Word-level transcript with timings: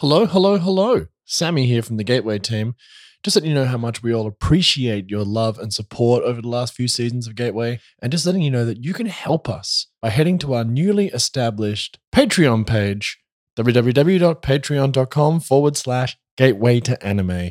Hello, 0.00 0.26
hello, 0.26 0.58
hello. 0.58 1.06
Sammy 1.24 1.66
here 1.66 1.82
from 1.82 1.96
the 1.96 2.04
Gateway 2.04 2.38
team. 2.38 2.76
Just 3.24 3.34
letting 3.34 3.50
you 3.50 3.54
know 3.56 3.64
how 3.64 3.78
much 3.78 4.00
we 4.00 4.14
all 4.14 4.28
appreciate 4.28 5.10
your 5.10 5.24
love 5.24 5.58
and 5.58 5.74
support 5.74 6.22
over 6.22 6.40
the 6.40 6.46
last 6.46 6.72
few 6.72 6.86
seasons 6.86 7.26
of 7.26 7.34
Gateway, 7.34 7.80
and 8.00 8.12
just 8.12 8.24
letting 8.24 8.42
you 8.42 8.50
know 8.52 8.64
that 8.64 8.84
you 8.84 8.94
can 8.94 9.06
help 9.06 9.48
us 9.48 9.88
by 10.00 10.10
heading 10.10 10.38
to 10.38 10.54
our 10.54 10.62
newly 10.62 11.08
established 11.08 11.98
Patreon 12.14 12.64
page, 12.64 13.18
www.patreon.com 13.58 15.40
forward 15.40 15.76
slash 15.76 16.16
gateway 16.36 16.78
to 16.78 17.04
anime. 17.04 17.50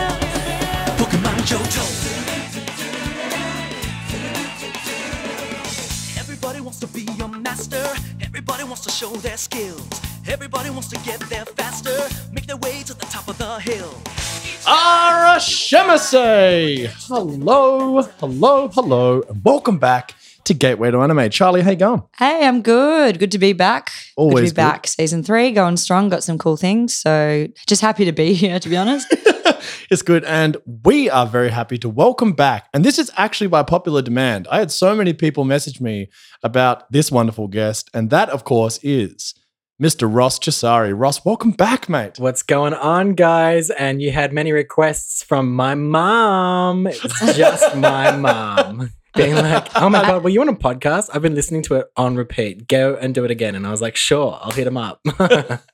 Pokemon 1.00 1.48
Johto. 1.48 1.86
Everybody 6.20 6.60
wants 6.60 6.80
to 6.82 6.88
be 6.88 7.08
a 7.24 7.28
master. 7.30 7.82
Everybody 8.22 8.66
wants 8.66 8.82
to 8.82 8.92
show 8.92 9.16
their 9.16 9.38
skills. 9.38 9.88
Everybody 10.28 10.72
wants 10.72 10.90
to 10.90 11.00
get 11.06 11.22
there 11.30 11.46
faster. 11.46 11.98
Make 12.34 12.48
their 12.48 12.58
way 12.58 12.84
to 12.84 12.94
the 12.94 13.06
top 13.06 13.30
of 13.30 13.38
the 13.38 13.60
hill. 13.62 13.94
Arashimase! 14.66 16.08
Hello, 17.08 18.02
hello, 18.20 18.68
hello, 18.68 19.22
and 19.30 19.42
welcome 19.46 19.78
back 19.78 20.16
to 20.48 20.54
Gateway 20.54 20.92
to 20.92 21.00
Anime. 21.02 21.30
Charlie, 21.30 21.62
how 21.62 21.72
you 21.72 21.76
going? 21.78 22.04
Hey, 22.18 22.46
I'm 22.48 22.62
good. 22.62 23.20
Good 23.20 23.32
to 23.32 23.38
be 23.38 23.54
back. 23.54 23.88
good 23.88 24.22
Always 24.22 24.36
to 24.36 24.42
be 24.44 24.50
good. 24.50 24.56
back. 24.56 24.88
Season 24.88 25.22
three, 25.24 25.52
going 25.52 25.78
strong. 25.78 26.10
Got 26.10 26.24
some 26.24 26.38
cool 26.38 26.58
things. 26.58 26.94
So 26.94 27.48
just 27.68 27.82
happy 27.82 28.06
to 28.06 28.12
be 28.14 28.34
here, 28.44 28.60
to 28.60 28.70
be 28.70 28.78
honest. 28.78 29.14
It's 29.90 30.02
good, 30.02 30.24
and 30.26 30.58
we 30.84 31.10
are 31.10 31.26
very 31.26 31.50
happy 31.50 31.78
to 31.80 31.88
welcome 31.90 32.34
back. 32.34 32.68
And 32.74 32.84
this 32.84 33.00
is 33.00 33.10
actually 33.16 33.48
by 33.48 33.64
popular 33.64 34.02
demand. 34.02 34.46
I 34.52 34.60
had 34.60 34.70
so 34.72 34.94
many 34.96 35.14
people 35.14 35.46
message 35.46 35.80
me 35.80 36.10
about 36.44 36.90
this 36.92 37.10
wonderful 37.10 37.48
guest, 37.48 37.90
and 37.94 38.10
that, 38.10 38.30
of 38.30 38.44
course, 38.44 38.80
is 38.84 39.34
Mr. 39.82 40.14
Ross 40.14 40.40
Chisari. 40.40 40.94
Ross, 40.98 41.24
welcome 41.24 41.52
back, 41.52 41.88
mate. 41.88 42.14
What's 42.18 42.44
going 42.44 42.74
on, 42.74 43.14
guys? 43.14 43.70
And 43.70 44.02
you 44.02 44.12
had 44.12 44.34
many 44.34 44.52
requests 44.52 45.24
from 45.24 45.54
my 45.54 45.74
mom. 45.76 46.88
It's 46.88 47.36
just 47.38 47.76
my 47.78 48.16
mom 48.16 48.92
being 49.18 49.36
like, 49.36 49.68
"Oh 49.76 49.90
my 49.90 50.02
god, 50.04 50.24
were 50.24 50.30
you 50.30 50.42
on 50.42 50.48
a 50.50 50.54
podcast? 50.54 51.10
I've 51.14 51.22
been 51.22 51.36
listening 51.36 51.64
to 51.64 51.76
it 51.76 51.88
on 51.98 52.16
repeat. 52.16 52.68
Go 52.68 52.96
and 52.96 53.14
do 53.14 53.26
it 53.26 53.32
again." 53.32 53.56
And 53.56 53.66
I 53.68 53.72
was 53.72 53.82
like, 53.82 53.96
"Sure, 53.96 54.38
I'll 54.42 54.52
hit 54.52 54.68
him 54.68 54.78
up." 54.78 55.02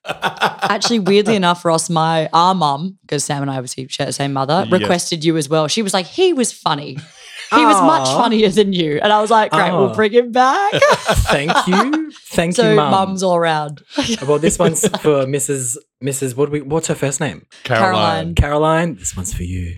Actually, 0.06 1.00
weirdly 1.00 1.36
enough, 1.36 1.64
Ross, 1.66 1.90
my 1.90 2.30
our 2.34 2.56
mum, 2.56 2.98
because 3.02 3.24
Sam 3.24 3.42
and 3.42 3.52
I 3.52 3.56
obviously 3.58 3.88
share 3.90 4.06
the 4.06 4.14
same 4.14 4.34
mother, 4.34 4.66
Yes. 4.70 4.80
requested 4.82 5.24
you 5.26 5.38
as 5.38 5.50
well. 5.50 5.68
She 5.68 5.82
was 5.82 5.94
like, 5.94 6.06
he 6.06 6.34
was 6.34 6.52
funny. 6.52 6.98
He 7.56 7.66
was 7.66 7.82
much 7.82 8.08
funnier 8.10 8.50
than 8.50 8.74
you. 8.74 9.00
And 9.02 9.12
I 9.12 9.22
was 9.22 9.30
like, 9.30 9.52
great, 9.52 9.72
we'll 9.72 9.90
oh. 9.90 9.94
bring 9.94 10.12
him 10.12 10.32
back. 10.32 10.74
Thank 11.34 11.52
you, 11.68 12.12
thank 12.12 12.56
so 12.56 12.70
you, 12.70 12.76
mum. 12.76 12.92
mums 12.92 13.24
all 13.24 13.36
around. 13.36 13.82
Well, 14.28 14.40
this 14.40 14.58
one's 14.58 14.88
for 15.02 15.26
Mrs. 15.26 15.78
Mrs. 16.04 16.36
What 16.36 16.46
do 16.46 16.52
we? 16.52 16.62
What's 16.62 16.88
her 16.88 16.96
first 16.96 17.20
name? 17.20 17.46
Caroline. 17.64 18.36
Caroline. 18.36 18.96
This 18.96 19.16
one's 19.16 19.34
for 19.34 19.44
you. 19.44 19.76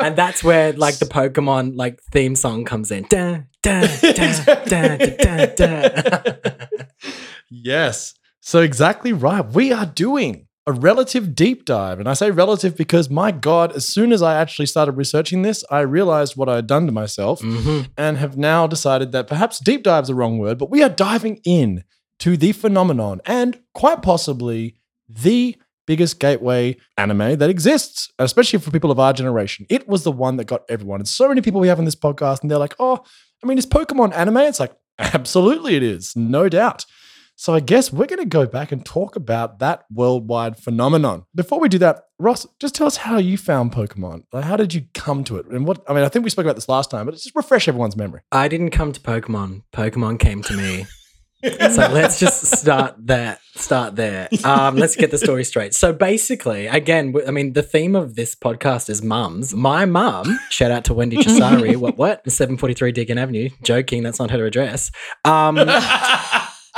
and 0.00 0.16
that's 0.16 0.42
where 0.42 0.72
like 0.72 0.98
the 0.98 1.06
Pokemon 1.06 1.76
like 1.76 2.00
theme 2.12 2.34
song 2.36 2.64
comes 2.64 2.90
in. 2.90 3.04
Da, 3.10 3.42
da, 3.62 3.86
da, 4.00 4.64
da, 4.64 4.96
da, 4.96 5.46
da, 5.46 5.46
da. 5.46 6.52
Yes. 7.50 8.14
So 8.40 8.62
exactly 8.62 9.12
right. 9.12 9.44
We 9.44 9.72
are 9.72 9.86
doing 9.86 10.47
a 10.68 10.72
relative 10.72 11.34
deep 11.34 11.64
dive. 11.64 11.98
And 11.98 12.08
I 12.08 12.12
say 12.12 12.30
relative 12.30 12.76
because 12.76 13.08
my 13.08 13.30
God, 13.32 13.72
as 13.74 13.86
soon 13.88 14.12
as 14.12 14.22
I 14.22 14.34
actually 14.34 14.66
started 14.66 14.92
researching 14.92 15.40
this, 15.42 15.64
I 15.70 15.80
realized 15.80 16.36
what 16.36 16.48
I 16.48 16.56
had 16.56 16.66
done 16.66 16.84
to 16.86 16.92
myself 16.92 17.40
Mhm. 17.40 17.88
and 17.96 18.18
have 18.18 18.36
now 18.36 18.66
decided 18.66 19.10
that 19.12 19.26
perhaps 19.28 19.58
deep 19.58 19.82
dive 19.82 20.02
is 20.04 20.08
the 20.08 20.14
wrong 20.14 20.36
word, 20.38 20.58
but 20.58 20.70
we 20.70 20.82
are 20.82 20.90
diving 20.90 21.40
in 21.44 21.84
to 22.20 22.36
the 22.36 22.52
phenomenon 22.52 23.20
and 23.24 23.58
quite 23.74 24.02
possibly 24.02 24.74
the 25.08 25.56
biggest 25.86 26.20
gateway 26.20 26.76
anime 26.98 27.36
that 27.38 27.48
exists, 27.48 28.10
especially 28.18 28.58
for 28.58 28.70
people 28.70 28.90
of 28.90 28.98
our 28.98 29.14
generation. 29.14 29.64
It 29.70 29.88
was 29.88 30.02
the 30.02 30.12
one 30.12 30.36
that 30.36 30.44
got 30.46 30.64
everyone. 30.68 31.00
And 31.00 31.08
so 31.08 31.28
many 31.28 31.40
people 31.40 31.60
we 31.62 31.68
have 31.68 31.78
on 31.78 31.86
this 31.86 31.94
podcast, 31.96 32.42
and 32.42 32.50
they're 32.50 32.58
like, 32.58 32.74
oh, 32.78 33.00
I 33.42 33.46
mean, 33.46 33.56
is 33.56 33.64
Pokemon 33.66 34.14
anime? 34.14 34.36
It's 34.38 34.60
like, 34.60 34.74
absolutely 34.98 35.76
it 35.76 35.82
is, 35.82 36.14
no 36.14 36.48
doubt. 36.50 36.84
So 37.38 37.54
I 37.54 37.60
guess 37.60 37.92
we're 37.92 38.06
going 38.06 38.18
to 38.18 38.24
go 38.24 38.46
back 38.46 38.72
and 38.72 38.84
talk 38.84 39.14
about 39.14 39.60
that 39.60 39.84
worldwide 39.92 40.58
phenomenon. 40.58 41.24
Before 41.36 41.60
we 41.60 41.68
do 41.68 41.78
that, 41.78 42.02
Ross, 42.18 42.44
just 42.58 42.74
tell 42.74 42.88
us 42.88 42.96
how 42.96 43.18
you 43.18 43.38
found 43.38 43.70
Pokemon. 43.70 44.24
Like, 44.32 44.42
how 44.42 44.56
did 44.56 44.74
you 44.74 44.86
come 44.92 45.22
to 45.22 45.36
it? 45.36 45.46
And 45.46 45.64
what, 45.64 45.84
I 45.88 45.94
mean, 45.94 46.02
I 46.02 46.08
think 46.08 46.24
we 46.24 46.30
spoke 46.30 46.46
about 46.46 46.56
this 46.56 46.68
last 46.68 46.90
time, 46.90 47.06
but 47.06 47.14
just 47.14 47.36
refresh 47.36 47.68
everyone's 47.68 47.96
memory. 47.96 48.22
I 48.32 48.48
didn't 48.48 48.70
come 48.70 48.90
to 48.90 48.98
Pokemon. 49.00 49.62
Pokemon 49.72 50.18
came 50.18 50.42
to 50.42 50.56
me. 50.56 50.86
so 51.72 51.88
let's 51.92 52.18
just 52.18 52.44
start 52.58 52.96
that 53.06 53.38
Start 53.58 53.96
there. 53.96 54.28
Um, 54.44 54.76
let's 54.76 54.94
get 54.94 55.10
the 55.10 55.18
story 55.18 55.42
straight. 55.42 55.74
So 55.74 55.92
basically, 55.92 56.68
again, 56.68 57.12
i 57.26 57.32
mean, 57.32 57.54
the 57.54 57.62
theme 57.62 57.96
of 57.96 58.14
this 58.14 58.36
podcast 58.36 58.88
is 58.88 59.02
mums. 59.02 59.52
My 59.52 59.84
mum, 59.84 60.38
shout 60.48 60.70
out 60.70 60.84
to 60.84 60.94
Wendy 60.94 61.16
Chisari. 61.16 61.76
what? 61.76 61.98
What? 61.98 62.30
Seven 62.30 62.56
forty 62.56 62.74
three 62.74 62.92
Deacon 62.92 63.18
Avenue. 63.18 63.50
Joking. 63.62 64.04
That's 64.04 64.20
not 64.20 64.30
her 64.30 64.46
address. 64.46 64.92
Um, 65.24 65.56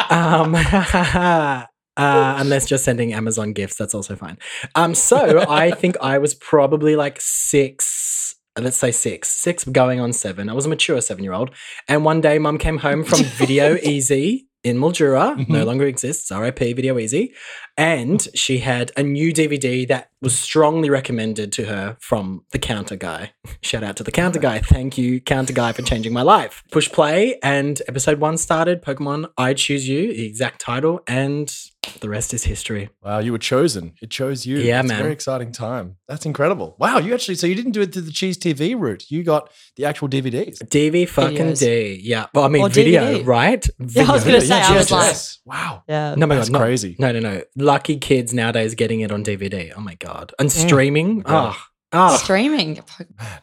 um, 0.09 0.55
uh, 0.55 1.65
unless 1.97 2.67
just 2.67 2.85
sending 2.85 3.13
Amazon 3.13 3.53
gifts, 3.53 3.77
that's 3.77 3.95
also 3.95 4.17
fine. 4.17 4.39
Um, 4.75 4.95
so 4.95 5.45
I 5.49 5.71
think 5.81 5.97
I 6.01 6.19
was 6.19 6.35
probably 6.35 6.97
like 6.97 7.21
six. 7.21 8.37
Let's 8.59 8.77
say 8.77 8.91
six, 8.91 9.31
six 9.31 9.65
going 9.65 10.01
on 10.01 10.13
seven. 10.13 10.49
I 10.49 10.53
was 10.55 10.67
a 10.67 10.69
mature 10.69 11.01
seven 11.01 11.25
year 11.25 11.33
old. 11.33 11.51
And 11.89 12.05
one 12.05 12.21
day, 12.21 12.39
mum 12.39 12.59
came 12.59 12.79
home 12.79 13.05
from 13.05 13.25
Video 13.25 13.77
Ezy 13.77 14.47
in 14.63 14.77
Mildura, 14.79 15.37
no 15.49 15.63
Mhm. 15.63 15.67
longer 15.67 15.87
exists, 15.87 16.31
RIP 16.31 16.75
Video 16.75 16.97
Ezy. 16.97 17.31
And 17.77 18.27
she 18.35 18.59
had 18.59 18.93
a 18.97 19.03
new 19.03 19.33
DVD 19.33 19.87
that 19.89 20.09
was 20.21 20.39
strongly 20.39 20.91
recommended 20.91 21.51
to 21.53 21.65
her 21.65 21.97
from 22.01 22.45
the 22.53 22.59
counter 22.59 22.97
guy. 22.97 23.33
Shout 23.63 23.83
out 23.83 23.97
to 23.97 24.05
the 24.05 24.11
counter 24.11 24.39
guy. 24.39 24.59
Thank 24.59 24.99
you, 24.99 25.21
counter 25.21 25.55
guy, 25.55 25.73
for 25.73 25.83
changing 25.83 26.13
my 26.13 26.23
life. 26.23 26.63
Push 26.71 26.91
play, 26.93 27.39
and 27.43 27.81
episode 27.89 28.21
one 28.21 28.37
started 28.37 28.83
Pokemon 28.83 29.31
I 29.39 29.55
Choose 29.55 29.89
You, 29.89 30.13
the 30.13 30.27
exact 30.27 30.61
title, 30.61 31.01
and 31.07 31.55
the 32.01 32.09
rest 32.09 32.35
is 32.35 32.45
history. 32.45 32.91
Wow, 33.03 33.19
you 33.21 33.33
were 33.33 33.39
chosen. 33.39 33.95
It 34.03 34.11
chose 34.11 34.45
you. 34.45 34.59
Yeah, 34.59 34.81
It's 34.81 34.91
a 34.91 34.93
man. 34.93 35.03
very 35.03 35.13
exciting 35.13 35.51
time. 35.53 35.97
That's 36.09 36.27
incredible. 36.27 36.77
Wow, 36.79 36.99
you 36.99 37.15
actually, 37.15 37.37
so 37.37 37.47
you 37.47 37.55
didn't 37.55 37.73
do 37.73 37.81
it 37.81 37.93
through 37.93 38.03
the 38.03 38.11
Cheese 38.13 38.37
TV 38.37 38.79
route. 38.79 39.11
You 39.11 39.23
got 39.23 39.51
the 39.77 39.87
actual 39.87 40.09
DVDs. 40.09 40.59
DV 40.59 41.09
fucking 41.09 41.37
Videos. 41.39 41.59
D. 41.61 42.01
Yeah. 42.03 42.27
Well, 42.35 42.45
I 42.45 42.49
mean, 42.49 42.63
Or 42.63 42.69
video, 42.69 43.03
DVD. 43.03 43.27
right? 43.27 43.67
Yeah, 43.79 44.09
I 44.09 44.13
was 44.13 44.25
gonna 44.25 44.41
say, 44.41 44.61
I 44.61 44.77
was 44.77 44.91
like- 44.91 45.17
wow. 45.47 45.83
Yeah. 45.89 46.15
no, 46.17 46.27
my 46.27 46.37
That's 46.37 46.49
God, 46.51 46.59
no. 46.59 46.65
crazy. 46.65 46.97
No, 46.99 47.13
no, 47.13 47.21
no. 47.21 47.43
Lucky 47.57 47.97
kids 47.99 48.35
nowadays 48.35 48.75
getting 48.75 49.01
it 49.01 49.11
on 49.11 49.25
DVD. 49.25 49.73
Oh 49.77 49.81
my 49.81 49.95
god. 49.95 50.33
And 50.39 50.49
mm. 50.49 50.53
streaming. 50.53 51.21
God. 51.21 51.55
Oh, 51.55 51.57
ah. 51.57 51.67
Oh. 51.93 52.17
Streaming. 52.17 52.81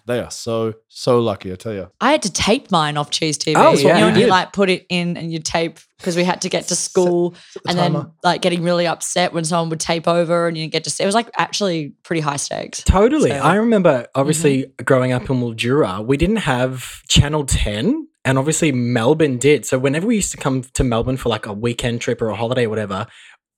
They 0.05 0.19
are 0.19 0.31
so, 0.31 0.73
so 0.87 1.19
lucky, 1.19 1.51
I 1.51 1.55
tell 1.55 1.73
you. 1.73 1.91
I 1.99 2.11
had 2.11 2.21
to 2.23 2.31
tape 2.31 2.71
mine 2.71 2.97
off 2.97 3.09
Cheese 3.09 3.37
TV. 3.37 3.55
Oh, 3.57 3.73
You 3.73 3.87
yeah. 3.87 3.99
know, 3.99 4.15
You 4.15 4.25
you 4.25 4.27
like 4.27 4.53
put 4.53 4.69
it 4.69 4.85
in 4.89 5.17
and 5.17 5.31
you 5.31 5.39
tape 5.39 5.79
because 5.97 6.15
we 6.15 6.23
had 6.23 6.41
to 6.41 6.49
get 6.49 6.67
to 6.67 6.75
school 6.75 7.33
Set 7.51 7.63
the 7.63 7.69
and 7.69 7.77
timer. 7.79 7.99
then 7.99 8.11
like 8.23 8.41
getting 8.41 8.63
really 8.63 8.87
upset 8.87 9.33
when 9.33 9.43
someone 9.43 9.69
would 9.69 9.79
tape 9.79 10.07
over 10.07 10.47
and 10.47 10.57
you 10.57 10.67
get 10.67 10.83
to 10.85 11.03
it 11.03 11.05
was 11.05 11.15
like 11.15 11.29
actually 11.37 11.93
pretty 12.03 12.21
high 12.21 12.37
stakes. 12.37 12.83
Totally. 12.83 13.31
So- 13.31 13.37
I 13.37 13.55
remember 13.55 14.07
obviously 14.15 14.63
mm-hmm. 14.63 14.83
growing 14.83 15.11
up 15.11 15.29
in 15.29 15.37
Mildura, 15.37 16.05
we 16.05 16.17
didn't 16.17 16.37
have 16.37 17.03
Channel 17.07 17.45
10 17.45 18.07
and 18.25 18.37
obviously 18.37 18.71
Melbourne 18.71 19.37
did. 19.37 19.65
So 19.65 19.77
whenever 19.79 20.07
we 20.07 20.15
used 20.15 20.31
to 20.31 20.37
come 20.37 20.63
to 20.63 20.83
Melbourne 20.83 21.17
for 21.17 21.29
like 21.29 21.45
a 21.45 21.53
weekend 21.53 22.01
trip 22.01 22.21
or 22.21 22.29
a 22.29 22.35
holiday 22.35 22.65
or 22.65 22.69
whatever, 22.69 23.07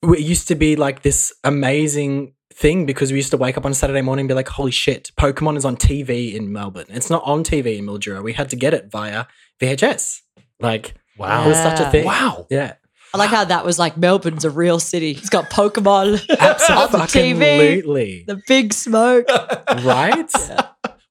it 0.03 0.19
used 0.19 0.47
to 0.47 0.56
be 0.56 0.75
like 0.75 1.01
this 1.01 1.33
amazing 1.44 2.33
thing 2.53 2.85
because 2.85 3.11
we 3.11 3.17
used 3.17 3.31
to 3.31 3.37
wake 3.37 3.57
up 3.57 3.65
on 3.65 3.73
Saturday 3.73 4.01
morning 4.01 4.23
and 4.23 4.27
be 4.29 4.33
like, 4.33 4.47
holy 4.49 4.71
shit, 4.71 5.11
Pokemon 5.17 5.55
is 5.57 5.65
on 5.65 5.77
TV 5.77 6.33
in 6.33 6.51
Melbourne. 6.51 6.85
It's 6.89 7.09
not 7.09 7.23
on 7.25 7.43
TV 7.43 7.77
in 7.77 7.85
Mildura. 7.85 8.23
We 8.23 8.33
had 8.33 8.49
to 8.49 8.55
get 8.55 8.73
it 8.73 8.89
via 8.91 9.25
VHS. 9.61 10.21
Like, 10.59 10.95
Wow. 11.17 11.45
it 11.45 11.49
was 11.49 11.57
such 11.57 11.79
a 11.79 11.89
thing. 11.91 12.05
Wow. 12.05 12.47
Yeah. 12.49 12.73
I 13.13 13.17
like 13.17 13.29
how 13.29 13.43
that 13.43 13.65
was 13.65 13.79
like 13.79 13.97
Melbourne's 13.97 14.45
a 14.45 14.49
real 14.49 14.79
city. 14.79 15.11
It's 15.11 15.29
got 15.29 15.49
Pokemon 15.49 16.13
on 16.29 16.91
the 16.91 16.97
TV, 17.07 17.41
Absolutely. 17.77 18.23
the 18.27 18.41
big 18.47 18.71
smoke. 18.71 19.25
right? 19.83 20.31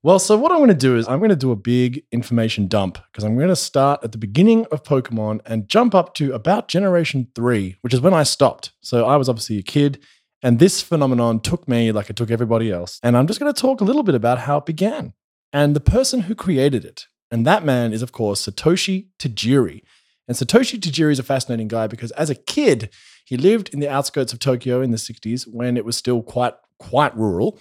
Well, 0.05 0.21
so 0.21 0.37
what 0.37 0.53
I'm 0.53 0.59
going 0.59 0.69
to 0.69 0.75
do 0.75 0.97
is 0.97 1.09
I'm 1.09 1.19
going 1.19 1.31
to 1.31 1.37
do 1.37 1.51
a 1.51 1.57
big 1.57 2.05
information 2.13 2.69
dump 2.69 2.99
because 3.11 3.25
I'm 3.25 3.37
going 3.37 3.49
to 3.49 3.57
start 3.57 4.01
at 4.05 4.13
the 4.13 4.19
beginning 4.19 4.65
of 4.71 4.85
Pokemon 4.85 5.41
and 5.45 5.69
jump 5.69 5.93
up 5.95 6.15
to 6.15 6.33
about 6.33 6.69
generation 6.69 7.27
three, 7.35 7.77
which 7.81 7.93
is 7.93 8.01
when 8.01 8.15
I 8.15 8.23
stopped. 8.23 8.73
So 8.81 9.05
I 9.07 9.17
was 9.17 9.29
obviously 9.29 9.59
a 9.59 9.63
kid, 9.63 9.99
and 10.43 10.59
this 10.59 10.81
phenomenon 10.83 11.41
took 11.41 11.67
me 11.69 11.93
like 11.93 12.11
it 12.11 12.17
took 12.17 12.31
everybody 12.31 12.71
else. 12.71 13.01
And 13.03 13.17
I'm 13.17 13.27
just 13.27 13.41
going 13.41 13.53
to 13.53 13.61
talk 13.61 13.81
a 13.81 13.85
little 13.85 14.03
bit 14.03 14.15
about 14.15 14.41
how 14.41 14.59
it 14.59 14.67
began 14.67 15.15
and 15.53 15.75
the 15.75 15.81
person 15.81 16.21
who 16.21 16.35
created 16.35 16.85
it. 16.85 17.07
And 17.31 17.47
that 17.47 17.65
man 17.65 17.93
is, 17.93 18.03
of 18.03 18.13
course, 18.13 18.47
Satoshi 18.47 19.09
Tajiri. 19.19 19.83
And 20.27 20.37
Satoshi 20.37 20.79
Tajiri 20.79 21.13
is 21.13 21.19
a 21.19 21.25
fascinating 21.25 21.69
guy 21.69 21.87
because 21.87 22.11
as 22.13 22.31
a 22.31 22.35
kid, 22.35 22.91
he 23.25 23.37
lived 23.37 23.71
in 23.75 23.81
the 23.81 23.89
outskirts 23.89 24.33
of 24.33 24.39
Tokyo 24.39 24.81
in 24.81 24.91
the 24.91 24.97
60s 24.97 25.45
when 25.47 25.77
it 25.77 25.85
was 25.85 25.97
still 25.97 26.23
quite 26.23 26.55
quite 26.79 27.17
rural, 27.17 27.59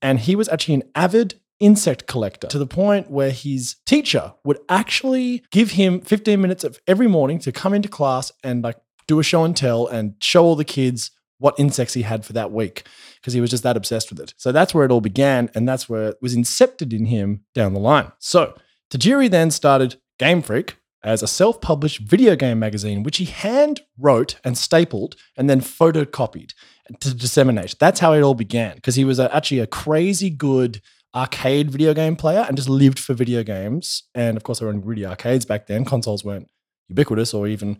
and 0.00 0.20
he 0.20 0.36
was 0.36 0.48
actually 0.48 0.74
an 0.74 0.84
avid 0.94 1.40
insect 1.58 2.06
collector 2.06 2.46
to 2.46 2.58
the 2.58 2.66
point 2.66 3.10
where 3.10 3.30
his 3.30 3.76
teacher 3.84 4.32
would 4.44 4.58
actually 4.68 5.42
give 5.50 5.72
him 5.72 6.00
15 6.00 6.40
minutes 6.40 6.64
of 6.64 6.80
every 6.86 7.06
morning 7.06 7.38
to 7.38 7.52
come 7.52 7.74
into 7.74 7.88
class 7.88 8.32
and 8.42 8.62
like 8.62 8.76
do 9.06 9.18
a 9.18 9.22
show 9.22 9.44
and 9.44 9.56
tell 9.56 9.86
and 9.86 10.14
show 10.20 10.44
all 10.44 10.56
the 10.56 10.64
kids 10.64 11.10
what 11.40 11.58
insects 11.58 11.94
he 11.94 12.02
had 12.02 12.24
for 12.24 12.32
that 12.34 12.52
week 12.52 12.84
because 13.16 13.32
he 13.32 13.40
was 13.40 13.50
just 13.50 13.64
that 13.64 13.76
obsessed 13.76 14.10
with 14.10 14.20
it. 14.20 14.34
So 14.36 14.52
that's 14.52 14.72
where 14.72 14.84
it 14.84 14.92
all 14.92 15.00
began 15.00 15.50
and 15.54 15.68
that's 15.68 15.88
where 15.88 16.10
it 16.10 16.18
was 16.22 16.36
incepted 16.36 16.92
in 16.92 17.06
him 17.06 17.44
down 17.54 17.74
the 17.74 17.80
line. 17.80 18.12
So 18.20 18.54
Tajiri 18.90 19.28
then 19.28 19.50
started 19.50 19.96
Game 20.18 20.42
Freak 20.42 20.76
as 21.02 21.22
a 21.22 21.26
self-published 21.26 22.00
video 22.00 22.36
game 22.36 22.58
magazine 22.58 23.02
which 23.02 23.16
he 23.16 23.24
hand 23.24 23.80
wrote 23.98 24.38
and 24.44 24.56
stapled 24.56 25.16
and 25.36 25.48
then 25.48 25.60
photocopied 25.60 26.52
to 27.00 27.14
disseminate. 27.14 27.74
That's 27.80 28.00
how 28.00 28.12
it 28.12 28.22
all 28.22 28.34
began 28.34 28.76
because 28.76 28.96
he 28.96 29.04
was 29.04 29.18
a, 29.18 29.34
actually 29.34 29.60
a 29.60 29.66
crazy 29.66 30.30
good 30.30 30.82
arcade 31.14 31.70
video 31.70 31.94
game 31.94 32.16
player 32.16 32.44
and 32.46 32.56
just 32.56 32.68
lived 32.68 32.98
for 32.98 33.14
video 33.14 33.42
games. 33.42 34.04
And 34.14 34.36
of 34.36 34.42
course, 34.42 34.58
there 34.58 34.68
were 34.68 34.74
only 34.74 34.86
really 34.86 35.06
arcades 35.06 35.44
back 35.44 35.66
then. 35.66 35.84
Consoles 35.84 36.24
weren't 36.24 36.48
ubiquitous 36.88 37.32
or 37.32 37.48
even 37.48 37.78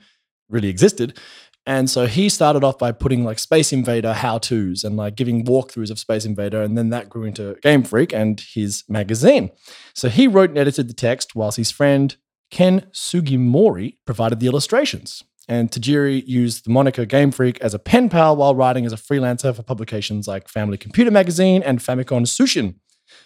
really 0.49 0.69
existed. 0.69 1.19
And 1.67 1.91
so 1.91 2.07
he 2.07 2.29
started 2.29 2.65
off 2.65 2.79
by 2.79 2.91
putting 2.91 3.23
like 3.23 3.39
Space 3.39 3.73
Invader 3.73 4.15
how 4.15 4.39
to's 4.39 4.83
and 4.83 4.97
like 4.97 5.15
giving 5.15 5.45
walkthroughs 5.45 5.91
of 5.91 5.99
Space 5.99 6.25
Invader. 6.25 6.63
And 6.63 6.77
then 6.77 6.89
that 6.91 7.09
grew 7.11 7.25
into 7.25 7.57
Game 7.63 7.83
Freak 7.83 8.13
and 8.13 8.41
his 8.41 8.83
magazine. 8.89 9.51
So 9.95 10.09
he 10.09 10.27
wrote 10.27 10.51
and 10.51 10.59
edited 10.59 10.89
the 10.89 10.95
text 10.95 11.37
whilst 11.37 11.59
his 11.59 11.71
friend 11.71 12.17
Ken 12.51 12.87
Sugimori 12.93 13.99
provided 14.07 14.41
the 14.41 14.47
illustrations. 14.47 15.23
And 15.49 15.71
Tajiri 15.71 16.27
used 16.27 16.65
the 16.65 16.71
moniker 16.71 17.05
Game 17.05 17.33
Freak 17.33 17.61
as 17.61 17.75
a 17.75 17.79
pen 17.79 18.09
pal 18.09 18.37
while 18.37 18.55
writing 18.55 18.87
as 18.87 18.93
a 18.93 18.97
freelancer 18.97 19.55
for 19.55 19.63
publications 19.63 20.29
like 20.29 20.49
Family 20.49 20.77
Computer 20.77 21.11
Magazine 21.11 21.63
and 21.63 21.81
Famicom 21.81 22.23
Tsushin. 22.23 22.77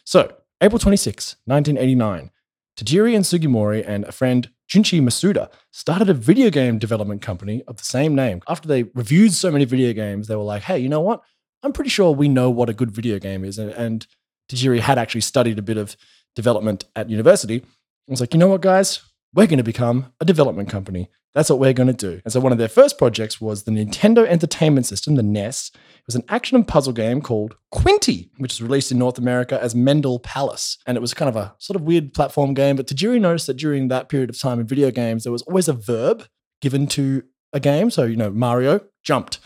So, 0.05 0.35
April 0.61 0.79
26, 0.79 1.37
1989, 1.45 2.31
Tajiri 2.79 3.15
and 3.15 3.25
Sugimori 3.25 3.87
and 3.87 4.05
a 4.05 4.13
friend, 4.13 4.49
Junichi 4.69 5.01
Masuda, 5.01 5.51
started 5.73 6.09
a 6.09 6.15
video 6.15 6.51
game 6.51 6.79
development 6.79 7.23
company 7.23 7.63
of 7.69 7.77
the 7.77 7.85
same 7.85 8.15
name. 8.15 8.41
After 8.49 8.69
they 8.69 8.85
reviewed 8.95 9.33
so 9.33 9.51
many 9.51 9.65
video 9.65 9.93
games, 9.93 10.27
they 10.27 10.37
were 10.37 10.43
like, 10.43 10.63
hey, 10.63 10.79
you 10.79 10.89
know 10.89 11.01
what? 11.01 11.23
I'm 11.63 11.73
pretty 11.73 11.91
sure 11.91 12.13
we 12.13 12.29
know 12.29 12.51
what 12.51 12.69
a 12.69 12.75
good 12.75 12.91
video 12.91 13.19
game 13.19 13.45
is. 13.45 13.59
And, 13.59 13.71
and 13.71 14.07
Tajiri 14.51 14.81
had 14.81 14.99
actually 14.99 15.23
studied 15.23 15.59
a 15.59 15.63
bit 15.63 15.77
of 15.77 15.97
development 16.35 16.85
at 16.97 17.11
university. 17.11 17.63
I 17.63 18.11
was 18.11 18.21
like, 18.21 18.35
you 18.35 18.41
know 18.41 18.49
what, 18.49 18.61
guys? 18.61 19.01
We're 19.33 19.47
going 19.47 19.59
to 19.59 19.65
become 19.65 20.13
a 20.21 20.25
development 20.25 20.69
company. 20.69 21.11
That's 21.35 21.51
what 21.51 21.59
we're 21.59 21.73
going 21.73 21.89
to 21.89 21.93
do. 21.93 22.21
And 22.25 22.33
so 22.33 22.39
one 22.39 22.53
of 22.53 22.59
their 22.59 22.69
first 22.69 22.97
projects 22.97 23.41
was 23.41 23.65
the 23.65 23.73
Nintendo 23.73 24.25
Entertainment 24.25 24.87
System, 24.87 25.17
the 25.17 25.23
NES. 25.23 25.73
It 25.75 26.07
was 26.07 26.15
an 26.15 26.23
action 26.29 26.55
and 26.55 26.67
puzzle 26.67 26.93
game 26.93 27.21
called 27.21 27.57
Quinty, 27.73 28.31
which 28.39 28.53
was 28.53 28.63
released 28.63 28.93
in 28.93 28.99
North 28.99 29.19
America 29.19 29.61
as 29.61 29.75
Mendel 29.75 30.21
Palace. 30.21 30.79
And 30.87 30.97
it 30.97 31.01
was 31.01 31.13
kind 31.13 31.29
of 31.29 31.35
a 31.35 31.55
sort 31.59 31.75
of 31.75 31.83
weird 31.83 32.15
platform 32.15 32.55
game. 32.55 32.77
But 32.77 32.87
Tajiri 32.87 33.21
noticed 33.21 33.49
that 33.49 33.57
during 33.57 33.89
that 33.89 34.09
period 34.09 34.31
of 34.31 34.39
time 34.39 34.61
in 34.61 34.67
video 34.67 34.93
games, 34.93 35.25
there 35.25 35.33
was 35.33 35.43
always 35.43 35.67
a 35.67 35.73
verb 35.73 36.25
given 36.61 36.87
to 36.89 37.25
a 37.53 37.59
game. 37.59 37.91
So, 37.91 38.05
you 38.05 38.17
know, 38.17 38.31
Mario 38.31 38.81
jumped, 39.03 39.41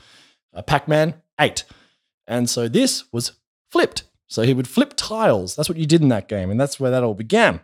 uh, 0.52 0.60
Pac 0.60 0.88
Man 0.88 1.14
ate. 1.40 1.64
And 2.26 2.50
so 2.50 2.68
this 2.68 3.10
was 3.12 3.32
flipped. 3.70 4.02
So 4.26 4.42
he 4.42 4.52
would 4.52 4.68
flip 4.68 4.92
tiles. 4.94 5.56
That's 5.56 5.70
what 5.70 5.78
you 5.78 5.86
did 5.86 6.02
in 6.02 6.08
that 6.08 6.28
game. 6.28 6.50
And 6.50 6.60
that's 6.60 6.78
where 6.78 6.90
that 6.90 7.02
all 7.02 7.14
began. 7.14 7.60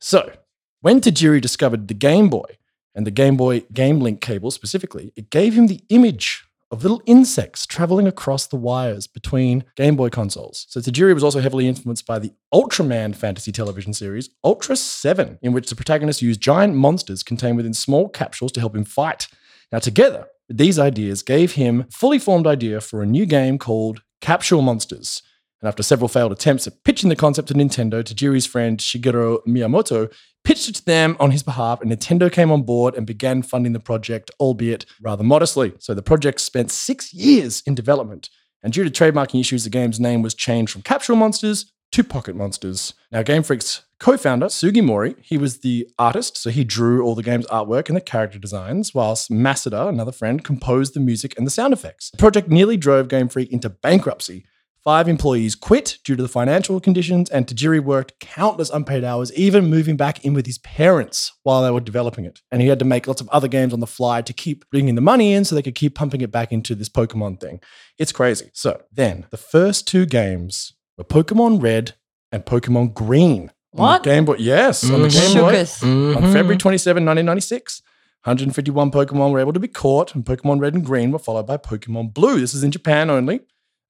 So 0.00 0.32
when 0.80 1.00
Tajiri 1.00 1.40
discovered 1.40 1.86
the 1.86 1.94
Game 1.94 2.28
Boy, 2.28 2.56
and 2.94 3.06
the 3.06 3.10
Game 3.10 3.36
Boy 3.36 3.60
Game 3.72 4.00
Link 4.00 4.20
cable 4.20 4.50
specifically, 4.50 5.12
it 5.16 5.30
gave 5.30 5.54
him 5.54 5.66
the 5.66 5.80
image 5.88 6.44
of 6.72 6.82
little 6.82 7.02
insects 7.04 7.66
traveling 7.66 8.08
across 8.08 8.46
the 8.46 8.56
wires 8.56 9.06
between 9.06 9.64
Game 9.76 9.94
Boy 9.94 10.08
consoles. 10.08 10.66
So 10.70 10.80
Tajiri 10.80 11.12
was 11.12 11.22
also 11.22 11.40
heavily 11.40 11.68
influenced 11.68 12.06
by 12.06 12.18
the 12.18 12.32
Ultraman 12.52 13.14
fantasy 13.14 13.52
television 13.52 13.92
series 13.92 14.30
Ultra 14.42 14.74
7, 14.74 15.38
in 15.42 15.52
which 15.52 15.68
the 15.68 15.76
protagonist 15.76 16.22
used 16.22 16.40
giant 16.40 16.74
monsters 16.74 17.22
contained 17.22 17.58
within 17.58 17.74
small 17.74 18.08
capsules 18.08 18.52
to 18.52 18.60
help 18.60 18.74
him 18.74 18.84
fight. 18.84 19.28
Now, 19.70 19.80
together, 19.80 20.26
these 20.48 20.78
ideas 20.78 21.22
gave 21.22 21.52
him 21.52 21.82
a 21.82 21.90
fully 21.90 22.18
formed 22.18 22.46
idea 22.46 22.80
for 22.80 23.02
a 23.02 23.06
new 23.06 23.26
game 23.26 23.58
called 23.58 24.02
Capsule 24.22 24.62
Monsters. 24.62 25.22
And 25.60 25.68
after 25.68 25.82
several 25.82 26.08
failed 26.08 26.32
attempts 26.32 26.66
at 26.66 26.82
pitching 26.84 27.08
the 27.08 27.16
concept 27.16 27.48
to 27.48 27.54
Nintendo, 27.54 28.02
Tajiri's 28.02 28.46
friend 28.46 28.78
Shigeru 28.78 29.38
Miyamoto 29.46 30.12
pitched 30.44 30.68
it 30.68 30.74
to 30.76 30.84
them 30.84 31.16
on 31.20 31.30
his 31.30 31.42
behalf, 31.42 31.80
and 31.80 31.90
Nintendo 31.90 32.30
came 32.30 32.50
on 32.50 32.62
board 32.62 32.94
and 32.94 33.06
began 33.06 33.42
funding 33.42 33.72
the 33.72 33.80
project, 33.80 34.30
albeit 34.40 34.84
rather 35.00 35.24
modestly. 35.24 35.72
So 35.78 35.94
the 35.94 36.02
project 36.02 36.40
spent 36.40 36.70
six 36.70 37.12
years 37.12 37.62
in 37.66 37.74
development. 37.74 38.28
And 38.62 38.72
due 38.72 38.88
to 38.88 38.90
trademarking 38.90 39.40
issues, 39.40 39.64
the 39.64 39.70
game's 39.70 39.98
name 39.98 40.22
was 40.22 40.34
changed 40.34 40.72
from 40.72 40.82
Capsule 40.82 41.16
Monsters 41.16 41.72
to 41.92 42.02
Pocket 42.02 42.34
Monsters. 42.34 42.94
Now, 43.10 43.22
Game 43.22 43.42
Freak's 43.42 43.82
co-founder, 43.98 44.46
Sugimori, 44.46 45.14
he 45.20 45.36
was 45.36 45.58
the 45.58 45.88
artist, 45.98 46.36
so 46.36 46.50
he 46.50 46.64
drew 46.64 47.04
all 47.04 47.14
the 47.14 47.22
game's 47.22 47.46
artwork 47.48 47.88
and 47.88 47.96
the 47.96 48.00
character 48.00 48.38
designs, 48.38 48.94
whilst 48.94 49.30
Masuda, 49.30 49.88
another 49.88 50.12
friend, 50.12 50.42
composed 50.42 50.94
the 50.94 51.00
music 51.00 51.36
and 51.36 51.46
the 51.46 51.50
sound 51.50 51.72
effects. 51.72 52.10
The 52.10 52.16
project 52.16 52.48
nearly 52.48 52.76
drove 52.76 53.08
Game 53.08 53.28
Freak 53.28 53.52
into 53.52 53.68
bankruptcy, 53.68 54.46
Five 54.84 55.06
employees 55.06 55.54
quit 55.54 55.98
due 56.04 56.16
to 56.16 56.22
the 56.22 56.28
financial 56.28 56.80
conditions, 56.80 57.30
and 57.30 57.46
Tajiri 57.46 57.78
worked 57.78 58.18
countless 58.18 58.68
unpaid 58.68 59.04
hours, 59.04 59.32
even 59.34 59.66
moving 59.70 59.96
back 59.96 60.24
in 60.24 60.34
with 60.34 60.44
his 60.44 60.58
parents 60.58 61.32
while 61.44 61.62
they 61.62 61.70
were 61.70 61.78
developing 61.80 62.24
it. 62.24 62.40
And 62.50 62.60
he 62.60 62.66
had 62.66 62.80
to 62.80 62.84
make 62.84 63.06
lots 63.06 63.20
of 63.20 63.28
other 63.28 63.46
games 63.46 63.72
on 63.72 63.78
the 63.78 63.86
fly 63.86 64.22
to 64.22 64.32
keep 64.32 64.68
bringing 64.70 64.96
the 64.96 65.00
money 65.00 65.34
in 65.34 65.44
so 65.44 65.54
they 65.54 65.62
could 65.62 65.76
keep 65.76 65.94
pumping 65.94 66.20
it 66.20 66.32
back 66.32 66.50
into 66.50 66.74
this 66.74 66.88
Pokemon 66.88 67.40
thing. 67.40 67.60
It's 67.96 68.10
crazy. 68.10 68.50
So 68.54 68.82
then, 68.90 69.26
the 69.30 69.36
first 69.36 69.86
two 69.86 70.04
games 70.04 70.72
were 70.98 71.04
Pokemon 71.04 71.62
Red 71.62 71.92
and 72.32 72.44
Pokemon 72.44 72.94
Green. 72.94 73.52
On 73.74 73.80
What? 73.80 74.02
the 74.02 74.10
Game 74.10 74.24
Boy. 74.24 74.36
Yes, 74.38 74.82
on 74.90 75.02
the. 75.02 75.08
Game 75.08 75.34
Boy. 75.34 75.52
Shooketh. 75.52 75.82
On. 75.84 75.88
Mm-hmm. 76.22 76.32
February 76.32 76.56
27, 76.58 77.04
1996, 77.06 77.82
151 78.24 78.90
Pokemon 78.90 79.30
were 79.30 79.38
able 79.40 79.52
to 79.52 79.60
be 79.60 79.68
caught, 79.68 80.14
and 80.14 80.24
Pokemon 80.24 80.60
Red 80.60 80.74
and 80.74 80.84
Green 80.84 81.12
were 81.12 81.18
followed 81.20 81.46
by 81.46 81.56
Pokemon 81.56 82.12
Blue. 82.12 82.40
This 82.40 82.52
is 82.52 82.64
in 82.64 82.70
Japan 82.72 83.10
only, 83.10 83.40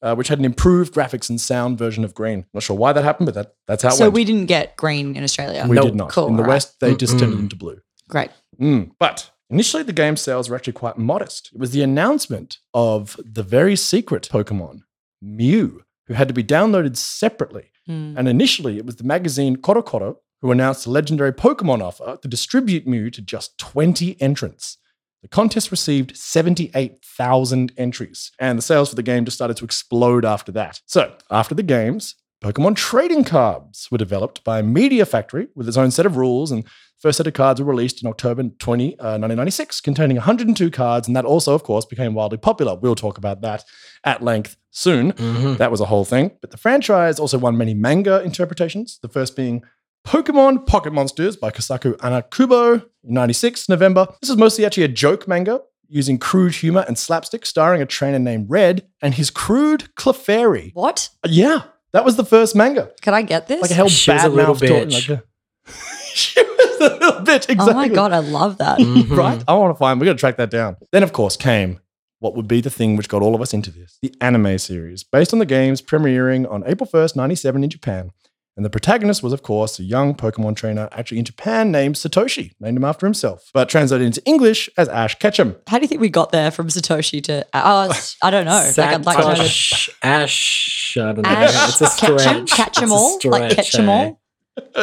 uh, 0.02 0.14
which 0.14 0.28
had 0.28 0.38
an 0.38 0.44
improved 0.44 0.92
graphics 0.94 1.30
and 1.30 1.40
sound 1.40 1.78
version 1.78 2.04
of 2.04 2.14
Green. 2.14 2.44
Not 2.52 2.62
sure 2.62 2.76
why 2.76 2.92
that 2.92 3.04
happened, 3.04 3.26
but 3.26 3.34
that, 3.34 3.54
that's 3.66 3.82
how 3.82 3.90
it 3.90 3.92
So 3.92 4.04
went. 4.06 4.14
we 4.14 4.24
didn't 4.24 4.46
get 4.46 4.76
green 4.76 5.16
in 5.16 5.22
Australia. 5.24 5.64
We 5.68 5.76
Nope. 5.76 5.84
did 5.86 5.94
not. 5.94 6.10
Cool, 6.10 6.28
in 6.28 6.36
the 6.36 6.42
all 6.42 6.48
right. 6.48 6.54
West, 6.54 6.80
they 6.80 6.94
just 6.94 7.18
turned 7.18 7.32
it 7.34 7.38
into 7.38 7.56
blue. 7.56 7.80
Great. 8.08 8.30
Mm, 8.60 8.90
But 8.98 9.30
initially, 9.48 9.82
the 9.82 9.92
game 9.92 10.16
sales 10.16 10.48
were 10.50 10.56
actually 10.56 10.72
quite 10.74 10.98
modest. 10.98 11.50
It 11.54 11.60
was 11.60 11.70
the 11.70 11.82
announcement 11.82 12.58
of 12.74 13.18
the 13.24 13.42
very 13.42 13.76
secret 13.76 14.28
Pokemon, 14.30 14.80
Mew, 15.20 15.82
who 16.06 16.14
had 16.14 16.28
to 16.28 16.34
be 16.34 16.44
downloaded 16.44 16.96
separately. 16.96 17.70
Mm. 17.88 18.16
And 18.18 18.28
initially, 18.28 18.76
it 18.78 18.86
was 18.86 18.96
the 18.96 19.04
magazine 19.04 19.56
CoroCoro 19.56 20.16
who 20.40 20.50
announced 20.50 20.86
a 20.86 20.90
legendary 20.90 21.32
Pokemon 21.32 21.80
offer 21.80 22.18
to 22.20 22.28
distribute 22.28 22.86
Mew 22.86 23.10
to 23.10 23.22
just 23.22 23.56
20 23.58 24.20
entrants. 24.20 24.78
The 25.22 25.28
contest 25.28 25.70
received 25.70 26.16
78,000 26.16 27.72
entries, 27.76 28.32
and 28.38 28.58
the 28.58 28.62
sales 28.62 28.90
for 28.90 28.96
the 28.96 29.02
game 29.02 29.24
just 29.24 29.36
started 29.36 29.56
to 29.58 29.64
explode 29.64 30.24
after 30.24 30.50
that. 30.52 30.80
So, 30.86 31.14
after 31.30 31.54
the 31.54 31.62
games, 31.62 32.16
Pokemon 32.42 32.74
trading 32.74 33.22
cards 33.22 33.88
were 33.90 33.98
developed 33.98 34.42
by 34.42 34.62
Media 34.62 35.06
Factory 35.06 35.46
with 35.54 35.68
its 35.68 35.76
own 35.76 35.92
set 35.92 36.06
of 36.06 36.16
rules, 36.16 36.50
and 36.50 36.64
the 36.64 36.70
first 37.00 37.18
set 37.18 37.28
of 37.28 37.34
cards 37.34 37.60
were 37.60 37.66
released 37.66 38.02
in 38.02 38.08
October 38.08 38.42
20, 38.58 38.98
uh, 38.98 39.16
1996, 39.18 39.80
containing 39.80 40.16
102 40.16 40.68
cards, 40.70 41.06
and 41.06 41.16
that 41.16 41.24
also, 41.24 41.54
of 41.54 41.62
course, 41.62 41.84
became 41.84 42.14
wildly 42.14 42.38
popular. 42.38 42.74
We'll 42.74 42.96
talk 42.96 43.16
about 43.16 43.42
that 43.42 43.62
at 44.04 44.22
length 44.24 44.56
soon. 44.72 45.12
Mhm. 45.12 45.56
That 45.58 45.70
was 45.70 45.80
a 45.80 45.84
whole 45.86 46.04
thing. 46.04 46.32
But 46.40 46.50
the 46.50 46.56
franchise 46.56 47.20
also 47.20 47.38
won 47.38 47.56
many 47.56 47.74
manga 47.74 48.20
interpretations, 48.22 48.98
the 49.02 49.08
first 49.08 49.36
being 49.36 49.62
Pokemon 50.06 50.66
Pocket 50.66 50.92
Monsters 50.92 51.36
by 51.36 51.50
Kosaku 51.50 51.96
Anakubo 51.98 52.84
96, 53.04 53.68
November. 53.68 54.06
This 54.20 54.30
is 54.30 54.36
mostly 54.36 54.64
actually 54.66 54.82
a 54.84 54.88
joke 54.88 55.28
manga 55.28 55.60
using 55.88 56.18
crude 56.18 56.54
humor 56.56 56.84
and 56.88 56.98
slapstick, 56.98 57.46
starring 57.46 57.80
a 57.82 57.86
trainer 57.86 58.18
named 58.18 58.46
Red 58.50 58.86
and 59.00 59.14
his 59.14 59.30
crude 59.30 59.88
Clefairy. 59.96 60.72
What? 60.74 61.10
Yeah, 61.26 61.62
that 61.92 62.04
was 62.04 62.16
the 62.16 62.24
first 62.24 62.56
manga. 62.56 62.90
Could 63.00 63.14
I 63.14 63.22
get 63.22 63.46
this? 63.46 63.62
Like 63.62 63.70
a 63.70 63.74
hell 63.74 63.88
She 63.88 64.10
was 64.10 64.22
bad 64.22 64.30
a 64.30 64.34
little 64.34 64.54
mouth 64.54 64.62
bitch. 64.62 65.08
Like 65.08 65.20
a, 65.20 65.22
she 66.14 66.42
was 66.42 66.80
a 66.80 66.94
little 66.94 67.20
bitch, 67.22 67.48
exactly. 67.48 67.72
Oh 67.72 67.74
my 67.74 67.88
god, 67.88 68.12
I 68.12 68.18
love 68.18 68.58
that. 68.58 68.78
Mhm. 68.78 69.08
right? 69.16 69.42
I 69.46 69.54
want 69.54 69.74
to 69.74 69.78
find. 69.78 70.00
We're 70.00 70.06
going 70.06 70.16
to 70.16 70.20
track 70.20 70.36
that 70.38 70.50
down. 70.50 70.76
Then, 70.90 71.02
of 71.02 71.12
course, 71.12 71.36
came 71.36 71.78
what 72.18 72.34
would 72.36 72.48
be 72.48 72.60
the 72.60 72.70
thing 72.70 72.96
which 72.96 73.08
got 73.08 73.22
all 73.22 73.34
of 73.34 73.40
us 73.40 73.54
into 73.54 73.70
this: 73.70 73.98
the 74.02 74.12
anime 74.20 74.58
series, 74.58 75.04
based 75.04 75.32
on 75.32 75.38
the 75.38 75.46
games 75.46 75.80
premiering 75.80 76.50
on 76.50 76.64
April 76.66 76.86
first, 76.88 77.14
ninety-seven 77.16 77.62
in 77.62 77.70
Japan. 77.70 78.10
And 78.54 78.66
the 78.66 78.70
protagonist 78.70 79.22
was, 79.22 79.32
of 79.32 79.42
course, 79.42 79.78
a 79.78 79.82
young 79.82 80.14
Pokemon 80.14 80.56
trainer 80.56 80.86
actually 80.92 81.18
in 81.18 81.24
Japan 81.24 81.72
named 81.72 81.94
Satoshi, 81.94 82.50
named 82.60 82.76
him 82.76 82.84
after 82.84 83.06
himself, 83.06 83.50
but 83.54 83.68
translated 83.70 84.06
into 84.06 84.22
English 84.26 84.68
as 84.76 84.88
Ash 84.88 85.14
Ketchum. 85.18 85.56
How 85.68 85.78
do 85.78 85.84
you 85.84 85.88
think 85.88 86.02
we 86.02 86.10
got 86.10 86.32
there 86.32 86.50
from 86.50 86.68
Satoshi 86.68 87.22
to? 87.24 87.46
Oh, 87.54 87.90
I 88.22 88.30
don't 88.30 88.44
know. 88.44 88.52
Like, 88.76 88.78
I'd 88.78 89.06
like 89.06 89.16
to 89.16 89.22
know 89.24 89.34
the- 89.36 89.92
Ash, 90.02 90.96
I 90.98 91.00
don't 91.12 91.22
know. 91.22 91.30
Ash, 91.30 91.68
it's 91.70 91.80
a 91.80 91.86
stretch. 91.86 92.50
catch 92.50 92.78
'em 92.78 92.84
It's 92.84 92.92
a 92.92 92.94
all, 92.94 93.12
like 93.30 93.52
stretch, 93.52 93.56
catch 93.72 93.74
'em 93.78 93.88
eh? 93.88 93.92
all. 94.04 94.21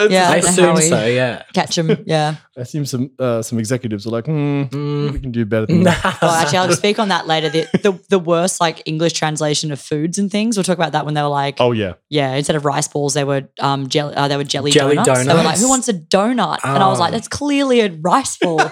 Yeah, 0.09 0.29
I 0.31 0.37
assume 0.37 0.65
how 0.65 0.75
we- 0.75 0.81
so, 0.81 1.05
yeah. 1.05 1.43
Catch 1.53 1.77
'em, 1.77 1.95
yeah. 2.07 2.35
I 2.57 2.61
assume 2.61 2.85
some 2.87 3.11
uh, 3.19 3.41
some 3.43 3.59
executives 3.59 4.07
are 4.07 4.09
like, 4.09 4.25
hmm, 4.25 4.63
Mm. 4.63 5.11
we 5.13 5.19
can 5.19 5.31
do 5.31 5.45
better 5.45 5.67
than 5.67 5.83
that. 5.89 6.17
Oh, 6.21 6.29
actually, 6.41 6.57
I'll 6.57 6.71
speak 6.73 6.97
on 6.97 7.09
that 7.09 7.27
later. 7.27 7.49
The, 7.49 7.67
the 7.83 7.99
the 8.09 8.17
worst 8.19 8.59
like 8.59 8.81
English 8.85 9.13
translation 9.13 9.71
of 9.71 9.79
foods 9.79 10.17
and 10.17 10.31
things. 10.31 10.57
We'll 10.57 10.63
talk 10.63 10.77
about 10.77 10.93
that 10.93 11.05
when 11.05 11.13
they 11.13 11.21
were 11.21 11.27
like, 11.27 11.57
Oh 11.59 11.71
yeah, 11.71 11.93
yeah, 12.09 12.33
instead 12.33 12.55
of 12.55 12.65
rice 12.65 12.87
balls, 12.87 13.13
they 13.13 13.23
were 13.23 13.47
um 13.59 13.87
jelly. 13.89 14.15
Uh, 14.15 14.27
they 14.27 14.37
were 14.37 14.43
jelly, 14.43 14.71
Jelly 14.71 14.95
donuts. 14.95 15.25
They 15.27 15.33
were 15.33 15.43
like, 15.43 15.59
who 15.59 15.69
wants 15.69 15.87
a 15.87 15.93
donut? 15.93 16.59
And 16.63 16.81
I 16.83 16.87
was 16.87 16.99
like, 16.99 17.09
Oh. 17.09 17.11
that's 17.13 17.27
clearly 17.27 17.81
a 17.81 17.89
rice 17.91 18.37
ball. 18.37 18.59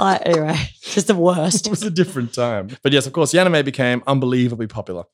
like 0.00 0.22
anyway, 0.26 0.56
just 0.82 1.06
the 1.06 1.14
worst. 1.14 1.66
it 1.66 1.70
was 1.70 1.82
a 1.82 1.90
different 1.90 2.32
time. 2.32 2.68
But 2.82 2.92
yes, 2.92 3.06
of 3.06 3.12
course, 3.12 3.32
the 3.32 3.40
anime 3.40 3.64
became 3.64 4.02
unbelievably 4.06 4.66
popular, 4.66 5.04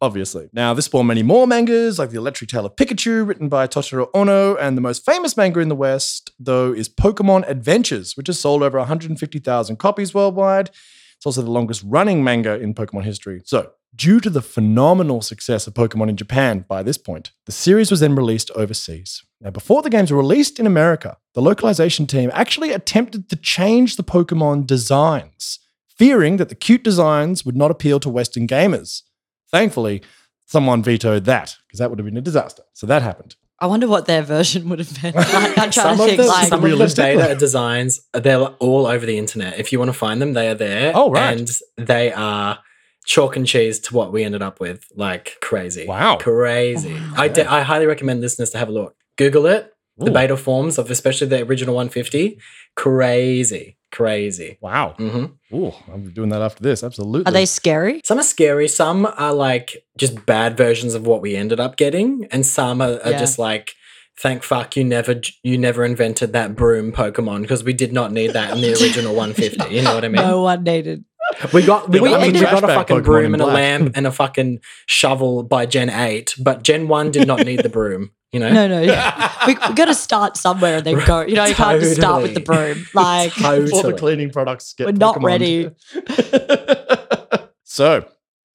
obviously. 0.00 0.48
Now, 0.52 0.74
this 0.74 0.86
spawned 0.86 1.08
many 1.08 1.22
more 1.22 1.46
mangas, 1.46 1.98
like 1.98 2.10
The 2.10 2.18
Electric 2.18 2.50
Tale 2.50 2.66
of 2.66 2.76
Pikachu, 2.76 3.26
written 3.26 3.48
by 3.48 3.66
Toshiro 3.66 4.08
Ono, 4.14 4.56
and 4.56 4.76
the 4.76 4.80
most 4.80 5.04
famous 5.04 5.36
manga 5.36 5.60
in 5.60 5.68
the 5.68 5.74
West, 5.74 6.32
though, 6.38 6.72
is 6.72 6.88
Pokemon 6.88 7.48
Adventures, 7.48 8.16
which 8.16 8.28
has 8.28 8.38
sold 8.38 8.62
over 8.62 8.78
150,000 8.78 9.76
copies 9.76 10.14
worldwide. 10.14 10.70
It's 11.16 11.26
also 11.26 11.42
the 11.42 11.50
longest 11.50 11.82
running 11.84 12.22
manga 12.22 12.58
in 12.60 12.74
Pokemon 12.74 13.04
history. 13.04 13.42
So, 13.44 13.72
due 13.94 14.20
to 14.20 14.30
the 14.30 14.42
phenomenal 14.42 15.22
success 15.22 15.66
of 15.66 15.74
Pokemon 15.74 16.10
in 16.10 16.16
Japan 16.16 16.64
by 16.68 16.82
this 16.82 16.98
point, 16.98 17.32
the 17.46 17.52
series 17.52 17.90
was 17.90 18.00
then 18.00 18.14
released 18.14 18.50
overseas. 18.52 19.22
Now, 19.40 19.50
before 19.50 19.82
the 19.82 19.90
games 19.90 20.10
were 20.10 20.18
released 20.18 20.58
in 20.58 20.66
America, 20.66 21.18
the 21.34 21.42
localization 21.42 22.06
team 22.06 22.30
actually 22.32 22.72
attempted 22.72 23.28
to 23.28 23.36
change 23.36 23.96
the 23.96 24.04
Pokemon 24.04 24.66
designs, 24.66 25.58
fearing 25.98 26.38
that 26.38 26.48
the 26.48 26.54
cute 26.54 26.82
designs 26.82 27.44
would 27.44 27.56
not 27.56 27.70
appeal 27.70 28.00
to 28.00 28.08
Western 28.08 28.46
gamers. 28.46 29.02
Thankfully, 29.50 30.02
someone 30.46 30.82
vetoed 30.82 31.24
that 31.26 31.56
because 31.66 31.78
that 31.78 31.90
would 31.90 31.98
have 31.98 32.06
been 32.06 32.16
a 32.16 32.22
disaster. 32.22 32.62
So 32.72 32.86
that 32.86 33.02
happened. 33.02 33.36
I 33.58 33.66
wonder 33.66 33.88
what 33.88 34.06
their 34.06 34.22
version 34.22 34.68
would 34.68 34.78
have 34.78 35.02
been. 35.02 35.14
Like, 35.14 35.34
I'm 35.58 35.70
trying 35.70 35.72
some 35.72 35.96
to 35.96 36.02
of 36.02 36.08
think. 36.08 36.20
the, 36.20 36.26
like, 36.26 36.48
some 36.48 36.58
of 36.58 36.62
the 36.62 36.66
realistic, 36.68 37.16
data 37.18 37.34
designs, 37.34 38.00
they're 38.12 38.38
all 38.38 38.86
over 38.86 39.06
the 39.06 39.16
internet. 39.18 39.58
If 39.58 39.72
you 39.72 39.78
want 39.78 39.88
to 39.90 39.94
find 39.94 40.20
them, 40.20 40.34
they 40.34 40.48
are 40.48 40.54
there. 40.54 40.92
Oh, 40.94 41.10
right. 41.10 41.38
And 41.38 41.50
they 41.86 42.12
are 42.12 42.58
chalk 43.06 43.36
and 43.36 43.46
cheese 43.46 43.78
to 43.78 43.94
what 43.94 44.12
we 44.12 44.24
ended 44.24 44.42
up 44.42 44.60
with. 44.60 44.84
Like 44.94 45.36
crazy. 45.40 45.86
Wow. 45.86 46.16
Crazy. 46.16 46.94
Oh 46.98 47.14
I, 47.16 47.28
de- 47.28 47.50
I 47.50 47.62
highly 47.62 47.86
recommend 47.86 48.20
listeners 48.20 48.50
to 48.50 48.58
have 48.58 48.68
a 48.68 48.72
look. 48.72 48.95
Google 49.16 49.46
it. 49.46 49.72
The 49.98 50.10
Ooh. 50.10 50.14
beta 50.14 50.36
forms 50.36 50.76
of 50.78 50.90
especially 50.90 51.26
the 51.28 51.42
original 51.42 51.74
150. 51.74 52.38
Crazy. 52.74 53.76
Crazy. 53.92 54.58
Wow. 54.60 54.94
Mm-hmm. 54.98 55.56
Ooh, 55.56 55.72
I'm 55.92 56.10
doing 56.12 56.28
that 56.30 56.42
after 56.42 56.62
this. 56.62 56.82
Absolutely. 56.84 57.24
are 57.26 57.32
they 57.32 57.46
scary? 57.46 58.00
Some 58.04 58.18
are 58.18 58.22
scary. 58.22 58.68
Some 58.68 59.06
are 59.06 59.32
like 59.32 59.84
just 59.98 60.26
bad 60.26 60.56
versions 60.56 60.94
of 60.94 61.06
what 61.06 61.22
we 61.22 61.34
ended 61.34 61.60
up 61.60 61.76
getting, 61.76 62.26
and 62.30 62.44
some 62.44 62.80
are, 62.82 63.00
are 63.02 63.12
Yeah. 63.12 63.18
just 63.18 63.38
like, 63.38 63.72
thank 64.18 64.42
fuck 64.42 64.76
you 64.76 64.84
never 64.84 65.20
you 65.42 65.56
never 65.58 65.84
invented 65.84 66.32
that 66.32 66.56
broom 66.56 66.90
Pokemon 66.92 67.42
because 67.42 67.62
we 67.64 67.72
did 67.72 67.92
not 67.92 68.12
need 68.12 68.32
that 68.32 68.54
in 68.54 68.60
the 68.60 68.72
original 68.82 69.14
150. 69.14 69.74
You 69.74 69.82
know 69.82 69.94
what 69.94 70.04
I 70.04 70.08
mean? 70.08 70.22
No 70.22 70.42
one 70.42 70.62
needed. 70.64 71.04
We 71.52 71.62
got 71.62 71.88
we, 71.88 72.00
We 72.00 72.10
got, 72.10 72.20
we 72.20 72.32
got 72.32 72.64
a 72.64 72.68
fucking 72.68 72.98
Pokemon 72.98 73.04
broom 73.04 73.34
and 73.34 73.42
a 73.42 73.46
lamp 73.46 73.96
and 73.96 74.06
a 74.06 74.12
fucking 74.12 74.60
shovel 74.86 75.42
by 75.42 75.66
Gen 75.66 75.90
8, 75.90 76.34
but 76.38 76.62
Gen 76.62 76.88
1 76.88 77.10
did 77.10 77.26
not 77.26 77.44
need 77.44 77.62
the 77.62 77.68
broom, 77.68 78.12
you 78.32 78.40
know? 78.40 78.52
No, 78.52 78.68
no. 78.68 78.80
Yeah. 78.80 79.32
we 79.46 79.54
we 79.54 79.74
got 79.74 79.86
to 79.86 79.94
start 79.94 80.36
somewhere 80.36 80.76
and 80.76 80.86
then 80.86 81.04
go. 81.04 81.22
You 81.22 81.34
know, 81.34 81.44
you 81.44 81.54
can't 81.54 81.80
just 81.80 81.96
start 81.96 82.22
with 82.22 82.34
the 82.34 82.40
broom. 82.40 82.86
Like, 82.94 83.32
all 83.42 83.82
the 83.82 83.94
cleaning 83.98 84.30
products 84.30 84.72
get 84.72 84.86
We're 84.86 84.92
not 84.92 85.22
ready. 85.22 85.70
so, 87.64 88.06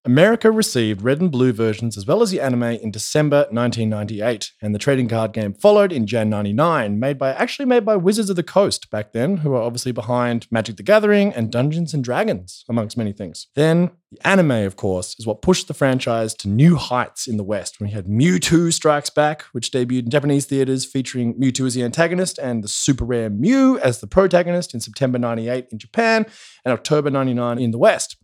America 0.04 0.50
received 0.50 1.04
red 1.04 1.22
and 1.22 1.32
blue 1.32 1.54
versions 1.54 1.96
as 1.96 2.08
well 2.08 2.24
as 2.24 2.32
the 2.32 2.42
anime 2.42 2.64
in 2.64 2.90
December 2.90 3.46
1998, 3.52 4.52
and 4.60 4.74
the 4.74 4.80
trading 4.80 5.08
card 5.08 5.32
game 5.32 5.54
followed 5.54 5.92
in 5.92 6.08
Jan 6.08 6.28
99, 6.28 7.00
made 7.00 7.20
by 7.20 7.34
actually 7.34 7.66
made 7.66 7.86
by 7.86 7.96
Wizards 7.96 8.32
of 8.32 8.36
the 8.36 8.42
Coast 8.42 8.90
back 8.90 9.12
then, 9.12 9.38
who 9.38 9.54
are 9.54 9.62
obviously 9.62 9.92
behind 9.92 10.48
Magic 10.50 10.78
the 10.78 10.84
Gathering 10.84 11.32
and 11.34 11.52
Dungeons 11.52 11.94
and 11.94 12.04
Dragons, 12.04 12.66
amongst 12.68 12.98
many 12.98 13.14
things. 13.14 13.46
Then 13.54 13.92
the 14.12 14.28
anime, 14.28 14.52
of 14.52 14.76
course, 14.76 15.16
is 15.20 15.28
what 15.28 15.44
pushed 15.44 15.68
the 15.68 15.76
franchise 15.76 16.34
to 16.36 16.50
new 16.50 16.78
heights 16.78 17.28
in 17.28 17.38
the 17.38 17.44
West 17.44 17.80
when 17.80 17.90
we 17.90 17.94
had 17.94 18.08
Mewtwo 18.08 18.74
Strikes 18.74 19.12
Back, 19.12 19.44
which 19.52 19.72
debuted 19.72 20.06
in 20.06 20.10
Japanese 20.10 20.48
theaters 20.48 20.84
featuring 20.84 21.36
Mewtwo 21.40 21.68
as 21.68 21.76
the 21.76 21.84
antagonist 21.84 22.40
and 22.40 22.64
the 22.64 22.68
super 22.68 23.06
rare 23.06 23.30
Mew 23.30 23.78
as 23.78 24.00
the 24.00 24.08
protagonist 24.08 24.74
in 24.74 24.80
September 24.80 25.20
98 25.20 25.68
in 25.72 25.78
Japan 25.78 26.26
and 26.66 26.74
October 26.74 27.12
99 27.12 27.60
in 27.60 27.70
the 27.70 27.78
West. 27.78 28.18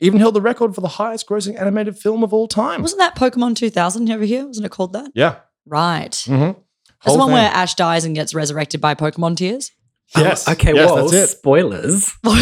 Even 0.00 0.18
held 0.18 0.34
the 0.34 0.40
record 0.40 0.74
for 0.74 0.80
the 0.80 0.88
highest 0.88 1.28
grossing 1.28 1.60
animated 1.60 1.98
film 1.98 2.24
of 2.24 2.32
all 2.32 2.48
time. 2.48 2.80
wasn't 2.82 3.00
that 3.00 3.14
Pokemon 3.16 3.56
2000 3.56 4.10
over 4.10 4.24
here? 4.24 4.46
Wasn't 4.46 4.64
it 4.64 4.70
called 4.70 4.94
that? 4.94 5.10
Yeah. 5.14 5.36
Right. 5.66 6.12
Mm-hmm. 6.12 6.58
That's 7.04 7.14
the 7.14 7.18
one 7.18 7.32
where 7.32 7.50
Ash 7.50 7.74
dies 7.74 8.04
and 8.04 8.14
gets 8.14 8.34
resurrected 8.34 8.80
by 8.80 8.94
Pokemon 8.94 9.36
tears. 9.36 9.70
Yes. 10.16 10.48
Um, 10.48 10.52
okay, 10.52 10.74
yes, 10.74 10.90
well, 10.90 11.08
that's 11.08 11.32
it. 11.32 11.36
spoilers. 11.36 12.10
what 12.22 12.38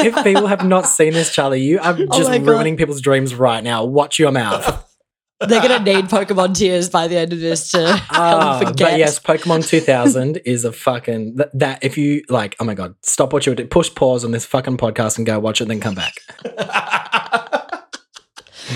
if 0.00 0.14
people 0.24 0.46
have 0.46 0.66
not 0.66 0.86
seen 0.86 1.12
this, 1.12 1.32
Charlie? 1.32 1.62
You 1.62 1.78
are 1.78 1.94
just 1.94 2.12
Oh 2.12 2.28
my 2.28 2.38
God. 2.38 2.48
ruining 2.48 2.76
people's 2.76 3.00
dreams 3.00 3.34
right 3.34 3.62
now. 3.62 3.84
Watch 3.84 4.18
your 4.18 4.32
mouth. 4.32 4.88
They're 5.48 5.62
gonna 5.62 5.82
need 5.82 6.04
Pokemon 6.06 6.56
tears 6.56 6.88
by 6.90 7.08
the 7.08 7.16
end 7.16 7.32
of 7.32 7.40
this 7.40 7.70
to 7.72 7.86
help 7.96 8.02
Ah, 8.10 8.58
them 8.58 8.68
forget. 8.68 8.90
but 8.92 8.98
yes, 8.98 9.18
Pokemon 9.18 9.66
2000 9.66 10.38
is 10.44 10.64
a 10.64 10.72
fucking 10.72 11.36
that, 11.36 11.50
that. 11.58 11.82
If 11.82 11.98
you 11.98 12.22
like, 12.28 12.54
oh 12.60 12.64
my 12.64 12.74
god, 12.74 12.94
stop 13.02 13.32
what 13.32 13.46
you're 13.46 13.54
doing, 13.54 13.68
push 13.68 13.92
pause 13.94 14.24
on 14.24 14.30
this 14.30 14.44
fucking 14.46 14.76
podcast 14.76 15.16
and 15.18 15.26
go 15.26 15.38
watch 15.40 15.60
it, 15.60 15.68
then 15.68 15.80
come 15.80 15.94
back. 15.94 16.14
Or 16.44 16.52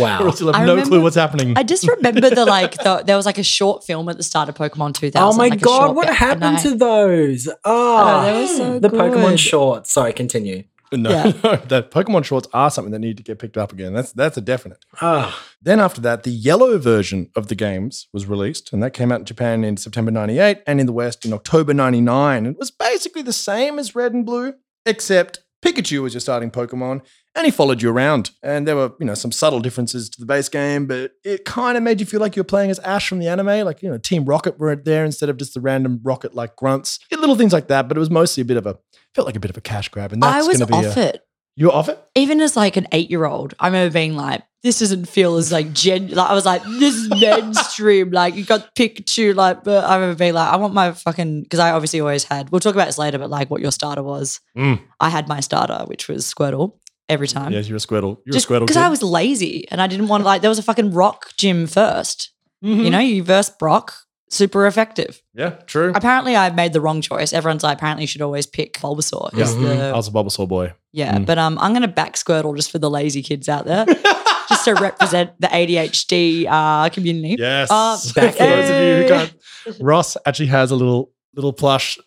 Wow. 0.01 0.27
else 0.27 0.41
you'll 0.41 0.53
have 0.53 0.61
I 0.61 0.65
no 0.67 0.73
remember- 0.73 0.91
clue 0.91 1.03
what's 1.03 1.17
happening. 1.17 1.57
I 1.57 1.63
just 1.63 1.87
remember 1.89 2.29
the 2.29 2.45
like 2.45 2.75
the, 2.77 3.03
there 3.07 3.17
was 3.17 3.25
like 3.25 3.39
a 3.39 3.43
short 3.43 3.85
film 3.85 4.09
at 4.09 4.17
the 4.17 4.23
start 4.23 4.49
of 4.49 4.55
Pokemon 4.57 4.95
2000. 4.95 5.17
Oh 5.27 5.37
my 5.39 5.49
like 5.49 5.61
a 5.61 5.65
god, 5.65 5.79
short 5.87 5.97
what 5.97 6.03
bit, 6.03 6.09
and 6.11 6.19
happened 6.19 6.57
I- 6.59 6.63
to 6.63 6.75
those? 6.75 7.49
Oh, 7.65 8.23
they 8.25 8.41
were 8.41 8.47
so 8.47 8.79
the 8.81 8.89
Pokemon 8.89 9.31
good. 9.31 9.41
shorts. 9.41 9.93
Sorry, 9.93 10.13
continue. 10.13 10.65
No, 10.93 11.11
Yeah. 11.11 11.31
that 11.69 11.91
Pokemon 11.91 12.25
shorts 12.25 12.49
are 12.53 12.71
something 12.71 12.93
that 12.93 12.99
need 12.99 13.17
to 13.17 13.23
get 13.23 13.39
picked 13.39 13.57
up 13.57 13.73
again. 13.73 13.93
That's 13.93 14.13
that's 14.13 14.37
a 14.37 14.41
definite. 14.41 14.85
Ah, 15.01 15.43
Then 15.61 15.81
after 15.81 16.01
that, 16.03 16.23
the 16.23 16.31
yellow 16.31 16.79
version 16.79 17.31
of 17.37 17.49
the 17.49 17.55
games 17.55 18.09
was 18.13 18.27
released, 18.27 18.73
and 18.73 18.83
that 18.83 18.93
came 18.93 19.11
out 19.13 19.21
in 19.21 19.27
Japan 19.27 19.65
in 19.65 19.77
September 19.77 20.11
98 20.11 20.59
and 20.67 20.81
in 20.81 20.87
the 20.87 20.93
West 20.93 21.25
in 21.25 21.33
October 21.33 21.73
99. 21.75 22.47
It 22.47 22.59
was 22.59 22.71
basically 22.71 23.23
the 23.23 23.33
same 23.33 23.79
as 23.79 23.95
red 23.95 24.13
and 24.13 24.25
blue, 24.27 24.55
except 24.85 25.41
Pikachu 25.67 26.03
was 26.03 26.15
your 26.15 26.21
starting 26.21 26.51
Pokemon, 26.51 27.03
and 27.35 27.45
he 27.45 27.51
followed 27.51 27.83
you 27.83 27.91
around. 27.91 28.31
And 28.43 28.69
there 28.69 28.77
were, 28.77 28.93
you 29.01 29.07
know, 29.07 29.15
some 29.15 29.33
subtle 29.33 29.59
differences 29.61 30.09
to 30.11 30.21
the 30.21 30.27
base 30.27 30.49
game, 30.49 30.87
but 30.87 31.13
it 31.25 31.45
kind 31.45 31.77
of 31.77 31.83
made 31.83 31.99
you 31.99 32.07
feel 32.07 32.21
like 32.21 32.37
you 32.37 32.41
were 32.41 32.45
playing 32.45 32.71
as 32.71 32.79
Ash 32.81 33.09
from 33.09 33.19
the 33.19 33.27
anime, 33.27 33.65
like, 33.65 33.83
you 33.83 33.91
know, 33.91 33.99
Team 33.99 34.25
Rocket 34.25 34.61
were 34.61 34.77
there 34.77 35.05
instead 35.05 35.29
of 35.29 35.37
just 35.37 35.55
the 35.55 35.61
random 35.61 36.01
rocket 36.05 36.35
like 36.35 36.55
grunts. 36.55 37.01
Little 37.11 37.35
things 37.35 37.53
like 37.53 37.67
that, 37.67 37.89
but 37.89 37.97
it 37.97 38.01
was 38.01 38.11
mostly 38.11 38.43
a 38.43 38.45
bit 38.45 38.57
of 38.57 38.67
a 38.67 38.79
felt 39.15 39.27
like 39.27 39.35
a 39.35 39.41
bit 39.41 39.51
of 39.51 39.57
a 39.57 39.61
cash 39.61 39.89
grab. 39.89 40.13
And 40.13 40.25
I 40.25 40.33
that's 40.33 40.47
was 40.47 40.59
going 40.59 40.69
to 40.69 40.81
be 40.81 40.87
off 40.87 40.97
a, 40.97 41.09
it. 41.15 41.26
You 41.57 41.67
were 41.67 41.73
off 41.73 41.89
it? 41.89 41.99
Even 42.15 42.41
as 42.41 42.55
like 42.57 42.77
an 42.77 42.87
eight 42.93 43.11
year 43.11 43.25
old, 43.25 43.55
I 43.59 43.67
remember 43.69 43.93
being 43.93 44.15
like, 44.17 44.43
this 44.63 44.79
doesn't 44.81 45.07
feel 45.09 45.37
as 45.37 45.51
like 45.53 45.73
gen. 45.73 46.09
Like, 46.09 46.31
I 46.31 46.35
was 46.35 46.45
like, 46.45 46.63
this 46.65 46.95
is 46.95 47.09
mainstream. 47.09 48.11
like 48.11 48.35
you 48.35 48.45
got 48.45 48.75
Pikachu. 48.75 49.35
Like, 49.35 49.65
but 49.65 49.85
I 49.85 49.95
remember 49.95 50.17
being 50.19 50.35
like, 50.35 50.53
I 50.53 50.57
want 50.57 50.75
my 50.75 50.93
fucking 50.93 51.43
because 51.45 51.59
I 51.61 51.71
obviously 51.71 52.01
always 52.01 52.25
had. 52.25 52.51
We'll 52.51 52.61
talk 52.61 52.75
about 52.75 52.87
this 52.87 52.99
later, 52.99 53.19
but 53.19 53.31
like 53.31 53.51
what 53.51 53.61
your 53.63 53.71
starter 53.73 54.03
was. 54.03 54.41
Mm. 54.57 54.81
I 55.01 55.09
had 55.09 55.29
my 55.29 55.41
starter, 55.41 55.85
which 55.87 56.09
was 56.09 56.25
Squirtle 56.33 56.75
every 57.09 57.29
time. 57.29 57.53
Yes, 57.53 57.69
you're 57.69 57.77
a 57.77 57.81
Squirtle. 57.81 58.19
You're 58.27 58.33
Just 58.35 58.47
a 58.47 58.53
Squirtle. 58.53 58.61
because. 58.67 58.77
I 58.77 58.89
was 58.89 59.03
lazy 59.03 59.67
and 59.71 59.81
I 59.81 59.87
didn't 59.87 60.09
want 60.09 60.23
to 60.23 60.27
like. 60.27 60.43
There 60.43 60.51
was 60.51 60.59
a 60.59 60.63
fucking 60.63 60.93
rock 60.93 61.31
gym 61.39 61.67
1st 61.67 62.29
Mhm. 62.65 62.85
You 62.85 62.91
know, 62.91 62.99
you 62.99 63.23
verse 63.23 63.51
Brock, 63.51 63.95
super 64.31 64.67
effective. 64.67 65.23
Yeah, 65.35 65.51
true. 65.67 65.93
Apparently, 65.95 66.35
I've 66.37 66.55
made 66.57 66.73
the 66.73 66.81
wrong 66.81 67.01
choice. 67.01 67.33
Everyone's 67.33 67.63
like, 67.63 67.79
apparently, 67.79 68.03
you 68.05 68.09
should 68.09 68.23
always 68.23 68.47
pick 68.47 68.75
Bulbasaur. 68.75 69.33
Yeah. 69.35 69.45
as 69.45 69.55
Mhm. 69.55 69.63
the- 69.63 69.85
I 69.91 69.97
was 69.97 70.09
a 70.09 70.11
Bulbasaur 70.11 70.49
boy. 70.49 70.73
yeah, 70.93 71.19
Mm. 71.19 71.27
but 71.27 71.39
um, 71.39 71.59
I'm 71.61 71.73
gonna 71.73 71.89
back 71.89 72.15
Squirtle 72.15 72.55
just 72.57 72.71
for 72.71 72.79
the 72.79 72.91
lazy 72.91 73.23
kids 73.23 73.49
out 73.49 73.65
there, 73.67 73.85
just 74.49 74.65
to 74.65 74.75
represent 74.75 75.31
the 75.41 75.49
ADHD 75.49 76.47
uh, 76.49 76.89
community. 76.91 77.37
Yes. 77.39 77.71
Uh, 77.71 77.97
For 78.15 78.21
those 78.21 78.35
of 78.71 78.77
you 78.77 78.97
who 78.97 79.03
hey. 79.03 79.09
can't, 79.09 79.35
Ross 79.81 80.17
actually 80.27 80.47
has 80.47 80.71
a 80.71 80.77
little 80.77 81.13
little 81.35 81.53
plush 81.53 81.99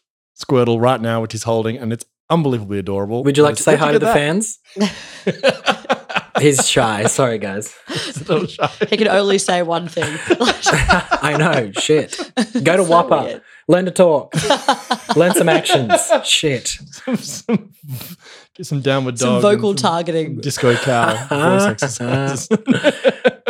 Squirtle 0.41 0.81
right 0.81 0.99
now, 1.01 1.21
which 1.21 1.33
he's 1.33 1.43
holding, 1.43 1.77
and 1.77 1.91
it's 1.93 2.05
unbelievably 2.29 2.79
adorable. 2.79 3.23
would 3.23 3.37
you 3.37 3.43
like 3.43 3.55
to 3.55 3.63
say 3.63 3.75
hi 3.75 3.91
to 3.91 3.99
the 3.99 4.05
that? 4.05 4.13
fans? 4.13 4.59
He's 6.39 6.67
shy. 6.69 7.05
Sorry, 7.05 7.37
guys. 7.37 7.73
It's 7.87 8.51
shy. 8.53 8.69
He 8.89 8.97
can 8.97 9.07
only 9.07 9.37
say 9.37 9.61
one 9.63 9.87
thing. 9.87 10.03
I 11.21 11.35
know. 11.37 11.71
Shit. 11.79 12.17
Go 12.63 12.77
to 12.77 12.83
So 12.85 12.89
WAAPA. 12.91 13.23
weird. 13.25 13.41
Learn 13.67 13.85
to 13.85 13.91
talk. 13.91 14.33
Learn 15.15 15.33
some 15.33 15.47
actions. 15.49 15.93
Shit. 16.23 16.67
some, 17.17 17.71
get 18.55 18.65
some 18.65 18.81
downward 18.81 19.15
dog. 19.15 19.41
Some 19.41 19.41
vocal 19.41 19.71
some 19.71 19.91
targeting. 19.91 20.37
Disco 20.41 20.75
cow 20.75 21.13
voice 21.27 21.63
exercises. 21.63 22.47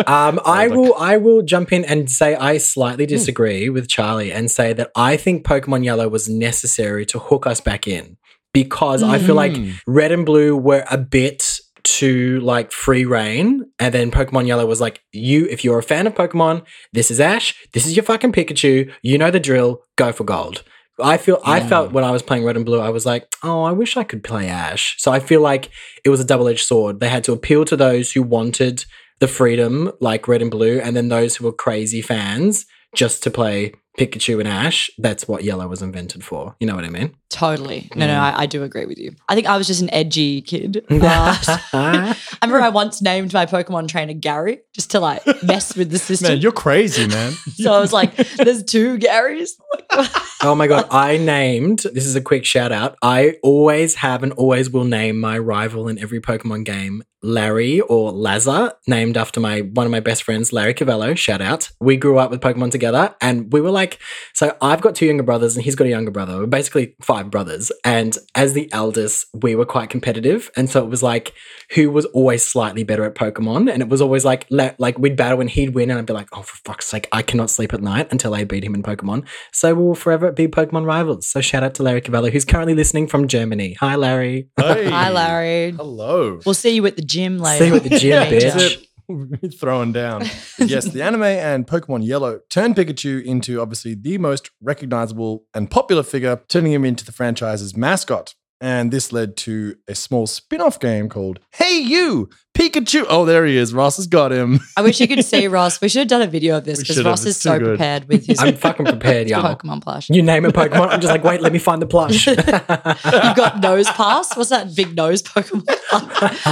Um, 0.05 0.39
I 0.45 0.67
like- 0.67 0.71
will. 0.71 0.95
I 0.97 1.17
will 1.17 1.41
jump 1.41 1.71
in 1.71 1.85
and 1.85 2.09
say 2.09 2.35
I 2.35 2.57
slightly 2.57 3.05
disagree 3.05 3.69
with 3.69 3.87
Charlie 3.87 4.31
and 4.31 4.49
say 4.51 4.73
that 4.73 4.91
I 4.95 5.15
think 5.17 5.45
Pokemon 5.45 5.83
Yellow 5.85 6.07
was 6.09 6.27
necessary 6.29 7.05
to 7.07 7.19
hook 7.19 7.47
us 7.47 7.61
back 7.61 7.87
in 7.87 8.17
because 8.53 9.03
I 9.03 9.19
feel 9.19 9.35
like 9.35 9.53
Mm. 9.53 9.73
Red 9.87 10.11
and 10.11 10.25
Blue 10.25 10.55
were 10.57 10.83
a 10.91 10.97
bit 10.97 11.59
too 11.83 12.39
like 12.41 12.71
free 12.71 13.05
reign, 13.05 13.65
and 13.79 13.93
then 13.93 14.11
Pokemon 14.11 14.47
Yellow 14.47 14.65
was 14.65 14.81
like, 14.81 15.01
you, 15.11 15.45
if 15.45 15.63
you're 15.63 15.79
a 15.79 15.83
fan 15.83 16.07
of 16.07 16.15
Pokemon, 16.15 16.65
this 16.93 17.11
is 17.11 17.19
Ash, 17.19 17.55
this 17.73 17.85
is 17.85 17.95
your 17.95 18.03
fucking 18.03 18.31
Pikachu, 18.31 18.91
you 19.01 19.17
know 19.17 19.31
the 19.31 19.39
drill, 19.39 19.83
go 19.95 20.11
for 20.11 20.23
gold. 20.23 20.63
I 21.01 21.17
feel 21.17 21.39
I 21.45 21.61
felt 21.61 21.93
when 21.93 22.03
I 22.03 22.11
was 22.11 22.21
playing 22.21 22.43
Red 22.43 22.57
and 22.57 22.65
Blue, 22.65 22.79
I 22.81 22.89
was 22.89 23.05
like, 23.05 23.27
oh, 23.43 23.63
I 23.63 23.71
wish 23.71 23.95
I 23.95 24.03
could 24.03 24.23
play 24.23 24.47
Ash. 24.47 24.95
So 24.97 25.11
I 25.11 25.19
feel 25.19 25.41
like 25.41 25.69
it 26.03 26.09
was 26.09 26.19
a 26.19 26.25
double 26.25 26.47
edged 26.47 26.65
sword. 26.65 26.99
They 26.99 27.09
had 27.09 27.23
to 27.25 27.31
appeal 27.31 27.63
to 27.65 27.77
those 27.77 28.11
who 28.11 28.21
wanted 28.21 28.83
the 29.19 29.27
freedom, 29.27 29.91
like 30.01 30.27
Red 30.27 30.41
and 30.41 30.51
Blue, 30.51 30.79
and 30.79 30.95
then 30.95 31.09
those 31.09 31.37
who 31.37 31.45
were 31.45 31.53
crazy 31.53 32.01
fans 32.01 32.65
just 32.95 33.23
to 33.23 33.31
play 33.31 33.73
Pikachu 33.97 34.39
and 34.39 34.47
Ash. 34.47 34.89
That's 34.97 35.27
what 35.27 35.43
Yellow 35.43 35.67
was 35.67 35.81
invented 35.81 36.23
for. 36.23 36.55
You 36.59 36.67
know 36.67 36.75
what 36.75 36.85
I 36.85 36.89
mean? 36.89 37.15
Totally. 37.29 37.89
No, 37.95 38.07
no, 38.07 38.13
Mm. 38.13 38.19
I, 38.19 38.39
I 38.41 38.45
do 38.47 38.63
agree 38.63 38.85
with 38.85 38.97
you. 38.97 39.11
I 39.27 39.35
think 39.35 39.45
I 39.47 39.55
was 39.57 39.67
just 39.67 39.81
an 39.81 39.93
edgy 39.93 40.41
kid. 40.41 40.83
But 40.89 41.47
I 41.73 42.15
remember 42.41 42.63
I 42.65 42.69
once 42.69 43.01
named 43.01 43.33
my 43.33 43.45
Pokemon 43.45 43.87
trainer 43.87 44.13
Gary 44.13 44.61
just 44.73 44.91
to 44.91 44.99
like 44.99 45.23
mess 45.43 45.75
with 45.75 45.91
the 45.91 45.99
system. 45.99 46.29
Man, 46.33 46.41
you're 46.41 46.51
crazy, 46.51 47.07
man. 47.07 47.31
so 47.53 47.71
I 47.73 47.79
was 47.79 47.93
like, 47.93 48.15
there's 48.37 48.63
two 48.63 48.97
Garys. 48.97 49.51
oh 50.43 50.55
my 50.55 50.65
god! 50.67 50.87
I 50.89 51.17
named. 51.17 51.79
This 51.93 52.05
is 52.05 52.15
a 52.15 52.21
quick 52.21 52.45
shout 52.45 52.71
out. 52.71 52.97
I 53.03 53.35
always 53.43 53.95
have 53.95 54.23
and 54.23 54.33
always 54.33 54.69
will 54.69 54.83
name 54.85 55.19
my 55.19 55.37
rival 55.37 55.87
in 55.87 55.99
every 55.99 56.19
Pokemon 56.21 56.65
game. 56.65 57.03
Larry 57.21 57.81
or 57.81 58.13
Lazar, 58.13 58.71
named 58.87 59.17
after 59.17 59.41
my 59.41 59.59
one 59.59 59.85
of 59.85 59.91
my 59.91 59.99
best 59.99 60.23
friends, 60.23 60.53
Larry 60.53 60.73
Cavello. 60.73 61.17
Shout 61.17 61.41
out. 61.41 61.69
We 61.81 61.97
grew 61.97 62.17
up 62.17 62.31
with 62.31 62.39
Pokemon 62.39 62.71
together, 62.71 63.13
and 63.19 63.51
we 63.51 63.59
were 63.59 63.71
like, 63.71 63.99
so 64.33 64.55
I've 64.61 64.79
got 64.79 64.95
two 64.95 65.05
younger 65.05 65.23
brothers, 65.23 65.55
and 65.57 65.65
he's 65.65 65.75
got 65.75 65.85
a 65.85 65.89
younger 65.89 66.11
brother. 66.11 66.37
We're 66.39 66.45
basically 66.45 66.95
five 67.01 67.18
brothers, 67.23 67.71
and 67.83 68.17
as 68.35 68.53
the 68.53 68.71
eldest, 68.71 69.25
we 69.33 69.55
were 69.55 69.65
quite 69.65 69.89
competitive, 69.89 70.49
and 70.55 70.69
so 70.69 70.83
it 70.83 70.89
was 70.89 71.03
like 71.03 71.33
who 71.75 71.91
was 71.91 72.05
always 72.05 72.47
slightly 72.47 72.83
better 72.83 73.03
at 73.05 73.15
Pokemon, 73.15 73.71
and 73.71 73.81
it 73.81 73.89
was 73.89 74.01
always 74.01 74.25
like 74.25 74.45
le- 74.49 74.75
like 74.77 74.97
we'd 74.97 75.15
battle 75.15 75.41
and 75.41 75.49
he'd 75.49 75.75
win, 75.75 75.89
and 75.89 75.99
I'd 75.99 76.05
be 76.05 76.13
like, 76.13 76.29
oh 76.33 76.41
for 76.41 76.57
fuck's 76.65 76.87
sake, 76.87 77.07
I 77.11 77.21
cannot 77.21 77.49
sleep 77.49 77.73
at 77.73 77.81
night 77.81 78.07
until 78.11 78.33
I 78.33 78.43
beat 78.43 78.63
him 78.63 78.75
in 78.75 78.83
Pokemon. 78.83 79.27
So 79.51 79.73
we 79.73 79.83
will 79.83 79.95
forever 79.95 80.31
be 80.31 80.47
Pokemon 80.47 80.85
rivals. 80.85 81.27
So 81.27 81.41
shout 81.41 81.63
out 81.63 81.75
to 81.75 81.83
Larry 81.83 82.01
Cavello, 82.01 82.31
who's 82.31 82.45
currently 82.45 82.75
listening 82.75 83.07
from 83.07 83.27
Germany. 83.27 83.73
Hi, 83.79 83.95
Larry. 83.95 84.47
Hey. 84.57 84.89
Hi, 84.89 85.09
Larry. 85.09 85.71
Hello. 85.71 86.39
We'll 86.45 86.55
see 86.55 86.75
you 86.75 86.85
at 86.85 86.95
the 86.95 87.01
gym 87.01 87.37
later. 87.37 87.65
See 87.65 87.69
you 87.69 87.75
at 87.75 87.83
the 87.83 87.99
gym, 87.99 88.23
bitch. 88.31 88.85
Throwing 89.59 89.91
down. 89.91 90.23
yes, 90.59 90.85
the 90.85 91.01
anime 91.01 91.23
and 91.23 91.65
Pokemon 91.67 92.05
Yellow 92.05 92.39
turned 92.49 92.75
Pikachu 92.75 93.23
into 93.23 93.59
obviously 93.61 93.95
the 93.95 94.17
most 94.17 94.51
recognizable 94.61 95.45
and 95.53 95.69
popular 95.69 96.03
figure, 96.03 96.41
turning 96.47 96.71
him 96.73 96.85
into 96.85 97.05
the 97.05 97.11
franchise's 97.11 97.75
mascot. 97.75 98.35
And 98.61 98.91
this 98.91 99.13
led 99.13 99.37
to 99.37 99.77
a 99.87 99.95
small 99.95 100.27
spin 100.27 100.59
off 100.59 100.81
game 100.81 101.07
called 101.07 101.39
Hey 101.53 101.79
You, 101.79 102.29
Pikachu. 102.53 103.05
Oh, 103.07 103.23
there 103.23 103.45
he 103.45 103.55
is. 103.55 103.73
Ross 103.73 103.95
has 103.95 104.05
got 104.05 104.33
him. 104.33 104.59
I 104.75 104.81
wish 104.81 104.99
you 104.99 105.07
could 105.07 105.23
see 105.23 105.47
Ross. 105.47 105.79
We 105.79 105.87
should 105.87 105.99
have 105.99 106.07
done 106.09 106.21
a 106.23 106.27
video 106.27 106.57
of 106.57 106.65
this 106.65 106.79
because. 106.79 107.01
Ross 107.05 107.21
It's 107.21 107.37
is 107.37 107.41
so 107.41 107.57
good. 107.57 107.67
prepared 107.77 108.09
with 108.09 108.25
his 108.27 108.37
I'm 108.41 108.57
fucking 108.57 108.85
prepared, 108.85 109.29
y'all. 109.29 109.55
Pokemon 109.55 109.81
plush. 109.81 110.09
You 110.09 110.21
name 110.21 110.43
a 110.43 110.49
Pokemon, 110.49 110.89
I'm 110.89 110.99
just 110.99 111.09
like, 111.09 111.23
wait, 111.23 111.39
let 111.39 111.53
me 111.53 111.59
find 111.59 111.81
the 111.81 111.85
plush. 111.87 112.27
You've 112.27 112.35
got 112.35 113.61
Nosepass. 113.61 114.35
What's 114.35 114.49
that 114.49 114.75
big 114.75 114.93
nose 114.93 115.23
Pokemon? 115.23 115.63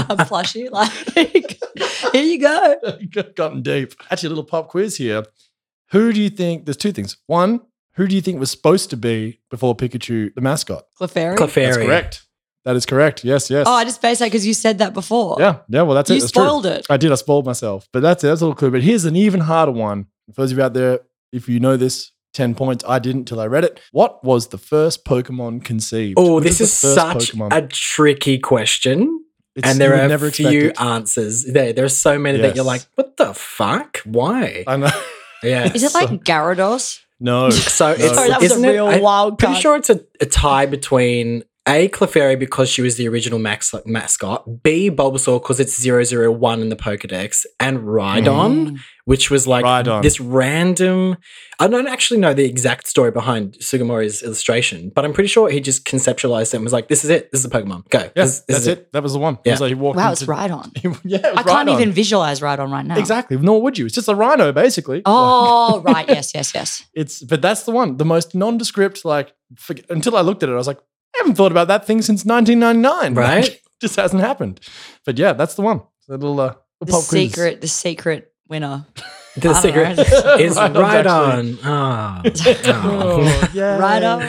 a 0.09 0.15
plushie. 0.23 0.71
Like, 0.71 1.59
here 2.11 2.23
you 2.23 2.39
go. 2.39 2.75
Gotten 3.35 3.61
deep. 3.61 3.93
Actually, 4.09 4.27
a 4.27 4.29
little 4.29 4.43
pop 4.43 4.69
quiz 4.69 4.97
here. 4.97 5.23
Who 5.91 6.11
do 6.13 6.21
you 6.21 6.29
think? 6.29 6.65
There's 6.65 6.77
two 6.77 6.91
things. 6.91 7.17
One, 7.27 7.61
who 7.93 8.07
do 8.07 8.15
you 8.15 8.21
think 8.21 8.39
was 8.39 8.51
supposed 8.51 8.89
to 8.91 8.97
be 8.97 9.39
before 9.49 9.75
Pikachu 9.75 10.33
the 10.35 10.41
mascot? 10.41 10.83
Clefairy. 10.99 11.37
Clefairy. 11.37 11.65
That's 11.65 11.77
correct. 11.77 12.23
That 12.65 12.75
is 12.75 12.85
correct. 12.85 13.23
Yes, 13.23 13.49
yes. 13.49 13.65
Oh, 13.67 13.71
I 13.73 13.85
just 13.85 14.01
based 14.01 14.19
that 14.19 14.25
because 14.25 14.45
you 14.45 14.53
said 14.53 14.79
that 14.79 14.93
before. 14.93 15.37
yeah, 15.39 15.59
yeah. 15.69 15.83
Well, 15.83 15.95
that's 15.95 16.09
You 16.09 16.17
it. 16.17 16.19
That's 16.19 16.31
true. 16.33 16.43
spoiled 16.43 16.65
it. 16.65 16.85
I 16.89 16.97
did. 16.97 17.11
I 17.11 17.15
spoiled 17.15 17.45
myself. 17.45 17.87
But 17.93 18.01
that's 18.01 18.23
it. 18.23 18.27
That's 18.27 18.41
a 18.41 18.45
little 18.45 18.55
clue. 18.55 18.71
But 18.71 18.81
here's 18.83 19.05
an 19.05 19.15
even 19.15 19.39
harder 19.41 19.71
one. 19.71 20.07
For 20.33 20.41
those 20.41 20.51
of 20.51 20.57
you 20.57 20.63
out 20.65 20.73
there, 20.73 20.99
if 21.31 21.47
you 21.47 21.61
know 21.61 21.77
this, 21.77 22.11
10 22.33 22.55
points. 22.55 22.83
I 22.87 22.99
didn't 22.99 23.25
till 23.25 23.39
I 23.39 23.47
read 23.47 23.63
it. 23.63 23.79
What 23.93 24.21
was 24.23 24.49
the 24.49 24.57
first 24.57 25.05
Pokemon 25.05 25.63
conceived? 25.63 26.15
Oh, 26.19 26.39
this 26.41 26.57
the 26.57 26.65
is 26.65 26.73
such 26.73 27.31
Pokemon? 27.31 27.55
a 27.55 27.65
tricky 27.67 28.37
question. 28.37 29.23
It's- 29.57 29.71
and 29.71 29.81
there 29.81 29.91
would 29.91 29.99
are 29.99 30.07
never 30.07 30.27
a 30.27 30.31
few 30.31 30.69
it. 30.69 30.79
answers. 30.81 31.43
There, 31.43 31.73
there 31.73 31.85
are 31.85 31.89
so 31.89 32.17
many 32.19 32.39
that 32.41 32.55
you're 32.55 32.63
like, 32.65 32.83
what 32.95 33.17
the 33.17 33.33
fuck? 33.33 33.97
Why? 34.05 34.63
I 34.67 34.77
know. 34.77 34.89
Yeah. 35.43 35.71
Is 35.73 35.83
it 35.83 35.93
like 35.93 36.09
Gyarados? 36.23 36.99
No. 37.19 37.49
So 37.49 37.91
it's, 37.91 38.13
Sorry, 38.13 38.29
that 38.29 38.41
was 38.41 38.51
a 38.51 38.53
isn't 38.55 38.65
it- 38.65 38.71
real 38.71 38.87
I- 38.87 38.99
wild 38.99 39.37
Pretty 39.39 39.53
card. 39.55 39.61
sure 39.61 39.75
it's 39.77 39.89
a, 39.89 40.01
a 40.21 40.25
tie 40.25 40.65
between 40.67 41.43
A, 41.67 41.89
Clefairy 41.89 42.39
because 42.39 42.69
she 42.69 42.81
was 42.81 42.95
the 42.97 43.07
original 43.07 43.39
max, 43.39 43.73
mascot, 43.85 44.63
B, 44.63 44.89
Bulbasaur 44.89 45.41
because 45.41 45.59
it's 45.59 45.77
001 45.85 46.61
in 46.61 46.69
the 46.69 46.75
Pokedex, 46.75 47.45
and 47.59 47.79
Rhydon, 47.79 48.23
mm-hmm. 48.25 48.75
which 49.05 49.29
was 49.29 49.45
like 49.47 49.65
Rhydon. 49.65 50.01
this 50.01 50.19
random. 50.19 51.17
I 51.59 51.67
don't 51.67 51.87
actually 51.87 52.19
know 52.19 52.33
the 52.33 52.45
exact 52.45 52.87
story 52.87 53.11
behind 53.11 53.53
Sugimori's 53.59 54.21
illustration, 54.23 54.91
but 54.93 55.05
I'm 55.05 55.13
pretty 55.13 55.27
sure 55.27 55.49
he 55.49 55.59
just 55.59 55.85
conceptualized 55.85 56.53
it 56.53 56.55
and 56.55 56.63
was 56.63 56.73
like, 56.73 56.87
this 56.87 57.03
is 57.03 57.09
it. 57.09 57.31
This 57.31 57.39
is 57.39 57.45
a 57.45 57.49
Pokemon. 57.49 57.89
Go. 57.89 57.99
Yes, 57.99 58.11
This- 58.15 58.39
this 58.39 58.45
that's 58.47 58.59
is 58.61 58.67
it. 58.67 58.91
That 58.93 59.03
was 59.03 59.13
the 59.13 59.19
one. 59.19 59.33
It 59.35 59.39
Yeah. 59.45 59.53
was 59.53 59.61
like 59.61 59.69
he 59.69 59.75
walked 59.75 59.97
Wow, 59.97 60.11
it's 60.11 60.21
into- 60.21 60.31
Rhydon. 60.33 60.71
yeah, 61.03 61.17
it 61.17 61.23
was 61.23 61.37
I 61.37 61.43
can't 61.43 61.69
Rhydon. 61.69 61.73
even 61.81 61.91
visualize 61.91 62.39
Rhydon 62.39 62.71
right 62.71 62.85
now. 62.85 62.97
Exactly. 62.97 63.37
Nor 63.37 63.61
would 63.63 63.77
you. 63.77 63.85
It's 63.87 63.95
just 63.95 64.07
a 64.07 64.15
rhino, 64.15 64.51
basically. 64.51 65.01
Oh, 65.05 65.81
right. 65.85 66.07
Yes, 66.07 66.31
yes, 66.35 66.53
yes. 66.53 66.85
It's 66.93 67.21
but 67.23 67.41
that's 67.41 67.63
the 67.63 67.71
one, 67.71 67.97
the 67.97 68.05
most 68.05 68.35
nondescript. 68.35 69.03
Like 69.03 69.33
forget, 69.55 69.85
until 69.89 70.15
I 70.15 70.21
looked 70.21 70.43
at 70.43 70.49
it, 70.49 70.53
I 70.53 70.55
was 70.55 70.67
like, 70.67 70.79
I 71.17 71.21
haven't 71.21 71.35
thought 71.35 71.51
about 71.51 71.67
that 71.69 71.85
thing 71.87 72.01
since 72.01 72.23
1999. 72.25 73.15
Right? 73.23 73.43
Like, 73.43 73.61
just 73.81 73.95
hasn't 73.95 74.21
happened. 74.21 74.59
But 75.05 75.17
yeah, 75.17 75.33
that's 75.33 75.55
the 75.55 75.61
one. 75.63 75.81
It's 75.99 76.09
a 76.09 76.11
little, 76.13 76.39
uh, 76.39 76.43
little 76.45 76.61
The 76.81 76.85
pop 76.85 77.03
quiz. 77.07 77.31
secret, 77.31 77.61
the 77.61 77.67
secret 77.67 78.31
winner. 78.47 78.85
The 79.37 79.49
I 79.49 79.53
don't 79.53 79.61
secret 79.61 79.97
know. 79.97 80.35
is 80.37 80.57
Rhydon's 80.57 81.59
Rhydon. 81.59 81.59
Oh. 81.63 82.21
Oh, 82.73 83.49
yeah. 83.53 83.77
Rhydon. 83.77 84.21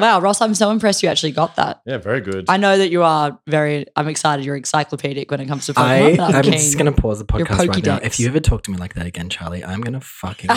Wow, 0.00 0.20
Ross, 0.20 0.40
I'm 0.40 0.54
so 0.54 0.70
impressed 0.70 1.02
you 1.02 1.08
actually 1.08 1.32
got 1.32 1.56
that. 1.56 1.80
yeah, 1.86 1.98
very 1.98 2.20
good. 2.20 2.46
I 2.48 2.56
know 2.56 2.78
that 2.78 2.90
you 2.90 3.02
are 3.02 3.38
very. 3.46 3.86
I'm 3.96 4.08
excited. 4.08 4.44
You're 4.44 4.56
encyclopedic 4.56 5.30
when 5.30 5.40
it 5.40 5.46
comes 5.46 5.66
to 5.66 5.74
Pokemon. 5.74 6.18
I, 6.18 6.24
I'm, 6.24 6.34
I'm 6.36 6.42
just 6.44 6.78
going 6.78 6.92
to 6.92 7.00
pause 7.00 7.18
the 7.18 7.24
podcast 7.24 7.68
right 7.68 7.84
now. 7.84 8.00
If 8.02 8.18
you 8.18 8.28
ever 8.28 8.40
talk 8.40 8.62
to 8.64 8.70
me 8.70 8.78
like 8.78 8.94
that 8.94 9.06
again, 9.06 9.28
Charlie, 9.28 9.64
I'm 9.64 9.80
going 9.80 9.94
to 9.94 10.00
fucking 10.00 10.48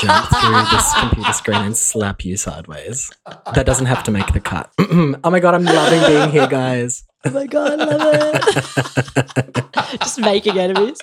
jump 0.00 0.28
through 0.28 0.64
this 0.70 0.94
computer 0.98 1.32
screen 1.32 1.62
and 1.62 1.76
slap 1.76 2.24
you 2.24 2.36
sideways. 2.36 3.10
That 3.54 3.66
doesn't 3.66 3.86
have 3.86 4.02
to 4.04 4.10
make 4.10 4.32
the 4.32 4.40
cut. 4.40 4.70
oh 4.78 5.30
my 5.30 5.40
God, 5.40 5.54
I'm 5.54 5.64
loving 5.64 6.00
being 6.06 6.30
here, 6.30 6.46
guys. 6.46 7.04
Oh 7.24 7.30
my 7.30 7.46
god, 7.46 7.80
I 7.80 7.84
love 7.84 8.34
it. 8.34 10.00
just 10.00 10.20
making 10.20 10.58
enemies. 10.58 10.98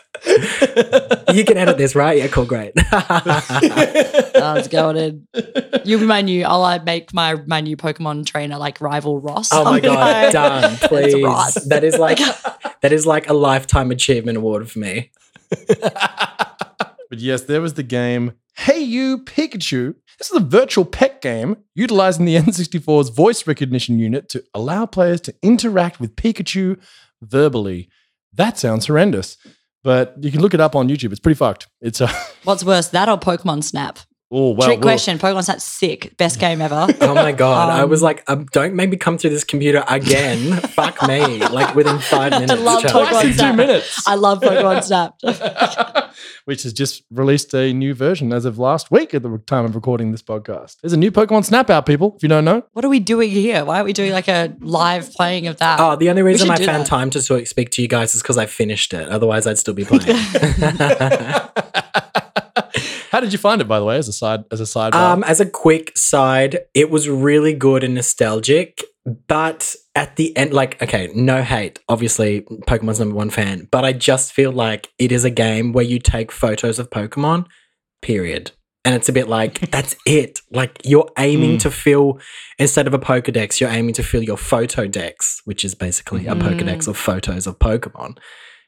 You 1.33 1.45
can 1.45 1.57
edit 1.57 1.77
this, 1.77 1.95
right? 1.95 2.17
Yeah, 2.17 2.27
cool, 2.27 2.45
great. 2.45 2.73
Oh, 4.41 4.53
it's 4.55 4.69
going 4.69 4.95
in. 4.95 5.27
You'll 5.83 5.99
be 5.99 6.05
my 6.05 6.21
new. 6.21 6.45
I'll 6.45 6.61
like 6.61 6.85
make 6.85 7.13
my 7.13 7.35
my 7.45 7.59
new 7.59 7.75
Pokemon 7.75 8.25
trainer 8.25 8.57
like 8.57 8.79
rival 8.79 9.19
Ross. 9.19 9.49
Oh 9.51 9.65
my 9.65 9.81
God, 9.81 10.31
done, 10.31 10.77
please. 10.81 11.21
Ross. 11.21 11.55
That 11.65 11.83
is 11.83 11.97
like, 11.97 12.19
that 12.81 12.93
is 12.93 13.05
like 13.05 13.29
a 13.29 13.33
lifetime 13.33 13.91
achievement 13.91 14.37
award 14.37 14.71
for 14.71 14.79
me. 14.79 15.11
But 17.09 17.19
yes, 17.19 17.41
there 17.41 17.59
was 17.59 17.73
the 17.73 17.83
game 17.83 18.33
Hey 18.55 18.79
You 18.79 19.17
Pikachu. 19.19 19.95
This 20.19 20.31
is 20.31 20.37
a 20.37 20.41
virtual 20.41 20.83
pet 20.83 21.21
game 21.21 21.55
utilizing 21.75 22.25
the 22.25 22.35
N64's 22.35 23.07
voice 23.09 23.47
recognition 23.47 23.97
unit 23.99 24.27
to 24.29 24.43
allow 24.53 24.85
players 24.85 25.21
to 25.21 25.35
interact 25.41 26.01
with 26.01 26.17
Pikachu 26.17 26.77
verbally. 27.21 27.89
That 28.33 28.57
sounds 28.57 28.87
horrendous, 28.87 29.37
but 29.81 30.15
you 30.19 30.29
can 30.29 30.41
look 30.41 30.53
it 30.53 30.59
up 30.59 30.75
on 30.75 30.89
YouTube. 30.89 31.11
It's 31.11 31.21
pretty 31.21 31.37
fucked. 31.37 31.67
It's 31.79 32.01
a 32.01 32.09
What's 32.43 32.65
worse, 32.65 32.89
that 32.89 33.07
or 33.07 33.17
Pokemon 33.17 33.63
Snap? 33.63 33.99
Oh 34.31 34.51
well. 34.51 34.67
Trick 34.67 34.79
we'll- 34.79 34.83
question. 34.89 35.17
Pokemon 35.17 35.43
Snap's 35.43 35.63
sick. 35.63 36.15
Best 36.17 36.39
game 36.39 36.61
ever. 36.61 36.87
Oh 37.01 37.15
my 37.15 37.31
god! 37.31 37.69
I 37.69 37.81
Um, 37.81 37.89
was 37.89 38.03
like, 38.03 38.23
um, 38.27 38.45
"Don't 38.51 38.75
make 38.75 38.89
me 38.91 38.97
come 38.97 39.17
through 39.17 39.31
this 39.31 39.43
computer 39.43 39.83
again." 39.89 40.53
Fuck 40.69 41.01
me! 41.07 41.39
Like 41.39 41.73
within 41.75 41.97
five 41.99 42.31
minutes. 42.31 42.53
love 42.61 42.83
Pokemon 42.83 43.09
Twice 43.09 43.25
in 43.25 43.33
two 43.51 43.53
minutes. 43.57 44.07
I 44.07 44.13
love 44.15 44.39
Pokemon 44.41 44.83
Snap. 45.23 46.13
Which 46.45 46.63
has 46.63 46.73
just 46.73 47.03
released 47.11 47.53
a 47.55 47.73
new 47.73 47.93
version 47.95 48.31
as 48.33 48.45
of 48.45 48.59
last 48.59 48.91
week 48.91 49.13
at 49.15 49.23
the 49.23 49.37
time 49.47 49.65
of 49.65 49.73
recording 49.75 50.11
this 50.11 50.21
podcast. 50.21 50.77
There's 50.81 50.93
a 50.93 50.97
new 50.97 51.11
Pokemon 51.11 51.45
Snap 51.45 51.69
out, 51.71 51.85
people. 51.87 52.13
If 52.17 52.23
you 52.23 52.29
don't 52.29 52.45
know, 52.45 52.63
what 52.73 52.85
are 52.85 52.89
we 52.89 52.99
doing 52.99 53.29
here? 53.31 53.65
Why 53.65 53.81
are 53.81 53.83
we 53.83 53.93
doing 53.93 54.11
like 54.11 54.27
a 54.27 54.53
live 54.59 55.11
playing 55.13 55.47
of 55.47 55.57
that? 55.57 55.79
Oh, 55.79 55.95
the 55.95 56.09
only 56.09 56.21
reason 56.21 56.49
I 56.51 56.57
found 56.57 56.81
that. 56.83 56.87
time 56.87 57.09
to 57.11 57.21
speak 57.45 57.69
to 57.71 57.81
you 57.81 57.87
guys 57.87 58.13
is 58.13 58.21
because 58.21 58.37
I 58.37 58.45
finished 58.45 58.93
it. 58.93 59.07
Otherwise, 59.09 59.47
I'd 59.47 59.57
still 59.57 59.73
be 59.73 59.85
playing. 59.85 60.17
How 63.19 63.23
did 63.25 63.33
you 63.33 63.37
find 63.39 63.59
it? 63.59 63.67
By 63.67 63.79
the 63.79 63.85
way, 63.85 63.97
as 63.97 64.07
a 64.07 64.13
side 64.13 64.45
as 64.49 64.61
a 64.61 64.63
sidebar. 64.63 64.93
Um, 64.93 65.23
as 65.25 65.41
a 65.41 65.45
quick 65.45 65.97
side, 65.97 66.59
it 66.73 66.89
was 66.89 67.09
really 67.09 67.53
good 67.53 67.83
and 67.83 67.93
nostalgic, 67.95 68.81
but 69.27 69.75
at 69.93 70.15
the 70.15 70.35
end, 70.37 70.53
like, 70.53 70.81
okay, 70.81 71.09
no 71.13 71.43
hate. 71.43 71.79
Obviously, 71.89 72.41
Pokemon's 72.65 72.99
number 73.01 73.15
one 73.15 73.29
fan, 73.29 73.67
but 73.71 73.83
I 73.83 73.91
just 73.91 74.31
feel 74.31 74.53
like 74.53 74.87
it 74.97 75.11
is 75.11 75.25
a 75.25 75.29
game 75.29 75.73
where 75.73 75.83
you 75.83 75.99
take 75.99 76.31
photos 76.31 76.79
of 76.79 76.89
Pokemon, 76.89 77.45
period. 78.01 78.51
And 78.85 78.95
it's 78.95 79.09
a 79.09 79.13
bit 79.13 79.27
like, 79.27 79.69
that's 79.71 79.97
it. 80.05 80.39
Like, 80.51 80.79
you're 80.85 81.09
aiming 81.17 81.57
Mm. 81.57 81.61
to 81.63 81.71
fill, 81.71 82.19
instead 82.57 82.87
of 82.87 82.93
a 82.93 82.99
Pokedex, 82.99 83.59
you're 83.59 83.69
aiming 83.69 83.95
to 83.95 84.03
fill 84.03 84.23
your 84.23 84.37
photo 84.37 84.87
dex, 84.87 85.41
which 85.43 85.65
is 85.65 85.75
basically 85.75 86.25
a 86.25 86.35
Pokedex 86.35 86.87
of 86.87 86.95
photos 86.95 87.47
of 87.47 87.59
Pokemon. 87.59 88.17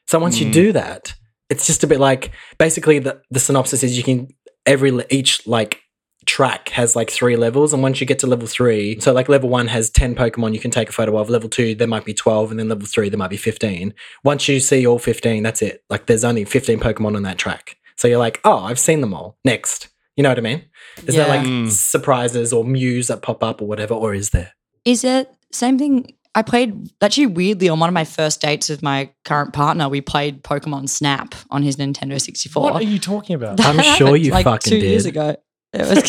So 0.08 0.18
once 0.18 0.38
you 0.38 0.46
Mm. 0.48 0.52
do 0.52 0.72
that, 0.72 1.14
it's 1.48 1.66
just 1.66 1.84
a 1.84 1.86
bit 1.86 2.00
like, 2.00 2.30
basically, 2.58 2.98
the, 2.98 3.20
the 3.30 3.38
synopsis 3.40 3.82
is 3.82 3.96
you 3.96 4.02
can, 4.04 4.28
every, 4.66 4.98
each, 5.10 5.46
like, 5.46 5.80
track 6.24 6.68
has 6.68 6.94
like 6.94 7.10
three 7.10 7.34
levels 7.34 7.72
and 7.72 7.82
once 7.82 8.00
you 8.00 8.06
get 8.06 8.20
to 8.20 8.28
level 8.28 8.46
three 8.46 8.96
so 9.00 9.12
like 9.12 9.28
level 9.28 9.48
one 9.48 9.66
has 9.66 9.90
10 9.90 10.14
pokemon 10.14 10.54
you 10.54 10.60
can 10.60 10.70
take 10.70 10.88
a 10.88 10.92
photo 10.92 11.18
of 11.18 11.28
level 11.28 11.48
two 11.48 11.74
there 11.74 11.88
might 11.88 12.04
be 12.04 12.14
12 12.14 12.52
and 12.52 12.60
then 12.60 12.68
level 12.68 12.86
three 12.86 13.08
there 13.08 13.18
might 13.18 13.28
be 13.28 13.36
15 13.36 13.92
once 14.22 14.46
you 14.46 14.60
see 14.60 14.86
all 14.86 15.00
15 15.00 15.42
that's 15.42 15.62
it. 15.62 15.82
Like 15.90 16.06
there's 16.06 16.22
only 16.22 16.44
15 16.44 16.78
pokemon 16.78 17.16
on 17.16 17.24
that 17.24 17.38
track. 17.38 17.76
So 17.96 18.06
you're 18.06 18.20
like 18.20 18.40
oh 18.44 18.58
i've 18.58 18.78
seen 18.78 19.00
them 19.00 19.12
all. 19.12 19.36
Next. 19.44 19.88
You 20.14 20.22
know 20.22 20.28
what 20.28 20.38
i 20.38 20.42
mean? 20.42 20.62
Is 21.08 21.16
there 21.16 21.26
like 21.26 21.40
Mm. 21.40 21.68
surprises 21.68 22.52
or 22.52 22.64
mews 22.64 23.08
that 23.08 23.20
pop 23.22 23.42
up 23.42 23.60
or 23.60 23.66
whatever 23.66 23.94
or 23.94 24.14
is 24.14 24.30
there? 24.30 24.52
Is 24.84 25.02
it 25.02 25.28
same 25.50 25.76
thing? 25.76 26.14
I 26.34 26.42
played 26.42 26.90
actually 27.02 27.26
weirdly 27.26 27.68
on 27.68 27.78
one 27.78 27.88
of 27.90 27.94
my 27.94 28.04
first 28.04 28.40
dates 28.40 28.68
with 28.70 28.82
my 28.82 29.10
current 29.24 29.52
partner. 29.52 29.88
We 29.88 30.00
played 30.00 30.42
Pokemon 30.42 30.88
Snap 30.88 31.34
on 31.50 31.62
his 31.62 31.76
Nintendo 31.76 32.20
64. 32.20 32.62
what 32.62 32.74
are 32.74 32.82
you 32.82 32.98
talking 32.98 33.36
about? 33.36 33.60
I'm 33.60 33.82
sure 33.96 34.16
you 34.16 34.30
like 34.32 34.44
fucking 34.44 34.70
two 34.70 34.78
years 34.78 35.04
ago. 35.04 35.36
It 35.74 35.80
was 35.80 36.02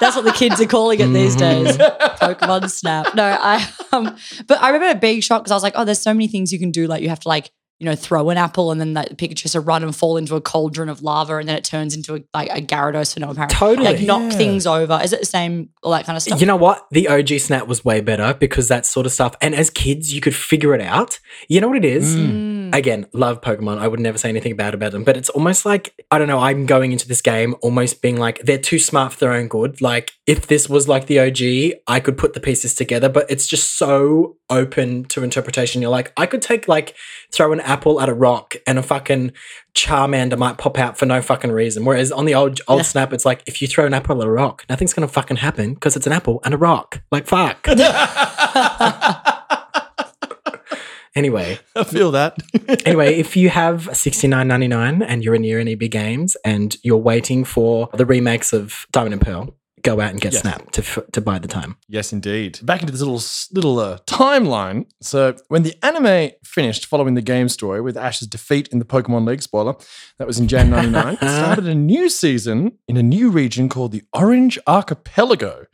that's 0.00 0.14
what 0.16 0.24
the 0.26 0.32
kids 0.32 0.60
are 0.60 0.66
calling 0.66 1.00
it 1.00 1.06
these 1.08 1.34
Mhm. 1.36 1.38
days. 1.38 1.76
Pokemon 1.78 2.70
Snap. 2.70 3.14
No, 3.14 3.24
I 3.24 3.66
um, 3.92 4.16
but 4.46 4.60
I 4.62 4.70
remember 4.70 4.98
being 5.00 5.20
shocked 5.20 5.44
because 5.44 5.52
I 5.52 5.56
was 5.56 5.62
like, 5.62 5.72
oh, 5.76 5.84
there's 5.84 6.00
so 6.00 6.12
many 6.12 6.28
things 6.28 6.52
you 6.52 6.58
can 6.58 6.70
do. 6.70 6.86
Like 6.86 7.02
you 7.02 7.08
have 7.08 7.20
to 7.20 7.28
like 7.28 7.50
you 7.80 7.86
know 7.86 7.94
throw 7.96 8.28
an 8.30 8.36
apple 8.36 8.70
and 8.70 8.78
then 8.80 8.92
that 8.92 9.16
Pikachu 9.16 9.42
has 9.44 9.52
to 9.52 9.60
run 9.60 9.82
and 9.82 9.96
fall 9.96 10.16
into 10.18 10.36
a 10.36 10.40
cauldron 10.40 10.88
of 10.90 11.02
lava 11.02 11.36
and 11.38 11.48
then 11.48 11.56
it 11.56 11.64
turns 11.64 11.96
into 11.96 12.14
a, 12.14 12.20
like 12.34 12.50
a 12.50 12.60
Gyarados 12.60 13.14
for 13.14 13.20
no 13.20 13.30
apparent. 13.30 13.50
Totally. 13.52 13.86
Like 13.86 14.00
knock 14.02 14.30
Yeah. 14.30 14.38
things 14.38 14.66
over. 14.66 15.00
Is 15.02 15.12
it 15.14 15.20
the 15.20 15.26
same? 15.26 15.70
All 15.82 15.90
that 15.92 16.04
kind 16.04 16.16
of 16.16 16.22
stuff. 16.22 16.40
You 16.40 16.46
know 16.46 16.56
what? 16.56 16.86
The 16.90 17.08
OG 17.08 17.40
Snap 17.40 17.66
was 17.66 17.82
way 17.84 18.00
better 18.02 18.34
because 18.38 18.68
that 18.68 18.84
sort 18.86 19.06
of 19.06 19.12
stuff. 19.12 19.34
And 19.40 19.54
as 19.54 19.70
kids, 19.70 20.12
you 20.14 20.20
could 20.20 20.34
figure 20.36 20.74
it 20.74 20.82
out. 20.82 21.18
You 21.48 21.60
know 21.60 21.68
what 21.68 21.78
it 21.78 21.84
is? 21.86 22.14
Mm. 22.14 22.59
Mm. 22.70 22.76
Again, 22.76 23.06
love 23.12 23.40
Pokemon. 23.40 23.78
I 23.78 23.88
would 23.88 24.00
never 24.00 24.18
say 24.18 24.28
anything 24.28 24.56
bad 24.56 24.74
about 24.74 24.92
them, 24.92 25.04
but 25.04 25.16
it's 25.16 25.28
almost 25.30 25.64
like 25.64 25.94
I 26.10 26.18
don't 26.18 26.28
know. 26.28 26.38
I'm 26.38 26.66
going 26.66 26.92
into 26.92 27.06
this 27.08 27.22
game 27.22 27.54
almost 27.62 28.02
being 28.02 28.16
like 28.16 28.40
they're 28.42 28.58
too 28.58 28.78
smart 28.78 29.12
for 29.12 29.18
their 29.20 29.32
own 29.32 29.48
good. 29.48 29.80
Like 29.80 30.12
if 30.26 30.46
this 30.46 30.68
was 30.68 30.88
like 30.88 31.06
the 31.06 31.18
OG, 31.20 31.80
I 31.86 32.00
could 32.00 32.16
put 32.18 32.34
the 32.34 32.40
pieces 32.40 32.74
together, 32.74 33.08
but 33.08 33.26
it's 33.30 33.46
just 33.46 33.76
so 33.76 34.36
open 34.48 35.04
to 35.04 35.22
interpretation. 35.22 35.80
You're 35.82 35.90
like, 35.90 36.12
I 36.16 36.26
could 36.26 36.42
take 36.42 36.68
like 36.68 36.94
throw 37.32 37.52
an 37.52 37.60
apple 37.60 38.00
at 38.00 38.08
a 38.08 38.14
rock 38.14 38.56
and 38.66 38.78
a 38.78 38.82
fucking 38.82 39.32
Charmander 39.74 40.36
might 40.36 40.58
pop 40.58 40.78
out 40.78 40.98
for 40.98 41.06
no 41.06 41.22
fucking 41.22 41.52
reason. 41.52 41.84
Whereas 41.84 42.10
on 42.10 42.24
the 42.24 42.34
old 42.34 42.60
old 42.68 42.80
Yeah. 42.80 42.84
Snap, 42.84 43.12
it's 43.12 43.24
like 43.24 43.42
if 43.46 43.62
you 43.62 43.68
throw 43.68 43.86
an 43.86 43.94
apple 43.94 44.20
at 44.20 44.26
a 44.26 44.30
rock, 44.30 44.64
nothing's 44.68 44.92
gonna 44.92 45.08
fucking 45.08 45.38
happen 45.38 45.74
because 45.74 45.96
it's 45.96 46.06
an 46.06 46.12
apple 46.12 46.40
and 46.44 46.54
a 46.54 46.58
rock. 46.58 47.02
Like 47.10 47.26
fuck. 47.26 47.66
anyway, 51.14 51.58
I 51.76 51.84
feel 51.84 52.10
that. 52.12 52.38
anyway, 52.86 53.18
if 53.18 53.36
you 53.36 53.48
have 53.50 53.88
sixty 53.96 54.28
nine 54.28 54.48
ninety 54.48 54.68
nine 54.68 55.02
and 55.02 55.24
you're 55.24 55.38
near 55.38 55.58
any 55.58 55.74
big 55.74 55.90
games 55.92 56.36
and 56.44 56.76
you're 56.82 56.96
waiting 56.98 57.44
for 57.44 57.88
the 57.94 58.06
remakes 58.06 58.52
of 58.52 58.86
Diamond 58.92 59.14
and 59.14 59.22
Pearl, 59.22 59.56
go 59.82 59.98
out 60.00 60.10
and 60.10 60.20
get 60.20 60.32
Yes. 60.34 60.42
Snap 60.42 60.70
to 60.72 60.82
f- 60.82 60.98
to 61.12 61.20
buy 61.20 61.38
the 61.38 61.48
time. 61.48 61.76
Yes, 61.88 62.12
indeed. 62.12 62.58
Back 62.62 62.80
into 62.80 62.92
this 62.92 63.00
little 63.00 63.22
little 63.52 63.78
uh, 63.78 63.98
timeline. 64.06 64.86
So, 65.00 65.34
when 65.48 65.62
the 65.62 65.74
anime 65.84 66.32
finished 66.44 66.86
following 66.86 67.14
the 67.14 67.22
game 67.22 67.48
story 67.48 67.80
with 67.80 67.96
Ash's 67.96 68.28
defeat 68.28 68.68
in 68.68 68.78
the 68.78 68.84
Pokemon 68.84 69.26
League, 69.26 69.42
spoiler, 69.42 69.74
that 70.18 70.26
was 70.26 70.38
in 70.38 70.48
Jan 70.48 70.70
99, 70.70 71.14
it 71.14 71.18
started 71.18 71.66
a 71.66 71.74
new 71.74 72.08
season 72.10 72.72
in 72.88 72.96
a 72.96 73.02
new 73.02 73.30
region 73.30 73.68
called 73.68 73.92
the 73.92 74.02
Orange 74.12 74.58
Archipelago 74.66 75.66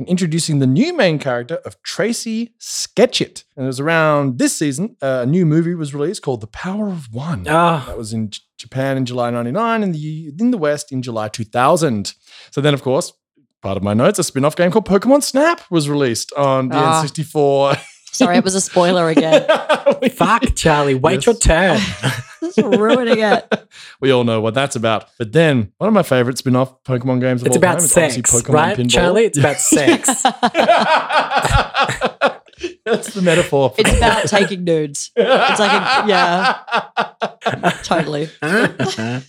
and 0.00 0.08
introducing 0.08 0.58
the 0.60 0.66
new 0.66 0.96
main 0.96 1.18
character 1.18 1.56
of 1.66 1.80
Tracey 1.82 2.54
Sketchit. 2.58 3.44
And 3.54 3.64
it 3.64 3.68
was 3.68 3.78
around 3.80 4.38
this 4.38 4.56
season, 4.56 4.96
uh, 5.02 5.20
a 5.22 5.26
new 5.26 5.44
movie 5.44 5.74
was 5.74 5.94
released 5.94 6.22
called 6.22 6.40
The 6.40 6.46
Power 6.46 6.88
of 6.88 7.12
One. 7.12 7.44
Ah, 7.46 7.84
That 7.86 7.98
was 7.98 8.14
in 8.14 8.30
J- 8.30 8.40
Japan 8.56 8.96
in 8.96 9.04
July 9.04 9.28
99 9.30 9.82
and 9.82 9.94
the 9.94 10.32
in 10.40 10.50
the 10.52 10.58
West 10.58 10.90
in 10.90 11.02
July 11.02 11.28
2000. 11.28 12.14
So 12.50 12.62
then, 12.62 12.72
of 12.72 12.82
course, 12.82 13.12
part 13.60 13.76
of 13.76 13.82
my 13.82 13.92
notes, 13.92 14.18
a 14.18 14.24
spin-off 14.24 14.56
game 14.56 14.70
called 14.70 14.86
Pokemon 14.88 15.22
Snap 15.22 15.60
was 15.70 15.86
released 15.88 16.32
on 16.32 16.68
the 16.70 16.76
Ah. 16.78 17.02
N64. 17.04 17.78
Sorry, 18.12 18.38
it 18.38 18.44
was 18.44 18.54
a 18.54 18.60
spoiler 18.60 19.08
again. 19.10 19.46
fuck, 20.14 20.54
Charlie. 20.56 20.94
Wait 20.94 21.14
Yes. 21.24 21.26
your 21.26 21.34
turn. 21.36 21.78
Just 22.54 22.58
ruining 22.58 23.18
it. 23.20 23.68
we 24.00 24.10
all 24.10 24.24
know 24.24 24.40
what 24.40 24.54
that's 24.54 24.76
about. 24.76 25.08
But 25.18 25.32
then, 25.32 25.72
one 25.78 25.88
of 25.88 25.94
my 25.94 26.02
favorite 26.02 26.38
spin-off 26.38 26.82
Pokemon 26.84 27.20
games 27.20 27.42
of 27.42 27.48
It's 27.48 27.56
all 27.56 27.60
about 27.60 27.74
time 27.78 27.84
is 27.84 27.96
obviously 27.96 28.22
sex, 28.22 28.42
Pokemon 28.42 28.52
right, 28.54 28.76
Pinball. 28.76 28.90
Charlie? 28.90 29.24
It's 29.24 29.38
about 29.38 29.56
sex. 29.60 30.06
that's 32.84 33.14
the 33.14 33.22
metaphor. 33.22 33.70
for 33.70 33.80
It's 33.80 33.96
about 33.96 34.26
taking 34.26 34.64
nudes. 34.64 35.10
It's 35.16 35.60
like 35.60 35.70
a, 35.72 36.08
yeah, 36.08 37.72
totally. 37.82 38.28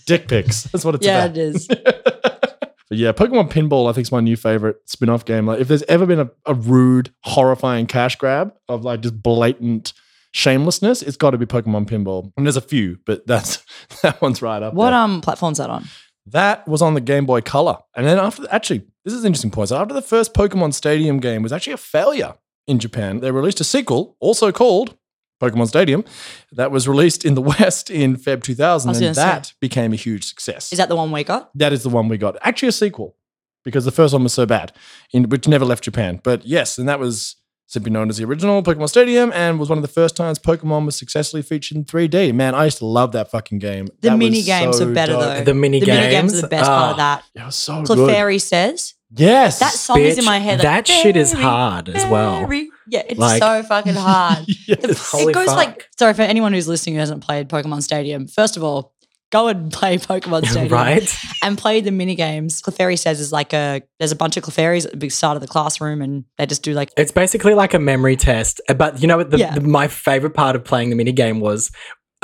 dick 0.06 0.28
pics. 0.28 0.64
That's 0.64 0.84
what 0.84 0.94
it's 0.96 1.06
Yeah, 1.06 1.24
about. 1.24 1.36
it 1.36 1.40
is. 1.54 1.68
But 1.68 2.98
yeah, 2.98 3.12
Pokemon 3.12 3.48
Pinball, 3.50 3.88
I 3.88 3.94
think, 3.94 4.06
is 4.06 4.12
my 4.12 4.20
new 4.20 4.36
favorite 4.36 4.76
spin 4.86 5.08
off 5.08 5.24
game. 5.24 5.46
Like, 5.46 5.60
if 5.60 5.68
there's 5.68 5.82
ever 5.84 6.04
been 6.04 6.20
a, 6.20 6.30
a 6.44 6.52
rude, 6.52 7.10
horrifying 7.20 7.86
cash 7.86 8.16
grab 8.16 8.52
of 8.68 8.84
like 8.84 9.00
just 9.00 9.22
blatant 9.22 9.94
shamelessness, 10.32 11.02
it's 11.02 11.16
got 11.16 11.30
to 11.30 11.38
be 11.38 11.46
Pokemon 11.46 11.86
Pinball. 11.88 12.32
And 12.36 12.46
there's 12.46 12.56
a 12.56 12.60
few, 12.60 12.98
but 13.06 13.26
that's 13.26 13.64
that 14.02 14.20
one's 14.20 14.42
right 14.42 14.62
up 14.62 14.74
What 14.74 14.90
there. 14.90 14.98
um 14.98 15.20
platform's 15.20 15.58
that 15.58 15.70
on? 15.70 15.84
that 16.26 16.66
was 16.68 16.82
on 16.82 16.94
the 16.94 17.00
Game 17.00 17.26
Boy 17.26 17.40
Color. 17.40 17.78
And 17.96 18.06
then 18.06 18.16
after, 18.18 18.46
actually, 18.50 18.82
this 19.04 19.12
is 19.12 19.22
an 19.24 19.26
interesting 19.28 19.50
point. 19.50 19.70
So 19.70 19.76
after 19.76 19.92
the 19.94 20.02
first 20.02 20.34
Pokemon 20.34 20.72
Stadium 20.72 21.18
game 21.18 21.42
was 21.42 21.52
actually 21.52 21.72
a 21.72 21.78
failure 21.78 22.34
in 22.68 22.78
Japan, 22.78 23.18
they 23.20 23.32
released 23.32 23.60
a 23.60 23.64
sequel, 23.64 24.16
also 24.20 24.52
called 24.52 24.96
Pokemon 25.42 25.66
Stadium, 25.66 26.04
that 26.52 26.70
was 26.70 26.86
released 26.86 27.24
in 27.24 27.34
the 27.34 27.40
West 27.58 27.90
in 27.90 28.16
Feb 28.16 28.42
2000. 28.44 28.88
And 28.90 29.00
gonna 29.00 29.14
say. 29.14 29.20
that 29.20 29.52
became 29.60 29.92
a 29.92 29.96
huge 29.96 30.24
success. 30.24 30.72
Is 30.72 30.78
that 30.78 30.88
the 30.88 30.94
one 30.94 31.10
we 31.10 31.24
got? 31.24 31.50
That 31.58 31.72
is 31.72 31.82
the 31.82 31.88
one 31.88 32.06
we 32.06 32.18
got. 32.18 32.36
Actually, 32.42 32.68
a 32.68 32.72
sequel 32.72 33.16
because 33.64 33.84
the 33.84 33.90
first 33.90 34.12
one 34.12 34.22
was 34.22 34.32
so 34.32 34.46
bad, 34.46 34.72
in, 35.12 35.28
which 35.28 35.48
never 35.48 35.64
left 35.64 35.82
Japan. 35.84 36.20
But 36.22 36.46
yes, 36.46 36.78
and 36.78 36.88
that 36.88 37.00
was 37.00 37.34
simply 37.72 37.90
known 37.90 38.10
as 38.10 38.18
the 38.18 38.24
original 38.24 38.62
Pokemon 38.62 38.88
Stadium 38.88 39.32
and 39.32 39.58
was 39.58 39.68
one 39.70 39.78
of 39.78 39.82
the 39.82 39.88
first 39.88 40.14
times 40.14 40.38
Pokemon 40.38 40.84
was 40.84 40.94
successfully 40.96 41.42
featured 41.42 41.76
in 41.78 41.84
3D. 41.84 42.34
Man, 42.34 42.54
I 42.54 42.64
used 42.66 42.78
to 42.78 42.86
love 42.86 43.12
that 43.12 43.30
fucking 43.30 43.60
game. 43.60 43.86
The 43.86 43.92
That 44.08 44.10
was 44.12 44.18
mini 44.18 44.42
games 44.42 44.76
so 44.78 44.86
were 44.86 44.92
better 44.92 45.12
dope. 45.12 45.20
though. 45.22 45.44
the 45.44 45.54
mini 45.54 45.80
The 45.80 45.86
games. 45.86 45.98
mini 46.00 46.10
games 46.10 46.34
are 46.38 46.40
the 46.42 46.48
best 46.48 46.66
part 46.68 46.90
of 46.92 46.98
Ah, 47.00 47.22
that. 47.34 47.40
It 47.42 47.46
was 47.46 47.56
so 47.56 47.82
good. 47.82 47.96
Clefairy 47.98 48.40
says 48.40 48.94
Yes. 49.14 49.58
that 49.60 49.72
song 49.72 50.00
is 50.00 50.18
in 50.18 50.24
my 50.24 50.38
head. 50.38 50.58
like, 50.58 50.62
that 50.64 50.86
shit 50.88 51.16
is 51.16 51.32
hard 51.32 51.88
as 51.88 52.04
well. 52.10 52.46
Yeah, 52.88 53.02
it's 53.08 53.18
Like- 53.18 53.42
so 53.42 53.62
fucking 53.62 53.94
hard. 53.94 54.44
yes. 54.68 55.10
Holy 55.10 55.30
it 55.30 55.34
goes 55.34 55.46
fuck. 55.46 55.56
like 55.56 55.88
sorry 55.98 56.12
for 56.14 56.22
anyone 56.22 56.52
who's 56.52 56.68
listening 56.68 56.94
who 56.96 57.00
hasn't 57.00 57.22
played 57.24 57.48
Pokemon 57.48 57.82
Stadium. 57.82 58.26
First 58.26 58.56
of 58.58 58.62
all, 58.64 58.92
go 59.32 59.48
and 59.48 59.72
play 59.80 59.98
Pokemon 59.98 60.46
Stadium, 60.46 60.68
right? 60.72 61.16
And 61.42 61.58
play 61.58 61.80
the 61.80 61.90
mini 61.90 62.14
games. 62.14 62.62
Clefairy 62.62 62.96
says 62.98 63.18
is 63.18 63.32
like 63.32 63.52
a 63.52 63.82
there's 63.98 64.12
a 64.12 64.16
bunch 64.16 64.36
of 64.36 64.44
Clefairies 64.44 64.86
at 64.86 65.00
the 65.00 65.08
start 65.08 65.36
of 65.36 65.40
the 65.40 65.48
classroom, 65.48 66.00
and 66.02 66.24
they 66.38 66.46
just 66.46 66.62
do 66.62 66.74
like 66.74 66.90
It's 66.96 67.10
basically 67.10 67.54
like 67.54 67.74
a 67.74 67.78
memory 67.80 68.14
test. 68.16 68.60
Uh, 68.68 68.74
But 68.74 69.02
you 69.02 69.08
know 69.08 69.16
what? 69.16 69.30
The, 69.30 69.38
Yeah. 69.38 69.54
the- 69.54 69.60
my 69.62 69.88
favorite 69.88 70.34
part 70.34 70.54
of 70.54 70.62
playing 70.64 70.90
the 70.90 70.96
mini 70.96 71.12
game 71.12 71.40
was. 71.40 71.70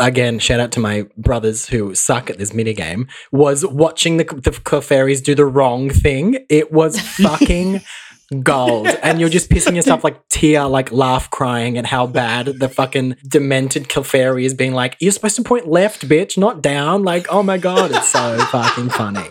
Again, 0.00 0.38
shout 0.38 0.60
out 0.60 0.70
to 0.72 0.78
my 0.80 1.06
brothers 1.16 1.66
who 1.66 1.92
suck 1.92 2.30
at 2.30 2.38
this 2.38 2.54
mini 2.54 2.72
game. 2.72 3.08
Was 3.32 3.66
watching 3.66 4.16
the 4.18 4.22
the 4.22 4.52
Clefairies 4.52 5.20
do 5.20 5.34
the 5.34 5.44
wrong 5.44 5.90
thing. 5.90 6.38
It 6.48 6.70
was 6.70 7.00
fucking 7.18 7.80
gold, 8.42 8.86
and 9.02 9.20
you're 9.20 9.28
just 9.28 9.50
pissing 9.50 9.76
yourself 9.76 10.04
like 10.04 10.28
tear, 10.28 10.66
like 10.66 10.92
laugh, 10.92 11.30
crying 11.30 11.78
at 11.78 11.86
how 11.86 12.06
bad 12.06 12.46
the 12.46 12.68
fucking 12.68 13.16
demented 13.26 13.88
Clefairy 13.88 14.44
is 14.44 14.54
being 14.54 14.74
like. 14.74 14.96
You're 15.00 15.12
supposed 15.12 15.36
to 15.36 15.42
point 15.42 15.68
left, 15.68 16.08
bitch, 16.08 16.36
not 16.36 16.62
down. 16.62 17.04
Like, 17.04 17.26
oh 17.30 17.42
my 17.42 17.58
god, 17.58 17.90
it's 17.92 18.08
so 18.08 18.38
fucking 18.46 18.90
funny. 18.90 19.28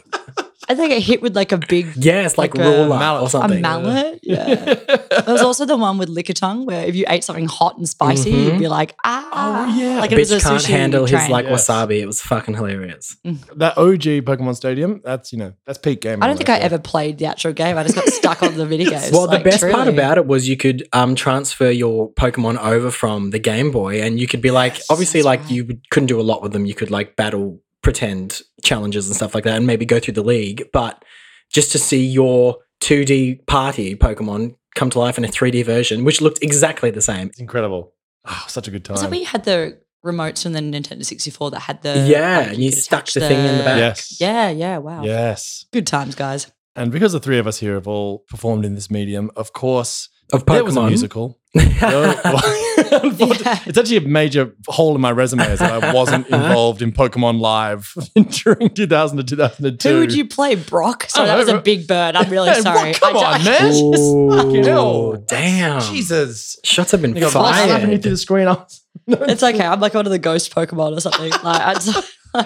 I 0.70 0.76
think 0.76 0.92
it 0.92 1.02
hit 1.02 1.22
with 1.22 1.36
like 1.36 1.52
a 1.54 1.58
big 1.58 1.94
Yes, 1.96 2.38
like, 2.38 2.56
Like 2.58 2.66
a 2.68 2.88
mallet. 2.90 3.24
or 3.24 3.30
something. 3.30 3.60
a 3.60 3.62
mallet. 3.62 4.20
Yeah. 4.22 4.56
there 4.76 5.24
was 5.28 5.42
also 5.42 5.66
the 5.66 5.78
one 5.78 5.98
with 5.98 6.10
Lickitung 6.10 6.66
where 6.66 6.86
if 6.86 6.96
you 6.96 7.06
ate 7.08 7.24
something 7.24 7.46
hot 7.48 7.78
and 7.78 7.88
spicy, 7.88 8.32
Mhm. 8.34 8.44
you'd 8.46 8.60
be 8.60 8.68
like, 8.68 8.94
ah. 9.06 9.66
Oh, 9.70 9.80
yeah. 9.80 10.00
Like 10.02 10.12
it 10.12 10.18
was 10.18 10.32
a 10.32 10.38
Bitch 10.38 10.44
can't 10.44 10.62
sushi 10.62 10.66
handle 10.70 11.06
his 11.06 11.30
like 11.30 11.46
Yes. 11.46 11.68
wasabi. 11.70 12.00
It 12.02 12.06
was 12.06 12.20
fucking 12.22 12.56
hilarious. 12.56 13.16
that 13.56 13.78
OG 13.78 14.22
Pokemon 14.22 14.56
Stadium, 14.56 15.02
that's 15.06 15.32
you 15.32 15.40
know, 15.40 15.54
that's 15.66 15.78
peak 15.78 16.02
game. 16.02 16.22
I 16.22 16.28
don't 16.28 16.38
think 16.38 16.50
I 16.50 16.58
ever 16.58 16.80
played 16.80 17.18
the 17.18 17.26
actual 17.28 17.54
game. 17.54 17.78
I 17.78 17.84
just 17.84 17.96
got 17.96 18.08
stuck 18.10 18.44
on 18.44 18.56
the 18.58 18.66
video 18.66 18.90
games. 18.96 19.12
Well, 19.12 19.28
like, 19.28 19.44
the 19.44 19.50
best 19.50 19.64
part 19.72 19.88
about 19.88 20.18
it 20.18 20.28
was 20.28 20.50
you 20.50 20.58
could 20.58 20.88
um, 20.94 21.16
transfer 21.16 21.70
your 21.72 22.12
Pokemon 22.14 22.58
over 22.62 22.92
from 22.92 23.30
the 23.32 23.40
Game 23.40 23.72
Boy, 23.72 24.02
and 24.02 24.20
you 24.20 24.28
could 24.28 24.42
be 24.42 24.52
like, 24.52 24.76
Yes, 24.76 24.88
obviously, 24.90 25.22
like 25.24 25.42
right. 25.44 25.52
you 25.52 25.80
couldn't 25.92 26.08
do 26.08 26.20
a 26.20 26.24
lot 26.24 26.42
with 26.42 26.52
them. 26.52 26.66
You 26.66 26.74
could 26.74 26.92
like 26.92 27.16
battle, 27.16 27.62
pretend 27.88 28.42
challenges 28.66 29.08
and 29.08 29.16
stuff 29.16 29.34
like 29.34 29.46
that, 29.46 29.56
and 29.56 29.66
maybe 29.66 29.86
go 29.86 29.98
through 29.98 30.14
the 30.14 30.22
league. 30.22 30.66
But 30.74 31.06
just 31.54 31.72
to 31.72 31.80
see 31.80 32.06
your 32.06 32.58
2D 32.82 33.46
party 33.48 33.96
Pokemon 33.96 34.56
come 34.76 34.90
to 34.90 35.00
life 35.00 35.18
in 35.18 35.24
a 35.24 35.30
3D 35.30 35.64
version, 35.64 36.04
which 36.04 36.20
looked 36.20 36.44
exactly 36.44 36.92
the 36.92 37.02
same. 37.02 37.28
It's 37.30 37.40
incredible. 37.40 37.94
Oh, 38.26 38.44
such 38.50 38.68
a 38.68 38.72
good 38.72 38.84
time. 38.84 38.96
Was 38.96 39.04
it 39.04 39.10
where 39.10 39.20
you 39.22 39.26
had 39.26 39.46
the 39.46 39.80
remotes 40.06 40.44
from 40.44 40.52
the 40.52 40.60
Nintendo 40.60 41.06
64 41.06 41.52
that 41.52 41.62
had 41.62 41.82
the. 41.82 42.06
yeah, 42.06 42.40
like, 42.40 42.48
and 42.50 42.58
you 42.58 42.72
could 42.72 42.80
stuck 42.80 43.04
attach 43.04 43.14
the 43.14 43.22
thing 43.22 43.40
in 43.46 43.58
the 43.58 43.64
back. 43.64 43.78
yes. 43.78 44.20
Yeah, 44.20 44.50
yeah, 44.50 44.78
wow. 44.80 45.04
Yes. 45.04 45.66
Good 45.72 45.88
times, 45.88 46.14
guys. 46.14 46.52
And 46.76 46.92
because 46.92 47.14
the 47.14 47.22
three 47.22 47.40
of 47.40 47.48
us 47.48 47.60
here 47.60 47.76
have 47.76 47.88
all 47.88 48.26
performed 48.28 48.66
in 48.66 48.76
this 48.76 48.92
medium, 48.92 49.32
of 49.38 49.54
course, 49.54 50.10
Of 50.34 50.46
there 50.46 50.66
was 50.66 50.76
a 50.76 50.80
Pokemon. 50.82 50.88
musical. 50.90 51.40
No, 51.82 52.20
unfortunately, 52.24 53.38
Yeah. 53.46 53.60
It's 53.66 53.78
actually 53.78 53.98
a 53.98 54.02
major 54.02 54.54
hole 54.68 54.96
in 54.96 55.02
my 55.02 55.12
resume 55.12 55.44
is 55.52 55.60
that 55.60 55.84
I 55.84 55.94
wasn't 55.94 56.28
involved 56.30 56.82
in 56.82 56.92
Pokemon 56.92 57.40
Live 57.40 57.94
during 58.44 58.70
2000 58.70 59.18
to 59.18 59.24
2002. 59.24 59.90
Who 59.90 60.00
would 60.00 60.14
you 60.14 60.28
play? 60.28 60.56
Brock? 60.56 61.06
Sorry, 61.10 61.26
Oh, 61.26 61.32
that 61.32 61.38
was 61.38 61.50
a 61.50 61.60
big 61.62 61.88
bird. 61.88 62.16
I'm 62.16 62.30
really 62.30 62.50
Hey, 62.54 62.62
sorry. 62.62 62.90
what? 62.92 63.00
Come 63.02 63.18
I 63.18 63.34
on, 63.34 63.40
ju- 63.40 63.46
man. 63.46 63.74
Ooh, 63.74 64.32
Fucking 64.32 65.26
damn. 65.28 65.82
Jesus. 65.82 66.58
Shots 66.64 66.92
have 66.92 67.02
been 67.02 67.16
You 67.16 67.22
got 67.22 67.32
slapping 67.32 67.80
through 67.80 67.88
fired. 67.90 68.02
the 68.04 68.18
screen. 68.18 68.48
I 68.48 68.54
was- 68.54 68.84
No, 69.08 69.18
It's 69.22 69.44
okay. 69.44 69.66
I'm 69.66 69.80
like 69.80 69.94
one 69.94 70.06
of 70.06 70.12
the 70.12 70.20
ghost 70.20 70.54
Pokemon 70.54 70.96
or 70.98 71.00
something. 71.00 71.32
Like, 71.32 71.44
I 71.44 72.46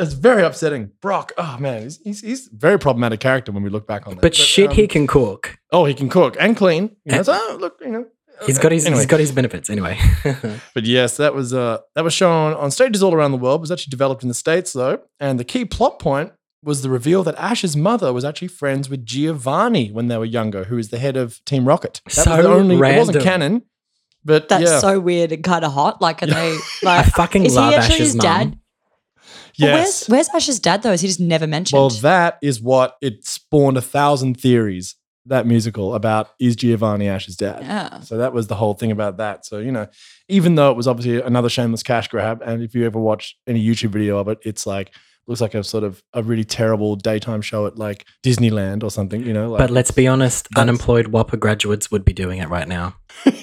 It's 0.00 0.12
very 0.14 0.44
upsetting. 0.44 0.92
Brock, 1.02 1.32
oh 1.38 1.56
man, 1.58 1.82
he's, 1.82 1.98
he's, 2.04 2.20
he's 2.20 2.46
a 2.46 2.50
very 2.56 2.78
problematic 2.78 3.18
character 3.18 3.50
when 3.50 3.64
we 3.64 3.68
look 3.68 3.86
back 3.88 4.06
on 4.06 4.14
that. 4.14 4.22
But 4.22 4.34
shit, 4.36 4.70
um, 4.70 4.76
he 4.76 4.86
can 4.86 5.08
cook. 5.08 5.58
Oh, 5.72 5.86
he 5.86 5.94
can 5.94 6.08
cook 6.08 6.36
and 6.38 6.56
clean. 6.56 6.94
You 7.04 7.16
know, 7.16 7.22
so, 7.24 7.32
oh, 7.36 7.56
look, 7.60 7.78
you 7.80 7.88
know. 7.90 8.06
He's 8.46 8.58
got 8.58 8.72
his 8.72 8.86
Anyway. 8.86 9.00
he's 9.00 9.06
got 9.06 9.20
his 9.20 9.32
benefits 9.32 9.68
anyway. 9.70 9.98
But 10.74 10.84
yes, 10.84 11.16
that 11.16 11.34
was 11.34 11.52
uh 11.52 11.78
that 11.94 12.04
was 12.04 12.12
shown 12.14 12.54
on 12.54 12.70
stages 12.70 13.02
all 13.02 13.14
around 13.14 13.32
the 13.32 13.38
world. 13.38 13.60
It 13.60 13.62
was 13.62 13.70
actually 13.72 13.90
developed 13.90 14.22
in 14.22 14.28
the 14.28 14.34
states 14.34 14.72
though, 14.72 15.00
and 15.20 15.40
the 15.40 15.44
key 15.44 15.64
plot 15.64 15.98
point 15.98 16.32
was 16.62 16.82
the 16.82 16.90
reveal 16.90 17.22
that 17.24 17.36
Ash's 17.38 17.76
mother 17.76 18.12
was 18.12 18.24
actually 18.24 18.48
friends 18.48 18.88
with 18.90 19.04
Giovanni 19.06 19.90
when 19.92 20.08
they 20.08 20.16
were 20.18 20.24
younger, 20.24 20.64
who 20.64 20.76
is 20.78 20.88
the 20.90 20.98
head 20.98 21.16
of 21.16 21.42
Team 21.44 21.66
Rocket. 21.66 22.00
That 22.06 22.12
So 22.12 22.36
was 22.36 22.44
the 22.44 22.48
only. 22.52 22.74
It 22.76 22.98
wasn't 22.98 23.22
canon, 23.22 23.62
but 24.24 24.48
that's 24.48 24.64
yeah, 24.64 24.78
so 24.80 24.98
weird 25.00 25.30
and 25.32 25.42
kind 25.44 25.64
of 25.64 25.72
hot. 25.72 26.00
Like, 26.02 26.22
are 26.22 26.26
they 26.26 26.34
I 26.84 26.96
like? 27.02 27.06
fucking 27.06 27.44
is 27.44 27.52
he 27.52 27.58
love 27.58 27.74
actually 27.74 27.94
Ash's 27.96 28.12
his 28.12 28.14
dad? 28.16 28.48
mum. 28.50 28.60
Well, 29.60 29.70
yes. 29.70 30.08
where's, 30.08 30.28
where's 30.28 30.42
Ash's 30.42 30.60
dad 30.60 30.82
though? 30.82 30.92
Is 30.92 31.00
he 31.00 31.08
just 31.08 31.18
never 31.20 31.46
mentioned? 31.46 31.78
Well, 31.78 31.90
that 31.90 32.38
is 32.42 32.60
what 32.60 32.96
it 33.00 33.24
spawned 33.26 33.76
a 33.76 33.80
thousand 33.82 34.38
theories. 34.40 34.94
That 35.28 35.46
musical 35.46 35.94
about 35.94 36.30
is 36.40 36.56
Giovanni 36.56 37.08
Ash's 37.08 37.36
dad. 37.36 37.62
yeah. 37.62 38.00
So 38.00 38.16
that 38.18 38.32
was 38.32 38.46
the 38.48 38.54
whole 38.56 38.74
thing 38.74 38.90
about 38.90 39.16
that. 39.18 39.46
So, 39.46 39.58
you 39.58 39.70
know, 39.72 39.86
even 40.28 40.54
though 40.56 40.70
it 40.70 40.76
was 40.76 40.88
obviously 40.88 41.20
another 41.22 41.48
shameless 41.48 41.82
cash 41.82 42.08
grab, 42.08 42.42
and 42.44 42.62
if 42.62 42.74
you 42.74 42.84
ever 42.86 42.98
watch 42.98 43.36
any 43.46 43.64
YouTube 43.64 43.90
video 43.90 44.18
of 44.18 44.28
it, 44.28 44.38
it's 44.44 44.66
like 44.66 44.92
looks 45.26 45.42
like 45.42 45.54
a 45.54 45.62
sort 45.62 45.84
of 45.84 46.02
a 46.14 46.22
really 46.22 46.42
terrible 46.44 46.96
daytime 46.96 47.42
show 47.42 47.66
at 47.66 47.76
like 47.76 48.06
Disneyland 48.24 48.82
or 48.82 48.90
something, 48.90 49.26
you 49.26 49.34
know? 49.34 49.50
Like, 49.50 49.58
But 49.58 49.70
let's 49.70 49.90
be 49.90 50.08
honest, 50.08 50.48
That's- 50.48 50.62
unemployed 50.62 51.12
WAAPA 51.12 51.38
graduates 51.38 51.90
would 51.90 52.02
be 52.02 52.14
doing 52.14 52.38
it 52.38 52.48
right 52.48 52.66
now. 52.66 52.96
Me 53.26 53.34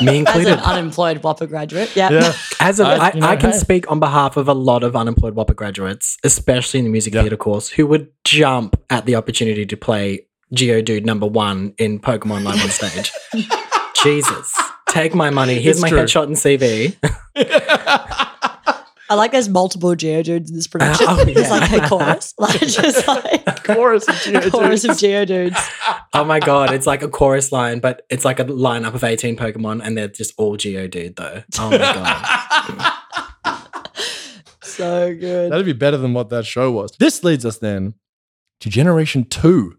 As 0.00 0.06
included. 0.36 0.52
an 0.52 0.58
unemployed 0.60 1.20
WAAPA 1.22 1.48
graduate, 1.48 1.96
yeah. 1.96 2.10
yeah. 2.12 2.32
As 2.60 2.78
a, 2.78 2.84
I- 2.86 3.08
I, 3.08 3.12
you 3.14 3.20
know, 3.20 3.26
I 3.26 3.34
can 3.36 3.50
hey. 3.50 3.58
speak 3.58 3.90
on 3.90 3.98
behalf 3.98 4.36
of 4.36 4.46
a 4.46 4.54
lot 4.54 4.84
of 4.84 4.94
unemployed 4.94 5.34
WAAPA 5.34 5.56
graduates, 5.56 6.16
especially 6.22 6.78
in 6.78 6.84
the 6.84 6.90
music 6.92 7.14
Yeah. 7.14 7.22
theatre 7.22 7.36
course, 7.36 7.68
who 7.68 7.88
would 7.88 8.08
jump 8.24 8.80
at 8.88 9.04
the 9.06 9.16
opportunity 9.16 9.66
to 9.66 9.76
play 9.76 10.26
Geodude 10.54 11.04
number 11.04 11.26
one 11.26 11.74
in 11.78 11.98
Pokemon 12.00 12.44
Live 12.44 12.62
on 12.62 12.70
stage. 12.70 13.12
Jesus. 14.02 14.54
Take 14.88 15.14
my 15.14 15.30
money. 15.30 15.60
Here's 15.60 15.76
It's 15.76 15.82
my 15.82 15.88
true. 15.90 15.98
headshot 16.00 16.24
and 16.24 16.36
CV. 16.36 16.96
I 19.10 19.14
like 19.14 19.32
there's 19.32 19.48
multiple 19.48 19.90
Geodudes 19.90 20.50
in 20.50 20.54
this 20.54 20.66
production. 20.66 21.06
oh, 21.08 21.24
It's 21.26 21.50
like 21.50 21.72
a 21.72 21.88
chorus, 21.88 22.34
like 22.38 22.60
just 22.60 23.08
like 23.08 23.64
Chorus 23.64 24.06
of 24.06 24.14
a 24.14 24.18
Geodudes. 24.18 24.50
chorus 24.50 24.84
of 24.84 24.90
Geodudes. 24.92 25.70
Oh 26.12 26.24
my 26.24 26.40
god, 26.40 26.72
it's 26.74 26.86
like 26.86 27.02
a 27.02 27.08
chorus 27.08 27.50
line, 27.50 27.80
but 27.80 28.02
it's 28.10 28.24
like 28.26 28.38
a 28.38 28.44
lineup 28.44 28.92
of 28.94 29.02
18 29.04 29.36
Pokemon 29.36 29.80
and 29.82 29.96
they're 29.96 30.08
just 30.08 30.34
all 30.36 30.56
Geodude 30.58 31.16
though. 31.16 31.42
Oh 31.58 31.70
my 31.70 31.78
god. 31.78 32.94
So 34.62 35.14
good. 35.14 35.50
That'd 35.52 35.66
be 35.66 35.72
better 35.72 35.96
than 35.96 36.12
what 36.14 36.28
that 36.30 36.44
show 36.46 36.70
was. 36.70 36.92
This 36.98 37.24
leads 37.24 37.44
us 37.46 37.58
then 37.58 37.94
to 38.60 38.68
Generation 38.68 39.24
2, 39.24 39.77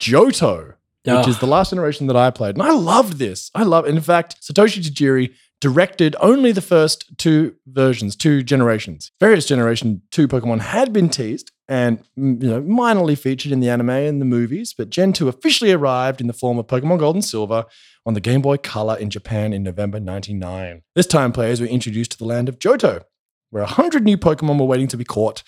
Johto, 0.00 0.74
which 1.04 1.26
Oh. 1.26 1.28
is 1.28 1.38
the 1.38 1.46
last 1.46 1.70
generation 1.70 2.06
that 2.08 2.16
I 2.16 2.30
played. 2.30 2.56
And 2.56 2.62
I 2.62 2.72
loved 2.72 3.18
this. 3.18 3.50
I 3.54 3.62
love 3.62 3.86
In 3.86 4.00
fact, 4.00 4.36
Satoshi 4.42 4.82
Tajiri 4.82 5.32
directed 5.60 6.16
only 6.20 6.52
the 6.52 6.62
first 6.62 7.04
two 7.18 7.54
versions, 7.66 8.16
two 8.16 8.42
generations. 8.42 9.12
Various 9.20 9.44
Generation 9.44 10.00
2 10.10 10.26
Pokemon 10.26 10.60
had 10.60 10.90
been 10.92 11.10
teased 11.10 11.50
and 11.68 11.98
mm, 12.18 12.42
you 12.42 12.48
know 12.48 12.62
minorly 12.62 13.16
featured 13.16 13.52
in 13.52 13.60
the 13.60 13.68
anime 13.68 13.90
and 13.90 14.20
the 14.22 14.24
movies, 14.24 14.74
but 14.76 14.88
Gen 14.88 15.12
2 15.12 15.28
officially 15.28 15.70
arrived 15.70 16.20
in 16.20 16.26
the 16.28 16.32
form 16.32 16.58
of 16.58 16.66
Pokemon 16.66 16.98
Gold 16.98 17.14
and 17.16 17.24
Silver 17.24 17.66
on 18.06 18.14
the 18.14 18.20
Game 18.20 18.40
Boy 18.40 18.56
Color 18.56 18.96
in 18.96 19.10
Japan 19.10 19.52
in 19.52 19.62
November 19.62 20.00
99. 20.00 20.80
This 20.96 21.06
time 21.06 21.30
players 21.30 21.60
were 21.60 21.66
introduced 21.66 22.12
to 22.12 22.18
the 22.18 22.24
land 22.24 22.48
of 22.48 22.58
Johto, 22.58 23.02
where 23.50 23.62
100 23.62 24.02
new 24.02 24.16
Pokemon 24.16 24.58
were 24.58 24.64
waiting 24.66 24.88
to 24.88 24.96
be 24.96 25.04
caught. 25.04 25.42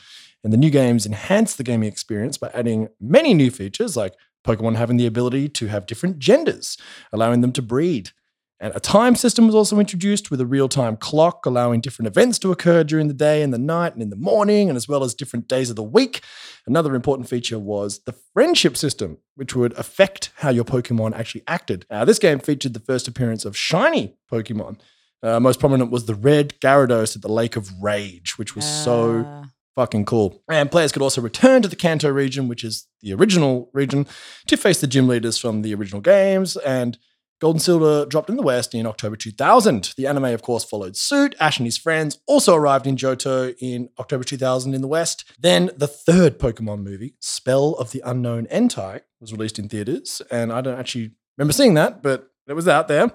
And 0.44 0.52
the 0.52 0.56
new 0.58 0.70
games 0.70 1.06
enhanced 1.06 1.56
the 1.56 1.64
gaming 1.64 1.88
experience 1.88 2.36
by 2.36 2.50
adding 2.52 2.88
many 3.00 3.32
new 3.32 3.50
features 3.50 3.96
like 3.96 4.12
Pokemon 4.44 4.76
having 4.76 4.96
the 4.96 5.07
ability 5.07 5.48
to 5.48 5.66
have 5.68 5.87
different 5.87 6.18
genders, 6.18 6.76
allowing 7.12 7.40
them 7.40 7.52
to 7.52 7.62
breed. 7.62 8.11
And 8.61 8.72
a 8.76 8.81
time 8.81 9.16
system 9.16 9.46
was 9.46 9.57
also 9.57 9.81
introduced 9.81 10.31
with 10.31 10.40
a 10.40 10.46
real 10.46 10.68
time 10.68 10.96
clock, 10.96 11.44
allowing 11.46 11.81
different 11.81 12.07
events 12.07 12.38
to 12.38 12.52
occur 12.52 12.85
during 12.85 13.09
the 13.09 13.14
day 13.14 13.42
and 13.42 13.52
the 13.52 13.59
night 13.59 13.94
and 13.94 14.02
in 14.02 14.11
the 14.11 14.14
morning, 14.14 14.68
and 14.68 14.76
as 14.76 14.87
well 14.87 15.02
as 15.02 15.14
different 15.14 15.48
days 15.48 15.68
of 15.68 15.74
the 15.74 15.83
week. 15.83 16.20
Another 16.64 16.94
important 16.94 17.28
feature 17.28 17.59
was 17.59 18.00
the 18.05 18.14
friendship 18.33 18.76
system, 18.76 19.18
which 19.35 19.57
would 19.57 19.72
affect 19.76 20.31
how 20.37 20.50
your 20.50 20.64
Pokemon 20.64 21.12
actually 21.18 21.42
acted. 21.48 21.87
Now, 21.90 22.05
this 22.05 22.20
game 22.20 22.38
featured 22.38 22.72
the 22.72 22.78
first 22.78 23.09
appearance 23.09 23.44
of 23.44 23.57
shiny 23.57 24.16
Pokemon. 24.31 24.78
Uh, 25.24 25.40
most 25.40 25.59
prominent 25.59 25.90
was 25.90 26.07
the 26.07 26.14
red 26.14 26.55
Gyarados 26.61 27.16
at 27.16 27.22
the 27.22 27.33
Lake 27.33 27.57
of 27.57 27.68
Rage, 27.83 28.38
which 28.38 28.55
was 28.55 28.64
so 28.64 29.24
Uh, 29.24 29.46
fucking 29.74 30.04
cool. 30.04 30.42
And 30.48 30.70
players 30.70 30.92
could 30.92 31.02
also 31.02 31.20
return 31.20 31.62
to 31.62 31.68
the 31.68 31.76
Kanto 31.76 32.11
region, 32.11 32.48
which 32.48 32.64
is 32.64 32.87
the 33.00 33.12
original 33.14 33.70
region, 33.72 34.06
to 34.46 34.56
face 34.56 34.80
the 34.80 34.87
gym 34.87 35.08
leaders 35.08 35.38
from 35.38 35.62
the 35.62 35.74
original 35.74 36.00
games. 36.00 36.56
And 36.58 36.98
Gold 37.40 37.56
and 37.56 37.62
Silver 37.62 38.06
dropped 38.06 38.30
in 38.30 38.37
the 38.37 38.42
West 38.42 38.72
in 38.72 38.87
October 38.87 39.16
2000. 39.16 39.94
The 39.96 40.06
anime, 40.06 40.26
of 40.26 40.42
course, 40.42 40.62
followed 40.62 40.96
suit. 40.96 41.35
Ash 41.40 41.58
and 41.58 41.66
his 41.66 41.76
friends 41.76 42.20
also 42.28 42.54
arrived 42.54 42.87
in 42.87 42.94
Johto 42.94 43.52
in 43.58 43.88
October 43.98 44.22
2000 44.22 44.74
in 44.74 44.80
the 44.80 44.87
West. 44.87 45.24
Then 45.40 45.70
the 45.76 45.88
third 45.88 46.38
Pokemon 46.38 46.85
movie, 46.85 47.16
Spell 47.18 47.74
of 47.74 47.90
the 47.90 48.00
Unknown 48.04 48.46
Entei, 48.46 49.00
was 49.20 49.32
released 49.32 49.58
in 49.58 49.68
theaters. 49.68 50.22
And 50.30 50.52
I 50.52 50.61
don't 50.61 50.78
actually 50.78 51.14
remember 51.37 51.52
seeing 51.52 51.74
that, 51.74 52.00
but 52.00 52.30
it 52.46 52.52
was 52.52 52.68
out 52.68 52.87
there. 52.87 53.11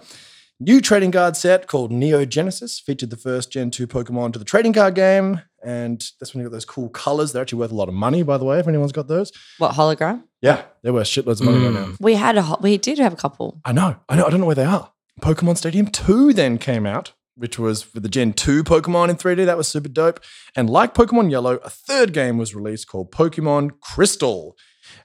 New 0.59 0.81
trading 0.81 1.11
card 1.11 1.37
set 1.37 1.67
called 1.67 1.91
Neo 1.91 2.25
Genesis 2.25 2.79
featured 2.79 3.11
the 3.11 3.15
first 3.15 3.51
Gen 3.51 3.71
2 3.71 3.87
Pokemon 3.87 4.33
to 4.33 4.39
the 4.39 4.45
trading 4.45 4.73
card 4.73 4.95
game. 4.95 5.41
And 5.67 5.99
that's 6.19 6.33
when 6.33 6.41
you 6.43 6.49
got 6.49 6.53
those 6.53 6.65
cool 6.65 6.87
colors. 6.89 7.33
They're 7.33 7.41
actually 7.41 7.59
worth 7.59 7.71
a 7.71 7.75
lot 7.75 7.89
of 7.89 7.93
money, 7.93 8.23
by 8.23 8.37
the 8.37 8.45
way, 8.45 8.57
if 8.59 8.67
anyone's 8.67 8.91
got 8.93 9.07
those. 9.07 9.31
what 9.57 9.73
hologram? 9.75 10.23
Yeah, 10.41 10.61
they're 10.81 10.93
worth 10.93 11.07
shitloads 11.07 11.39
of 11.41 11.47
money 11.47 11.57
right 11.65 11.73
Mm. 11.75 11.89
now. 11.89 11.95
We 11.99 12.13
had 12.15 12.37
a 12.37 12.41
ho- 12.43 12.59
we 12.61 12.77
did 12.77 12.99
have 12.99 13.11
a 13.13 13.17
couple. 13.17 13.59
I 13.65 13.71
know, 13.73 13.97
I 14.07 14.15
know, 14.15 14.25
I 14.25 14.29
don't 14.29 14.39
know 14.39 14.45
where 14.45 14.55
they 14.63 14.65
are. 14.65 14.91
Pokemon 15.21 15.57
Stadium 15.57 15.87
2 15.87 16.31
then 16.33 16.57
came 16.57 16.85
out, 16.85 17.11
which 17.35 17.57
was 17.59 17.93
with 17.93 18.03
the 18.03 18.09
Gen 18.09 18.33
2 18.33 18.63
Pokemon 18.63 19.09
in 19.09 19.15
3D. 19.17 19.45
That 19.45 19.57
was 19.57 19.67
super 19.67 19.89
dope. 19.89 20.19
And 20.55 20.69
like 20.69 20.93
Pokemon 20.93 21.31
Yellow, 21.31 21.55
a 21.65 21.69
third 21.69 22.13
game 22.13 22.37
was 22.37 22.55
released 22.55 22.87
called 22.87 23.11
Pokemon 23.11 23.71
Crystal. 23.81 24.55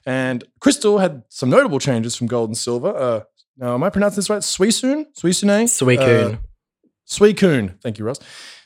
And 0.05 0.43
Crystal 0.61 0.99
had 0.99 1.23
some 1.29 1.49
notable 1.49 1.79
changes 1.79 2.15
from 2.15 2.27
Gold 2.27 2.49
and 2.51 2.57
Silver. 2.57 2.95
Uh, 2.95 3.21
now, 3.57 3.73
am 3.73 3.83
I 3.83 3.89
pronouncing 3.89 4.17
this 4.21 4.29
right? 4.29 4.41
Suicune? 4.41 5.07
Suicune? 5.19 5.65
Suicune. 5.67 6.33
Uh, 6.35 6.37
Suicune. 7.07 7.81
Thank 7.81 7.97
you, 7.99 8.05
Ross. 8.05 8.19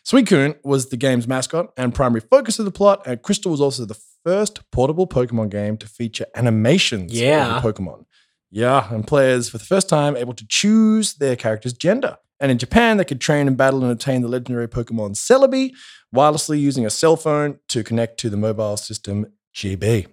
Suicune 0.08 0.56
was 0.64 0.88
the 0.88 0.96
game's 0.96 1.28
mascot 1.28 1.74
and 1.76 1.94
primary 1.94 2.22
focus 2.22 2.60
of 2.60 2.66
the 2.66 2.72
plot, 2.72 3.02
and 3.06 3.22
Crystal 3.22 3.52
was 3.52 3.60
also 3.60 3.84
the 3.84 4.00
first 4.24 4.62
portable 4.72 5.06
Pokemon 5.06 5.50
game 5.50 5.76
to 5.78 5.88
feature 5.88 6.26
animations 6.34 7.12
Yeah. 7.12 7.58
of 7.58 7.62
the 7.62 7.74
Pokemon. 7.74 8.06
Yeah, 8.50 8.88
and 8.94 9.06
players 9.06 9.50
for 9.50 9.58
the 9.58 9.66
first 9.66 9.90
time 9.90 10.16
able 10.16 10.34
to 10.36 10.48
choose 10.48 11.16
their 11.16 11.36
character's 11.36 11.74
gender. 11.74 12.16
And 12.40 12.50
in 12.52 12.58
Japan, 12.58 12.96
they 12.96 13.04
could 13.04 13.20
train 13.20 13.50
and 13.50 13.58
battle 13.58 13.84
and 13.84 13.92
obtain 13.92 14.22
the 14.22 14.30
legendary 14.30 14.70
Pokemon 14.70 15.16
Celebi 15.18 15.72
wirelessly 16.16 16.58
using 16.62 16.86
a 16.86 16.90
cell 16.90 17.18
phone 17.18 17.60
to 17.68 17.84
connect 17.84 18.18
to 18.22 18.30
the 18.30 18.38
mobile 18.38 18.78
system 18.78 19.26
GB. 19.54 20.08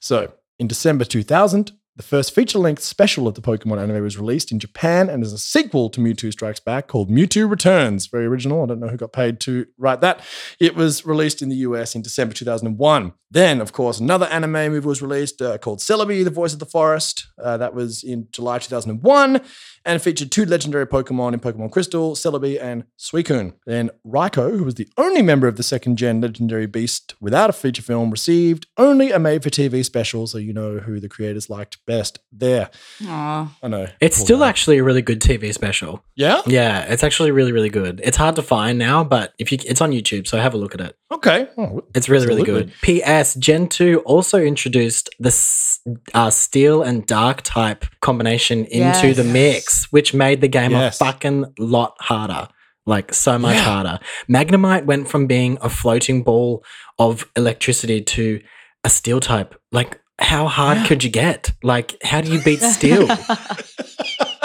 So, 0.00 0.32
in 0.58 0.68
December 0.68 1.04
2000, 1.04 1.72
the 1.98 2.04
first 2.04 2.32
feature 2.32 2.60
length 2.60 2.84
special 2.84 3.26
of 3.26 3.34
the 3.34 3.40
Pokemon 3.40 3.82
anime 3.82 4.00
was 4.04 4.16
released 4.16 4.52
in 4.52 4.60
Japan 4.60 5.10
and 5.10 5.20
is 5.24 5.32
a 5.32 5.38
sequel 5.38 5.90
to 5.90 6.00
Mewtwo 6.00 6.30
Strikes 6.30 6.60
Back 6.60 6.86
called 6.86 7.10
Mewtwo 7.10 7.50
Returns. 7.50 8.06
Very 8.06 8.24
original. 8.24 8.62
I 8.62 8.66
don't 8.66 8.78
know 8.78 8.86
who 8.86 8.96
got 8.96 9.12
paid 9.12 9.40
to 9.40 9.66
write 9.76 10.00
that. 10.00 10.20
It 10.60 10.76
was 10.76 11.04
released 11.04 11.42
in 11.42 11.48
the 11.48 11.56
US 11.56 11.96
in 11.96 12.02
December 12.02 12.34
2001. 12.34 13.14
Then, 13.32 13.60
of 13.60 13.72
course, 13.72 13.98
another 13.98 14.26
anime 14.26 14.52
movie 14.52 14.86
was 14.86 15.02
released 15.02 15.42
uh, 15.42 15.58
called 15.58 15.80
Celebi, 15.80 16.22
The 16.22 16.30
Voice 16.30 16.52
of 16.52 16.60
the 16.60 16.66
Forest. 16.66 17.26
Uh, 17.36 17.56
that 17.56 17.74
was 17.74 18.04
in 18.04 18.28
July 18.30 18.60
2001 18.60 19.40
and 19.88 20.00
featured 20.02 20.30
two 20.30 20.44
legendary 20.44 20.86
Pokemon 20.86 21.32
in 21.32 21.40
Pokemon 21.40 21.72
Crystal, 21.72 22.14
Celebi 22.14 22.60
and 22.62 22.84
Suicune. 22.98 23.54
Then 23.66 23.90
Raikou, 24.06 24.56
who 24.58 24.64
was 24.64 24.74
the 24.74 24.88
only 24.96 25.22
member 25.22 25.48
of 25.48 25.56
the 25.56 25.62
second 25.62 25.96
gen 25.96 26.20
legendary 26.20 26.66
beast 26.66 27.14
without 27.20 27.50
a 27.50 27.52
feature 27.52 27.82
film, 27.82 28.10
received 28.10 28.66
only 28.76 29.10
a 29.10 29.18
made 29.18 29.42
for 29.42 29.50
TV 29.50 29.84
special, 29.84 30.26
so 30.26 30.38
you 30.38 30.52
know 30.52 30.78
who 30.78 31.00
the 31.00 31.08
creators 31.08 31.48
liked 31.50 31.84
best 31.86 32.18
there. 32.30 32.70
Aw. 33.06 33.56
I 33.62 33.68
know. 33.68 33.86
It's 34.00 34.18
Poor 34.18 34.24
still 34.26 34.38
guy. 34.40 34.48
actually 34.50 34.78
a 34.78 34.84
really 34.84 35.02
good 35.02 35.20
TV 35.20 35.52
special. 35.54 36.04
Yeah? 36.14 36.42
Yeah, 36.46 36.80
it's 36.82 37.02
actually 37.02 37.30
really, 37.30 37.52
really 37.52 37.70
good. 37.70 38.00
It's 38.04 38.16
hard 38.16 38.36
to 38.36 38.42
find 38.42 38.78
now, 38.78 39.02
but 39.04 39.32
if 39.38 39.50
you, 39.50 39.58
it's 39.64 39.80
on 39.80 39.90
YouTube, 39.92 40.26
so 40.26 40.38
have 40.38 40.54
a 40.54 40.58
look 40.58 40.74
at 40.74 40.80
it. 40.80 40.96
Okay. 41.10 41.48
Oh, 41.56 41.82
It's 41.94 42.08
really, 42.08 42.26
really 42.26 42.44
good. 42.44 42.72
P.S. 42.82 43.34
Gen 43.36 43.68
2 43.68 44.00
also 44.04 44.38
introduced 44.40 45.08
the 45.18 45.28
s- 45.28 45.67
uh, 46.14 46.30
steel 46.30 46.82
and 46.82 47.06
dark 47.06 47.42
type 47.42 47.84
combination 48.00 48.64
into 48.66 49.08
Yes. 49.08 49.16
the 49.16 49.24
mix, 49.24 49.84
which 49.92 50.12
made 50.14 50.40
the 50.40 50.48
game 50.48 50.70
Yes. 50.72 51.00
a 51.00 51.04
fucking 51.04 51.44
lot 51.58 51.94
harder. 52.00 52.48
Like, 52.86 53.12
so 53.14 53.38
much 53.38 53.56
Yeah. 53.56 53.62
harder. 53.64 53.98
Magnemite 54.30 54.86
went 54.86 55.08
from 55.08 55.26
being 55.26 55.58
a 55.60 55.68
floating 55.68 56.22
ball 56.22 56.64
of 56.98 57.26
electricity 57.36 58.00
to 58.02 58.40
a 58.84 58.88
steel 58.88 59.20
type. 59.20 59.54
Like, 59.72 60.00
how 60.18 60.46
hard 60.48 60.86
could 60.86 61.04
you 61.04 61.10
get? 61.10 61.52
Like, 61.62 61.96
how 62.02 62.20
do 62.22 62.32
you 62.32 62.40
beat 62.42 62.60
steel? 62.76 63.06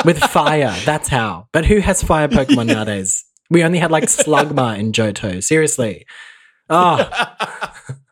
With 0.06 0.19
fire. 0.19 0.76
That's 0.86 1.08
how. 1.08 1.48
But 1.54 1.65
who 1.65 1.80
has 1.80 2.04
fire 2.04 2.28
Pokemon 2.28 2.67
nowadays? 2.67 3.24
We 3.50 3.63
only 3.63 3.80
had 3.80 3.91
like 3.91 4.06
Slugma 4.06 4.78
in 4.78 4.91
Johto. 4.91 5.41
Seriously. 5.43 6.06
Oh, 6.69 7.10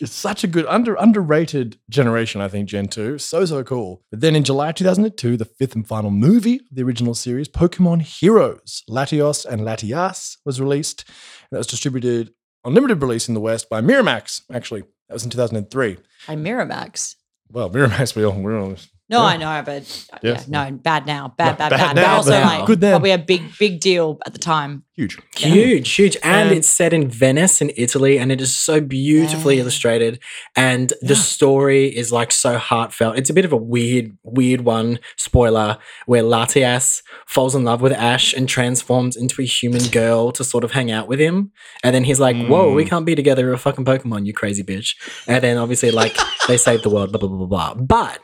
it's 0.00 0.12
such 0.12 0.44
a 0.44 0.46
good 0.46 0.66
under 0.66 0.94
underrated 0.94 1.78
generation, 1.88 2.40
I 2.40 2.48
think, 2.48 2.68
Gen 2.68 2.88
2. 2.88 3.18
So, 3.18 3.44
so 3.44 3.64
cool. 3.64 4.02
But 4.10 4.20
then 4.20 4.36
in 4.36 4.44
July 4.44 4.72
2002, 4.72 5.36
the 5.36 5.44
fifth 5.44 5.74
and 5.74 5.86
final 5.86 6.10
movie 6.10 6.56
of 6.56 6.62
the 6.72 6.82
original 6.82 7.14
series, 7.14 7.48
Pokemon 7.48 8.02
Heroes, 8.02 8.82
Latios 8.88 9.44
and 9.44 9.62
Latias, 9.62 10.36
was 10.44 10.60
released. 10.60 11.04
And 11.06 11.56
that 11.56 11.58
was 11.58 11.66
distributed 11.66 12.32
on 12.64 12.74
limited 12.74 13.00
release 13.00 13.28
in 13.28 13.34
the 13.34 13.40
West 13.40 13.68
by 13.68 13.80
Miramax, 13.80 14.42
actually. 14.52 14.82
That 15.08 15.14
was 15.14 15.24
in 15.24 15.30
2003. 15.30 15.98
By 16.26 16.34
Miramax. 16.34 17.14
Well, 17.50 17.70
Miramax, 17.70 18.16
we 18.16 18.24
all, 18.24 18.32
we're 18.32 18.58
all 18.58 18.76
No, 19.08 19.18
Yeah. 19.20 19.24
I 19.26 19.36
know, 19.36 19.62
but 19.64 20.06
uh, 20.12 20.18
Yes. 20.22 20.46
yeah, 20.48 20.64
no, 20.70 20.76
bad 20.76 21.06
now, 21.06 21.32
bad, 21.38 21.52
No, 21.52 21.56
bad, 21.58 21.70
bad 21.70 21.78
bad. 21.78 21.96
now, 21.96 22.02
but 22.02 22.10
also 22.16 22.30
bad 22.32 22.44
like 22.46 22.58
now. 22.60 22.66
Good 22.66 22.80
then. 22.80 22.92
probably 22.92 23.10
a 23.12 23.18
big, 23.18 23.42
big 23.58 23.78
deal 23.80 24.18
at 24.26 24.32
the 24.32 24.38
time. 24.40 24.82
huge. 24.96 25.18
huge, 25.36 25.92
huge. 25.92 26.16
And, 26.22 26.48
And- 26.48 26.56
it's 26.58 26.66
set 26.68 26.92
in 26.94 27.08
Venice 27.10 27.60
in 27.60 27.70
Italy 27.76 28.18
and 28.18 28.32
it 28.32 28.40
is 28.40 28.56
so 28.56 28.80
beautifully 28.80 29.56
Yeah. 29.56 29.60
illustrated. 29.62 30.18
And 30.56 30.92
the 31.02 31.14
story 31.14 31.86
is 31.94 32.10
like 32.10 32.32
so 32.32 32.56
heartfelt. 32.56 33.18
It's 33.18 33.28
a 33.28 33.34
bit 33.34 33.44
of 33.44 33.52
a 33.52 33.56
weird, 33.58 34.16
weird 34.24 34.62
one, 34.62 34.98
spoiler, 35.16 35.76
where 36.06 36.22
Latias 36.22 37.02
falls 37.26 37.54
in 37.54 37.62
love 37.64 37.82
with 37.82 37.92
Ash 37.92 38.32
and 38.32 38.48
transforms 38.48 39.16
into 39.16 39.42
a 39.42 39.44
human 39.44 39.82
girl 39.88 40.32
to 40.32 40.42
sort 40.42 40.64
of 40.64 40.72
hang 40.72 40.90
out 40.90 41.06
with 41.08 41.20
him. 41.20 41.52
And 41.84 41.94
then 41.94 42.04
he's 42.04 42.18
like, 42.18 42.36
Whoa, 42.46 42.72
we 42.72 42.84
Mm. 42.84 42.88
can't 42.88 43.06
be 43.06 43.14
together. 43.14 43.42
You're 43.42 43.52
a 43.52 43.58
fucking 43.58 43.84
Pokemon, 43.84 44.24
you 44.26 44.32
crazy 44.32 44.64
bitch. 44.64 44.96
And 45.28 45.44
then 45.44 45.58
obviously, 45.58 45.90
like, 45.90 46.16
they 46.48 46.56
save 46.56 46.82
the 46.82 46.88
world, 46.90 47.12
blah, 47.12 47.18
blah, 47.20 47.28
blah, 47.28 47.46
blah, 47.46 47.74
blah. 47.74 47.74
But 47.74 48.20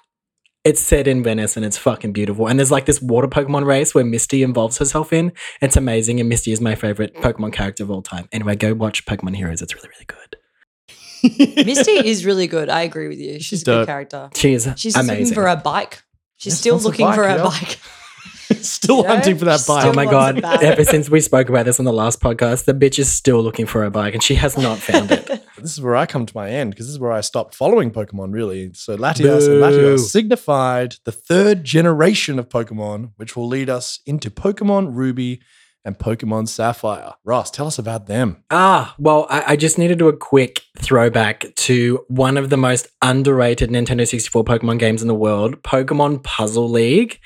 it's 0.65 0.81
set 0.81 1.09
in 1.09 1.23
Venice 1.23 1.57
and 1.57 1.65
it's 1.67 1.77
fucking 1.77 2.13
beautiful. 2.13 2.47
And 2.49 2.59
there's 2.59 2.71
like 2.71 2.87
this 2.87 3.01
water 3.03 3.27
Pokemon 3.29 3.65
race 3.67 3.95
where 3.95 4.05
Misty 4.05 4.43
involves 4.43 4.79
herself 4.79 5.13
in. 5.13 5.33
It's 5.61 5.77
amazing. 5.77 6.21
And 6.21 6.29
Misty 6.29 6.53
is 6.53 6.61
my 6.61 6.75
favorite 6.77 7.15
Pokemon 7.17 7.53
character 7.53 7.83
of 7.83 7.91
all 7.91 8.03
time. 8.03 8.29
Anyway, 8.33 8.55
go 8.57 8.73
watch 8.75 9.05
Pokemon 9.05 9.35
Heroes. 9.37 9.61
It's 9.61 9.75
really, 9.75 9.89
really 9.89 10.07
good. 10.07 10.37
Misty 11.67 11.93
is 12.09 12.25
really 12.25 12.47
good. 12.47 12.69
I 12.69 12.83
agree 12.83 13.09
with 13.09 13.19
you. 13.19 13.35
She's, 13.35 13.45
She's 13.47 13.63
a 13.63 13.67
good 13.67 13.87
character. 13.87 14.31
She 14.35 14.53
is 14.55 14.69
She's 14.77 14.95
amazing. 14.97 15.25
looking 15.25 15.35
for 15.35 15.47
a 15.49 15.57
bike. 15.57 16.03
She's 16.37 16.53
Yes, 16.55 16.61
still 16.61 16.75
wants 16.75 16.85
a 16.85 16.89
looking 16.89 17.13
for 17.13 17.23
bike, 17.23 17.31
a 17.31 17.37
yeah. 17.37 17.45
bike. 17.45 17.79
Still 18.63 18.99
You 18.99 19.03
know? 19.03 19.09
hunting 19.09 19.39
for 19.39 19.45
that 19.47 19.61
Still 19.61 19.77
bike. 19.77 19.87
Oh 19.87 19.93
my 19.93 20.05
god! 20.05 20.45
Ever 20.45 20.85
since 20.85 21.09
we 21.11 21.21
spoke 21.21 21.49
about 21.49 21.65
this 21.67 21.79
on 21.79 21.85
the 21.85 21.93
last 21.93 22.21
podcast, 22.21 22.65
the 22.65 22.75
bitch 22.75 22.99
is 22.99 23.11
still 23.11 23.43
looking 23.43 23.67
for 23.67 23.85
a 23.85 23.91
bike 23.91 24.15
and 24.15 24.23
she 24.23 24.35
has 24.37 24.57
not 24.57 24.79
found 24.79 25.11
it. 25.11 25.27
this 25.59 25.73
is 25.73 25.81
where 25.81 25.97
I 25.97 26.07
come 26.07 26.27
to 26.27 26.37
my 26.37 26.51
end 26.51 26.71
because 26.71 26.87
this 26.87 26.93
is 26.95 27.01
where 27.01 27.13
I 27.13 27.21
stopped 27.21 27.55
following 27.55 27.91
Pokemon 27.91 28.33
really. 28.33 28.73
So 28.75 28.97
Latios 28.97 29.47
and 29.47 29.61
Boo. 29.61 29.61
Latios 29.61 30.11
signified 30.11 30.97
the 31.05 31.13
third 31.13 31.65
generation 31.65 32.39
of 32.39 32.49
Pokemon, 32.49 33.13
which 33.17 33.37
will 33.37 33.49
lead 33.49 33.71
us 33.71 34.01
into 34.07 34.31
Pokemon 34.31 34.95
Ruby 34.95 35.41
and 35.85 35.99
Pokemon 35.99 36.49
Sapphire. 36.49 37.15
Ross, 37.25 37.51
tell 37.51 37.67
us 37.67 37.79
about 37.79 38.07
them. 38.07 38.43
Ah, 38.51 38.95
well, 38.99 39.27
I, 39.29 39.45
I 39.49 39.57
just 39.57 39.79
need 39.79 39.89
to 39.89 39.97
do 39.97 40.09
a 40.09 40.17
quick 40.17 40.63
throwback 40.79 41.47
to 41.57 42.05
one 42.09 42.37
of 42.37 42.51
the 42.51 42.57
most 42.57 42.87
underrated 43.03 43.71
Nintendo 43.71 44.07
64 44.07 44.45
Pokemon 44.45 44.79
games 44.79 45.03
in 45.03 45.09
the 45.09 45.15
world, 45.15 45.63
Pokemon 45.63 46.23
Puzzle 46.23 46.69
League. 46.71 47.19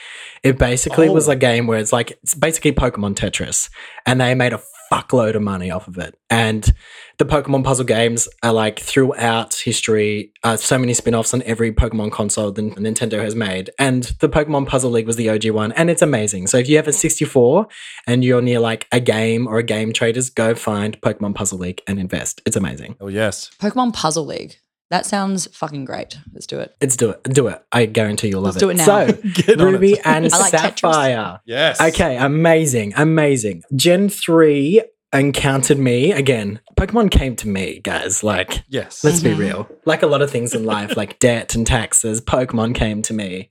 It 0.42 0.58
basically 0.58 1.08
was 1.10 1.28
Oh. 1.28 1.32
a 1.32 1.36
game 1.36 1.66
where 1.66 1.78
it's 1.78 1.92
like, 1.92 2.12
it's 2.22 2.34
basically 2.34 2.72
Pokemon 2.72 3.14
Tetris, 3.14 3.68
and 4.06 4.20
they 4.20 4.34
made 4.34 4.52
a 4.52 4.60
fuckload 4.90 5.34
of 5.34 5.42
money 5.42 5.70
off 5.70 5.88
of 5.88 5.98
it. 5.98 6.18
And 6.30 6.72
the 7.18 7.24
Pokemon 7.24 7.64
puzzle 7.64 7.84
games 7.84 8.28
are 8.42 8.52
like 8.52 8.78
throughout 8.80 9.54
history, 9.54 10.32
uh, 10.42 10.56
so 10.56 10.78
many 10.78 10.94
spin 10.94 11.14
offs 11.14 11.32
on 11.32 11.42
every 11.42 11.72
Pokemon 11.72 12.12
console 12.12 12.52
that 12.52 12.62
Nintendo 12.76 13.20
has 13.22 13.34
made. 13.34 13.70
And 13.78 14.04
the 14.20 14.28
Pokemon 14.28 14.66
Puzzle 14.66 14.90
League 14.90 15.06
was 15.06 15.16
the 15.16 15.28
OG 15.28 15.50
one, 15.50 15.72
and 15.72 15.88
it's 15.90 16.02
amazing. 16.02 16.46
So 16.46 16.58
if 16.58 16.68
you 16.68 16.76
have 16.76 16.88
a 16.88 16.92
64 16.92 17.66
and 18.06 18.24
you're 18.24 18.42
near 18.42 18.60
like 18.60 18.86
a 18.92 19.00
game 19.00 19.46
or 19.46 19.58
a 19.58 19.62
game 19.62 19.92
traders, 19.92 20.30
go 20.30 20.54
find 20.54 21.00
Pokemon 21.00 21.34
Puzzle 21.34 21.58
League 21.58 21.82
and 21.86 21.98
invest. 21.98 22.42
It's 22.44 22.56
amazing. 22.56 22.96
Oh 23.00 23.08
yes. 23.08 23.50
Pokemon 23.60 23.92
Puzzle 23.92 24.26
League. 24.26 24.58
That 24.90 25.04
sounds 25.04 25.46
fucking 25.56 25.84
great. 25.84 26.16
Let's 26.32 26.46
do 26.46 26.60
it. 26.60 26.76
Let's 26.80 26.96
do 26.96 27.10
it. 27.10 27.22
Do 27.24 27.48
it. 27.48 27.60
I 27.72 27.86
guarantee 27.86 28.28
you'll 28.28 28.42
love 28.42 28.56
it. 28.56 28.62
Let's 28.62 28.62
do 28.62 28.70
it 28.70 28.76
now. 28.76 29.06
So, 29.06 29.12
Get 29.42 29.58
Ruby 29.60 29.98
and 30.04 30.32
I 30.32 30.38
like 30.38 30.52
Tetris. 30.52 30.80
Sapphire. 30.80 31.40
Yes. 31.44 31.80
Okay, 31.80 32.16
amazing, 32.16 32.94
amazing. 32.96 33.62
Gen 33.74 34.08
3 34.08 34.82
encountered 35.18 35.78
me 35.78 36.12
again. 36.12 36.60
Pokemon 36.76 37.10
came 37.10 37.34
to 37.36 37.48
me, 37.48 37.80
guys. 37.82 38.22
Like, 38.22 38.62
Yes. 38.68 39.02
let's 39.02 39.20
Mhm. 39.20 39.24
be 39.24 39.32
real. 39.34 39.68
Like 39.86 40.02
a 40.02 40.06
lot 40.06 40.20
of 40.22 40.30
things 40.30 40.54
in 40.54 40.64
life, 40.74 40.96
like 40.96 41.18
debt 41.18 41.54
and 41.54 41.66
taxes, 41.66 42.20
Pokemon 42.20 42.74
came 42.74 43.00
to 43.02 43.14
me, 43.14 43.50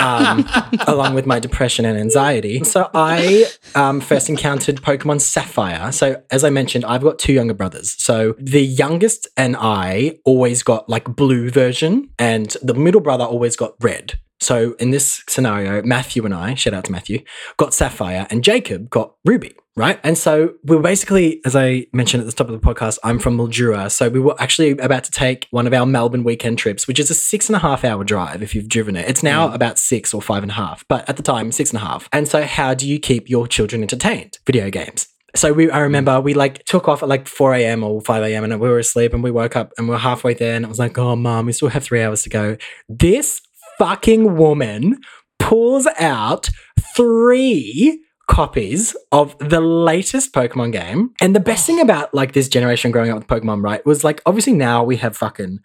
um, 0.00 0.48
along 0.86 1.14
with 1.14 1.26
my 1.26 1.38
depression 1.38 1.84
and 1.84 1.98
anxiety. 1.98 2.62
So 2.64 2.88
I 2.94 3.46
um, 3.74 4.00
first 4.00 4.28
encountered 4.28 4.76
Pokemon 4.82 5.20
Sapphire. 5.20 5.90
So 5.92 6.22
as 6.30 6.44
I 6.44 6.50
mentioned, 6.50 6.84
I've 6.84 7.02
got 7.02 7.18
two 7.18 7.32
younger 7.32 7.54
brothers. 7.54 7.94
So 7.98 8.34
the 8.38 8.62
youngest 8.64 9.26
and 9.36 9.56
I 9.58 10.18
always 10.24 10.62
got 10.62 10.88
like 10.88 11.04
blue 11.16 11.50
version, 11.50 12.08
and 12.18 12.56
the 12.62 12.74
middle 12.74 13.00
brother 13.00 13.24
always 13.24 13.56
got 13.56 13.72
red. 13.80 14.14
So 14.40 14.74
in 14.78 14.90
this 14.90 15.22
scenario, 15.28 15.82
Matthew 15.82 16.24
and 16.24 16.34
I, 16.34 16.54
shout 16.54 16.74
out 16.74 16.84
to 16.84 16.92
Matthew, 16.92 17.24
got 17.56 17.72
Sapphire 17.72 18.26
and 18.30 18.44
Jacob 18.44 18.90
got 18.90 19.14
Ruby, 19.24 19.54
right? 19.76 19.98
And 20.02 20.18
so 20.18 20.54
we 20.64 20.76
were 20.76 20.82
basically, 20.82 21.40
as 21.46 21.56
I 21.56 21.86
mentioned 21.92 22.20
at 22.20 22.26
the 22.26 22.32
top 22.32 22.48
of 22.48 22.60
the 22.60 22.66
podcast, 22.66 22.98
I'm 23.04 23.18
from 23.18 23.38
Mildura. 23.38 23.90
So 23.90 24.08
we 24.08 24.20
were 24.20 24.34
actually 24.38 24.72
about 24.72 25.04
to 25.04 25.10
take 25.10 25.46
one 25.50 25.66
of 25.66 25.72
our 25.72 25.86
Melbourne 25.86 26.24
weekend 26.24 26.58
trips, 26.58 26.86
which 26.86 26.98
is 26.98 27.10
a 27.10 27.14
six 27.14 27.48
and 27.48 27.56
a 27.56 27.60
half 27.60 27.84
hour 27.84 28.04
drive 28.04 28.42
if 28.42 28.54
you've 28.54 28.68
driven 28.68 28.96
it. 28.96 29.08
It's 29.08 29.22
now 29.22 29.48
mm. 29.48 29.54
about 29.54 29.78
six 29.78 30.12
or 30.12 30.20
five 30.20 30.42
and 30.42 30.50
a 30.50 30.56
half, 30.56 30.84
but 30.88 31.08
at 31.08 31.16
the 31.16 31.22
time, 31.22 31.52
six 31.52 31.70
and 31.70 31.80
a 31.80 31.84
half. 31.84 32.08
And 32.12 32.28
so 32.28 32.42
how 32.42 32.74
do 32.74 32.88
you 32.88 32.98
keep 32.98 33.30
your 33.30 33.46
children 33.46 33.82
entertained? 33.82 34.38
Video 34.46 34.68
games. 34.70 35.08
So 35.36 35.52
we, 35.52 35.68
I 35.68 35.80
remember 35.80 36.20
we 36.20 36.34
like 36.34 36.64
took 36.64 36.86
off 36.86 37.02
at 37.02 37.08
like 37.08 37.26
4 37.26 37.54
a.m. 37.54 37.82
or 37.82 38.00
5 38.00 38.22
a.m. 38.22 38.44
and 38.44 38.60
we 38.60 38.68
were 38.68 38.78
asleep 38.78 39.12
and 39.12 39.22
we 39.22 39.32
woke 39.32 39.56
up 39.56 39.72
and 39.76 39.88
we 39.88 39.94
are 39.94 39.98
halfway 39.98 40.34
there 40.34 40.54
and 40.54 40.64
I 40.64 40.68
was 40.68 40.78
like, 40.78 40.96
oh, 40.96 41.16
mom, 41.16 41.46
we 41.46 41.52
still 41.52 41.68
have 41.68 41.82
three 41.82 42.02
hours 42.02 42.22
to 42.22 42.28
go. 42.28 42.56
This 42.88 43.40
fucking 43.78 44.36
woman 44.36 44.98
pulls 45.38 45.86
out 45.98 46.48
three 46.96 48.00
copies 48.28 48.96
of 49.12 49.36
the 49.38 49.60
latest 49.60 50.32
Pokemon 50.32 50.72
game. 50.72 51.10
And 51.20 51.36
the 51.36 51.40
best 51.40 51.66
thing 51.66 51.80
about 51.80 52.14
like 52.14 52.32
this 52.32 52.48
generation 52.48 52.90
growing 52.90 53.10
up 53.10 53.18
with 53.18 53.26
Pokemon, 53.26 53.62
right, 53.62 53.84
was 53.84 54.04
like 54.04 54.22
obviously 54.26 54.54
now 54.54 54.82
we 54.82 54.96
have 54.96 55.16
fucking 55.16 55.58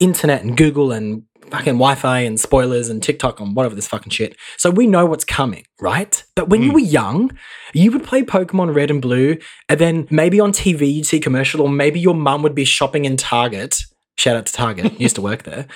internet 0.00 0.42
and 0.42 0.56
Google 0.56 0.92
and 0.92 1.24
fucking 1.50 1.74
Wi-Fi 1.74 2.20
and 2.20 2.38
spoilers 2.38 2.88
and 2.88 3.02
TikTok 3.02 3.40
and 3.40 3.54
whatever 3.54 3.74
this 3.74 3.88
fucking 3.88 4.10
shit. 4.10 4.36
So 4.56 4.70
we 4.70 4.86
know 4.86 5.06
what's 5.06 5.24
coming, 5.24 5.64
right? 5.80 6.22
But 6.34 6.48
when 6.48 6.62
you 6.62 6.68
hmm. 6.68 6.74
were 6.74 6.80
young, 6.80 7.30
you 7.72 7.90
would 7.92 8.04
play 8.04 8.22
Pokemon 8.22 8.74
Red 8.74 8.90
and 8.90 9.02
Blue, 9.02 9.36
and 9.68 9.80
then 9.80 10.06
maybe 10.10 10.40
on 10.40 10.52
TV 10.52 10.92
you'd 10.92 11.06
see 11.06 11.20
commercial, 11.20 11.60
or 11.60 11.68
maybe 11.68 12.00
your 12.00 12.14
mum 12.14 12.42
would 12.42 12.54
be 12.54 12.64
shopping 12.64 13.04
in 13.04 13.16
Target. 13.16 13.76
Shout 14.16 14.36
out 14.36 14.46
to 14.46 14.52
Target, 14.52 15.00
used 15.00 15.16
to 15.16 15.22
work 15.22 15.42
there. 15.42 15.66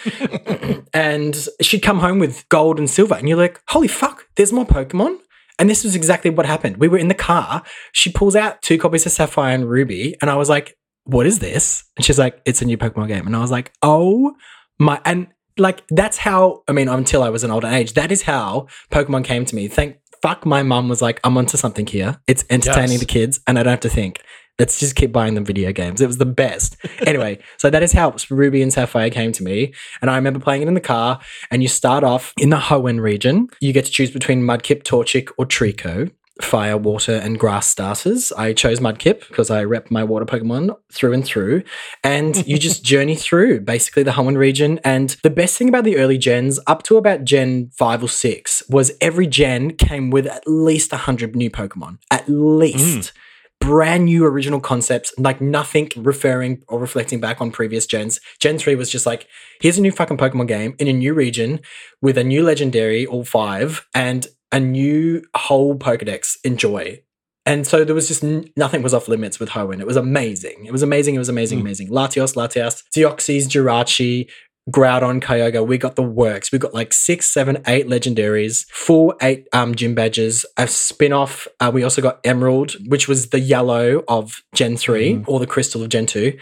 and 0.95 1.37
she'd 1.61 1.81
come 1.81 1.99
home 2.01 2.19
with 2.19 2.49
gold 2.49 2.79
and 2.79 2.89
silver, 2.89 3.15
and 3.15 3.29
you're 3.29 3.39
like, 3.39 3.61
holy 3.69 3.89
fuck, 3.89 4.27
there's 4.37 4.53
more 4.53 4.67
Pokemon. 4.67 5.19
And 5.59 5.69
this 5.69 5.83
was 5.83 5.97
exactly 5.97 6.31
what 6.31 6.47
happened. 6.47 6.77
We 6.77 6.87
were 6.87 6.99
in 6.99 7.09
the 7.09 7.15
car. 7.15 7.65
She 7.93 8.13
pulls 8.13 8.37
out 8.37 8.63
two 8.63 8.79
copies 8.79 9.07
of 9.07 9.13
Sapphire 9.13 9.55
and 9.55 9.69
Ruby, 9.69 10.15
and 10.23 10.31
I 10.31 10.37
was 10.37 10.49
like, 10.49 10.77
what 11.05 11.27
is 11.27 11.41
this? 11.41 11.85
And 11.97 12.05
she's 12.05 12.19
like, 12.19 12.41
it's 12.45 12.63
a 12.63 12.65
new 12.65 12.77
Pokemon 12.79 13.09
game. 13.09 13.27
And 13.27 13.35
I 13.35 13.41
was 13.41 13.51
like, 13.51 13.73
oh 13.83 14.35
my 14.79 15.01
and 15.05 15.27
like 15.57 15.83
that's 15.91 16.19
how 16.19 16.63
I 16.69 16.73
mean 16.73 16.89
until 16.89 17.23
I 17.25 17.31
was 17.31 17.43
an 17.43 17.51
older 17.51 17.67
age 17.67 17.95
that 17.95 18.13
is 18.13 18.23
how 18.23 18.69
Pokemon 18.93 19.25
came 19.25 19.45
to 19.47 19.57
me. 19.57 19.67
Thank 19.67 19.97
fuck 20.23 20.47
my 20.47 20.63
mum 20.63 20.89
was 20.89 21.03
like 21.03 21.19
I'm 21.25 21.37
onto 21.37 21.57
something 21.57 21.87
here. 21.87 22.21
It's 22.29 22.45
entertaining 22.51 22.93
Yes. 22.93 23.01
the 23.01 23.07
kids 23.07 23.41
and 23.49 23.59
I 23.59 23.65
don't 23.65 23.73
have 23.73 23.81
to 23.81 23.89
think. 23.89 24.21
Let's 24.59 24.79
just 24.81 24.97
keep 24.97 25.13
buying 25.13 25.35
them 25.35 25.45
video 25.45 25.73
games. 25.73 26.01
It 26.01 26.07
was 26.07 26.19
the 26.19 26.27
best. 26.27 26.77
anyway, 27.07 27.39
so 27.59 27.71
that 27.71 27.83
is 27.83 27.93
how 27.93 28.15
Ruby 28.29 28.61
and 28.61 28.73
Sapphire 28.73 29.11
came 29.11 29.31
to 29.33 29.43
me. 29.43 29.73
And 30.03 30.11
I 30.11 30.17
remember 30.17 30.41
playing 30.41 30.63
it 30.63 30.69
in 30.69 30.75
the 30.75 30.81
car. 30.81 31.21
And 31.51 31.63
you 31.63 31.69
start 31.69 32.03
off 32.03 32.33
in 32.39 32.51
the 32.51 32.57
Hoenn 32.57 33.01
region. 33.01 33.49
You 33.61 33.73
get 33.73 33.85
to 33.85 33.91
choose 33.91 34.11
between 34.11 34.43
Mudkip, 34.43 34.83
Torchic, 34.83 35.31
or 35.39 35.47
Treecko. 35.47 36.11
Fire, 36.41 36.77
water, 36.77 37.17
and 37.17 37.37
grass 37.37 37.67
starters. 37.67 38.31
I 38.33 38.53
chose 38.53 38.79
Mudkip 38.79 39.27
because 39.29 39.51
I 39.51 39.65
rep 39.65 39.91
my 39.91 40.05
water 40.05 40.25
Pokemon 40.25 40.77
through 40.93 41.13
and 41.13 41.25
through. 41.25 41.65
And 42.05 42.47
you 42.47 42.59
just 42.61 42.85
journey 42.85 43.17
through 43.17 43.63
basically 43.63 44.05
the 44.05 44.13
Hoenn 44.13 44.37
region. 44.37 44.79
And 44.85 45.11
the 45.25 45.31
best 45.31 45.57
thing 45.57 45.69
about 45.69 45.83
the 45.83 45.97
early 45.99 46.19
gens, 46.19 46.61
up 46.69 46.85
to 46.85 46.97
about 46.97 47.25
Gen 47.25 47.71
5 47.77 48.05
or 48.05 48.09
6, 48.09 48.63
was 48.69 48.93
every 49.01 49.27
gen 49.27 49.77
came 49.77 50.11
with 50.11 50.27
at 50.27 50.47
least 50.47 50.93
100 50.93 51.35
new 51.35 51.51
Pokemon. 51.51 51.99
At 52.11 52.29
least 52.29 52.99
mm. 52.99 53.13
Brand 53.61 54.05
new 54.07 54.25
original 54.25 54.61
concepts, 54.61 55.13
like 55.19 55.41
nothing 55.41 55.91
referring 55.97 56.63
or 56.69 56.79
reflecting 56.79 57.21
back 57.21 57.41
on 57.41 57.51
previous 57.51 57.87
gens. 57.87 58.21
Gen 58.41 58.59
3 58.59 58.75
was 58.77 58.91
just 58.91 59.05
like, 59.07 59.27
here's 59.61 59.79
a 59.79 59.83
new 59.83 59.93
fucking 59.93 60.17
Pokemon 60.17 60.49
game 60.49 60.75
in 60.79 60.89
a 60.89 60.93
new 60.93 61.13
region 61.15 61.61
with 62.01 62.17
a 62.17 62.25
new 62.25 62.43
legendary, 62.45 63.05
all 63.07 63.25
five, 63.25 63.87
and 63.95 64.27
a 64.53 64.61
new 64.61 65.23
whole 65.37 65.77
Pokedex. 65.77 66.37
Enjoy. 66.45 67.03
And 67.45 67.67
so 67.67 67.83
there 67.83 67.95
was 67.95 68.09
just 68.09 68.23
n- 68.23 68.45
nothing 68.57 68.83
was 68.83 68.93
off 68.93 69.09
limits 69.09 69.41
with 69.41 69.51
Hoenn. 69.51 69.81
It 69.81 69.87
was 69.87 69.97
amazing. 69.97 70.67
It 70.67 70.73
was 70.73 70.83
amazing. 70.83 71.15
It 71.15 71.19
was 71.19 71.31
amazing, 71.31 71.59
Mm. 71.59 71.63
amazing. 71.63 71.89
Latios, 71.89 72.35
Latias, 72.37 72.83
Deoxys, 72.95 73.47
Jirachi, 73.49 74.29
Groudon, 74.71 75.21
Kyogre. 75.23 75.67
We 75.67 75.79
got 75.79 75.97
the 75.97 76.03
works. 76.03 76.53
We 76.53 76.59
got 76.59 76.75
like 76.75 76.93
six, 76.93 77.27
seven, 77.27 77.63
eight 77.67 77.87
legendaries, 77.87 78.67
full 78.71 79.15
eight 79.23 79.47
um, 79.53 79.75
gym 79.75 79.95
badges, 79.95 80.45
a 80.57 80.67
spin 80.69 81.13
off. 81.13 81.49
Uh, 81.61 81.71
we 81.73 81.83
also 81.83 82.03
got 82.03 82.21
Emerald, 82.25 82.73
which 82.87 83.09
was 83.09 83.31
the 83.31 83.41
yellow 83.41 84.03
of 84.09 84.43
Gen 84.55 84.77
3 84.77 85.15
Mhm. 85.15 85.25
or 85.27 85.39
the 85.41 85.47
crystal 85.47 85.83
of 85.83 85.89
Gen 85.89 86.07
2. 86.07 86.37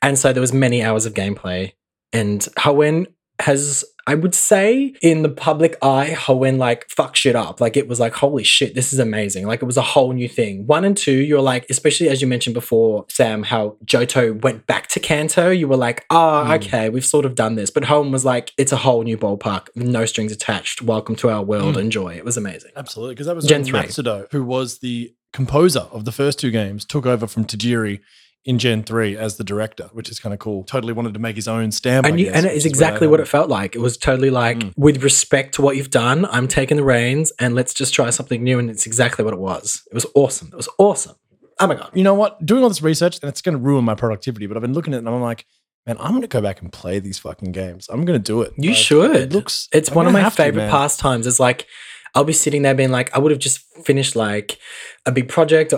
And 0.00 0.18
so 0.18 0.32
there 0.32 0.40
was 0.40 0.52
many 0.52 0.82
hours 0.82 1.06
of 1.06 1.14
gameplay. 1.14 1.72
And 2.12 2.40
Hoenn 2.58 3.06
has, 3.40 3.84
I 4.06 4.16
would 4.16 4.34
say, 4.34 4.94
in 5.00 5.22
the 5.22 5.28
public 5.28 5.76
eye, 5.80 6.10
Hoenn 6.18 6.58
like 6.58 6.88
fuck 6.90 7.14
shit 7.14 7.36
up. 7.36 7.60
Like 7.60 7.76
it 7.76 7.86
was 7.86 8.00
like, 8.00 8.14
holy 8.14 8.42
shit, 8.42 8.74
this 8.74 8.92
is 8.92 8.98
amazing. 8.98 9.46
Like 9.46 9.62
it 9.62 9.66
was 9.66 9.76
a 9.76 9.82
whole 9.82 10.12
new 10.12 10.28
thing. 10.28 10.66
One 10.66 10.84
and 10.84 10.96
two, 10.96 11.12
you're 11.18 11.40
like, 11.40 11.66
especially 11.70 12.08
as 12.08 12.20
you 12.20 12.26
mentioned 12.26 12.54
before, 12.54 13.04
Sam, 13.08 13.44
how 13.44 13.76
Johto 13.84 14.42
went 14.42 14.66
back 14.66 14.88
to 14.88 15.00
Kanto. 15.00 15.50
You 15.50 15.68
were 15.68 15.76
like, 15.76 16.04
oh, 16.10 16.44
Mm. 16.48 16.56
okay, 16.56 16.88
we've 16.88 17.04
sort 17.04 17.24
of 17.24 17.36
done 17.36 17.54
this. 17.54 17.70
But 17.70 17.84
Hoenn 17.84 18.10
was 18.10 18.24
like, 18.24 18.50
it's 18.58 18.72
a 18.72 18.76
whole 18.76 19.02
new 19.04 19.16
ballpark, 19.16 19.68
no 19.76 20.04
strings 20.04 20.32
attached. 20.32 20.82
Welcome 20.82 21.14
to 21.16 21.30
our 21.30 21.42
world. 21.44 21.76
Mm. 21.76 21.82
Enjoy. 21.82 22.14
It 22.14 22.24
was 22.24 22.36
amazing. 22.36 22.72
Absolutely, 22.76 23.14
because 23.14 23.26
that 23.28 23.36
was 23.36 23.46
Gen. 23.46 23.64
Masuda, 23.64 24.26
who 24.32 24.42
was 24.42 24.78
the 24.80 25.14
composer 25.32 25.86
of 25.92 26.04
the 26.04 26.12
first 26.12 26.40
two 26.40 26.50
games, 26.50 26.84
took 26.84 27.06
over 27.06 27.26
from 27.28 27.44
Tajiri 27.44 28.00
in 28.44 28.58
Gen 28.58 28.82
3 28.82 29.16
as 29.16 29.36
the 29.36 29.44
director, 29.44 29.88
which 29.92 30.10
is 30.10 30.18
kind 30.18 30.32
of 30.32 30.38
cool. 30.40 30.64
Totally 30.64 30.92
wanted 30.92 31.14
to 31.14 31.20
make 31.20 31.36
his 31.36 31.46
own 31.46 31.70
stamp. 31.70 32.06
And, 32.06 32.18
you, 32.18 32.26
guess, 32.26 32.34
and 32.36 32.46
it 32.46 32.54
is 32.56 32.66
exactly 32.66 33.06
what 33.06 33.20
it 33.20 33.28
felt 33.28 33.48
like. 33.48 33.76
It 33.76 33.78
was 33.80 33.96
totally 33.96 34.30
like, 34.30 34.58
Mm. 34.58 34.72
with 34.76 35.02
respect 35.04 35.54
to 35.54 35.62
what 35.62 35.76
you've 35.76 35.90
done, 35.90 36.26
I'm 36.26 36.48
taking 36.48 36.76
the 36.76 36.82
reins 36.84 37.32
and 37.38 37.54
let's 37.54 37.72
just 37.72 37.94
try 37.94 38.10
something 38.10 38.42
new. 38.42 38.58
And 38.58 38.68
it's 38.68 38.84
exactly 38.86 39.24
what 39.24 39.32
it 39.32 39.40
was. 39.40 39.82
It 39.90 39.94
was 39.94 40.06
awesome. 40.14 40.48
It 40.52 40.56
was 40.56 40.68
awesome. 40.78 41.14
Oh 41.60 41.66
my 41.68 41.74
God. 41.76 41.90
You 41.94 42.02
know 42.02 42.14
what? 42.14 42.44
Doing 42.44 42.62
all 42.64 42.68
this 42.68 42.82
research, 42.82 43.20
and 43.22 43.28
it's 43.28 43.42
going 43.42 43.56
to 43.56 43.62
ruin 43.62 43.84
my 43.84 43.94
productivity, 43.94 44.46
but 44.46 44.56
I've 44.56 44.62
been 44.62 44.74
looking 44.74 44.92
at 44.94 44.96
it 44.96 45.00
and 45.00 45.08
I'm 45.08 45.20
like, 45.20 45.46
man, 45.86 45.96
I'm 46.00 46.10
going 46.10 46.22
to 46.22 46.28
go 46.28 46.40
back 46.40 46.60
and 46.62 46.72
play 46.72 46.98
these 46.98 47.18
fucking 47.20 47.52
games. 47.52 47.88
I'm 47.90 48.04
going 48.04 48.20
to 48.20 48.24
do 48.24 48.42
it. 48.42 48.52
You 48.56 48.70
Like, 48.70 48.78
should. 48.78 49.14
It 49.16 49.32
looks. 49.32 49.68
It's 49.72 49.88
I'm 49.90 49.94
one 49.94 50.06
of 50.06 50.12
my 50.12 50.20
have 50.20 50.34
to, 50.36 50.42
favorite 50.42 50.68
pastimes. 50.70 51.26
It's 51.28 51.38
like 51.38 51.66
I'll 52.14 52.24
be 52.24 52.32
sitting 52.32 52.62
there 52.62 52.74
being 52.74 52.90
like, 52.90 53.14
I 53.14 53.18
would 53.20 53.30
have 53.30 53.38
just 53.40 53.60
finished 53.84 54.16
like 54.16 54.58
a 55.06 55.12
big 55.12 55.28
project. 55.28 55.72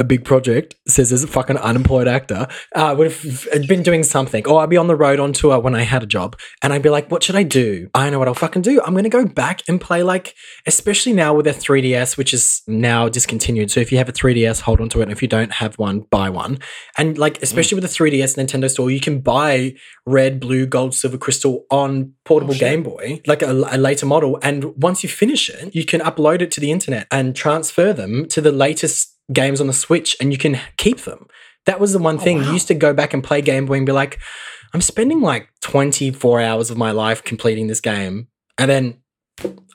A 0.00 0.04
big 0.04 0.24
project 0.24 0.74
says 0.88 1.12
as 1.12 1.22
a 1.22 1.28
fucking 1.28 1.56
unemployed 1.56 2.08
actor. 2.08 2.48
Uh, 2.74 2.86
I 2.86 2.92
would 2.92 3.12
have 3.12 3.68
been 3.68 3.84
doing 3.84 4.02
something, 4.02 4.44
or 4.48 4.60
I'd 4.60 4.68
be 4.68 4.76
on 4.76 4.88
the 4.88 4.96
road 4.96 5.20
on 5.20 5.32
tour 5.32 5.60
when 5.60 5.76
I 5.76 5.82
had 5.82 6.02
a 6.02 6.06
job, 6.06 6.36
and 6.60 6.72
I'd 6.72 6.82
be 6.82 6.88
like, 6.90 7.08
"What 7.08 7.22
should 7.22 7.36
I 7.36 7.44
do? 7.44 7.88
I 7.94 8.10
know 8.10 8.18
what 8.18 8.26
I'll 8.26 8.34
fucking 8.34 8.62
do. 8.62 8.82
I'm 8.82 8.94
gonna 8.96 9.08
go 9.08 9.24
back 9.24 9.62
and 9.68 9.80
play 9.80 10.02
like, 10.02 10.34
especially 10.66 11.12
now 11.12 11.34
with 11.34 11.44
their 11.44 11.54
3ds, 11.54 12.16
which 12.16 12.34
is 12.34 12.62
now 12.66 13.08
discontinued. 13.08 13.70
So 13.70 13.78
if 13.78 13.92
you 13.92 13.98
have 13.98 14.08
a 14.08 14.12
3ds, 14.12 14.62
hold 14.62 14.80
on 14.80 14.88
to 14.88 15.00
it. 15.00 15.04
And 15.04 15.12
if 15.12 15.22
you 15.22 15.28
don't 15.28 15.52
have 15.52 15.76
one, 15.78 16.00
buy 16.10 16.28
one. 16.30 16.58
And 16.98 17.16
like, 17.16 17.40
especially 17.40 17.76
with 17.80 17.84
the 17.84 17.96
3ds 17.96 18.36
Nintendo 18.36 18.68
store, 18.68 18.90
you 18.90 19.00
can 19.00 19.20
buy 19.20 19.74
red, 20.04 20.40
blue, 20.40 20.66
gold, 20.66 20.96
silver, 20.96 21.16
crystal 21.16 21.64
on 21.70 22.12
portable 22.24 22.54
Oh. 22.54 22.58
Game 22.58 22.82
Boy, 22.82 23.22
like 23.28 23.42
a, 23.42 23.52
a 23.52 23.78
later 23.78 24.04
model. 24.06 24.38
And 24.42 24.76
once 24.82 25.04
you 25.04 25.08
finish 25.08 25.48
it, 25.48 25.72
you 25.74 25.84
can 25.84 26.00
upload 26.00 26.42
it 26.42 26.50
to 26.52 26.60
the 26.60 26.72
internet 26.72 27.06
and 27.12 27.36
transfer 27.36 27.92
them 27.92 28.26
to 28.30 28.40
the 28.40 28.50
latest 28.60 29.16
games 29.32 29.60
on 29.60 29.66
the 29.66 29.72
Switch 29.72 30.16
and 30.20 30.32
you 30.32 30.38
can 30.38 30.60
keep 30.76 31.00
them. 31.00 31.26
That 31.66 31.80
was 31.80 31.92
the 31.92 31.98
one 31.98 32.16
oh, 32.16 32.20
thing. 32.20 32.38
You 32.38 32.44
wow. 32.44 32.52
used 32.52 32.68
to 32.68 32.74
go 32.74 32.92
back 32.94 33.12
and 33.14 33.24
play 33.24 33.40
Game 33.42 33.66
Boy 33.66 33.78
and 33.78 33.86
be 33.86 33.92
like, 33.92 34.18
I'm 34.72 34.80
spending 34.80 35.20
like 35.20 35.48
24 35.62 36.40
hours 36.40 36.70
of 36.70 36.78
my 36.78 36.90
life 36.90 37.24
completing 37.24 37.66
this 37.66 37.80
game. 37.80 38.28
And 38.56 38.70
then 38.70 38.98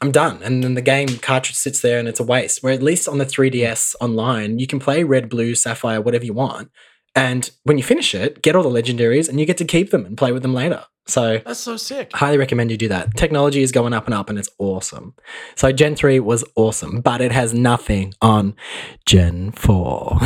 I'm 0.01 0.11
done. 0.11 0.41
And 0.43 0.63
then 0.63 0.75
the 0.75 0.81
game 0.81 1.17
cartridge 1.17 1.57
sits 1.57 1.81
there 1.81 1.99
and 1.99 2.07
it's 2.07 2.19
a 2.19 2.23
waste. 2.23 2.63
Where 2.63 2.73
at 2.73 2.83
least 2.83 3.07
on 3.07 3.17
the 3.17 3.25
3DS 3.25 3.95
online, 3.99 4.59
you 4.59 4.67
can 4.67 4.79
play 4.79 5.03
red, 5.03 5.29
blue, 5.29 5.55
sapphire, 5.55 6.01
whatever 6.01 6.25
you 6.25 6.33
want. 6.33 6.69
And 7.15 7.49
when 7.63 7.77
you 7.77 7.83
finish 7.83 8.13
it, 8.13 8.41
get 8.41 8.55
all 8.55 8.63
the 8.63 8.81
legendaries 8.81 9.29
and 9.29 9.39
you 9.39 9.45
get 9.45 9.57
to 9.57 9.65
keep 9.65 9.91
them 9.91 10.05
and 10.05 10.17
play 10.17 10.31
with 10.31 10.43
them 10.43 10.53
later. 10.53 10.86
So 11.07 11.39
That's 11.45 11.59
so 11.59 11.77
sick. 11.77 12.11
highly 12.13 12.37
recommend 12.37 12.71
you 12.71 12.77
do 12.77 12.87
that. 12.87 13.15
Technology 13.15 13.61
is 13.61 13.71
going 13.71 13.93
up 13.93 14.05
and 14.05 14.13
up 14.13 14.29
and 14.29 14.39
it's 14.39 14.49
awesome. 14.57 15.13
So 15.55 15.71
Gen 15.71 15.95
3 15.95 16.19
was 16.19 16.43
awesome, 16.55 17.01
but 17.01 17.21
it 17.21 17.31
has 17.31 17.53
nothing 17.53 18.13
on 18.21 18.55
Gen 19.05 19.51
4. 19.51 20.17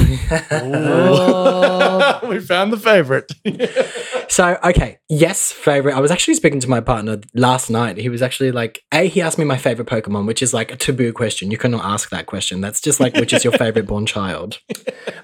Oh. 0.52 2.20
we 2.30 2.40
found 2.40 2.72
the 2.72 2.78
favorite. 2.78 3.32
so, 4.32 4.58
okay, 4.64 5.00
yes, 5.10 5.52
favorite. 5.52 5.96
I 5.96 6.00
was 6.00 6.12
actually 6.12 6.36
speaking 6.36 6.62
to 6.62 6.70
my 6.70 6.80
partner 6.80 7.20
last 7.34 7.70
night. 7.70 7.98
He 7.98 8.08
was 8.08 8.22
actually 8.22 8.52
like, 8.52 8.82
A, 8.94 9.08
he 9.08 9.22
asked 9.22 9.38
me 9.38 9.44
my 9.44 9.58
favorite 9.58 9.88
Pokemon, 9.88 10.28
which 10.28 10.42
is 10.42 10.54
like 10.54 10.72
a 10.72 10.78
taboo 10.78 11.12
question. 11.12 11.52
You 11.52 11.58
cannot 11.58 11.84
ask 11.84 12.10
that 12.12 12.26
question. 12.26 12.62
That's 12.62 12.80
just 12.80 13.02
like, 13.02 13.16
which 13.16 13.34
is 13.34 13.44
your 13.44 13.54
favorite 13.54 13.86
born 13.86 14.06
child? 14.06 14.60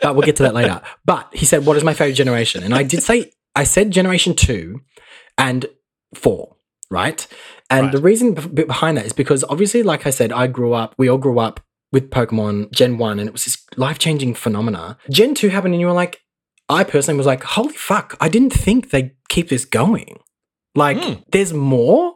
But 0.01 0.15
we'll 0.15 0.25
get 0.25 0.35
to 0.37 0.43
that 0.43 0.53
later. 0.53 0.81
But 1.05 1.29
he 1.31 1.45
said, 1.45 1.65
what 1.65 1.77
is 1.77 1.83
my 1.83 1.93
favorite 1.93 2.15
generation? 2.15 2.61
And 2.63 2.75
I 2.75 2.83
did 2.83 3.03
say, 3.03 3.31
I 3.55 3.63
said 3.63 3.91
generation 3.91 4.35
two 4.35 4.81
and 5.37 5.65
four, 6.13 6.55
right? 6.89 7.25
And 7.69 7.87
Right. 7.87 7.91
the 7.91 8.01
reason 8.01 8.33
behind 8.33 8.97
that 8.97 9.05
is 9.05 9.13
because 9.13 9.43
obviously, 9.49 9.83
like 9.83 10.05
I 10.05 10.09
said, 10.11 10.31
I 10.31 10.47
grew 10.47 10.73
up, 10.73 10.93
we 10.97 11.09
all 11.09 11.17
grew 11.17 11.39
up 11.39 11.59
with 11.91 12.09
Pokemon 12.11 12.71
Gen 12.71 12.97
1 12.97 13.19
and 13.19 13.27
it 13.27 13.31
was 13.31 13.45
this 13.45 13.57
life 13.77 13.97
changing 13.99 14.33
phenomena. 14.35 14.97
Gen 15.09 15.33
2 15.35 15.49
happened 15.49 15.73
and 15.73 15.81
you 15.81 15.87
were 15.87 15.93
like, 15.93 16.21
I 16.69 16.83
personally 16.83 17.17
was 17.17 17.27
like, 17.27 17.43
holy 17.43 17.73
fuck, 17.75 18.15
I 18.19 18.27
didn't 18.29 18.51
think 18.53 18.89
they'd 18.89 19.11
keep 19.29 19.49
this 19.49 19.65
going. 19.65 20.19
Like, 20.75 20.97
Hmm. 21.01 21.13
there's 21.31 21.53
more? 21.53 22.15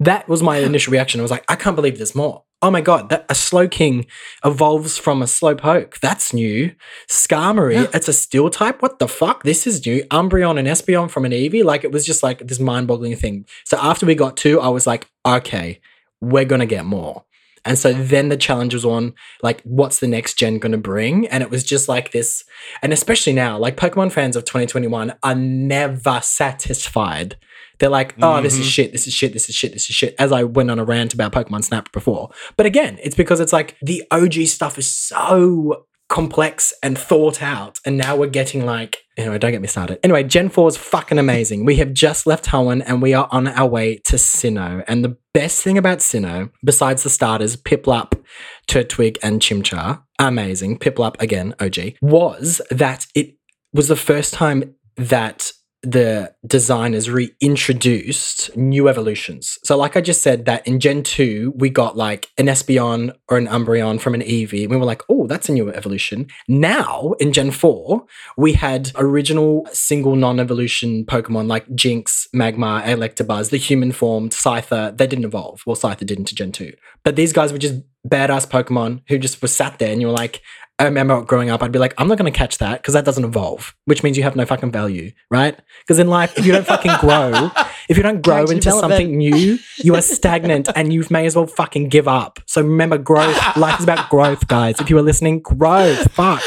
That 0.00 0.28
was 0.28 0.42
my 0.42 0.58
initial 0.58 0.92
reaction. 0.92 1.20
I 1.20 1.22
was 1.22 1.30
like, 1.30 1.44
I 1.48 1.56
can't 1.56 1.74
believe 1.76 1.96
there's 1.96 2.14
more. 2.14 2.44
Oh 2.60 2.72
my 2.72 2.80
god, 2.80 3.08
that 3.10 3.24
a 3.28 3.34
Slowking 3.34 4.06
evolves 4.44 4.98
from 4.98 5.22
a 5.22 5.26
Slowpoke. 5.26 6.00
That's 6.00 6.34
new. 6.34 6.72
Skarmory, 7.08 7.74
Yeah. 7.74 7.86
it's 7.94 8.08
a 8.08 8.12
steel 8.12 8.50
type. 8.50 8.82
What 8.82 8.98
the 8.98 9.06
fuck? 9.06 9.44
This 9.44 9.64
is 9.66 9.84
new. 9.86 10.02
Umbreon 10.10 10.58
and 10.58 10.66
Espeon 10.66 11.08
from 11.08 11.24
an 11.24 11.30
Eevee. 11.32 11.62
Like 11.64 11.84
it 11.84 11.92
was 11.92 12.04
just 12.04 12.22
like 12.24 12.40
this 12.48 12.58
mind-boggling 12.58 13.14
thing. 13.16 13.46
So 13.64 13.78
after 13.80 14.06
we 14.06 14.16
got 14.16 14.36
two, 14.36 14.60
I 14.60 14.68
was 14.68 14.86
like, 14.88 15.06
okay, 15.24 15.80
we're 16.20 16.44
gonna 16.46 16.66
get 16.66 16.84
more. 16.84 17.24
And 17.64 17.78
so 17.78 17.92
then 17.92 18.28
the 18.28 18.36
challenge 18.36 18.74
was 18.74 18.84
on 18.84 19.14
like, 19.42 19.60
what's 19.62 19.98
the 20.00 20.06
next 20.06 20.34
gen 20.38 20.58
gonna 20.58 20.78
bring? 20.78 21.26
And 21.28 21.42
it 21.42 21.50
was 21.50 21.64
just 21.64 21.88
like 21.88 22.12
this, 22.12 22.44
and 22.82 22.92
especially 22.92 23.32
now, 23.32 23.58
like 23.58 23.76
Pokemon 23.76 24.12
fans 24.12 24.36
of 24.36 24.44
2021 24.44 25.14
are 25.22 25.34
never 25.34 26.20
satisfied. 26.22 27.36
They're 27.78 27.88
like, 27.88 28.14
oh, 28.20 28.42
this 28.42 28.58
is 28.58 28.66
Mhm. 28.66 28.70
shit, 28.70 28.92
this 28.92 29.06
is 29.06 29.14
shit, 29.14 29.32
this 29.32 29.48
is 29.48 29.54
shit, 29.54 29.72
this 29.72 29.88
is 29.88 29.94
shit. 29.94 30.16
As 30.18 30.32
I 30.32 30.42
went 30.42 30.68
on 30.70 30.80
a 30.80 30.84
rant 30.84 31.14
about 31.14 31.32
Pokemon 31.32 31.62
Snap 31.62 31.92
before. 31.92 32.30
But 32.56 32.66
again, 32.66 32.98
it's 33.02 33.14
because 33.14 33.38
it's 33.38 33.52
like 33.52 33.76
the 33.80 34.02
OG 34.10 34.46
stuff 34.46 34.78
is 34.78 34.90
so 34.92 35.84
complex 36.08 36.72
and 36.82 36.98
thought 36.98 37.42
out. 37.42 37.78
And 37.84 37.98
now 37.98 38.16
we're 38.16 38.28
getting 38.28 38.64
like, 38.64 39.04
anyway, 39.16 39.38
don't 39.38 39.52
get 39.52 39.60
me 39.60 39.68
started. 39.68 39.98
Anyway, 40.02 40.24
Gen 40.24 40.48
4 40.48 40.68
is 40.68 40.76
fucking 40.76 41.18
amazing. 41.18 41.64
We 41.64 41.76
have 41.76 41.92
just 41.92 42.26
left 42.26 42.46
Hoenn 42.46 42.82
and 42.86 43.02
we 43.02 43.14
are 43.14 43.28
on 43.30 43.46
our 43.48 43.68
way 43.68 43.96
to 44.06 44.16
Sinnoh. 44.16 44.84
And 44.88 45.04
the 45.04 45.16
best 45.34 45.62
thing 45.62 45.76
about 45.76 45.98
Sinnoh, 45.98 46.50
besides 46.64 47.02
the 47.02 47.10
starters, 47.10 47.56
Piplup, 47.56 48.18
Turtwig, 48.66 49.18
and 49.22 49.40
Chimchar, 49.40 50.02
amazing, 50.18 50.78
Piplup 50.78 51.20
again, 51.20 51.54
OG, 51.60 51.94
was 52.00 52.60
that 52.70 53.06
it 53.14 53.36
was 53.72 53.88
the 53.88 53.96
first 53.96 54.32
time 54.32 54.74
that 54.96 55.52
the 55.90 56.34
designers 56.46 57.08
reintroduced 57.08 58.54
new 58.56 58.88
evolutions. 58.88 59.58
So, 59.64 59.76
like 59.76 59.96
I 59.96 60.02
just 60.02 60.22
said, 60.22 60.44
that 60.44 60.66
in 60.66 60.80
Gen 60.80 61.02
2, 61.02 61.54
we 61.56 61.70
got 61.70 61.96
like 61.96 62.28
an 62.36 62.46
Espeon 62.46 63.14
or 63.28 63.38
an 63.38 63.46
Umbreon 63.46 63.98
from 64.00 64.14
an 64.14 64.20
Eevee. 64.20 64.62
And 64.62 64.70
we 64.70 64.76
were 64.76 64.84
like, 64.84 65.02
oh, 65.08 65.26
that's 65.26 65.48
a 65.48 65.52
new 65.52 65.70
evolution. 65.70 66.26
Now, 66.46 67.14
in 67.18 67.32
Gen 67.32 67.50
4, 67.50 68.04
we 68.36 68.52
had 68.52 68.92
original 68.96 69.66
single 69.72 70.14
non 70.14 70.38
evolution 70.38 71.06
Pokemon 71.06 71.48
like 71.48 71.66
Jynx, 71.74 72.28
Magmar, 72.34 72.84
Electabuzz, 72.84 73.48
the 73.48 73.56
human 73.56 73.92
formed, 73.92 74.32
Scyther. 74.32 74.96
They 74.96 75.06
didn't 75.06 75.24
evolve. 75.24 75.62
Well, 75.66 75.76
Scyther 75.76 76.04
did 76.04 76.18
into 76.18 76.34
Gen 76.34 76.52
2. 76.52 76.72
But 77.02 77.16
these 77.16 77.32
guys 77.32 77.50
were 77.50 77.58
just 77.58 77.80
badass 78.06 78.46
Pokemon 78.46 79.02
who 79.08 79.18
just 79.18 79.40
were 79.40 79.48
sat 79.48 79.78
there 79.78 79.92
and 79.92 80.00
you 80.00 80.08
were 80.08 80.12
like, 80.12 80.42
I 80.80 80.84
remember 80.84 81.20
growing 81.22 81.50
up, 81.50 81.62
I'd 81.62 81.72
be 81.72 81.80
like, 81.80 81.92
I'm 81.98 82.06
not 82.06 82.18
going 82.18 82.32
to 82.32 82.36
catch 82.36 82.58
that 82.58 82.80
because 82.80 82.94
that 82.94 83.04
doesn't 83.04 83.24
evolve, 83.24 83.74
which 83.86 84.04
means 84.04 84.16
you 84.16 84.22
have 84.22 84.36
no 84.36 84.46
fucking 84.46 84.70
value, 84.70 85.10
right? 85.28 85.58
Because 85.80 85.98
in 85.98 86.06
life, 86.06 86.38
if 86.38 86.46
you 86.46 86.52
don't 86.52 86.66
fucking 86.66 86.92
grow, 87.00 87.50
if 87.88 87.96
you 87.96 88.02
don't 88.04 88.22
grow 88.22 88.46
Character 88.46 88.54
into 88.54 88.70
something 88.70 89.16
new, 89.16 89.58
you 89.78 89.94
are 89.96 90.02
stagnant 90.02 90.68
and 90.76 90.92
you 90.92 91.04
may 91.10 91.26
as 91.26 91.34
well 91.34 91.48
fucking 91.48 91.88
give 91.88 92.06
up. 92.06 92.38
So 92.46 92.62
remember, 92.62 92.96
growth. 92.96 93.36
life 93.56 93.80
is 93.80 93.84
about 93.84 94.08
growth, 94.08 94.46
guys. 94.46 94.80
If 94.80 94.88
you 94.88 94.96
are 94.98 95.02
listening, 95.02 95.40
growth. 95.40 96.12
Fuck. 96.12 96.42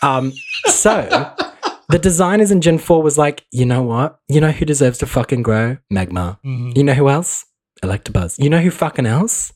Um, 0.00 0.32
so 0.66 1.34
the 1.90 1.98
designers 1.98 2.50
in 2.50 2.62
Gen 2.62 2.78
4 2.78 3.02
was 3.02 3.18
like, 3.18 3.44
you 3.50 3.66
know 3.66 3.82
what? 3.82 4.18
You 4.28 4.40
know 4.40 4.50
who 4.50 4.64
deserves 4.64 4.96
to 4.98 5.06
fucking 5.06 5.42
grow? 5.42 5.76
Magmar. 5.92 6.38
You 6.42 6.82
know 6.84 6.94
who 6.94 7.10
else? 7.10 7.44
Electabuzz. 7.82 8.42
You 8.42 8.48
know 8.48 8.60
who 8.60 8.70
fucking 8.70 9.04
else? 9.06 9.52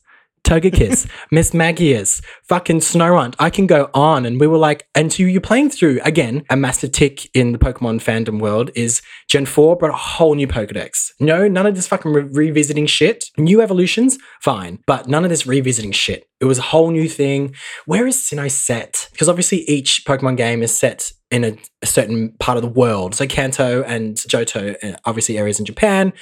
Togekiss, 0.47 1.09
Mismagius, 1.33 2.23
fucking 2.47 2.79
Snorunt. 2.79 3.35
I 3.37 3.49
can 3.49 3.67
go 3.67 3.89
on. 3.93 4.25
And 4.25 4.39
we 4.39 4.47
were 4.47 4.57
like, 4.57 4.87
and 4.95 5.11
so 5.11 5.23
you're 5.23 5.41
playing 5.41 5.71
through, 5.71 5.99
again, 6.05 6.45
a 6.49 6.55
massive 6.55 6.93
tick 6.93 7.29
in 7.35 7.51
the 7.51 7.57
Pokemon 7.57 8.01
fandom 8.01 8.39
world 8.39 8.71
is 8.73 9.01
Gen 9.27 9.45
4 9.45 9.75
brought 9.75 9.91
a 9.93 9.97
whole 9.97 10.35
new 10.35 10.47
Pokedex. 10.47 11.11
No, 11.19 11.49
none 11.49 11.65
of 11.65 11.75
this 11.75 11.87
fucking 11.87 12.13
re- 12.13 12.23
revisiting 12.23 12.85
shit. 12.85 13.25
New 13.37 13.61
evolutions, 13.61 14.17
fine. 14.41 14.79
But 14.87 15.09
none 15.09 15.25
of 15.25 15.29
this 15.29 15.45
revisiting 15.45 15.91
shit. 15.91 16.25
It 16.39 16.45
was 16.45 16.59
a 16.59 16.69
whole 16.71 16.91
new 16.91 17.09
thing. 17.09 17.53
Where 17.85 18.07
is 18.07 18.15
Sinnoh 18.15 18.49
set? 18.49 19.09
Because 19.11 19.27
obviously 19.27 19.69
each 19.69 20.05
Pokemon 20.05 20.37
game 20.37 20.63
is 20.63 20.73
set 20.73 21.11
in 21.29 21.43
a, 21.43 21.57
a 21.81 21.85
certain 21.85 22.31
part 22.39 22.57
of 22.57 22.61
the 22.61 22.69
world. 22.69 23.13
So 23.13 23.27
Kanto 23.27 23.83
and 23.83 24.15
Johto, 24.15 24.75
uh, 24.83 24.97
obviously 25.05 25.37
areas 25.37 25.59
in 25.59 25.65
Japan. 25.65 26.13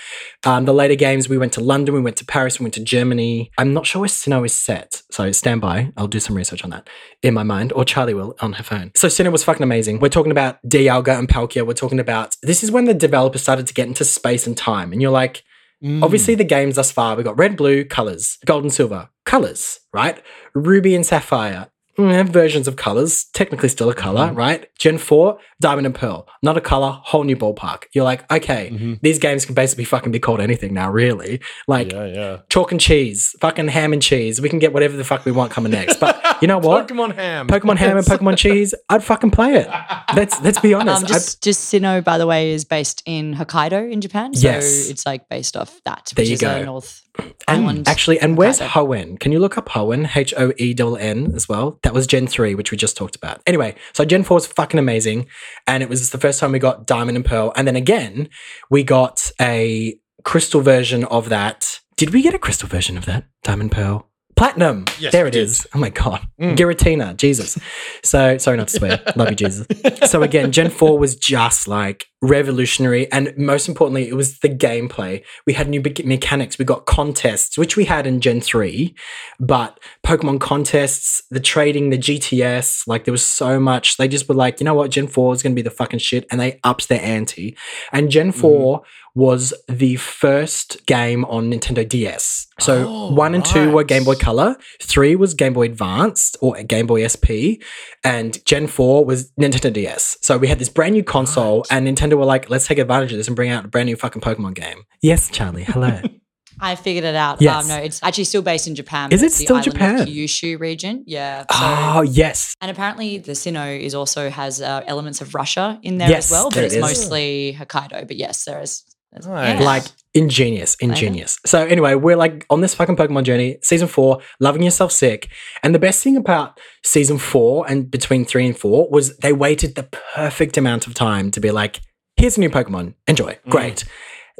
Um, 0.43 0.65
the 0.65 0.73
later 0.73 0.95
games, 0.95 1.29
we 1.29 1.37
went 1.37 1.53
to 1.53 1.61
London, 1.61 1.93
we 1.93 2.01
went 2.01 2.17
to 2.17 2.25
Paris, 2.25 2.59
we 2.59 2.63
went 2.63 2.73
to 2.75 2.83
Germany. 2.83 3.51
I'm 3.57 3.73
not 3.73 3.85
sure 3.85 3.99
where 3.99 4.09
Sinnoh 4.09 4.45
is 4.45 4.53
set. 4.53 5.03
So 5.11 5.31
stand 5.31 5.61
by. 5.61 5.91
I'll 5.95 6.07
do 6.07 6.19
some 6.19 6.35
research 6.35 6.63
on 6.63 6.71
that 6.71 6.89
in 7.21 7.33
my 7.33 7.43
mind, 7.43 7.71
or 7.73 7.85
Charlie 7.85 8.13
will 8.13 8.35
on 8.39 8.53
her 8.53 8.63
phone. 8.63 8.91
So 8.95 9.07
Sinnoh 9.07 9.31
was 9.31 9.43
fucking 9.43 9.63
amazing. 9.63 9.99
We're 9.99 10.09
talking 10.09 10.31
about 10.31 10.57
Dialga 10.63 11.17
and 11.17 11.27
Palkia. 11.27 11.65
We're 11.65 11.73
talking 11.73 11.99
about, 11.99 12.35
this 12.41 12.63
is 12.63 12.71
when 12.71 12.85
the 12.85 12.93
developers 12.93 13.43
started 13.43 13.67
to 13.67 13.73
get 13.73 13.87
into 13.87 14.05
space 14.05 14.47
and 14.47 14.57
time. 14.57 14.91
And 14.91 15.01
you're 15.01 15.11
like, 15.11 15.43
Mm. 15.83 16.01
Obviously, 16.01 16.35
the 16.35 16.45
games 16.45 16.75
thus 16.75 16.91
far, 16.91 17.15
we 17.15 17.23
got 17.23 17.37
red, 17.37 17.57
blue, 17.57 17.83
colors, 17.83 18.37
gold 18.45 18.63
and 18.63 18.73
silver, 18.73 19.09
colors, 19.25 19.81
right? 19.93 20.21
Ruby 20.53 20.95
and 20.95 21.05
sapphire, 21.05 21.67
mm, 21.97 22.29
versions 22.29 22.67
of 22.67 22.75
colors, 22.75 23.25
technically 23.33 23.69
still 23.69 23.89
a 23.89 23.93
color, 23.95 24.27
Mm-hmm. 24.27 24.35
right? 24.37 24.67
Gen 24.77 24.97
4, 24.97 25.37
diamond 25.61 25.85
and 25.85 25.95
pearl, 25.95 26.27
not 26.43 26.57
a 26.57 26.61
color, 26.61 26.99
whole 27.03 27.23
new 27.23 27.35
ballpark. 27.35 27.83
You're 27.93 28.03
like, 28.03 28.29
okay, 28.31 28.69
Mhm. 28.71 28.99
these 29.01 29.19
games 29.19 29.45
can 29.45 29.55
basically 29.55 29.85
fucking 29.85 30.11
be 30.11 30.19
called 30.19 30.39
anything 30.41 30.73
now, 30.73 30.91
really. 30.91 31.39
Like, 31.67 31.91
yeah, 31.91 32.05
yeah. 32.05 32.37
chalk 32.49 32.71
and 32.71 32.81
cheese, 32.81 33.35
fucking 33.39 33.69
ham 33.69 33.93
and 33.93 34.01
cheese. 34.01 34.41
We 34.41 34.49
can 34.49 34.59
get 34.59 34.73
whatever 34.73 34.97
the 34.97 35.03
fuck 35.03 35.25
we 35.25 35.31
want 35.31 35.51
coming 35.51 35.71
next. 35.71 35.99
But 35.99 36.21
you 36.41 36.47
know 36.47 36.57
what? 36.67 36.87
Pokemon 36.87 37.15
ham. 37.15 37.47
Pokemon 37.47 37.77
ham 37.77 37.97
and 37.97 38.05
Pokemon 38.05 38.37
cheese, 38.45 38.73
I'd 38.89 39.03
fucking 39.03 39.31
play 39.31 39.55
it. 39.55 39.69
Let's 40.15 40.41
let's 40.41 40.59
be 40.59 40.73
honest. 40.73 40.97
Um, 40.97 41.03
I'd- 41.05 41.13
just, 41.13 41.41
just 41.43 41.73
Sinnoh, 41.73 42.03
by 42.03 42.17
the 42.17 42.27
way, 42.27 42.51
is 42.51 42.65
based 42.65 43.01
in 43.05 43.33
Hokkaido 43.35 43.91
in 43.91 44.01
Japan. 44.01 44.33
So 44.33 44.47
Yes. 44.47 44.89
it's 44.89 45.05
like 45.05 45.29
based 45.29 45.55
off 45.55 45.79
that, 45.85 46.11
There 46.15 46.23
which 46.23 46.29
you 46.29 46.33
is 46.35 46.41
go. 46.41 46.51
a 46.55 46.65
North 46.65 47.01
And 47.47 47.87
actually, 47.87 48.19
and 48.19 48.37
where's 48.37 48.59
Hokkaido. 48.59 48.87
Hoenn? 48.87 49.19
Can 49.19 49.31
you 49.31 49.39
look 49.39 49.57
up 49.57 49.69
Hoenn? 49.69 50.15
H 50.15 50.33
O 50.37 50.51
E 50.57 50.75
N 50.77 51.33
as 51.35 51.47
well. 51.47 51.79
That 51.83 51.93
was 51.93 52.07
Gen 52.07 52.27
3, 52.27 52.55
which 52.55 52.71
we 52.71 52.77
just 52.77 52.97
talked 52.97 53.15
about. 53.15 53.41
Anyway, 53.45 53.75
so 53.93 54.03
Gen 54.03 54.23
4 54.23 54.35
was 54.35 54.47
fucking 54.47 54.79
amazing. 54.79 55.27
And 55.67 55.83
it 55.83 55.89
was 55.89 56.09
the 56.09 56.17
first 56.17 56.39
time 56.39 56.51
we 56.51 56.59
got 56.59 56.87
Diamond 56.87 57.17
and 57.17 57.25
Pearl. 57.25 57.53
And 57.55 57.67
then 57.67 57.75
again, 57.75 58.29
we 58.69 58.83
got 58.83 59.31
a 59.39 59.97
crystal 60.23 60.61
version 60.61 61.03
of 61.05 61.29
that. 61.29 61.79
Did 61.97 62.13
we 62.13 62.21
get 62.21 62.33
a 62.33 62.39
crystal 62.39 62.67
version 62.67 62.97
of 62.97 63.05
that? 63.05 63.25
Diamond 63.43 63.71
Pearl? 63.71 64.09
Platinum. 64.35 64.85
Yes, 64.99 65.13
there 65.13 65.27
it 65.27 65.31
did. 65.31 65.43
is. 65.43 65.65
Oh 65.73 65.79
my 65.79 65.89
God. 65.89 66.27
Mm. 66.41 66.57
Giratina. 66.57 67.15
Jesus. 67.15 67.57
So 68.03 68.37
sorry 68.37 68.57
not 68.57 68.67
to 68.67 68.77
swear. 68.77 69.01
Love 69.15 69.29
you, 69.29 69.35
Jesus. 69.35 69.65
So 70.09 70.23
again, 70.23 70.51
Gen 70.51 70.69
4 70.69 70.99
was 70.99 71.15
just 71.15 71.67
like 71.69 72.07
revolutionary. 72.21 73.09
And 73.13 73.33
most 73.37 73.69
importantly, 73.69 74.09
it 74.09 74.15
was 74.15 74.39
the 74.39 74.49
gameplay. 74.49 75.23
We 75.47 75.53
had 75.53 75.69
new 75.69 75.79
be- 75.81 76.03
mechanics. 76.03 76.57
We 76.57 76.65
got 76.65 76.85
contests, 76.85 77.57
which 77.57 77.77
we 77.77 77.85
had 77.85 78.05
in 78.05 78.19
Gen 78.19 78.41
3, 78.41 78.93
but 79.39 79.79
Pokemon 80.05 80.41
contests, 80.41 81.23
the 81.31 81.39
trading, 81.39 81.89
the 81.91 81.97
GTS, 81.97 82.87
like 82.87 83.05
there 83.05 83.11
was 83.13 83.25
so 83.25 83.59
much. 83.59 83.95
They 83.97 84.07
just 84.09 84.27
were 84.27 84.35
like, 84.35 84.59
you 84.59 84.65
know 84.65 84.73
what, 84.73 84.91
Gen 84.91 85.07
4 85.07 85.33
is 85.33 85.43
going 85.43 85.53
to 85.53 85.55
be 85.55 85.61
the 85.61 85.69
fucking 85.71 85.99
shit. 85.99 86.25
And 86.29 86.41
they 86.41 86.59
upped 86.63 86.89
their 86.89 87.01
ante. 87.01 87.55
And 87.93 88.09
Gen 88.11 88.31
4 88.33 88.81
was 89.15 89.53
the 89.69 89.95
first 89.95 90.85
game 90.85 91.23
on 91.25 91.49
Nintendo 91.49 91.87
DS. 91.87 92.47
So 92.59 92.85
Oh, 92.87 93.13
one 93.13 93.33
and 93.33 93.43
two 93.45 93.71
were. 93.71 93.83
Game 93.85 94.03
Boy 94.03 94.15
Color, 94.15 94.57
three 94.81 95.15
was 95.15 95.33
Game 95.33 95.53
Boy 95.53 95.63
Advanced 95.63 96.35
or 96.41 96.61
Game 96.63 96.85
Boy 96.87 97.07
SP, 97.07 97.63
and 98.03 98.43
Gen 98.45 98.67
4 98.67 99.05
was 99.05 99.31
Nintendo 99.39 99.71
DS. 99.71 100.17
So 100.21 100.37
we 100.37 100.47
had 100.47 100.59
this 100.59 100.69
brand 100.69 100.93
new 100.93 101.03
console, 101.03 101.59
Right. 101.69 101.71
and 101.71 101.87
Nintendo 101.87 102.17
were 102.17 102.25
like, 102.25 102.49
let's 102.49 102.67
take 102.67 102.77
advantage 102.77 103.11
of 103.13 103.17
this 103.17 103.27
and 103.27 103.35
bring 103.35 103.49
out 103.51 103.65
a 103.65 103.67
brand 103.67 103.87
new 103.87 103.95
fucking 103.95 104.21
Pokemon 104.21 104.53
game. 104.55 104.83
Yes, 105.01 105.29
Charlie. 105.29 105.63
Hello. 105.63 106.01
I 106.59 106.75
figured 106.75 107.03
it 107.03 107.15
out. 107.15 107.41
Yes. 107.41 107.63
Um, 107.63 107.67
no, 107.67 107.75
it's 107.83 108.01
actually 108.01 108.23
still 108.23 108.41
based 108.41 108.65
in 108.65 108.75
Japan. 108.75 109.11
Is 109.11 109.21
it 109.21 109.25
it's 109.27 109.37
the 109.39 109.43
still 109.43 109.57
island 109.57 109.67
of 109.67 109.73
Japan? 109.73 110.07
Kyushu 110.07 110.57
region. 110.59 111.03
Yeah. 111.05 111.41
So, 111.41 111.47
oh, 111.59 112.01
yes. 112.03 112.53
and 112.61 112.71
apparently 112.71 113.17
the 113.17 113.33
Sinnoh 113.33 113.77
is 113.79 113.93
also 113.93 114.29
has 114.29 114.61
uh, 114.61 114.81
elements 114.87 115.19
of 115.19 115.35
Russia 115.35 115.77
in 115.83 115.97
there 115.97 116.09
Yes, 116.09 116.27
as 116.27 116.31
well, 116.31 116.45
but 116.49 116.55
there 116.55 116.63
it's 116.65 116.73
it 116.75 116.77
is. 116.77 116.81
mostly 116.81 117.57
Hokkaido. 117.59 118.07
But 118.07 118.15
yes, 118.15 118.45
there 118.45 118.61
is. 118.61 118.83
There's- 119.15 119.25
Nice. 119.27 119.61
Like 119.63 119.83
ingenious, 120.13 120.75
ingenious. 120.75 121.39
So 121.45 121.65
anyway, 121.65 121.95
we're 121.95 122.15
like 122.15 122.45
on 122.49 122.61
this 122.61 122.73
fucking 122.73 122.95
Pokemon 122.95 123.23
journey, 123.23 123.57
season 123.61 123.87
four, 123.87 124.19
loving 124.39 124.63
yourself 124.63 124.91
sick. 124.91 125.29
And 125.63 125.75
the 125.75 125.79
best 125.79 126.03
thing 126.03 126.15
about 126.17 126.59
season 126.83 127.17
four 127.17 127.65
and 127.69 127.89
between 127.89 128.25
three 128.25 128.45
and 128.45 128.57
four 128.57 128.89
was 128.89 129.17
they 129.17 129.33
waited 129.33 129.75
the 129.75 129.83
perfect 130.15 130.57
amount 130.57 130.87
of 130.87 130.93
time 130.93 131.31
to 131.31 131.39
be 131.39 131.51
like, 131.51 131.81
here's 132.17 132.37
a 132.37 132.39
new 132.39 132.49
Pokemon, 132.49 132.93
enjoy, 133.07 133.37
mm. 133.45 133.49
great. 133.49 133.83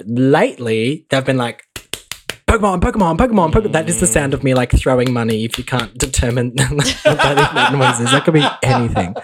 Lately, 0.06 1.06
they've 1.10 1.26
been 1.26 1.38
like, 1.38 1.64
Pokemon, 2.48 2.80
Pokemon, 2.80 3.18
Pokemon, 3.18 3.52
Pokemon. 3.52 3.72
That 3.72 3.90
is 3.90 4.00
the 4.00 4.08
sound 4.08 4.34
of 4.34 4.44
me 4.44 4.54
like 4.54 4.72
throwing 4.72 5.12
money 5.12 5.44
if 5.46 5.58
you 5.58 5.64
can't 5.64 5.94
determine 5.98 6.54
what 6.70 6.96
that 7.04 7.74
noise 7.74 8.00
is. 8.00 8.12
That 8.12 8.24
could 8.24 8.36
be 8.36 8.46
anything. 8.64 9.16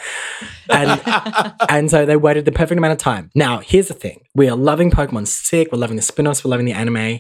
And 0.71 1.53
and 1.69 1.91
so 1.91 2.05
they 2.05 2.15
waited 2.15 2.45
the 2.45 2.51
perfect 2.51 2.77
amount 2.77 2.93
of 2.93 2.97
time. 2.97 3.29
Now, 3.35 3.59
here's 3.59 3.87
the 3.89 3.93
thing. 3.93 4.21
We 4.35 4.49
are 4.49 4.55
loving 4.55 4.89
Pokemon 4.91 5.27
sick, 5.27 5.71
we're 5.71 5.77
loving 5.79 5.97
the 5.97 6.01
spin-offs, 6.01 6.43
we're 6.43 6.51
loving 6.51 6.65
the 6.65 6.73
anime. 6.73 7.19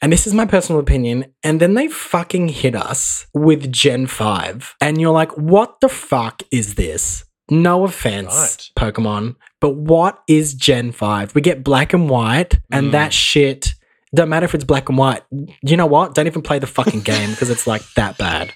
And 0.00 0.12
this 0.12 0.26
is 0.26 0.34
my 0.34 0.46
personal 0.46 0.80
opinion. 0.80 1.26
And 1.42 1.58
then 1.60 1.74
they 1.74 1.88
fucking 1.88 2.48
hit 2.48 2.76
us 2.76 3.26
with 3.34 3.72
Gen 3.72 4.06
5. 4.06 4.76
And 4.80 5.00
you're 5.00 5.12
like, 5.12 5.32
what 5.36 5.80
the 5.80 5.88
fuck 5.88 6.42
is 6.52 6.76
this? 6.76 7.24
No 7.50 7.84
offense, 7.84 8.70
Pokemon, 8.76 9.34
but 9.60 9.70
what 9.74 10.20
is 10.28 10.52
Gen 10.54 10.92
5? 10.92 11.34
We 11.34 11.40
get 11.40 11.64
black 11.64 11.94
and 11.94 12.08
white, 12.08 12.60
and 12.70 12.88
Mm. 12.88 12.92
that 12.92 13.12
shit 13.12 13.74
don't 14.14 14.28
matter 14.28 14.44
if 14.44 14.54
it's 14.54 14.64
black 14.64 14.88
and 14.90 14.96
white. 14.98 15.22
You 15.62 15.76
know 15.76 15.86
what? 15.86 16.14
Don't 16.14 16.26
even 16.26 16.42
play 16.42 16.58
the 16.58 16.66
fucking 16.66 17.00
game 17.00 17.30
because 17.30 17.48
it's 17.50 17.66
like 17.66 17.82
that 17.96 18.18
bad. 18.18 18.52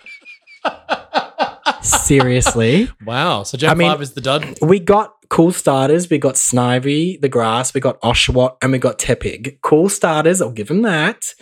Seriously. 1.83 2.89
Wow. 3.05 3.43
So 3.43 3.59
Gen 3.59 3.70
I 3.70 3.74
mean- 3.74 3.91
5 3.91 4.03
is 4.03 4.12
the 4.12 4.20
dud. 4.20 4.59
We 4.62 4.78
got 4.78 5.14
cool 5.28 5.53
starters. 5.53 6.09
We 6.09 6.18
got 6.18 6.35
Snivy, 6.35 7.20
the 7.20 7.28
grass. 7.28 7.74
We 7.74 7.80
got 7.80 8.01
Oshawott, 8.01 8.57
and 8.62 8.70
we 8.72 8.78
got 8.78 8.99
Tepig. 8.99 9.59
Cool 9.62 9.89
starters. 9.89 10.41
I'll 10.41 10.51
give 10.53 10.68
them 10.68 10.83
that. 10.83 11.35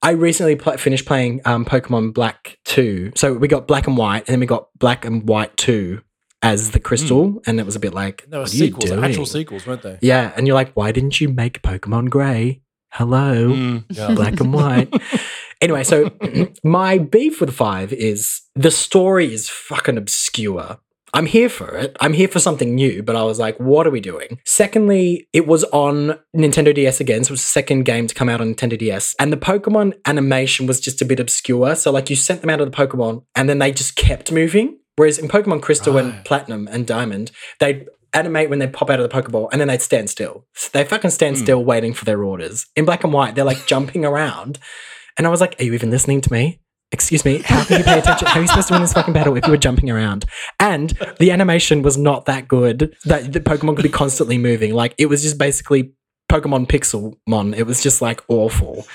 I 0.00 0.10
recently 0.12 0.56
pl- 0.56 0.78
finished 0.78 1.06
playing 1.06 1.40
um, 1.44 1.64
Pokemon 1.64 2.14
Black 2.14 2.58
2. 2.64 3.12
So 3.14 3.34
we 3.34 3.46
got 3.48 3.68
Black 3.68 3.86
and 3.86 3.96
White, 3.96 4.24
and 4.26 4.34
then 4.34 4.40
we 4.40 4.46
got 4.46 4.68
Black 4.78 5.04
and 5.04 5.28
White 5.28 5.56
2 5.58 6.00
as 6.42 6.70
the 6.72 6.80
crystal. 6.80 7.40
And 7.46 7.60
it 7.60 7.66
was 7.66 7.76
a 7.76 7.80
bit 7.80 7.94
like, 7.94 8.24
There 8.28 8.40
were 8.40 8.44
what 8.44 8.52
are 8.52 8.56
you 8.56 8.66
sequels, 8.66 8.90
actual 8.90 9.26
sequels, 9.26 9.66
weren't 9.66 9.82
they? 9.82 9.98
Yeah. 10.00 10.32
And 10.36 10.46
you're 10.46 10.54
like, 10.54 10.72
why 10.74 10.90
didn't 10.92 11.20
you 11.20 11.28
make 11.28 11.62
Pokemon 11.62 12.10
Grey? 12.10 12.62
Hello 12.90 13.48
Mm, 13.48 13.84
yeah. 13.90 14.12
black 14.14 14.38
and 14.40 14.52
white. 14.52 14.92
anyway, 15.62 15.84
so 15.84 16.10
my 16.64 16.98
beef 16.98 17.40
with 17.40 17.54
five 17.54 17.92
is 17.92 18.42
the 18.54 18.70
story 18.70 19.32
is 19.32 19.48
fucking 19.48 19.96
obscure. 19.96 20.78
I'm 21.14 21.26
here 21.26 21.50
for 21.50 21.68
it. 21.76 21.94
I'm 22.00 22.14
here 22.14 22.26
for 22.28 22.38
something 22.40 22.74
new, 22.74 23.02
but 23.02 23.16
I 23.16 23.22
was 23.22 23.38
like, 23.38 23.58
what 23.60 23.86
are 23.86 23.90
we 23.90 24.00
doing? 24.00 24.38
Secondly, 24.46 25.28
it 25.34 25.46
was 25.46 25.62
on 25.64 26.18
Nintendo 26.34 26.74
DS 26.74 27.00
again, 27.00 27.22
so 27.24 27.28
it 27.28 27.32
was 27.32 27.42
the 27.42 27.46
second 27.48 27.84
game 27.84 28.06
to 28.06 28.14
come 28.14 28.30
out 28.30 28.40
on 28.40 28.54
Nintendo 28.54 28.78
DS. 28.78 29.14
And 29.18 29.30
the 29.30 29.36
Pokemon 29.36 29.92
animation 30.06 30.66
was 30.66 30.80
just 30.80 31.02
a 31.02 31.04
bit 31.04 31.20
obscure. 31.20 31.74
So, 31.74 31.90
like, 31.90 32.08
you 32.08 32.16
sent 32.16 32.40
them 32.40 32.48
out 32.48 32.62
of 32.62 32.70
the 32.70 32.76
Pokemon 32.76 33.24
and 33.34 33.46
then 33.46 33.58
they 33.58 33.72
just 33.72 33.94
kept 33.94 34.32
moving. 34.32 34.78
Whereas 34.96 35.18
in 35.18 35.28
Pokemon 35.28 35.60
Crystal 35.60 35.92
Right. 35.94 36.04
and 36.04 36.24
Platinum 36.24 36.66
and 36.70 36.86
Diamond, 36.86 37.30
they 37.60 37.86
animate 38.14 38.48
when 38.48 38.58
they 38.58 38.66
pop 38.66 38.88
out 38.88 39.00
of 39.00 39.08
the 39.10 39.14
Pokeball 39.14 39.48
and 39.52 39.60
then 39.60 39.68
they'd 39.68 39.82
stand 39.82 40.08
still. 40.08 40.46
So 40.54 40.70
They 40.72 40.84
fucking 40.84 41.10
stand 41.10 41.36
Hmm. 41.36 41.42
still 41.42 41.64
waiting 41.64 41.92
for 41.92 42.06
their 42.06 42.22
orders. 42.24 42.66
In 42.76 42.84
black 42.86 43.04
and 43.04 43.12
white, 43.12 43.34
they're 43.34 43.44
like 43.44 43.66
jumping 43.66 44.04
around. 44.06 44.58
And 45.18 45.26
I 45.26 45.30
was 45.30 45.40
like, 45.40 45.56
Are 45.60 45.64
you 45.64 45.74
even 45.74 45.90
listening 45.90 46.20
to 46.22 46.32
me? 46.32 46.60
Excuse 46.90 47.24
me, 47.24 47.38
how 47.38 47.64
can 47.64 47.78
you 47.78 47.84
pay 47.84 47.98
attention? 48.00 48.28
How 48.28 48.38
are 48.38 48.42
you 48.42 48.48
supposed 48.48 48.68
to 48.68 48.74
win 48.74 48.82
this 48.82 48.92
fucking 48.92 49.14
battle 49.14 49.34
if 49.36 49.46
you 49.46 49.50
were 49.50 49.56
jumping 49.56 49.88
around? 49.90 50.26
And 50.60 50.90
the 51.18 51.30
animation 51.30 51.80
was 51.80 51.96
not 51.96 52.26
that 52.26 52.48
good 52.48 52.94
that 53.06 53.32
the 53.32 53.40
Pokemon 53.40 53.76
could 53.76 53.82
be 53.82 53.88
constantly 53.88 54.36
moving. 54.36 54.74
Like 54.74 54.94
it 54.98 55.06
was 55.06 55.22
just 55.22 55.38
basically 55.38 55.94
Pokemon 56.30 56.66
Pixelmon. 56.66 57.56
It 57.56 57.62
was 57.64 57.82
just 57.82 58.02
like 58.02 58.20
awful. 58.28 58.86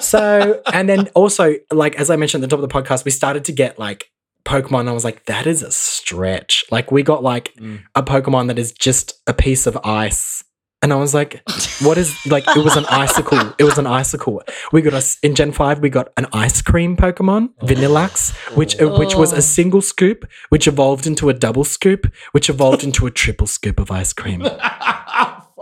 So, 0.00 0.60
and 0.72 0.88
then 0.88 1.08
also, 1.14 1.54
like, 1.72 1.94
as 1.96 2.10
I 2.10 2.16
mentioned 2.16 2.42
at 2.42 2.50
the 2.50 2.56
top 2.56 2.62
of 2.62 2.68
the 2.68 2.74
podcast, 2.74 3.04
we 3.04 3.10
started 3.10 3.44
to 3.46 3.52
get 3.52 3.78
like 3.78 4.06
Pokemon. 4.44 4.88
I 4.88 4.92
was 4.92 5.04
like, 5.04 5.24
that 5.26 5.46
is 5.46 5.62
a 5.62 5.70
stretch. 5.70 6.64
Like, 6.70 6.90
we 6.92 7.02
got 7.02 7.22
like 7.22 7.54
Mm. 7.58 7.80
a 7.94 8.02
Pokemon 8.02 8.48
that 8.48 8.58
is 8.58 8.72
just 8.72 9.14
a 9.26 9.32
piece 9.34 9.66
of 9.66 9.78
ice. 9.84 10.42
And 10.80 10.92
I 10.92 10.96
was 10.96 11.12
like, 11.12 11.42
what 11.80 11.98
is 11.98 12.24
like, 12.26 12.46
it 12.56 12.62
was 12.62 12.76
an 12.76 12.86
icicle. 12.86 13.52
It 13.58 13.64
was 13.64 13.78
an 13.78 13.86
icicle. 13.86 14.42
We 14.70 14.80
got 14.80 14.94
us 14.94 15.18
in 15.24 15.34
Gen 15.34 15.50
5, 15.50 15.80
we 15.80 15.90
got 15.90 16.12
an 16.16 16.26
ice 16.32 16.62
cream 16.62 16.96
Pokemon, 16.96 17.50
Vanilluxe, 17.62 18.32
which, 18.56 18.80
uh, 18.80 18.88
which 18.96 19.16
was 19.16 19.32
a 19.32 19.42
single 19.42 19.82
scoop, 19.82 20.24
which 20.50 20.68
evolved 20.68 21.06
into 21.06 21.28
a 21.28 21.34
double 21.34 21.64
scoop, 21.64 22.12
which 22.30 22.48
evolved 22.48 22.84
into 22.84 23.06
a 23.06 23.10
triple 23.10 23.48
scoop 23.48 23.80
of 23.80 23.90
ice 23.90 24.12
cream. 24.12 24.46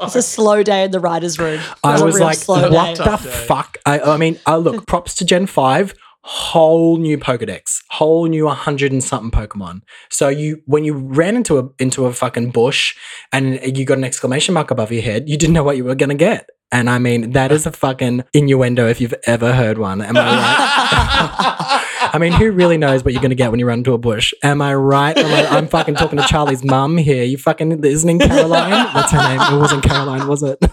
It's 0.02 0.14
a 0.14 0.20
slow 0.20 0.62
day 0.62 0.84
in 0.84 0.90
the 0.90 1.00
writer's 1.00 1.38
room. 1.38 1.58
I 1.82 1.94
I 1.94 1.96
a 1.96 2.04
was 2.04 2.20
like, 2.20 2.46
what 2.46 2.96
day. 2.96 3.02
the 3.02 3.16
fuck? 3.16 3.78
I, 3.86 3.98
I 4.00 4.16
mean, 4.18 4.38
uh, 4.46 4.58
look, 4.58 4.86
props 4.92 5.14
to 5.16 5.24
Gen 5.24 5.46
5, 5.46 5.94
whole 6.29 6.97
new 6.97 7.16
Pokedex, 7.16 7.83
whole 7.91 8.27
new 8.27 8.47
100 8.47 8.91
and 8.91 9.03
something 9.03 9.31
Pokemon. 9.31 9.83
So 10.11 10.29
you, 10.29 10.61
when 10.66 10.85
you 10.85 10.95
ran 10.95 11.37
into 11.37 11.59
a, 11.59 11.68
into 11.79 12.07
a 12.07 12.12
fucking 12.12 12.51
bush 12.51 12.97
and 13.33 13.61
you 13.79 13.85
got 13.85 13.99
an 13.99 14.05
exclamation 14.05 14.53
mark 14.53 14.72
above 14.72 14.91
your 14.91 15.03
head, 15.03 15.29
you 15.29 15.37
didn't 15.37 15.55
know 15.55 15.62
what 15.62 15.77
you 15.77 15.85
were 15.85 15.95
going 15.95 16.09
to 16.09 16.16
get. 16.16 16.51
And 16.72 16.91
I 16.91 16.99
mean, 16.99 17.31
that 17.31 17.53
is 17.53 17.64
a 17.64 17.70
fucking 17.70 18.24
innuendo 18.33 18.89
if 18.89 19.01
you've 19.01 19.14
ever 19.24 19.55
heard 19.55 19.79
one. 19.79 20.03
Am 20.03 20.16
I 20.16 20.20
right? 20.20 21.85
I 22.12 22.18
mean, 22.18 22.33
who 22.33 22.51
really 22.51 22.77
knows 22.77 23.05
what 23.05 23.12
you're 23.12 23.22
going 23.22 23.31
to 23.31 23.37
get 23.37 23.53
when 23.53 23.61
you 23.61 23.66
run 23.66 23.79
into 23.79 23.93
a 23.93 23.99
bush? 23.99 24.35
Am 24.43 24.61
I 24.61 24.74
right? 24.74 25.16
Am 25.16 25.27
I, 25.27 25.47
I'm 25.57 25.68
fucking 25.68 25.95
talking 25.95 26.18
to 26.18 26.24
Charlie's 26.24 26.64
mum 26.64 26.97
here. 26.97 27.22
You 27.22 27.39
fucking 27.39 27.81
listening, 27.81 28.18
Caroline? 28.18 28.93
That's 28.95 29.12
her 29.12 29.29
name. 29.29 29.41
It 29.55 29.61
wasn't 29.61 29.85
Caroline, 29.85 30.27
was 30.27 30.43
it? 30.43 30.59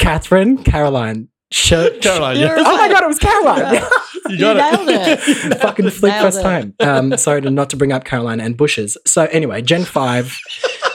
Catherine? 0.00 0.64
Caroline. 0.64 1.28
Sh- 1.52 1.72
Caroline, 2.00 2.38
You're. 2.38 2.58
Oh 2.58 2.76
my 2.76 2.88
god, 2.88 3.02
it 3.02 3.08
was 3.08 3.18
Caroline. 3.18 3.82
You 4.28 4.38
got 4.38 4.56
nailed 4.56 4.88
it. 4.88 5.18
Fucking 5.60 5.90
flip 5.90 6.12
Nailed 6.12 6.22
first 6.24 6.40
it. 6.40 6.42
time. 6.42 6.74
Um, 6.80 7.16
sorry 7.16 7.42
to 7.42 7.50
not 7.50 7.70
to 7.70 7.76
bring 7.76 7.92
up 7.92 8.04
Caroline 8.04 8.40
and 8.40 8.56
bushes. 8.56 8.96
So 9.06 9.24
anyway, 9.26 9.62
Gen 9.62 9.84
five 9.84 10.38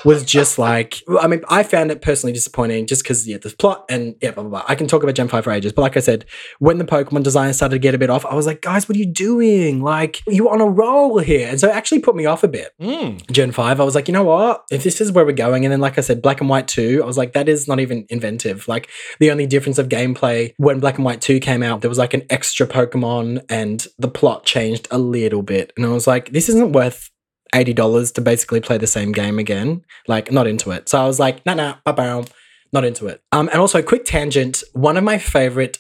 was 0.03 0.23
just 0.23 0.59
like 0.59 1.01
I 1.19 1.28
mean, 1.28 1.41
I 1.49 1.63
found 1.63 1.91
it 1.91 2.01
personally 2.01 2.34
disappointing 2.34 2.88
just 2.88 3.03
because 3.03 3.28
yeah, 3.28 3.38
the 3.38 3.49
plot 3.49 3.86
and 3.89 4.15
yeah, 4.21 4.32
blah 4.32 4.43
blah 4.43 4.49
blah. 4.49 4.65
I 4.67 4.76
can 4.76 4.88
talk 4.88 5.03
about 5.03 5.15
Gen 5.15 5.28
five 5.28 5.43
for 5.43 5.51
ages, 5.51 5.73
but 5.73 5.82
like 5.82 5.97
I 5.97 6.01
said, 6.01 6.26
when 6.59 6.78
the 6.78 6.86
Pokemon 6.86 7.23
design 7.23 7.53
started 7.53 7.76
to 7.76 7.80
get 7.80 7.95
a 7.95 7.97
bit 7.97 8.09
off, 8.09 8.26
I 8.26 8.36
was 8.36 8.45
like, 8.45 8.61
guys, 8.61 8.88
what 8.88 8.95
are 8.95 8.99
you 8.99 9.05
doing? 9.05 9.82
Like 9.82 10.21
you're 10.28 10.51
on 10.51 10.61
a 10.61 10.65
roll 10.65 11.19
here, 11.19 11.47
and 11.49 11.59
so 11.59 11.67
it 11.69 11.76
actually 11.76 11.99
put 11.99 12.15
me 12.15 12.26
off 12.26 12.43
a 12.43 12.47
bit. 12.47 12.73
Mm. 12.80 13.30
Gen 13.32 13.51
5, 13.51 13.80
I 13.80 13.84
was 13.84 13.95
like, 13.95 14.07
you 14.07 14.13
know 14.13 14.23
what? 14.23 14.63
If 14.71 14.84
this 14.84 15.01
is 15.01 15.11
where 15.11 15.26
we're 15.26 15.32
going, 15.32 15.65
and 15.65 15.71
then 15.71 15.82
like 15.82 15.97
I 15.97 16.01
said, 16.01 16.21
Black 16.21 16.41
and 16.41 16.49
White 16.49 16.67
2, 16.67 17.01
I 17.03 17.05
was 17.05 17.17
like, 17.17 17.34
that 17.34 17.49
is 17.49 17.67
not 17.67 17.80
even 17.80 18.05
inventive. 18.09 18.67
Like 18.67 18.89
the 19.19 19.32
only 19.32 19.47
difference 19.47 19.78
of 19.78 19.89
gameplay 19.89 20.53
when 20.57 20.80
Black 20.80 20.95
and 20.95 21.05
White 21.05 21.21
2 21.21 21.39
came 21.39 21.63
out, 21.63 21.82
there 21.82 21.89
was 21.89 21.97
like 21.97 22.13
an 22.13 22.23
extra 22.30 22.67
Pokemon 22.67 23.14
and 23.49 23.86
the 23.97 24.07
plot 24.07 24.45
changed 24.45 24.88
a 24.91 24.97
little 24.97 25.41
bit. 25.41 25.72
And 25.78 25.86
I 25.86 25.89
was 25.89 26.07
like, 26.07 26.32
this 26.32 26.49
isn't 26.49 26.72
worth 26.74 27.09
$80 27.53 28.13
to 28.13 28.22
basically 28.22 28.59
play 28.61 28.78
the 28.78 28.88
same 28.88 29.11
game 29.11 29.39
again. 29.39 29.84
Like, 30.07 30.32
not 30.32 30.47
into 30.47 30.72
it. 30.72 30.89
So 30.89 31.01
I 31.01 31.05
was 31.07 31.20
like, 31.20 31.45
nah, 31.45 31.53
nah, 31.53 31.76
ba 31.86 32.26
not 32.74 32.84
into 32.84 33.07
it. 33.07 33.22
Um, 33.32 33.47
and 33.49 33.59
also, 33.61 33.82
quick 33.82 34.03
tangent, 34.05 34.63
one 34.74 34.97
of 34.97 35.03
my 35.03 35.18
favorite 35.18 35.78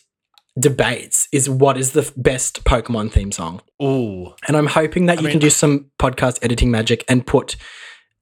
debates 0.57 1.27
is 1.33 1.49
what 1.49 1.77
is 1.77 1.91
the 1.91 2.09
best 2.15 2.63
Pokemon 2.63 3.11
theme 3.11 3.31
song? 3.31 3.61
Ooh. 3.83 4.33
And 4.47 4.55
I'm 4.55 4.67
hoping 4.67 5.07
that 5.07 5.17
I 5.17 5.21
you 5.21 5.25
mean- 5.27 5.31
can 5.33 5.39
do 5.41 5.49
some 5.49 5.91
podcast 5.99 6.39
editing 6.41 6.71
magic 6.71 7.03
and 7.09 7.25
put 7.25 7.57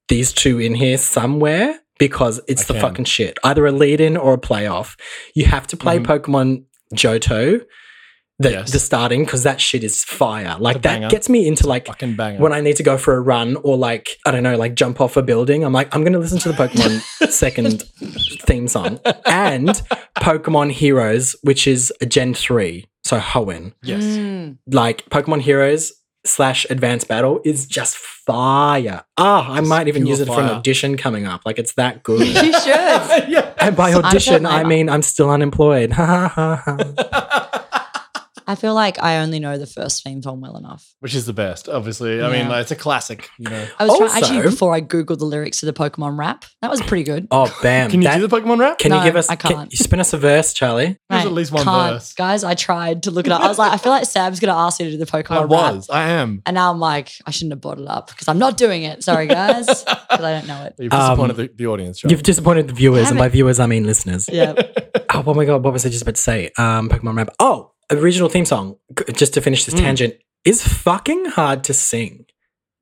these 0.08 0.32
two 0.32 0.58
in 0.58 0.74
here 0.74 0.98
somewhere 0.98 1.78
because 1.98 2.40
it's 2.48 2.62
I 2.62 2.66
the 2.66 2.72
can. 2.74 2.82
fucking 2.82 3.04
shit. 3.04 3.38
Either 3.44 3.66
a 3.66 3.72
lead 3.72 4.00
in 4.00 4.16
or 4.16 4.34
a 4.34 4.38
playoff. 4.38 4.96
You 5.34 5.46
have 5.46 5.66
to 5.68 5.76
play 5.76 5.98
Mhm. 6.00 6.06
Pokemon 6.06 6.64
Johto, 6.94 7.60
the, 8.38 8.50
Yes. 8.50 8.72
the 8.72 8.78
starting, 8.78 9.24
because 9.24 9.42
that 9.44 9.60
shit 9.60 9.84
is 9.84 10.02
fire. 10.04 10.56
Like 10.58 10.82
that 10.82 11.10
gets 11.10 11.28
me 11.28 11.46
into 11.46 11.66
like 11.68 11.86
Fucking 11.86 12.16
when 12.38 12.52
I 12.52 12.60
need 12.60 12.76
to 12.76 12.82
go 12.82 12.98
for 12.98 13.14
a 13.16 13.20
run 13.20 13.56
or 13.62 13.76
like, 13.76 14.16
I 14.26 14.30
don't 14.30 14.42
know, 14.42 14.56
like 14.56 14.74
jump 14.74 15.00
off 15.00 15.16
a 15.16 15.22
building, 15.22 15.64
I'm 15.64 15.72
like, 15.72 15.94
I'm 15.94 16.02
going 16.02 16.12
to 16.14 16.18
listen 16.18 16.38
to 16.40 16.50
the 16.52 16.54
Pokemon 16.54 17.00
second 17.30 17.82
theme 18.42 18.66
song 18.68 18.98
and 19.26 19.68
Pokemon 20.18 20.72
Heroes, 20.72 21.36
which 21.42 21.66
is 21.66 21.92
a 22.00 22.06
Gen 22.06 22.34
3. 22.34 22.86
So 23.04 23.18
Hoenn 23.18 23.74
yes. 23.82 24.02
Mm. 24.02 24.56
like 24.72 25.04
Pokemon 25.10 25.42
Heroes 25.42 25.92
slash 26.24 26.64
Advanced 26.70 27.06
Battle 27.06 27.38
is 27.44 27.66
just 27.66 27.96
fire. 27.98 29.04
Ah, 29.18 29.52
I 29.52 29.58
Just 29.58 29.68
might 29.68 29.88
even 29.88 30.06
use 30.06 30.20
it 30.20 30.26
for 30.26 30.40
an 30.40 30.46
audition 30.48 30.96
coming 30.96 31.26
up. 31.26 31.42
Like 31.44 31.58
it's 31.58 31.74
that 31.74 32.02
good. 32.02 32.26
You 32.26 32.34
should. 32.34 32.54
yeah. 33.28 33.52
and 33.58 33.76
by 33.76 33.92
audition, 33.92 34.32
certainly 34.32 34.50
I 34.50 34.64
mean 34.64 34.88
I'm 34.88 35.02
still 35.02 35.30
unemployed. 35.30 35.92
I 38.46 38.54
feel 38.54 38.74
like 38.74 39.02
I 39.02 39.18
only 39.18 39.38
know 39.40 39.56
the 39.58 39.66
first 39.66 40.02
theme 40.04 40.22
song 40.22 40.40
well 40.40 40.56
enough. 40.56 40.94
Which 41.00 41.14
is 41.14 41.26
the 41.26 41.32
best, 41.32 41.68
obviously. 41.68 42.22
I 42.22 42.28
mean, 42.30 42.40
Yeah. 42.46 42.48
like, 42.48 42.62
it's 42.62 42.70
a 42.70 42.76
classic, 42.76 43.28
you 43.38 43.48
know. 43.50 43.66
I 43.78 43.86
was 43.86 43.96
trying, 43.98 44.22
actually 44.22 44.42
before 44.42 44.74
I 44.74 44.80
googled 44.80 45.18
the 45.18 45.24
lyrics 45.24 45.60
to 45.60 45.66
the 45.66 45.72
Pokemon 45.72 46.18
rap. 46.18 46.44
That 46.62 46.70
was 46.70 46.80
pretty 46.82 47.04
good. 47.04 47.26
Oh, 47.30 47.54
bam! 47.62 47.90
Can 47.90 48.02
you 48.02 48.08
That- 48.08 48.18
do 48.18 48.26
the 48.26 48.36
Pokemon 48.40 48.58
rap? 48.58 48.78
Can 48.78 48.90
No, 48.90 48.98
you 48.98 49.04
give 49.04 49.16
us? 49.16 49.28
I 49.30 49.36
can 49.36 49.52
can't. 49.52 49.72
you 49.72 49.76
spin 49.78 50.00
us 50.00 50.12
a 50.12 50.18
verse, 50.18 50.52
Charlie? 50.52 50.96
There's 51.08 51.24
Mate, 51.24 51.26
at 51.26 51.32
least 51.32 51.52
one 51.52 51.64
can't. 51.64 51.94
verse. 51.94 52.12
Guys, 52.14 52.44
I 52.44 52.54
tried 52.54 53.02
to 53.04 53.10
look 53.10 53.26
it 53.26 53.32
up. 53.32 53.40
I 53.40 53.48
was 53.48 53.58
like, 53.58 53.72
I 53.72 53.76
feel 53.76 53.92
like 53.92 54.04
Sam's 54.06 54.40
gonna 54.40 54.54
ask 54.56 54.78
you 54.80 54.86
to 54.86 54.92
do 54.92 54.98
the 54.98 55.06
Pokemon 55.06 55.30
I 55.36 55.40
rap. 55.40 55.48
was. 55.48 55.88
I 55.90 56.08
am. 56.10 56.42
And 56.46 56.54
now 56.54 56.70
I'm 56.70 56.80
like, 56.80 57.10
I 57.26 57.30
shouldn't 57.30 57.52
have 57.52 57.60
brought 57.60 57.78
it 57.78 57.88
up 57.88 58.08
because 58.08 58.28
I'm 58.28 58.38
not 58.38 58.56
doing 58.56 58.82
it. 58.82 59.02
Sorry, 59.02 59.26
guys, 59.26 59.66
because 59.66 59.84
I 60.10 60.16
don't 60.32 60.46
know 60.46 60.64
it. 60.64 60.74
You've 60.78 60.92
Um, 60.92 61.00
disappointed 61.00 61.36
the, 61.36 61.50
the 61.56 61.66
audience, 61.66 62.00
John. 62.00 62.10
You've 62.10 62.22
disappointed 62.22 62.68
the 62.68 62.74
viewers, 62.74 63.08
and 63.08 63.16
Damn 63.16 63.24
by 63.24 63.28
viewers 63.28 63.58
I 63.60 63.66
mean 63.66 63.84
listeners. 63.84 64.28
Yeah. 64.30 64.54
Oh, 65.16 65.22
oh 65.28 65.34
my 65.34 65.44
god, 65.44 65.62
what 65.62 65.72
was 65.72 65.86
I 65.86 65.90
just 65.90 66.02
about 66.02 66.16
to 66.16 66.20
say? 66.20 66.50
Um, 66.58 66.88
Pokemon 66.88 67.16
rap. 67.16 67.28
Oh, 67.38 67.70
original 67.90 68.28
theme 68.28 68.44
song. 68.44 68.76
Just 69.12 69.34
to 69.34 69.40
finish 69.40 69.64
this 69.64 69.74
Mm. 69.74 69.78
tangent, 69.78 70.14
is 70.44 70.66
fucking 70.66 71.26
hard 71.26 71.64
to 71.64 71.74
sing. 71.74 72.26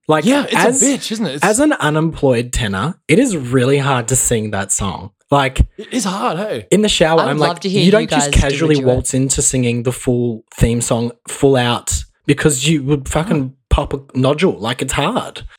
Like, 0.09 0.25
yeah, 0.25 0.45
it's 0.45 0.55
as, 0.55 0.83
a 0.83 0.85
bitch, 0.87 1.13
isn't 1.13 1.27
it? 1.27 1.35
It's, 1.37 1.45
as 1.45 1.61
an 1.61 1.73
unemployed 1.75 2.53
tenor, 2.53 3.01
it 3.07 3.19
is 3.19 3.37
really 3.37 3.79
hard 3.79 4.09
to 4.09 4.17
sing 4.17 4.51
that 4.51 4.73
song. 4.73 5.13
Like 5.31 5.61
it 5.79 5.93
is 5.93 6.05
hard, 6.05 6.37
hey. 6.39 6.67
in 6.71 6.83
the 6.83 6.89
shower, 6.91 7.21
I 7.21 7.25
would 7.25 7.31
I'm 7.31 7.39
like, 7.39 7.65
you 7.65 7.71
you 7.71 7.91
don't 7.91 8.11
guys 8.11 8.27
just 8.27 8.33
casually 8.35 8.75
duet. 8.75 8.87
waltz 8.87 9.15
into 9.15 9.41
singing 9.41 9.85
the 9.85 9.93
full 9.93 10.45
theme 10.55 10.83
song 10.83 11.13
full 11.27 11.57
out 11.57 12.05
because 12.27 12.69
you 12.69 12.83
would 12.83 13.09
fucking 13.09 13.55
pop 13.73 13.93
a 13.95 14.01
nodule. 14.15 14.59
Like 14.59 14.83
it's 14.83 14.93
hard. 14.93 15.43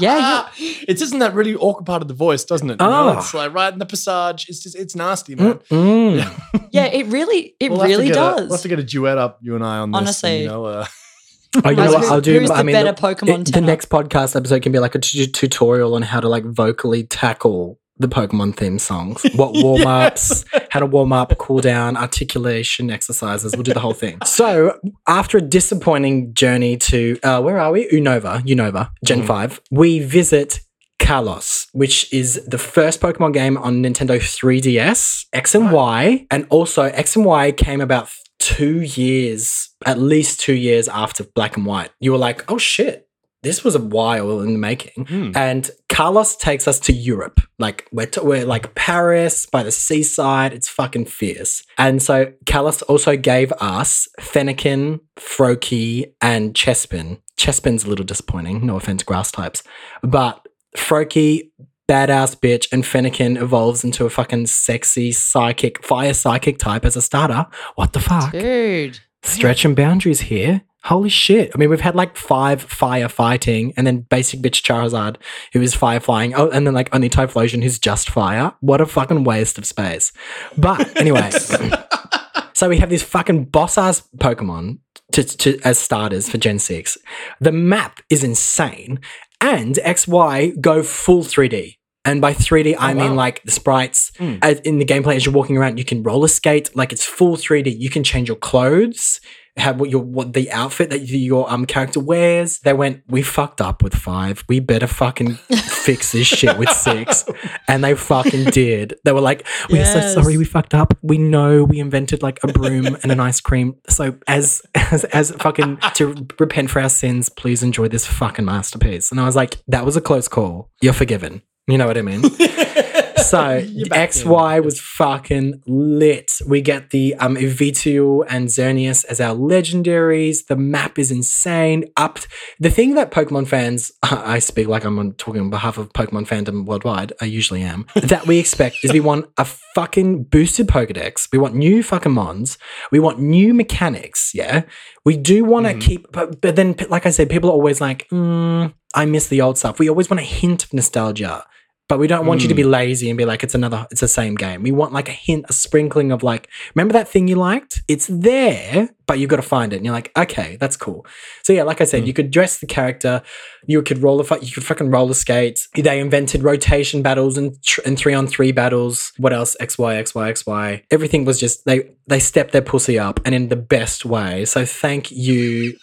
Yeah, 0.00 0.48
It's 0.58 1.00
isn't 1.02 1.18
that 1.20 1.34
really 1.34 1.54
awkward 1.54 1.86
part 1.86 2.02
of 2.02 2.08
the 2.08 2.14
voice, 2.14 2.44
doesn't 2.44 2.68
it? 2.70 2.80
You 2.80 2.86
know, 2.86 3.10
Oh. 3.14 3.18
It's 3.18 3.32
like 3.32 3.52
right 3.54 3.72
in 3.72 3.78
the 3.78 3.86
passage. 3.86 4.46
It's 4.48 4.62
just 4.62 4.76
it's 4.76 4.94
nasty, 4.94 5.34
man. 5.34 5.54
Mm. 5.70 6.68
yeah. 6.72 6.86
It 6.86 7.06
really, 7.06 7.54
it 7.58 7.70
We'll 7.70 7.80
really 7.82 8.06
get 8.08 8.12
a- 8.12 8.14
does. 8.14 8.40
we'll 8.48 8.52
have 8.58 8.62
to 8.62 8.68
get 8.68 8.78
a 8.78 8.82
duet 8.84 9.16
up, 9.18 9.38
you 9.40 9.54
and 9.54 9.64
I, 9.64 9.78
on 9.78 9.90
this. 9.92 9.98
Honestly. 9.98 10.30
and, 10.30 10.42
you 10.42 10.48
know, 10.48 10.64
uh, 10.66 10.86
Oh, 11.64 11.70
you 11.70 11.76
know 11.76 11.92
what? 11.92 12.04
I'll 12.04 12.20
do. 12.20 12.38
who's 12.38 12.50
I 12.50 12.58
the 12.58 12.64
mean, 12.64 12.74
better 12.74 12.92
the, 12.92 13.00
Pokemon 13.00 13.48
it- 13.48 13.54
the 13.54 13.60
next 13.62 13.88
podcast 13.88 14.36
episode 14.36 14.62
can 14.62 14.70
be 14.72 14.78
like 14.78 14.94
a 14.94 14.98
t- 14.98 15.26
tutorial 15.26 15.94
on 15.94 16.02
how 16.02 16.20
to 16.20 16.28
like 16.28 16.44
vocally 16.44 17.04
tackle 17.04 17.80
the 17.98 18.08
Pokemon 18.08 18.56
theme 18.56 18.78
songs, 18.78 19.22
what 19.34 19.52
warm 19.54 19.86
ups, 19.86 20.44
how 20.70 20.80
to 20.80 20.86
warm 20.86 21.12
up, 21.12 21.36
cool 21.38 21.60
down, 21.60 21.96
articulation 21.96 22.90
exercises. 22.90 23.54
We'll 23.54 23.62
do 23.64 23.74
the 23.74 23.80
whole 23.80 23.94
thing. 23.94 24.18
So 24.26 24.78
after 25.06 25.38
a 25.38 25.40
disappointing 25.42 26.32
journey 26.34 26.76
to 26.78 27.18
uh, 27.22 27.40
where 27.42 27.58
are 27.58 27.72
we? 27.72 27.88
Unova, 27.88 28.42
Unova, 28.46 28.90
Gen 29.04 29.22
Mhm. 29.22 29.26
Five. 29.26 29.60
We 29.70 30.00
visit. 30.00 30.60
Kalos, 31.00 31.68
which 31.72 32.12
is 32.12 32.44
the 32.46 32.58
first 32.58 33.00
Pokemon 33.00 33.32
game 33.32 33.56
on 33.56 33.82
Nintendo 33.82 34.18
3DS, 34.20 35.26
X 35.32 35.54
and 35.54 35.70
Y, 35.72 36.26
and 36.30 36.44
also 36.50 36.82
X 36.82 37.16
and 37.16 37.24
Y 37.24 37.52
came 37.52 37.80
about 37.80 38.10
two 38.40 38.80
years, 38.82 39.70
at 39.86 39.98
least 39.98 40.40
two 40.40 40.54
years 40.54 40.88
after 40.88 41.24
Black 41.24 41.56
and 41.56 41.64
White. 41.64 41.90
You 42.00 42.12
were 42.12 42.18
like, 42.18 42.44
oh 42.50 42.58
shit, 42.58 43.07
this 43.42 43.62
was 43.62 43.74
a 43.74 43.80
while 43.80 44.40
in 44.40 44.52
the 44.52 44.58
making. 44.58 45.06
hmm. 45.06 45.32
And 45.34 45.70
Kalos 45.88 46.38
takes 46.38 46.66
us 46.66 46.80
to 46.80 46.92
Europe. 46.92 47.40
Like 47.58 47.86
we're, 47.92 48.06
to, 48.06 48.22
we're 48.22 48.44
like 48.44 48.74
Paris 48.74 49.46
by 49.46 49.62
the 49.62 49.70
seaside. 49.72 50.52
It's 50.52 50.68
fucking 50.68 51.06
fierce. 51.06 51.62
And 51.76 52.02
so 52.02 52.32
Kalos 52.44 52.82
also 52.88 53.16
gave 53.16 53.52
us 53.60 54.08
Fennekin, 54.20 55.00
Froakie, 55.16 56.12
and 56.20 56.54
Chespin. 56.54 57.20
Chespin's 57.36 57.84
a 57.84 57.88
little 57.88 58.04
disappointing. 58.04 58.66
No 58.66 58.76
offense, 58.76 59.02
grass 59.02 59.30
types, 59.30 59.62
but 60.02 60.46
Froakie. 60.76 61.50
Badass 61.88 62.36
bitch, 62.38 62.70
and 62.70 62.84
Fennekin 62.84 63.40
evolves 63.40 63.82
into 63.82 64.04
a 64.04 64.10
fucking 64.10 64.46
sexy 64.46 65.10
psychic, 65.10 65.82
fire 65.82 66.12
psychic 66.12 66.58
type 66.58 66.84
as 66.84 66.96
a 66.96 67.00
starter. 67.00 67.46
What 67.76 67.94
the 67.94 68.00
fuck? 68.00 68.30
dude. 68.30 69.00
Stretching 69.22 69.74
boundaries 69.74 70.20
here. 70.20 70.60
Holy 70.88 71.10
shit. 71.10 71.50
I 71.54 71.58
mean, 71.58 71.68
we've 71.68 71.82
had 71.82 71.94
like 71.94 72.16
five 72.16 72.62
fire 72.62 73.10
fighting 73.10 73.74
and 73.76 73.86
then 73.86 74.06
basic 74.08 74.40
bitch 74.40 74.62
Charizard, 74.62 75.16
who 75.52 75.60
is 75.60 75.74
fire 75.74 76.00
flying. 76.00 76.34
Oh, 76.34 76.48
and 76.48 76.66
then 76.66 76.72
like 76.72 76.94
only 76.94 77.10
Typhlosion, 77.10 77.62
who's 77.62 77.78
just 77.78 78.08
fire. 78.08 78.54
What 78.60 78.80
a 78.80 78.86
fucking 78.86 79.24
waste 79.24 79.58
of 79.58 79.66
space. 79.66 80.14
But 80.56 80.98
anyway, 80.98 81.30
so 82.54 82.70
we 82.70 82.78
have 82.78 82.88
this 82.88 83.02
fucking 83.02 83.44
boss 83.46 83.76
ass 83.76 84.08
Pokemon 84.16 84.78
to, 85.12 85.24
to, 85.24 85.60
as 85.62 85.78
starters 85.78 86.30
for 86.30 86.38
Gen 86.38 86.58
6. 86.58 86.96
The 87.38 87.52
map 87.52 88.00
is 88.08 88.24
insane. 88.24 88.98
And 89.42 89.74
XY 89.74 90.58
go 90.58 90.82
full 90.82 91.22
3D. 91.22 91.74
And 92.06 92.22
by 92.22 92.32
3D, 92.32 92.76
I 92.78 92.94
mean 92.94 93.10
wow. 93.10 93.16
like 93.16 93.42
the 93.42 93.50
sprites 93.50 94.10
Mm. 94.12 94.38
as 94.40 94.60
in 94.60 94.78
the 94.78 94.86
gameplay 94.86 95.16
as 95.16 95.26
you're 95.26 95.34
walking 95.34 95.58
around. 95.58 95.78
You 95.78 95.84
can 95.84 96.02
roller 96.02 96.28
skate, 96.28 96.74
like 96.74 96.92
it's 96.92 97.04
full 97.04 97.36
3D. 97.36 97.78
You 97.78 97.90
can 97.90 98.02
change 98.02 98.28
your 98.28 98.38
clothes, 98.38 99.20
have 99.58 99.80
what 99.80 99.90
your 99.90 100.02
what 100.02 100.32
the 100.32 100.50
outfit 100.50 100.90
that 100.90 101.00
your 101.08 101.50
um 101.50 101.66
character 101.66 102.00
wears. 102.00 102.58
They 102.60 102.72
went, 102.72 103.02
we 103.08 103.22
fucked 103.22 103.60
up 103.60 103.82
with 103.82 103.94
five. 103.94 104.44
We 104.48 104.60
better 104.60 104.86
fucking 104.86 105.34
fix 105.34 106.12
this 106.12 106.26
shit 106.26 106.58
with 106.58 106.70
six, 106.70 107.24
and 107.66 107.82
they 107.82 107.94
fucking 107.94 108.46
did. 108.50 108.94
They 109.04 109.12
were 109.12 109.20
like, 109.20 109.46
we're 109.70 109.84
so 109.84 110.00
sorry, 110.00 110.36
we 110.36 110.44
fucked 110.44 110.74
up. 110.74 110.96
We 111.02 111.18
know 111.18 111.64
we 111.64 111.80
invented 111.80 112.22
like 112.22 112.38
a 112.42 112.48
broom 112.48 112.86
and 113.02 113.12
an 113.12 113.20
ice 113.20 113.40
cream. 113.40 113.76
So 113.88 114.16
as 114.26 114.62
as 114.74 115.04
as 115.04 115.30
fucking 115.32 115.78
to 115.94 116.26
repent 116.38 116.70
for 116.70 116.80
our 116.80 116.88
sins, 116.88 117.28
please 117.28 117.62
enjoy 117.62 117.88
this 117.88 118.06
fucking 118.06 118.44
masterpiece. 118.44 119.10
And 119.10 119.20
I 119.20 119.24
was 119.24 119.36
like, 119.36 119.56
that 119.68 119.84
was 119.84 119.96
a 119.96 120.00
close 120.00 120.28
call. 120.28 120.70
You're 120.80 120.92
forgiven. 120.92 121.42
You 121.66 121.76
know 121.76 121.86
what 121.86 121.98
I 121.98 122.02
mean? 122.02 122.22
So 123.18 123.38
XY 123.62 124.64
was 124.64 124.80
fucking 124.80 125.62
lit. 125.66 126.32
We 126.46 126.60
get 126.60 126.90
the 126.90 127.14
um 127.16 127.36
Evitu 127.36 128.24
and 128.28 128.48
Xerneas 128.48 129.04
as 129.06 129.20
our 129.20 129.34
legendaries. 129.34 130.46
The 130.46 130.56
map 130.56 130.98
is 130.98 131.10
insane. 131.10 131.84
Up 131.96 132.18
the 132.58 132.70
thing 132.70 132.94
that 132.94 133.10
Pokemon 133.10 133.46
fans, 133.48 133.92
I 134.02 134.38
speak 134.38 134.68
like 134.68 134.84
I'm 134.84 135.12
talking 135.14 135.40
on 135.40 135.50
behalf 135.50 135.78
of 135.78 135.92
Pokemon 135.92 136.26
fandom 136.26 136.64
worldwide. 136.64 137.12
I 137.20 137.26
usually 137.26 137.62
am. 137.62 137.86
that 137.94 138.26
we 138.26 138.38
expect 138.38 138.76
is 138.82 138.92
we 138.92 139.00
want 139.00 139.26
a 139.36 139.44
fucking 139.44 140.24
boosted 140.24 140.68
Pokedex. 140.68 141.28
We 141.32 141.38
want 141.38 141.54
new 141.54 141.82
fucking 141.82 142.12
mons. 142.12 142.58
We 142.90 142.98
want 142.98 143.20
new 143.20 143.54
mechanics. 143.54 144.32
Yeah, 144.34 144.62
we 145.04 145.16
do 145.16 145.44
want 145.44 145.66
to 145.66 145.74
keep, 145.74 146.10
but, 146.12 146.40
but 146.40 146.56
then 146.56 146.76
like 146.88 147.06
I 147.06 147.10
said, 147.10 147.30
people 147.30 147.50
are 147.50 147.54
always 147.54 147.80
like, 147.80 148.08
mm, 148.10 148.72
I 148.94 149.06
miss 149.06 149.28
the 149.28 149.40
old 149.40 149.58
stuff. 149.58 149.78
We 149.78 149.88
always 149.88 150.10
want 150.10 150.20
a 150.20 150.24
hint 150.24 150.64
of 150.64 150.72
nostalgia. 150.72 151.44
But 151.88 151.98
we 151.98 152.06
don't 152.06 152.26
want 152.26 152.42
you 152.42 152.48
to 152.48 152.54
be 152.54 152.62
hmm. 152.62 152.70
lazy 152.70 153.08
and 153.08 153.16
be 153.16 153.24
like, 153.24 153.42
it's 153.42 153.54
another, 153.54 153.86
it's 153.90 154.02
the 154.02 154.08
same 154.08 154.34
game. 154.34 154.62
We 154.62 154.72
want 154.72 154.92
like 154.92 155.08
a 155.08 155.12
hint, 155.12 155.46
a 155.48 155.54
sprinkling 155.54 156.12
of 156.12 156.22
like, 156.22 156.48
remember 156.74 156.92
that 156.92 157.08
thing 157.08 157.28
you 157.28 157.36
liked? 157.36 157.82
It's 157.88 158.06
there, 158.08 158.90
but 159.06 159.18
you've 159.18 159.30
got 159.30 159.36
to 159.36 159.42
find 159.42 159.72
it. 159.72 159.76
And 159.76 159.86
you're 159.86 159.94
like, 159.94 160.12
okay, 160.16 160.58
that's 160.60 160.76
cool. 160.76 161.06
So 161.42 161.54
yeah, 161.54 161.62
like 161.62 161.80
I 161.80 161.84
said, 161.84 162.02
hmm. 162.02 162.06
you 162.06 162.12
could 162.12 162.30
dress 162.30 162.58
the 162.58 162.66
character, 162.66 163.22
you 163.66 163.80
could 163.82 164.02
roller, 164.02 164.24
you 164.42 164.52
could 164.52 164.64
fucking 164.64 164.90
roller 164.90 165.14
skate. 165.14 165.66
They 165.74 165.98
invented 165.98 166.42
rotation 166.42 167.02
battles 167.02 167.38
and 167.38 167.60
tr- 167.62 167.80
and 167.86 167.98
three 167.98 168.12
on 168.12 168.26
three 168.26 168.52
battles. 168.52 169.12
What 169.16 169.32
else? 169.32 169.56
X 169.58 169.78
Y 169.78 169.96
X 169.96 170.14
Y 170.14 170.28
X 170.28 170.46
Y. 170.46 170.82
Everything 170.90 171.24
was 171.24 171.40
just 171.40 171.64
they 171.64 171.90
they 172.06 172.20
stepped 172.20 172.52
their 172.52 172.62
pussy 172.62 172.98
up 172.98 173.18
and 173.24 173.34
in 173.34 173.48
the 173.48 173.56
best 173.56 174.04
way. 174.04 174.44
So 174.44 174.64
thank 174.64 175.10
you. 175.10 175.76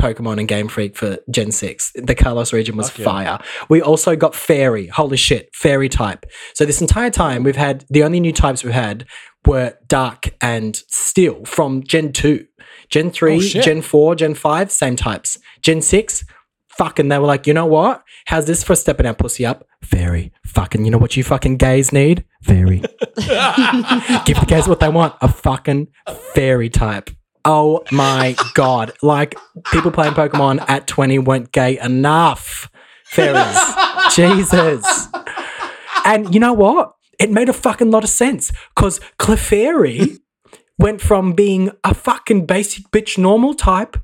Pokemon 0.00 0.38
and 0.38 0.48
Game 0.48 0.68
Freak 0.68 0.96
for 0.96 1.18
Gen 1.30 1.52
6. 1.52 1.92
The 1.94 2.14
Kalos 2.14 2.52
region 2.52 2.76
was 2.76 2.96
yeah. 2.98 3.04
fire. 3.04 3.38
We 3.68 3.82
also 3.82 4.16
got 4.16 4.34
Fairy. 4.34 4.86
Holy 4.86 5.16
shit, 5.16 5.54
Fairy 5.54 5.88
type. 5.88 6.24
So 6.54 6.64
this 6.64 6.80
entire 6.80 7.10
time 7.10 7.42
we've 7.42 7.56
had 7.56 7.84
the 7.90 8.02
only 8.02 8.20
new 8.20 8.32
types 8.32 8.64
we've 8.64 8.72
had 8.72 9.06
were 9.46 9.74
Dark 9.86 10.34
and 10.40 10.76
Steel 10.88 11.44
from 11.44 11.82
Gen 11.82 12.12
2. 12.12 12.46
Gen 12.88 13.10
3, 13.10 13.36
Oh. 13.36 13.40
Gen 13.40 13.82
4, 13.82 14.14
Gen 14.16 14.34
5, 14.34 14.72
same 14.72 14.96
types. 14.96 15.38
Gen 15.62 15.80
6, 15.82 16.24
fucking 16.68 17.08
they 17.08 17.18
were 17.18 17.26
like, 17.26 17.46
you 17.46 17.54
know 17.54 17.66
what? 17.66 18.02
How's 18.26 18.46
this 18.46 18.64
for 18.64 18.74
stepping 18.74 19.06
our 19.06 19.14
pussy 19.14 19.44
up? 19.46 19.66
Fairy. 19.82 20.32
Fucking, 20.46 20.84
you 20.84 20.90
know 20.90 20.98
what 20.98 21.16
you 21.16 21.22
fucking 21.24 21.56
gays 21.56 21.92
need? 21.92 22.24
Fairy. 22.42 22.78
Give 23.16 24.38
the 24.38 24.46
gays 24.46 24.66
what 24.66 24.80
they 24.80 24.88
want. 24.88 25.14
A 25.20 25.28
fucking 25.28 25.88
fairy 26.34 26.68
type. 26.68 27.10
Oh 27.52 27.82
my 27.90 28.36
god. 28.54 28.92
Like 29.02 29.36
people 29.72 29.90
playing 29.90 30.14
Pokemon 30.14 30.64
at 30.68 30.86
20 30.86 31.18
weren't 31.18 31.50
gay 31.50 31.80
enough. 31.80 32.70
Fairies. 33.04 33.58
Jesus. 34.14 35.08
And 36.04 36.32
you 36.32 36.38
know 36.38 36.52
what? 36.52 36.92
It 37.18 37.32
made 37.32 37.48
a 37.48 37.52
fucking 37.52 37.90
lot 37.90 38.04
of 38.04 38.08
sense. 38.08 38.52
Cause 38.76 39.00
Clefairy 39.18 40.18
went 40.78 41.00
from 41.00 41.32
being 41.32 41.72
a 41.82 41.92
fucking 41.92 42.46
basic 42.46 42.84
bitch 42.92 43.18
normal 43.18 43.54
type 43.54 43.96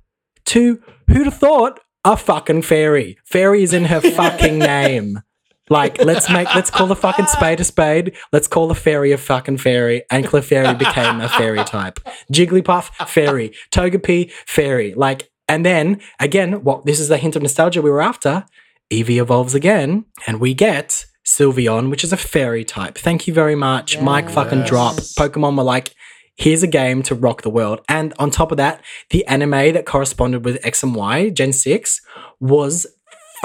to 0.47 0.83
who'd 1.07 1.27
have 1.27 1.39
thought 1.39 1.79
a 2.05 2.17
fucking 2.17 2.63
fairy. 2.63 3.17
Fairy 3.25 3.63
is 3.63 3.73
in 3.73 3.85
her 3.85 4.01
fucking 4.11 4.59
name. 4.59 5.23
Like, 5.69 6.03
let's 6.05 6.31
make, 6.31 6.55
let's 6.55 6.71
call 6.71 6.87
the 6.87 6.97
fucking 6.97 7.27
spade 7.27 7.61
a 7.61 7.65
spade. 7.65 8.15
Let's 8.33 8.47
call 8.47 8.69
the 8.69 8.75
fairy 8.75 9.13
a 9.13 9.19
fucking 9.19 9.59
fairy. 9.59 10.05
And 10.11 10.25
Clefairy 10.27 10.79
became 10.79 11.21
a 11.21 11.29
fairy 11.29 11.65
type. 11.65 11.99
Jigglypuff, 12.33 13.09
fairy. 13.09 13.53
Togepi, 13.73 14.31
fairy. 14.47 14.95
Like, 14.95 15.31
and 15.49 15.65
then 15.67 16.01
again, 16.21 16.63
what 16.65 16.87
this 16.87 17.01
is 17.01 17.09
the 17.09 17.19
hint 17.19 17.37
of 17.37 17.43
nostalgia 17.43 17.83
we 17.83 17.91
were 17.91 18.03
after. 18.03 18.45
Eevee 18.93 19.21
evolves 19.21 19.55
again, 19.55 20.05
and 20.29 20.39
we 20.41 20.55
get 20.55 21.07
Sylveon, 21.25 21.91
which 21.91 22.05
is 22.05 22.13
a 22.13 22.17
fairy 22.17 22.65
type. 22.65 22.97
Thank 22.97 23.27
you 23.27 23.35
very 23.35 23.57
much. 23.57 24.01
Mike 24.01 24.31
fucking 24.31 24.61
Yes. 24.61 24.69
drop. 24.69 24.95
Pokemon 24.95 25.57
were 25.57 25.65
like, 25.65 25.93
here's 26.37 26.63
a 26.63 26.69
game 26.69 27.03
to 27.03 27.15
rock 27.17 27.43
the 27.43 27.51
world. 27.51 27.81
And 27.89 28.15
on 28.21 28.31
top 28.31 28.53
of 28.53 28.59
that, 28.59 28.81
the 29.11 29.27
anime 29.27 29.73
that 29.73 29.87
corresponded 29.87 30.45
with 30.45 30.65
X 30.65 30.85
and 30.85 30.95
Y, 30.95 31.31
Gen 31.31 31.53
6, 31.53 32.01
was 32.39 32.87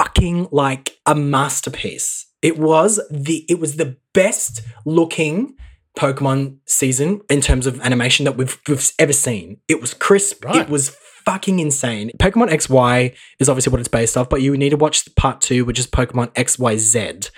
fucking 0.01 0.47
like 0.51 0.97
a 1.05 1.15
masterpiece. 1.15 2.27
It 2.41 2.57
was 2.57 2.99
the 3.11 3.45
it 3.47 3.59
was 3.59 3.75
the 3.75 3.97
best 4.13 4.61
looking 4.85 5.55
Pokemon 5.97 6.57
season 6.65 7.21
in 7.29 7.41
terms 7.41 7.67
of 7.67 7.79
animation 7.81 8.25
that 8.25 8.37
we've, 8.37 8.57
we've 8.67 8.91
ever 8.97 9.13
seen. 9.13 9.57
It 9.67 9.81
was 9.81 9.93
crisp. 9.93 10.45
Right. 10.45 10.55
It 10.55 10.69
was 10.69 10.95
fucking 11.25 11.59
insane. 11.59 12.11
Pokemon 12.17 12.49
XY 12.49 13.15
is 13.39 13.49
obviously 13.49 13.71
what 13.71 13.79
it's 13.79 13.89
based 13.89 14.17
off, 14.17 14.29
but 14.29 14.41
you 14.41 14.57
need 14.57 14.69
to 14.69 14.77
watch 14.77 15.07
part 15.15 15.41
two, 15.41 15.65
which 15.65 15.77
is 15.77 15.85
Pokemon 15.85 16.33
XYZ. 16.33 17.29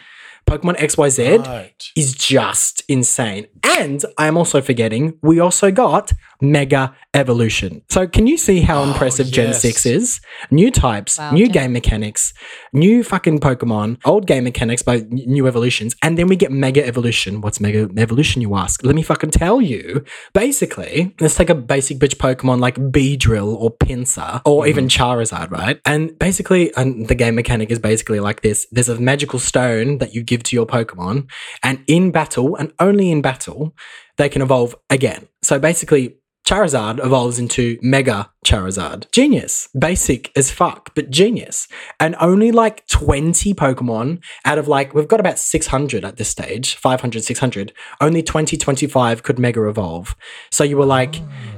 Pokemon 0.45 0.77
XYZ 0.77 1.45
Right. 1.45 1.83
is 1.95 2.13
just 2.13 2.83
insane. 2.87 3.47
And 3.77 4.03
I 4.17 4.27
am 4.27 4.37
also 4.37 4.61
forgetting, 4.61 5.17
we 5.21 5.39
also 5.39 5.71
got 5.71 6.11
Mega 6.41 6.93
Evolution. 7.13 7.81
So 7.89 8.05
can 8.05 8.27
you 8.27 8.37
see 8.37 8.61
how 8.61 8.81
oh, 8.81 8.87
impressive 8.89 9.31
Gen 9.31 9.49
Oh, 9.49 9.53
6 9.53 9.85
is? 9.85 10.19
New 10.51 10.69
types, 10.71 11.17
Wow, 11.17 11.31
new 11.31 11.45
yeah. 11.45 11.51
game 11.51 11.73
mechanics, 11.73 12.33
new 12.73 13.03
fucking 13.03 13.39
Pokemon, 13.39 13.99
old 14.03 14.27
game 14.27 14.43
mechanics 14.43 14.81
by 14.81 14.97
n- 14.97 15.07
new 15.09 15.47
evolutions, 15.47 15.95
and 16.01 16.17
then 16.17 16.27
we 16.27 16.35
get 16.35 16.51
Mega 16.51 16.85
Evolution. 16.85 17.39
What's 17.41 17.59
Mega 17.61 17.89
Evolution, 17.97 18.41
you 18.41 18.55
ask? 18.55 18.83
Let 18.83 18.95
me 18.95 19.03
fucking 19.03 19.31
tell 19.31 19.61
you. 19.61 20.03
Basically, 20.33 21.15
let's 21.21 21.35
take 21.35 21.49
a 21.49 21.55
basic 21.55 21.97
bitch 21.99 22.15
Pokemon 22.15 22.59
like 22.59 22.75
Beedrill 22.75 23.55
or 23.55 23.71
Pinsir 23.71 24.41
or 24.45 24.63
mm-hmm. 24.63 24.69
even 24.69 24.87
Charizard, 24.87 25.49
right? 25.51 25.79
And 25.85 26.17
basically, 26.19 26.75
and 26.75 27.07
the 27.07 27.15
game 27.15 27.35
mechanic 27.35 27.71
is 27.71 27.79
basically 27.79 28.19
like 28.19 28.41
this. 28.41 28.67
There's 28.71 28.89
a 28.89 28.99
magical 28.99 29.39
stone 29.39 29.99
that 29.99 30.13
you 30.13 30.23
give 30.33 30.43
to 30.43 30.55
your 30.55 30.65
Pokemon, 30.65 31.29
and 31.61 31.83
in 31.87 32.11
battle, 32.11 32.55
and 32.55 32.73
only 32.79 33.11
in 33.11 33.21
battle, 33.21 33.75
they 34.17 34.29
can 34.29 34.41
evolve 34.41 34.75
again. 34.89 35.27
So 35.41 35.59
basically, 35.59 36.17
Charizard 36.45 37.03
evolves 37.03 37.39
into 37.39 37.77
Mega 37.81 38.29
Charizard. 38.45 39.09
Genius. 39.11 39.69
Basic 39.77 40.29
as 40.35 40.51
fuck, 40.51 40.93
but 40.93 41.09
genius. 41.09 41.69
And 42.01 42.17
only 42.19 42.51
like 42.51 42.85
20 42.87 43.53
Pokemon 43.53 44.21
out 44.43 44.57
of 44.57 44.67
like, 44.67 44.93
we've 44.93 45.07
got 45.07 45.21
about 45.21 45.39
600 45.39 46.03
at 46.03 46.17
this 46.17 46.27
stage 46.27 46.75
500, 46.75 47.23
600. 47.23 47.71
Only 48.01 48.21
20, 48.21 48.57
25 48.57 49.23
could 49.23 49.39
Mega 49.39 49.65
evolve. 49.69 50.17
So 50.51 50.65
you 50.65 50.75
were 50.75 50.85
like, 50.85 51.15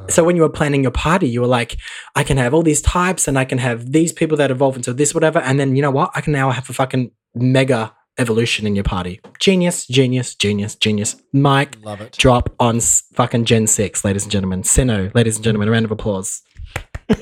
so 0.07 0.23
when 0.23 0.35
you 0.35 0.43
were 0.43 0.49
planning 0.49 0.83
your 0.83 0.91
party, 0.91 1.27
you 1.27 1.41
were 1.41 1.47
like, 1.47 1.77
I 2.15 2.23
can 2.23 2.37
have 2.37 2.53
all 2.53 2.61
these 2.61 2.83
types 2.83 3.27
and 3.27 3.39
I 3.39 3.45
can 3.45 3.57
have 3.57 3.91
these 3.91 4.13
people 4.13 4.37
that 4.37 4.51
evolve 4.51 4.75
into 4.75 4.93
this, 4.93 5.15
whatever. 5.15 5.39
And 5.39 5.59
then 5.59 5.75
you 5.75 5.81
know 5.81 5.91
what? 5.91 6.11
I 6.13 6.21
can 6.21 6.33
now 6.33 6.51
have 6.51 6.69
a 6.69 6.73
fucking 6.73 7.09
Mega 7.33 7.91
evolution 8.17 8.65
in 8.67 8.75
your 8.75 8.83
party. 8.83 9.19
Genius, 9.39 9.85
genius, 9.87 10.35
genius, 10.35 10.75
genius. 10.75 11.15
Mike, 11.33 11.77
Love 11.83 12.01
it. 12.01 12.13
drop 12.17 12.53
on 12.59 12.77
s- 12.77 13.03
fucking 13.13 13.45
Gen 13.45 13.67
6, 13.67 14.03
ladies 14.05 14.23
and 14.23 14.31
gentlemen. 14.31 14.63
Sinnoh, 14.63 15.13
ladies 15.15 15.35
and 15.37 15.43
gentlemen, 15.43 15.67
a 15.67 15.71
round 15.71 15.85
of 15.85 15.91
applause. 15.91 16.41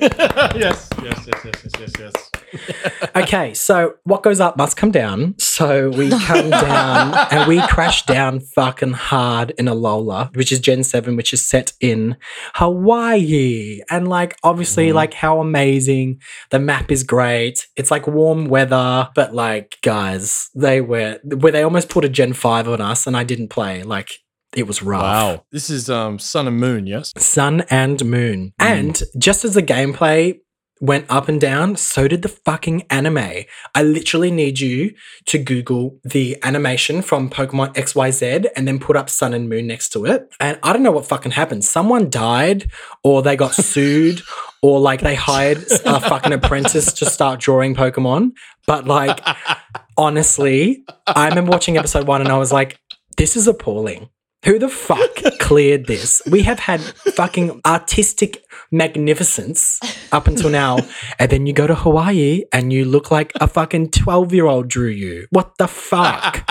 yes, 0.56 0.88
yes, 1.02 1.26
yes, 1.26 1.44
yes, 1.44 1.72
yes, 1.78 1.92
yes. 1.98 2.30
Okay, 3.16 3.54
so 3.54 3.94
what 4.02 4.24
goes 4.24 4.40
up 4.40 4.56
must 4.56 4.76
come 4.76 4.90
down. 4.90 5.36
So 5.38 5.88
we 5.90 6.10
come 6.24 6.50
down 6.50 7.14
and 7.30 7.48
we 7.48 7.64
crash 7.68 8.04
down 8.06 8.40
fucking 8.40 8.94
hard 8.94 9.52
in 9.56 9.66
Alola, 9.66 10.34
which 10.36 10.50
is 10.50 10.58
Gen 10.58 10.82
7, 10.82 11.14
which 11.14 11.32
is 11.32 11.46
set 11.46 11.74
in 11.80 12.16
Hawaii. 12.56 13.82
And 13.88 14.08
like, 14.08 14.36
obviously, 14.42 14.92
like, 14.92 15.14
how 15.14 15.40
amazing. 15.40 16.20
The 16.50 16.58
map 16.58 16.90
is 16.90 17.04
great. 17.04 17.68
It's 17.76 17.92
like 17.92 18.08
warm 18.08 18.46
weather, 18.46 19.08
but 19.14 19.32
like, 19.32 19.78
guys, 19.82 20.50
they 20.56 20.80
were, 20.80 21.20
where 21.22 21.52
they 21.52 21.62
almost 21.62 21.88
put 21.88 22.04
a 22.04 22.08
Gen 22.08 22.32
5 22.32 22.68
on 22.68 22.80
us 22.80 23.06
and 23.06 23.16
I 23.16 23.22
didn't 23.22 23.48
play. 23.48 23.84
Like, 23.84 24.10
it 24.56 24.66
was 24.66 24.82
rough. 24.82 25.02
Wow. 25.02 25.44
This 25.50 25.68
is 25.68 25.90
um 25.90 26.18
Sun 26.18 26.46
and 26.46 26.58
Moon, 26.58 26.86
yes? 26.86 27.12
Sun 27.18 27.64
and 27.70 28.04
Moon. 28.04 28.52
And 28.58 29.02
just 29.18 29.44
as 29.44 29.54
the 29.54 29.62
gameplay 29.62 30.38
went 30.84 31.06
up 31.08 31.28
and 31.28 31.40
down. 31.40 31.76
So 31.76 32.06
did 32.06 32.22
the 32.22 32.28
fucking 32.28 32.84
anime. 32.90 33.44
I 33.74 33.82
literally 33.82 34.30
need 34.30 34.60
you 34.60 34.94
to 35.26 35.38
Google 35.38 35.98
the 36.04 36.36
animation 36.42 37.00
from 37.00 37.30
Pokemon 37.30 37.74
XYZ 37.74 38.48
and 38.54 38.68
then 38.68 38.78
put 38.78 38.96
up 38.96 39.08
Sun 39.08 39.32
and 39.32 39.48
Moon 39.48 39.66
next 39.66 39.90
to 39.90 40.04
it. 40.04 40.28
And 40.40 40.58
I 40.62 40.72
don't 40.72 40.82
know 40.82 40.92
what 40.92 41.06
fucking 41.06 41.32
happened. 41.32 41.64
Someone 41.64 42.10
died 42.10 42.70
or 43.02 43.22
they 43.22 43.34
got 43.34 43.54
sued 43.54 44.20
or 44.62 44.78
like 44.78 45.00
they 45.00 45.14
hired 45.14 45.64
a 45.86 46.00
fucking 46.00 46.32
apprentice 46.32 46.92
to 46.94 47.06
start 47.06 47.40
drawing 47.40 47.74
Pokemon. 47.74 48.32
But 48.66 48.86
like, 48.86 49.20
honestly, 49.96 50.84
I 51.06 51.28
remember 51.28 51.50
watching 51.50 51.78
episode 51.78 52.06
one 52.06 52.20
and 52.20 52.30
I 52.30 52.36
was 52.36 52.52
like, 52.52 52.78
this 53.16 53.36
is 53.36 53.48
appalling. 53.48 54.10
Who 54.44 54.58
the 54.58 54.68
fuck 54.68 55.38
cleared 55.38 55.86
this? 55.86 56.20
We 56.30 56.42
have 56.42 56.58
had 56.58 56.80
fucking 56.82 57.62
artistic 57.64 58.44
magnificence 58.70 59.80
up 60.12 60.26
until 60.26 60.50
now. 60.50 60.78
And 61.18 61.30
then 61.30 61.46
you 61.46 61.54
go 61.54 61.66
to 61.66 61.74
Hawaii 61.74 62.44
and 62.52 62.70
you 62.70 62.84
look 62.84 63.10
like 63.10 63.32
a 63.40 63.48
fucking 63.48 63.90
12 63.90 64.34
year 64.34 64.46
old 64.46 64.68
drew 64.68 64.88
you. 64.88 65.26
What 65.30 65.56
the 65.56 65.66
fuck? 65.66 66.46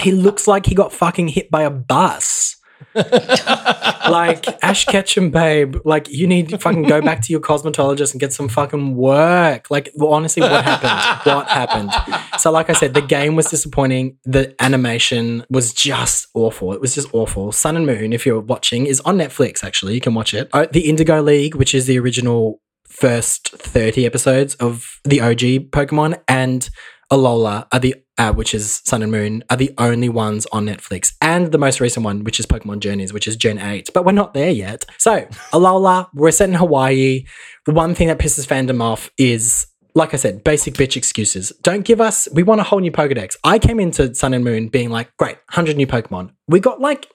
he 0.00 0.10
looks 0.10 0.48
like 0.48 0.66
he 0.66 0.74
got 0.74 0.92
fucking 0.92 1.28
hit 1.28 1.50
by 1.50 1.62
a 1.62 1.70
bus. 1.70 2.56
Like 2.94 4.46
Ash 4.62 4.84
Ketchum, 4.84 5.30
babe. 5.30 5.76
Like 5.84 6.08
you 6.08 6.26
need 6.26 6.48
to 6.50 6.58
fucking 6.58 6.84
go 6.84 7.00
back 7.00 7.22
to 7.22 7.32
your 7.32 7.40
cosmetologist 7.40 8.12
and 8.12 8.20
get 8.20 8.32
some 8.32 8.48
fucking 8.48 8.96
work. 8.96 9.70
Like 9.70 9.90
well, 9.94 10.12
honestly, 10.12 10.42
what 10.42 10.64
happened? 10.64 11.34
What 11.34 11.48
happened? 11.48 11.92
So, 12.40 12.50
like 12.50 12.70
I 12.70 12.72
said, 12.72 12.94
the 12.94 13.02
game 13.02 13.36
was 13.36 13.46
disappointing. 13.46 14.16
The 14.24 14.54
animation 14.62 15.44
was 15.50 15.72
just 15.72 16.28
awful. 16.34 16.72
It 16.72 16.80
was 16.80 16.94
just 16.94 17.08
awful. 17.12 17.52
Sun 17.52 17.76
and 17.76 17.86
Moon, 17.86 18.12
if 18.12 18.24
you're 18.24 18.40
watching, 18.40 18.86
is 18.86 19.00
on 19.00 19.18
Netflix. 19.18 19.62
Actually, 19.64 19.94
you 19.94 20.00
can 20.00 20.14
watch 20.14 20.34
it. 20.34 20.48
Uh, 20.52 20.66
the 20.72 20.88
Indigo 20.88 21.20
League, 21.22 21.54
which 21.54 21.74
is 21.74 21.86
the 21.86 21.98
original 21.98 22.60
first 22.88 23.50
30 23.50 24.06
episodes 24.06 24.54
of 24.56 25.00
the 25.04 25.20
OG 25.20 25.70
Pokemon, 25.70 26.20
and 26.26 26.68
Alola 27.12 27.66
are 27.72 27.78
the 27.78 27.94
uh, 28.18 28.32
which 28.32 28.52
is 28.54 28.82
Sun 28.84 29.02
and 29.02 29.12
Moon, 29.12 29.44
are 29.48 29.56
the 29.56 29.72
only 29.78 30.08
ones 30.08 30.46
on 30.52 30.66
Netflix. 30.66 31.14
And 31.22 31.52
the 31.52 31.58
most 31.58 31.80
recent 31.80 32.04
one, 32.04 32.24
which 32.24 32.38
is 32.40 32.46
Pokemon 32.46 32.80
Journeys, 32.80 33.12
which 33.12 33.28
is 33.28 33.36
Gen 33.36 33.58
8. 33.58 33.90
But 33.94 34.04
we're 34.04 34.12
not 34.12 34.34
there 34.34 34.50
yet. 34.50 34.84
So, 34.98 35.20
Alola, 35.52 36.08
we're 36.12 36.32
set 36.32 36.48
in 36.48 36.56
Hawaii. 36.56 37.24
The 37.66 37.72
one 37.72 37.94
thing 37.94 38.08
that 38.08 38.18
pisses 38.18 38.46
fandom 38.46 38.82
off 38.82 39.10
is, 39.16 39.66
like 39.94 40.12
I 40.14 40.16
said, 40.16 40.44
basic 40.44 40.74
bitch 40.74 40.96
excuses. 40.96 41.52
Don't 41.62 41.84
give 41.84 42.00
us, 42.00 42.28
we 42.32 42.42
want 42.42 42.60
a 42.60 42.64
whole 42.64 42.80
new 42.80 42.92
Pokedex. 42.92 43.36
I 43.44 43.58
came 43.58 43.80
into 43.80 44.14
Sun 44.14 44.34
and 44.34 44.44
Moon 44.44 44.68
being 44.68 44.90
like, 44.90 45.16
great, 45.16 45.36
100 45.50 45.76
new 45.76 45.86
Pokemon. 45.86 46.32
We 46.48 46.60
got 46.60 46.80
like 46.80 47.08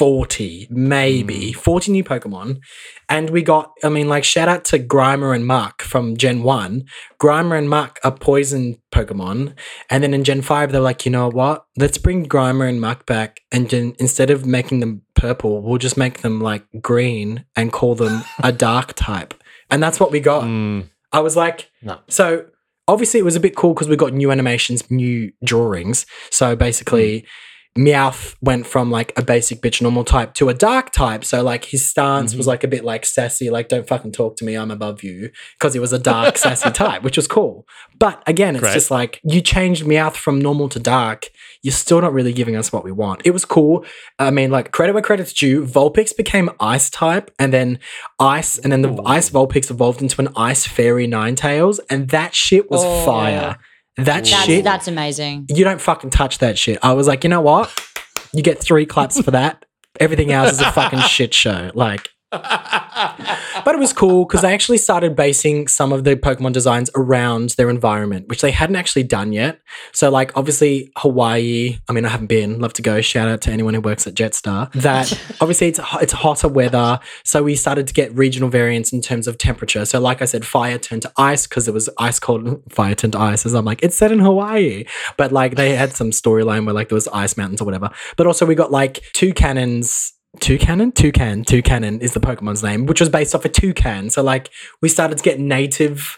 40, 0.00 0.68
maybe 0.70 1.52
40 1.52 1.92
new 1.92 2.02
Pokemon. 2.02 2.60
And 3.10 3.28
we 3.28 3.42
got, 3.42 3.72
I 3.84 3.90
mean, 3.90 4.08
like, 4.08 4.24
shout 4.24 4.48
out 4.48 4.64
to 4.66 4.78
Grimer 4.78 5.34
and 5.34 5.46
Muck 5.46 5.82
from 5.82 6.16
Gen 6.16 6.42
1. 6.42 6.84
Grimer 7.20 7.58
and 7.58 7.68
Muck 7.68 7.98
are 8.02 8.10
poison 8.10 8.80
Pokemon. 8.94 9.54
And 9.90 10.02
then 10.02 10.14
in 10.14 10.24
Gen 10.24 10.40
5, 10.40 10.72
they're 10.72 10.80
like, 10.80 11.04
you 11.04 11.12
know 11.12 11.28
what? 11.28 11.66
Let's 11.76 11.98
bring 11.98 12.26
Grimer 12.26 12.66
and 12.66 12.80
Muck 12.80 13.04
back. 13.04 13.42
And 13.52 13.68
gen- 13.68 13.94
instead 13.98 14.30
of 14.30 14.46
making 14.46 14.80
them 14.80 15.02
purple, 15.14 15.60
we'll 15.60 15.76
just 15.76 15.98
make 15.98 16.22
them 16.22 16.40
like 16.40 16.64
green 16.80 17.44
and 17.54 17.70
call 17.70 17.94
them 17.94 18.22
a 18.42 18.52
dark 18.52 18.94
type. 18.94 19.34
And 19.70 19.82
that's 19.82 20.00
what 20.00 20.12
we 20.12 20.20
got. 20.20 20.44
Mm, 20.44 20.88
I 21.12 21.20
was 21.20 21.36
like, 21.36 21.70
no. 21.82 21.98
so 22.08 22.46
obviously 22.88 23.20
it 23.20 23.24
was 23.24 23.36
a 23.36 23.40
bit 23.40 23.54
cool 23.54 23.74
because 23.74 23.88
we 23.88 23.96
got 23.96 24.14
new 24.14 24.30
animations, 24.30 24.90
new 24.90 25.30
drawings. 25.44 26.06
So 26.30 26.56
basically, 26.56 27.26
Meowth 27.78 28.34
went 28.42 28.66
from 28.66 28.90
like 28.90 29.12
a 29.16 29.22
basic 29.22 29.62
bitch 29.62 29.80
normal 29.80 30.02
type 30.04 30.34
to 30.34 30.48
a 30.48 30.54
dark 30.54 30.90
type. 30.90 31.24
So 31.24 31.42
like 31.42 31.66
his 31.66 31.88
stance 31.88 32.34
was 32.34 32.42
mm-hmm. 32.42 32.50
like 32.50 32.64
a 32.64 32.68
bit 32.68 32.84
like 32.84 33.06
sassy, 33.06 33.48
like 33.48 33.68
don't 33.68 33.86
fucking 33.86 34.10
talk 34.10 34.36
to 34.38 34.44
me, 34.44 34.56
I'm 34.56 34.72
above 34.72 35.04
you, 35.04 35.30
because 35.56 35.72
he 35.72 35.78
was 35.78 35.92
a 35.92 35.98
dark 35.98 36.36
sassy 36.36 36.70
type, 36.72 37.02
which 37.02 37.16
was 37.16 37.28
cool. 37.28 37.66
But 37.98 38.24
again, 38.26 38.56
it's 38.56 38.72
just 38.72 38.90
like 38.90 39.20
you 39.22 39.40
changed 39.40 39.84
Meowth 39.84 40.16
from 40.16 40.40
normal 40.40 40.68
to 40.70 40.80
dark. 40.80 41.30
You're 41.62 41.72
still 41.72 42.00
not 42.00 42.12
really 42.12 42.32
giving 42.32 42.56
us 42.56 42.72
what 42.72 42.82
we 42.82 42.90
want. 42.90 43.22
It 43.24 43.30
was 43.30 43.44
cool. 43.44 43.84
I 44.18 44.32
mean, 44.32 44.50
like 44.50 44.72
credit 44.72 44.94
where 44.94 45.02
credit's 45.02 45.32
due. 45.32 45.64
Vulpix 45.64 46.16
became 46.16 46.50
ice 46.58 46.90
type, 46.90 47.30
and 47.38 47.52
then 47.52 47.78
ice, 48.18 48.58
and 48.58 48.72
then 48.72 48.82
the 48.82 48.90
Ooh. 48.90 49.04
ice 49.06 49.30
Vulpix 49.30 49.70
evolved 49.70 50.02
into 50.02 50.20
an 50.20 50.28
ice 50.34 50.66
fairy 50.66 51.06
Ninetales, 51.06 51.78
and 51.88 52.08
that 52.08 52.34
shit 52.34 52.68
was 52.68 52.82
Oh. 52.82 53.04
fire. 53.06 53.58
That 54.04 54.24
That's, 54.24 54.28
shit 54.44 54.64
that's 54.64 54.88
amazing. 54.88 55.46
you 55.48 55.64
don't 55.64 55.80
fucking 55.80 56.10
touch 56.10 56.38
that 56.38 56.58
shit. 56.58 56.78
I 56.82 56.92
was 56.92 57.06
like, 57.06 57.24
you 57.24 57.30
know 57.30 57.40
what? 57.40 57.70
You 58.32 58.42
get 58.42 58.58
three 58.60 58.86
claps 58.86 59.20
for 59.20 59.30
that. 59.32 59.64
Everything 59.98 60.32
else 60.32 60.52
is 60.52 60.60
a 60.60 60.70
fucking 60.72 61.00
shit 61.00 61.34
show. 61.34 61.70
Like, 61.74 62.10
but 63.64 63.74
it 63.74 63.78
was 63.78 63.92
cool 63.92 64.24
because 64.24 64.42
they 64.42 64.54
actually 64.54 64.78
started 64.78 65.16
basing 65.16 65.66
some 65.66 65.92
of 65.92 66.04
the 66.04 66.14
Pokemon 66.14 66.52
designs 66.52 66.88
around 66.94 67.50
their 67.50 67.68
environment, 67.68 68.28
which 68.28 68.40
they 68.40 68.52
hadn't 68.52 68.76
actually 68.76 69.02
done 69.02 69.32
yet. 69.32 69.60
So, 69.92 70.10
like, 70.10 70.36
obviously, 70.36 70.92
Hawaii. 70.96 71.78
I 71.88 71.92
mean, 71.92 72.04
I 72.04 72.08
haven't 72.08 72.28
been. 72.28 72.60
Love 72.60 72.72
to 72.74 72.82
go. 72.82 73.00
Shout 73.00 73.28
out 73.28 73.40
to 73.42 73.50
anyone 73.50 73.74
who 73.74 73.80
works 73.80 74.06
at 74.06 74.14
Jetstar. 74.14 74.70
That 74.74 75.12
obviously 75.40 75.68
it's 75.68 75.80
it's 76.00 76.12
hotter 76.12 76.46
weather, 76.46 77.00
so 77.24 77.42
we 77.42 77.56
started 77.56 77.88
to 77.88 77.94
get 77.94 78.14
regional 78.14 78.48
variants 78.48 78.92
in 78.92 79.00
terms 79.00 79.26
of 79.26 79.36
temperature. 79.36 79.84
So, 79.84 79.98
like 79.98 80.22
I 80.22 80.24
said, 80.26 80.46
fire 80.46 80.78
turned 80.78 81.02
to 81.02 81.12
ice 81.16 81.48
because 81.48 81.66
it 81.66 81.74
was 81.74 81.90
ice 81.98 82.20
cold. 82.20 82.62
Fire 82.70 82.94
turned 82.94 83.14
to 83.14 83.18
ice. 83.18 83.44
As 83.44 83.54
I'm 83.54 83.64
like, 83.64 83.82
it's 83.82 83.96
set 83.96 84.12
in 84.12 84.20
Hawaii, 84.20 84.84
but 85.16 85.32
like 85.32 85.56
they 85.56 85.74
had 85.74 85.92
some 85.92 86.10
storyline 86.10 86.64
where 86.64 86.74
like 86.74 86.90
there 86.90 86.96
was 86.96 87.08
ice 87.08 87.36
mountains 87.36 87.60
or 87.60 87.64
whatever. 87.64 87.90
But 88.16 88.28
also 88.28 88.46
we 88.46 88.54
got 88.54 88.70
like 88.70 89.02
two 89.14 89.34
cannons. 89.34 90.12
Toucannon? 90.38 90.94
Toucan. 90.94 91.44
Toucannon 91.44 92.00
is 92.00 92.14
the 92.14 92.20
Pokemon's 92.20 92.62
name, 92.62 92.86
which 92.86 93.00
was 93.00 93.08
based 93.08 93.34
off 93.34 93.44
a 93.44 93.48
toucan. 93.48 94.10
So, 94.10 94.22
like, 94.22 94.50
we 94.80 94.88
started 94.88 95.18
to 95.18 95.24
get 95.24 95.40
native 95.40 96.16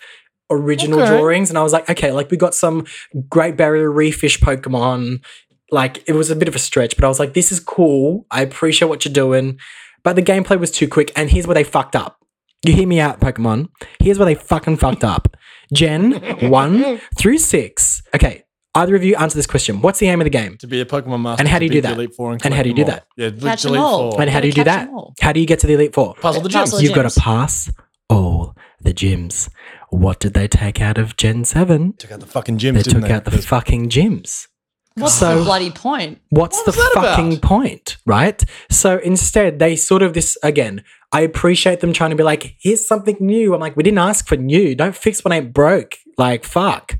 original 0.50 1.00
Okay. 1.00 1.08
drawings, 1.08 1.48
and 1.48 1.58
I 1.58 1.62
was 1.62 1.72
like, 1.72 1.88
okay, 1.88 2.12
like, 2.12 2.30
we 2.30 2.36
got 2.36 2.54
some 2.54 2.84
Great 3.28 3.56
Barrier 3.56 3.90
Reef 3.90 4.16
fish 4.16 4.38
Pokemon. 4.38 5.24
Like, 5.70 6.06
it 6.06 6.12
was 6.12 6.30
a 6.30 6.36
bit 6.36 6.48
of 6.48 6.54
a 6.54 6.58
stretch, 6.58 6.94
but 6.96 7.04
I 7.04 7.08
was 7.08 7.18
like, 7.18 7.32
this 7.32 7.50
is 7.50 7.58
cool. 7.58 8.26
I 8.30 8.42
appreciate 8.42 8.88
what 8.88 9.04
you're 9.04 9.12
doing. 9.14 9.58
But 10.04 10.16
the 10.16 10.22
gameplay 10.22 10.58
was 10.60 10.70
too 10.70 10.88
quick, 10.88 11.10
and 11.16 11.30
here's 11.30 11.46
where 11.46 11.54
they 11.54 11.64
fucked 11.64 11.96
up. 11.96 12.18
You 12.64 12.74
hear 12.74 12.86
me 12.86 13.00
out, 13.00 13.18
Pokemon. 13.20 13.68
Here's 13.98 14.18
where 14.18 14.26
they 14.26 14.34
fucking 14.34 14.76
fucked 14.76 15.04
up. 15.04 15.36
Gen 15.72 16.12
1 16.50 17.00
through 17.16 17.38
6. 17.38 18.02
Okay, 18.14 18.44
either 18.74 18.96
of 18.96 19.04
you 19.04 19.14
answer 19.16 19.36
this 19.36 19.46
question. 19.46 19.80
What's 19.80 19.98
the 19.98 20.08
aim 20.08 20.20
of 20.20 20.24
the 20.24 20.30
game? 20.30 20.56
To 20.58 20.66
be 20.66 20.80
a 20.80 20.84
Pokemon 20.86 21.22
master. 21.22 21.42
And 21.42 21.48
how 21.48 21.58
do 21.58 21.64
you 21.66 21.70
do 21.70 21.80
that? 21.82 21.92
Elite 21.94 22.14
Four 22.14 22.32
and, 22.32 22.44
And 22.44 22.54
how 22.54 22.62
do 22.62 22.68
you 22.68 22.74
do 22.74 22.84
that? 22.84 23.06
Yeah, 23.16 23.30
Catch 23.30 23.62
them 23.64 23.76
all. 23.76 24.12
four. 24.12 24.20
And 24.20 24.30
how 24.30 24.40
do 24.40 24.46
you 24.46 24.52
do 24.52 24.64
Catch 24.64 24.66
that? 24.66 24.86
them 24.86 24.94
all. 24.94 25.14
How 25.20 25.32
do 25.32 25.40
you 25.40 25.46
get 25.46 25.58
to 25.60 25.66
the 25.66 25.74
Elite 25.74 25.94
Four? 25.94 26.14
Puzzle 26.14 26.42
the 26.42 26.48
Puzzle 26.48 26.78
gyms. 26.78 26.80
the 26.80 26.86
You've 26.86 26.94
got 26.94 27.10
to 27.10 27.20
pass 27.20 27.70
all 28.08 28.56
the 28.80 28.92
gyms. 28.94 29.48
What 29.90 30.20
did 30.20 30.34
they 30.34 30.48
take 30.48 30.80
out 30.80 30.96
of 30.98 31.16
Gen 31.16 31.44
7? 31.44 31.94
Took 31.98 32.12
out 32.12 32.20
the 32.20 32.26
fucking 32.26 32.56
gyms, 32.58 32.74
They 32.74 32.82
didn't 32.82 33.00
took 33.00 33.08
they? 33.08 33.12
out 33.14 33.24
the 33.24 33.30
fucking 33.42 33.90
gyms. 33.90 34.46
What's 34.94 35.14
So- 35.14 35.38
the 35.38 35.44
bloody 35.44 35.70
point? 35.70 36.18
What's 36.30 36.56
What 36.58 36.64
the 36.66 36.70
was 36.70 36.76
that 36.76 36.92
about? 36.92 37.16
fucking 37.16 37.40
point, 37.40 37.96
right? 38.06 38.42
So 38.70 38.98
instead, 38.98 39.58
they 39.58 39.76
sort 39.76 40.02
of 40.02 40.12
this 40.14 40.36
again. 40.42 40.82
I 41.12 41.20
appreciate 41.22 41.80
them 41.80 41.92
trying 41.92 42.10
to 42.10 42.16
be 42.16 42.22
like, 42.22 42.56
here's 42.60 42.86
something 42.86 43.16
new. 43.20 43.54
I'm 43.54 43.60
like, 43.60 43.76
we 43.76 43.82
didn't 43.82 43.98
ask 43.98 44.26
for 44.26 44.36
new. 44.36 44.74
Don't 44.74 44.96
fix 44.96 45.22
what 45.24 45.32
ain't 45.32 45.52
broke. 45.52 45.96
Like, 46.18 46.44
fuck. 46.44 46.98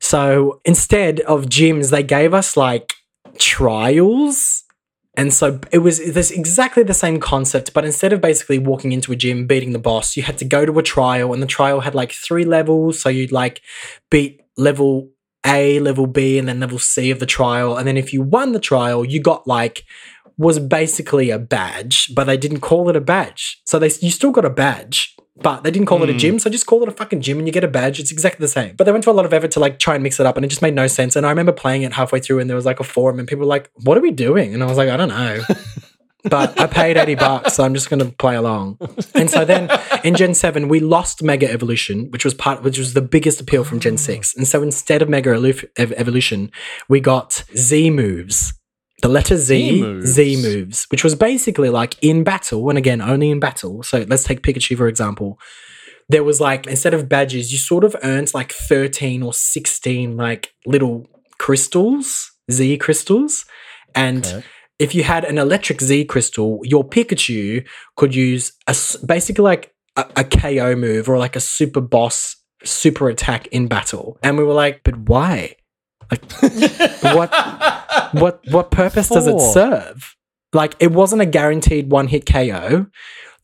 So 0.00 0.60
instead 0.64 1.20
of 1.20 1.46
gyms, 1.46 1.90
they 1.90 2.02
gave 2.02 2.34
us 2.34 2.56
like 2.56 2.94
trials. 3.38 4.64
And 5.16 5.32
so 5.34 5.60
it 5.72 5.78
was 5.78 5.98
this 5.98 6.30
exactly 6.30 6.82
the 6.82 6.94
same 6.94 7.20
concept, 7.20 7.74
but 7.74 7.84
instead 7.84 8.12
of 8.12 8.20
basically 8.20 8.58
walking 8.58 8.92
into 8.92 9.12
a 9.12 9.16
gym, 9.16 9.46
beating 9.46 9.72
the 9.72 9.78
boss, 9.78 10.16
you 10.16 10.22
had 10.22 10.38
to 10.38 10.44
go 10.44 10.64
to 10.64 10.78
a 10.78 10.82
trial, 10.82 11.32
and 11.32 11.42
the 11.42 11.46
trial 11.46 11.80
had 11.80 11.94
like 11.94 12.12
three 12.12 12.44
levels. 12.44 13.00
So 13.00 13.08
you'd 13.08 13.32
like 13.32 13.60
beat 14.10 14.40
level 14.56 15.10
A, 15.44 15.80
level 15.80 16.06
B, 16.06 16.38
and 16.38 16.48
then 16.48 16.60
level 16.60 16.78
C 16.78 17.10
of 17.10 17.18
the 17.18 17.26
trial. 17.26 17.76
And 17.76 17.86
then 17.86 17.96
if 17.96 18.12
you 18.12 18.22
won 18.22 18.52
the 18.52 18.60
trial, 18.60 19.04
you 19.04 19.20
got 19.20 19.46
like 19.46 19.84
was 20.38 20.58
basically 20.58 21.28
a 21.28 21.38
badge, 21.38 22.14
but 22.14 22.24
they 22.24 22.38
didn't 22.38 22.60
call 22.60 22.88
it 22.88 22.96
a 22.96 23.00
badge. 23.00 23.60
So 23.66 23.78
they 23.78 23.90
you 24.00 24.10
still 24.10 24.30
got 24.30 24.46
a 24.46 24.50
badge, 24.50 25.14
but 25.42 25.62
they 25.64 25.70
didn't 25.70 25.86
call 25.86 26.02
it 26.02 26.08
a 26.10 26.12
Hmm. 26.12 26.18
gym. 26.18 26.38
So 26.38 26.50
just 26.50 26.66
call 26.66 26.82
it 26.82 26.88
a 26.88 26.92
fucking 26.92 27.20
gym 27.20 27.38
and 27.38 27.46
you 27.46 27.52
get 27.52 27.64
a 27.64 27.68
badge. 27.68 27.98
It's 28.00 28.12
exactly 28.12 28.42
the 28.44 28.48
same. 28.48 28.76
But 28.76 28.84
they 28.84 28.92
went 28.92 29.04
to 29.04 29.10
a 29.10 29.12
lot 29.12 29.24
of 29.24 29.32
effort 29.32 29.50
to 29.52 29.60
like 29.60 29.78
try 29.78 29.94
and 29.94 30.02
mix 30.02 30.20
it 30.20 30.26
up 30.26 30.36
and 30.36 30.44
it 30.44 30.48
just 30.48 30.62
made 30.62 30.74
no 30.74 30.86
sense. 30.86 31.16
And 31.16 31.24
I 31.26 31.30
remember 31.30 31.52
playing 31.52 31.82
it 31.82 31.92
halfway 31.92 32.20
through 32.20 32.38
and 32.40 32.48
there 32.50 32.56
was 32.56 32.66
like 32.66 32.80
a 32.80 32.84
forum 32.84 33.18
and 33.18 33.26
people 33.28 33.40
were 33.40 33.46
like, 33.46 33.70
what 33.84 33.96
are 33.96 34.00
we 34.02 34.10
doing? 34.10 34.54
And 34.54 34.62
I 34.62 34.66
was 34.66 34.76
like, 34.78 34.88
I 34.88 34.96
don't 34.96 35.08
know. 35.08 35.40
but 36.24 36.60
I 36.60 36.66
paid 36.66 36.98
80 36.98 37.14
bucks, 37.14 37.54
so 37.54 37.64
I'm 37.64 37.72
just 37.72 37.88
going 37.88 38.00
to 38.04 38.12
play 38.16 38.36
along. 38.36 38.76
And 39.14 39.30
so 39.30 39.46
then 39.46 39.70
in 40.04 40.14
Gen 40.14 40.34
7, 40.34 40.68
we 40.68 40.78
lost 40.80 41.22
Mega 41.22 41.50
Evolution, 41.50 42.10
which 42.10 42.26
was 42.26 42.34
part, 42.34 42.62
which 42.62 42.76
was 42.78 42.92
the 42.92 43.00
biggest 43.00 43.40
appeal 43.40 43.64
from 43.64 43.80
Gen 43.80 43.96
6. 43.96 44.36
And 44.36 44.46
so 44.46 44.62
instead 44.62 45.00
of 45.00 45.08
Mega 45.08 45.30
Evolution, 45.78 46.50
we 46.90 47.00
got 47.00 47.42
Z 47.56 47.88
moves. 47.90 48.52
The 49.02 49.08
letter 49.08 49.36
Z, 49.36 49.70
Z 49.70 49.80
moves. 49.80 50.06
Z 50.12 50.36
moves, 50.42 50.86
which 50.90 51.02
was 51.04 51.14
basically 51.14 51.70
like 51.70 51.96
in 52.02 52.24
battle, 52.24 52.68
and 52.68 52.78
again, 52.78 53.00
only 53.00 53.30
in 53.30 53.40
battle. 53.40 53.82
So 53.82 54.04
let's 54.08 54.24
take 54.24 54.42
Pikachu, 54.42 54.76
for 54.76 54.88
example. 54.88 55.38
There 56.08 56.24
was 56.24 56.40
like, 56.40 56.66
instead 56.66 56.92
of 56.92 57.08
badges, 57.08 57.52
you 57.52 57.58
sort 57.58 57.84
of 57.84 57.94
earned 58.02 58.34
like 58.34 58.52
13 58.52 59.22
or 59.22 59.32
16 59.32 60.16
like 60.16 60.52
little 60.66 61.06
crystals, 61.38 62.32
Z 62.50 62.78
crystals. 62.78 63.44
And 63.94 64.26
Okay. 64.26 64.42
if 64.78 64.94
you 64.94 65.04
had 65.04 65.24
an 65.24 65.38
electric 65.38 65.80
Z 65.80 66.04
crystal, 66.06 66.60
your 66.64 66.84
Pikachu 66.84 67.66
could 67.96 68.14
use 68.14 68.52
a, 68.66 68.76
basically 69.06 69.44
like 69.44 69.72
a, 69.96 70.04
a 70.16 70.24
KO 70.24 70.74
move 70.74 71.08
or 71.08 71.16
like 71.18 71.36
a 71.36 71.40
super 71.40 71.80
boss 71.80 72.36
super 72.64 73.08
attack 73.08 73.46
in 73.48 73.68
battle. 73.68 74.18
And 74.22 74.36
we 74.36 74.44
were 74.44 74.52
like, 74.52 74.82
but 74.84 74.96
why? 75.08 75.56
Like 76.10 76.32
what 77.02 77.30
what 78.12 78.40
what 78.50 78.70
purpose 78.70 79.08
does 79.08 79.26
it 79.26 79.40
serve? 79.40 80.16
Like 80.52 80.74
it 80.80 80.92
wasn't 80.92 81.22
a 81.22 81.26
guaranteed 81.26 81.90
one 81.90 82.08
hit 82.08 82.26
KO. 82.26 82.86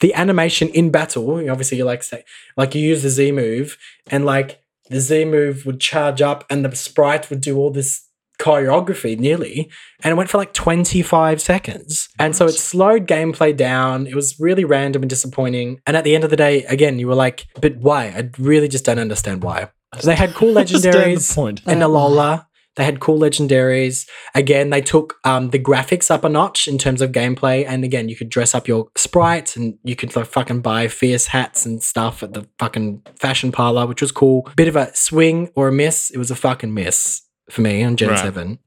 The 0.01 0.13
animation 0.15 0.69
in 0.69 0.91
battle, 0.91 1.51
obviously 1.51 1.79
you 1.79 1.85
like 1.85 2.03
say 2.03 2.25
like 2.57 2.75
you 2.75 2.83
use 2.83 3.03
the 3.03 3.11
Z 3.11 3.33
move 3.33 3.79
and 4.11 4.25
like 4.25 4.61
the 4.91 5.01
Z 5.01 5.25
move 5.27 5.65
would 5.67 5.81
charge 5.81 6.21
up 6.21 6.45
and 6.51 6.65
the 6.65 6.75
sprite 6.75 7.31
would 7.31 7.41
do 7.41 7.57
all 7.57 7.71
this 7.71 8.03
choreography 8.39 9.19
nearly 9.19 9.71
and 10.05 10.13
it 10.13 10.15
went 10.15 10.29
for 10.29 10.37
like 10.37 10.53
25 10.53 11.41
seconds 11.41 12.11
and 12.19 12.37
so 12.37 12.45
it 12.45 12.53
slowed 12.53 13.07
gameplay 13.07 13.57
down 13.57 14.07
it 14.07 14.15
was 14.15 14.39
really 14.39 14.63
random 14.63 15.03
and 15.03 15.09
disappointing 15.09 15.81
and 15.87 15.97
at 15.97 16.05
the 16.05 16.15
end 16.15 16.23
of 16.23 16.29
the 16.29 16.37
day 16.37 16.63
again 16.65 16.99
you 16.99 17.09
were 17.09 17.15
like 17.15 17.47
but 17.63 17.75
why 17.79 18.09
i 18.09 18.29
really 18.39 18.69
just 18.69 18.85
don't 18.85 18.99
understand 18.99 19.43
why 19.43 19.71
they 20.05 20.15
had 20.15 20.35
cool 20.35 20.55
the 20.55 20.61
legendaries 20.61 21.35
point. 21.35 21.63
and 21.67 21.83
Alola. 21.83 22.47
They 22.77 22.85
had 22.85 23.01
cool 23.01 23.19
legendaries. 23.19 24.07
Again, 24.35 24.71
they 24.71 24.81
took 24.83 25.17
um, 25.25 25.51
the 25.51 25.59
graphics 25.59 26.11
up 26.11 26.25
a 26.25 26.29
notch 26.29 26.69
in 26.69 26.77
terms 26.79 27.01
of 27.01 27.11
gameplay. 27.13 27.65
And 27.67 27.85
again, 27.85 28.09
you 28.09 28.17
could 28.17 28.29
dress 28.29 28.55
up 28.55 28.69
your 28.69 28.89
sprites 28.97 29.57
and 29.57 29.79
you 29.83 29.97
could 29.97 30.15
like 30.15 30.27
fucking 30.27 30.61
buy 30.61 30.89
fierce 30.89 31.27
hats 31.27 31.65
and 31.67 31.83
stuff 31.83 32.23
at 32.23 32.35
the 32.35 32.47
fucking 32.59 33.03
fashion 33.19 33.51
parlor, 33.51 33.87
which 33.87 34.03
was 34.03 34.13
cool. 34.13 34.49
Bit 34.57 34.69
of 34.69 34.77
a 34.77 34.95
swing 34.95 35.51
or 35.55 35.69
a 35.69 35.73
miss. 35.73 36.11
It 36.11 36.19
was 36.19 36.31
a 36.31 36.37
fucking 36.37 36.73
miss 36.75 37.23
for 37.51 37.63
me 37.63 37.83
on 37.83 37.97
Gen 37.97 38.11
Right. 38.11 38.19
7. 38.19 38.59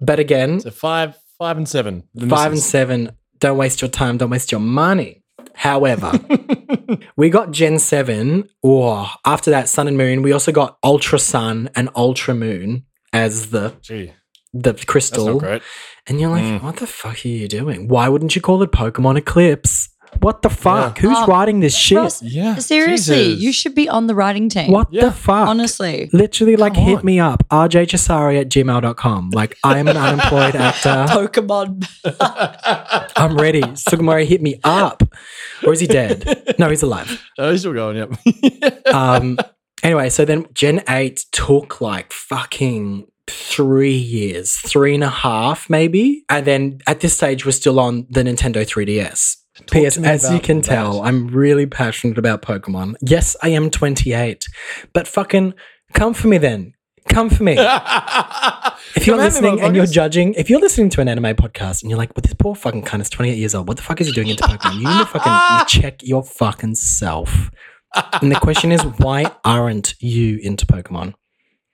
But 0.00 0.20
again, 0.20 0.60
So 0.60 0.70
five, 0.70 1.18
five 1.38 1.56
and 1.56 1.68
seven. 1.68 2.04
The 2.14 2.28
five 2.28 2.52
and 2.52 2.60
seven, 2.60 3.10
don't 3.40 3.58
waste 3.58 3.82
your 3.82 3.90
time, 3.90 4.18
don't 4.18 4.30
waste 4.30 4.52
your 4.52 4.60
money. 4.60 5.24
However, 5.54 6.12
we 7.16 7.30
got 7.30 7.50
Gen 7.50 7.80
7. 7.80 8.48
Oh, 8.62 9.10
after 9.24 9.50
that, 9.50 9.68
Sun 9.68 9.88
and 9.88 9.98
Moon. 9.98 10.22
We 10.22 10.30
also 10.30 10.52
got 10.52 10.78
Ultra 10.84 11.18
Sun 11.18 11.70
and 11.74 11.88
Ultra 11.96 12.34
Moon 12.34 12.84
as 13.12 13.50
the 13.50 13.74
Gee, 13.82 14.12
the 14.52 14.72
that's 14.72 14.84
crystal. 14.84 15.26
not 15.26 15.38
great. 15.38 15.62
And 16.06 16.20
you're 16.20 16.30
like, 16.30 16.44
Mm. 16.44 16.62
what 16.62 16.76
the 16.76 16.86
fuck 16.86 17.24
are 17.24 17.28
you 17.28 17.48
doing? 17.48 17.88
Why 17.88 18.08
wouldn't 18.08 18.34
you 18.34 18.42
call 18.42 18.62
it 18.62 18.72
Pokemon 18.72 19.18
Eclipse? 19.18 19.88
What 20.20 20.40
the 20.40 20.48
fuck? 20.48 20.98
Who's 21.00 21.18
Um, 21.18 21.26
writing 21.28 21.60
this 21.60 21.76
shit? 21.76 21.98
Ross, 21.98 22.22
Yeah. 22.22 22.56
Seriously, 22.56 23.14
Jesus. 23.26 23.42
you 23.42 23.52
should 23.52 23.74
be 23.74 23.90
on 23.90 24.06
the 24.06 24.14
writing 24.14 24.48
team. 24.48 24.70
what 24.72 24.88
Yeah. 24.90 25.04
the 25.04 25.12
fuck? 25.12 25.46
Honestly. 25.46 26.08
Literally, 26.14 26.56
like, 26.56 26.74
Come 26.74 26.84
hit 26.84 26.98
on. 27.00 27.04
me 27.04 27.20
up. 27.20 27.44
RJ 27.50 27.84
Jasari 27.84 28.40
at 28.40 28.48
gmail.com. 28.48 29.30
Like, 29.34 29.58
I 29.62 29.76
am 29.78 29.86
an 29.86 29.96
unemployed 30.08 30.56
actor. 30.56 31.04
Pokemon. 31.10 31.86
I'm 33.16 33.36
ready. 33.36 33.60
Sugimori, 33.60 34.24
hit 34.24 34.40
me 34.40 34.58
up. 34.64 35.02
Or 35.66 35.74
is 35.74 35.80
he 35.80 35.86
dead? 35.86 36.54
No, 36.58 36.70
he's 36.70 36.82
alive. 36.82 37.22
oh, 37.38 37.50
he's 37.50 37.60
still 37.60 37.74
going. 37.74 37.96
Yep. 37.98 38.86
Um, 38.94 39.36
anyway, 39.82 40.08
so 40.08 40.24
then 40.24 40.46
Gen 40.52 40.82
8 40.88 41.26
took 41.32 41.80
like 41.80 42.12
fucking 42.12 43.06
three 43.26 43.96
years, 43.96 44.56
three 44.56 44.94
and 44.94 45.04
a 45.04 45.10
half 45.10 45.68
maybe. 45.68 46.24
And 46.28 46.46
then 46.46 46.78
at 46.86 47.00
this 47.00 47.16
stage, 47.16 47.44
we're 47.44 47.52
still 47.52 47.78
on 47.78 48.06
the 48.10 48.22
Nintendo 48.22 48.66
3DS. 48.66 49.36
P.S. 49.70 49.98
As 49.98 50.30
you 50.32 50.38
can 50.38 50.58
that. 50.60 50.66
tell, 50.66 51.02
I'm 51.02 51.26
really 51.28 51.66
passionate 51.66 52.16
about 52.16 52.42
Pokemon. 52.42 52.94
Yes, 53.00 53.36
I 53.42 53.48
am 53.48 53.70
28, 53.70 54.46
but 54.92 55.08
fucking 55.08 55.54
come 55.94 56.14
for 56.14 56.28
me 56.28 56.38
then. 56.38 56.74
Come 57.08 57.30
for 57.30 57.42
me. 57.42 57.56
If 58.96 59.06
you're 59.06 59.16
Come 59.16 59.26
at 59.26 59.32
me, 59.34 59.40
listening 59.40 59.60
and 59.60 59.76
you're 59.76 59.86
judging, 59.86 60.34
if 60.34 60.48
you're 60.48 60.60
listening 60.60 60.88
to 60.90 61.00
an 61.00 61.08
anime 61.08 61.36
podcast 61.36 61.82
and 61.82 61.90
you're 61.90 61.98
like, 61.98 62.14
"But 62.14 62.24
this 62.24 62.32
poor 62.34 62.54
fucking 62.54 62.84
cunt 62.84 63.00
is 63.00 63.10
28 63.10 63.36
years 63.36 63.54
old. 63.54 63.68
What 63.68 63.76
the 63.76 63.82
fuck 63.82 64.00
is 64.00 64.06
he 64.06 64.12
doing 64.12 64.28
into 64.28 64.44
Pokemon?" 64.44 64.74
You 64.74 64.88
need 64.88 64.98
to 64.98 65.06
fucking 65.06 65.66
check 65.82 66.02
your 66.02 66.22
fucking 66.22 66.74
self. 66.76 67.50
And 68.20 68.30
the 68.30 68.36
question 68.40 68.72
is, 68.72 68.82
why 68.82 69.30
aren't 69.44 69.94
you 70.00 70.38
into 70.38 70.66
Pokemon? 70.66 71.14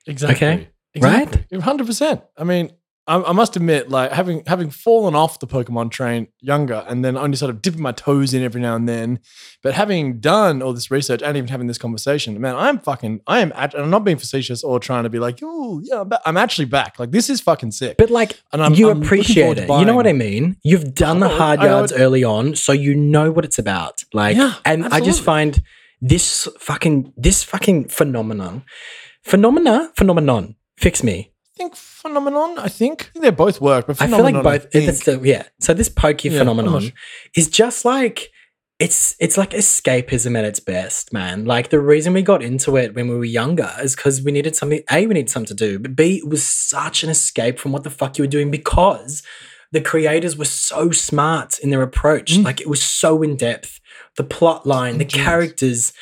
Exactly. 0.07 0.47
Okay. 0.49 0.69
Exactly. 0.95 1.59
Hundred 1.61 1.87
percent. 1.87 2.23
I 2.37 2.45
mean, 2.45 2.71
I, 3.07 3.21
I 3.21 3.33
must 3.33 3.57
admit, 3.57 3.91
like 3.91 4.13
having 4.13 4.45
having 4.47 4.71
fallen 4.71 5.15
off 5.17 5.41
the 5.41 5.47
Pokemon 5.47 5.91
train 5.91 6.29
younger, 6.41 6.85
and 6.89 7.05
then 7.05 7.17
only 7.19 7.37
sort 7.37 7.51
of 7.51 7.61
dipping 7.61 7.83
my 7.83 7.91
toes 7.93 8.33
in 8.33 8.43
every 8.45 8.61
now 8.61 8.77
and 8.77 8.89
then, 8.89 9.19
but 9.63 9.75
having 9.75 10.21
done 10.21 10.63
all 10.63 10.73
this 10.73 10.91
research 10.91 11.21
and 11.21 11.37
even 11.37 11.49
having 11.49 11.67
this 11.67 11.79
conversation, 11.79 12.41
man, 12.41 12.55
I'm 12.55 12.79
fucking, 12.79 13.21
I 13.27 13.41
am, 13.41 13.53
and 13.57 13.75
I'm 13.75 13.91
not 13.91 14.05
being 14.05 14.17
facetious 14.19 14.63
or 14.63 14.79
trying 14.79 15.03
to 15.03 15.11
be 15.11 15.19
like, 15.19 15.41
oh 15.43 15.81
yeah, 15.85 16.01
I'm, 16.03 16.09
ba-" 16.09 16.21
I'm 16.25 16.37
actually 16.37 16.65
back. 16.67 16.99
Like 16.99 17.11
this 17.11 17.29
is 17.29 17.41
fucking 17.41 17.73
sick. 17.73 17.97
But 17.99 18.11
like, 18.11 18.41
And 18.53 18.63
I'm- 18.63 18.73
you 18.75 18.89
I'm 18.89 19.03
appreciate 19.03 19.59
it. 19.59 19.69
You 19.69 19.85
know 19.85 19.97
what 19.97 20.07
I 20.07 20.13
mean? 20.15 20.57
You've 20.63 20.95
done 20.95 21.19
the 21.21 21.27
Oh, 21.31 21.37
hard 21.37 21.61
yards 21.61 21.93
early 21.93 22.23
on, 22.25 22.55
so 22.55 22.73
you 22.73 22.95
know 22.95 23.31
what 23.33 23.45
it's 23.45 23.59
about. 23.59 24.05
Like, 24.15 24.37
Yeah, 24.37 24.55
and 24.65 24.87
I 24.87 25.01
just 25.01 25.23
find 25.23 25.61
this 26.07 26.47
fucking 26.61 27.13
this 27.17 27.43
fucking 27.43 27.89
phenomenon, 27.89 28.65
phenomena, 29.25 29.91
phenomenon. 29.97 30.55
Fix 30.77 31.03
me. 31.03 31.33
I 31.33 31.57
think 31.57 31.77
phenomenon. 31.77 32.59
I 32.59 32.69
think, 32.69 33.03
I 33.03 33.11
think 33.13 33.23
they 33.23 33.31
both 33.31 33.61
work, 33.61 33.87
but 33.87 34.03
I 34.03 34.09
feel 34.09 34.23
like 34.23 34.43
both. 34.43 34.71
The 34.71 35.21
yeah. 35.23 35.45
So 35.61 35.73
this 35.73 35.89
pokey 35.89 36.29
Yeah, 36.29 36.39
phenomenon 36.41 36.75
almost. 36.75 36.93
is 37.35 37.49
just 37.49 37.85
like 37.85 38.31
it's 38.79 39.15
it's 39.19 39.39
like 39.39 39.51
escapism 39.51 40.37
at 40.37 40.45
its 40.45 40.61
best, 40.61 41.13
man. 41.13 41.47
Like 41.47 41.71
the 41.71 41.81
reason 41.81 42.13
we 42.13 42.23
got 42.23 42.43
into 42.43 42.77
it 42.77 42.95
when 42.95 43.09
we 43.09 43.15
were 43.17 43.25
younger 43.25 43.73
is 43.81 43.97
because 43.97 44.21
we 44.21 44.33
needed 44.33 44.57
something. 44.57 44.83
A, 44.91 45.07
we 45.07 45.15
needed 45.15 45.31
something 45.31 45.57
to 45.57 45.67
do, 45.67 45.79
but 45.79 45.97
B, 45.97 46.19
it 46.19 46.29
was 46.29 46.45
such 46.45 47.03
an 47.03 47.09
escape 47.09 47.59
from 47.59 47.73
what 47.73 47.85
the 47.85 47.91
fuck 47.91 48.19
you 48.19 48.25
were 48.25 48.29
doing 48.29 48.51
because 48.51 49.23
the 49.73 49.81
creators 49.81 50.37
were 50.37 50.45
so 50.45 50.91
smart 50.91 51.59
in 51.61 51.71
their 51.71 51.83
approach. 51.83 52.33
Mm. 52.35 52.45
Like 52.45 52.61
it 52.61 52.69
was 52.69 52.83
so 52.83 53.23
in 53.23 53.37
depth. 53.37 53.81
The 54.17 54.25
plot 54.25 54.67
line, 54.67 54.99
the 54.99 55.05
Genius. 55.05 55.27
characters. 55.27 55.93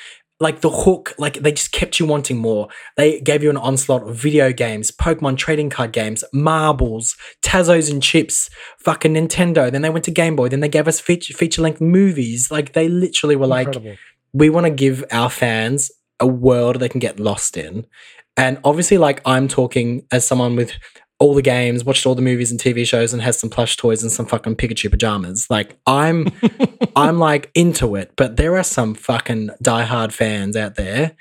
Like 0.41 0.61
the 0.61 0.71
hook, 0.71 1.15
like 1.19 1.35
they 1.35 1.53
just 1.53 1.71
kept 1.71 2.01
you 2.01 2.07
wanting 2.07 2.37
more. 2.37 2.67
They 2.97 3.21
gave 3.21 3.45
you 3.45 3.51
an 3.51 3.57
onslaught 3.57 4.09
of 4.09 4.17
video 4.17 4.53
games, 4.53 4.91
Pokemon 4.91 5.37
trading 5.37 5.71
card 5.71 5.93
games, 5.93 6.25
marbles, 6.33 7.15
Tazos 7.43 7.89
and 7.89 8.03
chips, 8.03 8.51
fucking 8.81 9.15
Nintendo. 9.15 9.71
Then 9.71 9.83
they 9.83 9.91
went 9.91 10.05
to 10.07 10.11
Game 10.11 10.35
Boy. 10.35 10.49
Then 10.49 10.59
they 10.59 10.69
gave 10.69 10.89
us 10.89 10.99
feature 10.99 11.33
feature 11.33 11.63
length 11.63 11.81
movies. 11.81 12.51
Like 12.51 12.73
they 12.73 12.89
literally 12.89 13.37
were 13.37 13.47
like, 13.47 13.73
we 14.33 14.51
want 14.51 14.67
to 14.67 14.73
give 14.73 15.05
our 15.13 15.31
fans 15.31 15.93
a 16.19 16.27
world 16.27 16.81
they 16.81 16.89
can 16.89 16.99
get 16.99 17.21
lost 17.21 17.57
in. 17.57 17.87
And 18.37 18.59
obviously, 18.65 18.99
like 18.99 19.21
I'm 19.25 19.47
talking 19.47 20.07
as 20.11 20.27
someone 20.27 20.57
with 20.57 20.73
all 21.23 21.35
the 21.35 21.43
games, 21.43 21.85
watched 21.85 22.05
all 22.07 22.15
the 22.15 22.23
movies 22.23 22.51
and 22.51 22.59
TV 22.61 22.87
shows, 22.87 23.13
and 23.13 23.23
has 23.23 23.39
some 23.39 23.49
plush 23.51 23.77
toys 23.77 24.03
and 24.03 24.11
some 24.11 24.27
fucking 24.27 24.57
Pikachu 24.57 24.91
pajamas. 24.91 25.47
Like 25.49 25.79
I'm, 25.87 26.29
I'm 26.97 27.19
like 27.19 27.51
into 27.55 27.95
it. 27.97 28.13
But 28.17 28.37
there 28.37 28.57
are 28.57 28.65
some 28.65 28.95
fucking 28.95 29.51
diehard 29.63 30.13
fans 30.13 30.57
out 30.57 30.75
there 30.75 31.15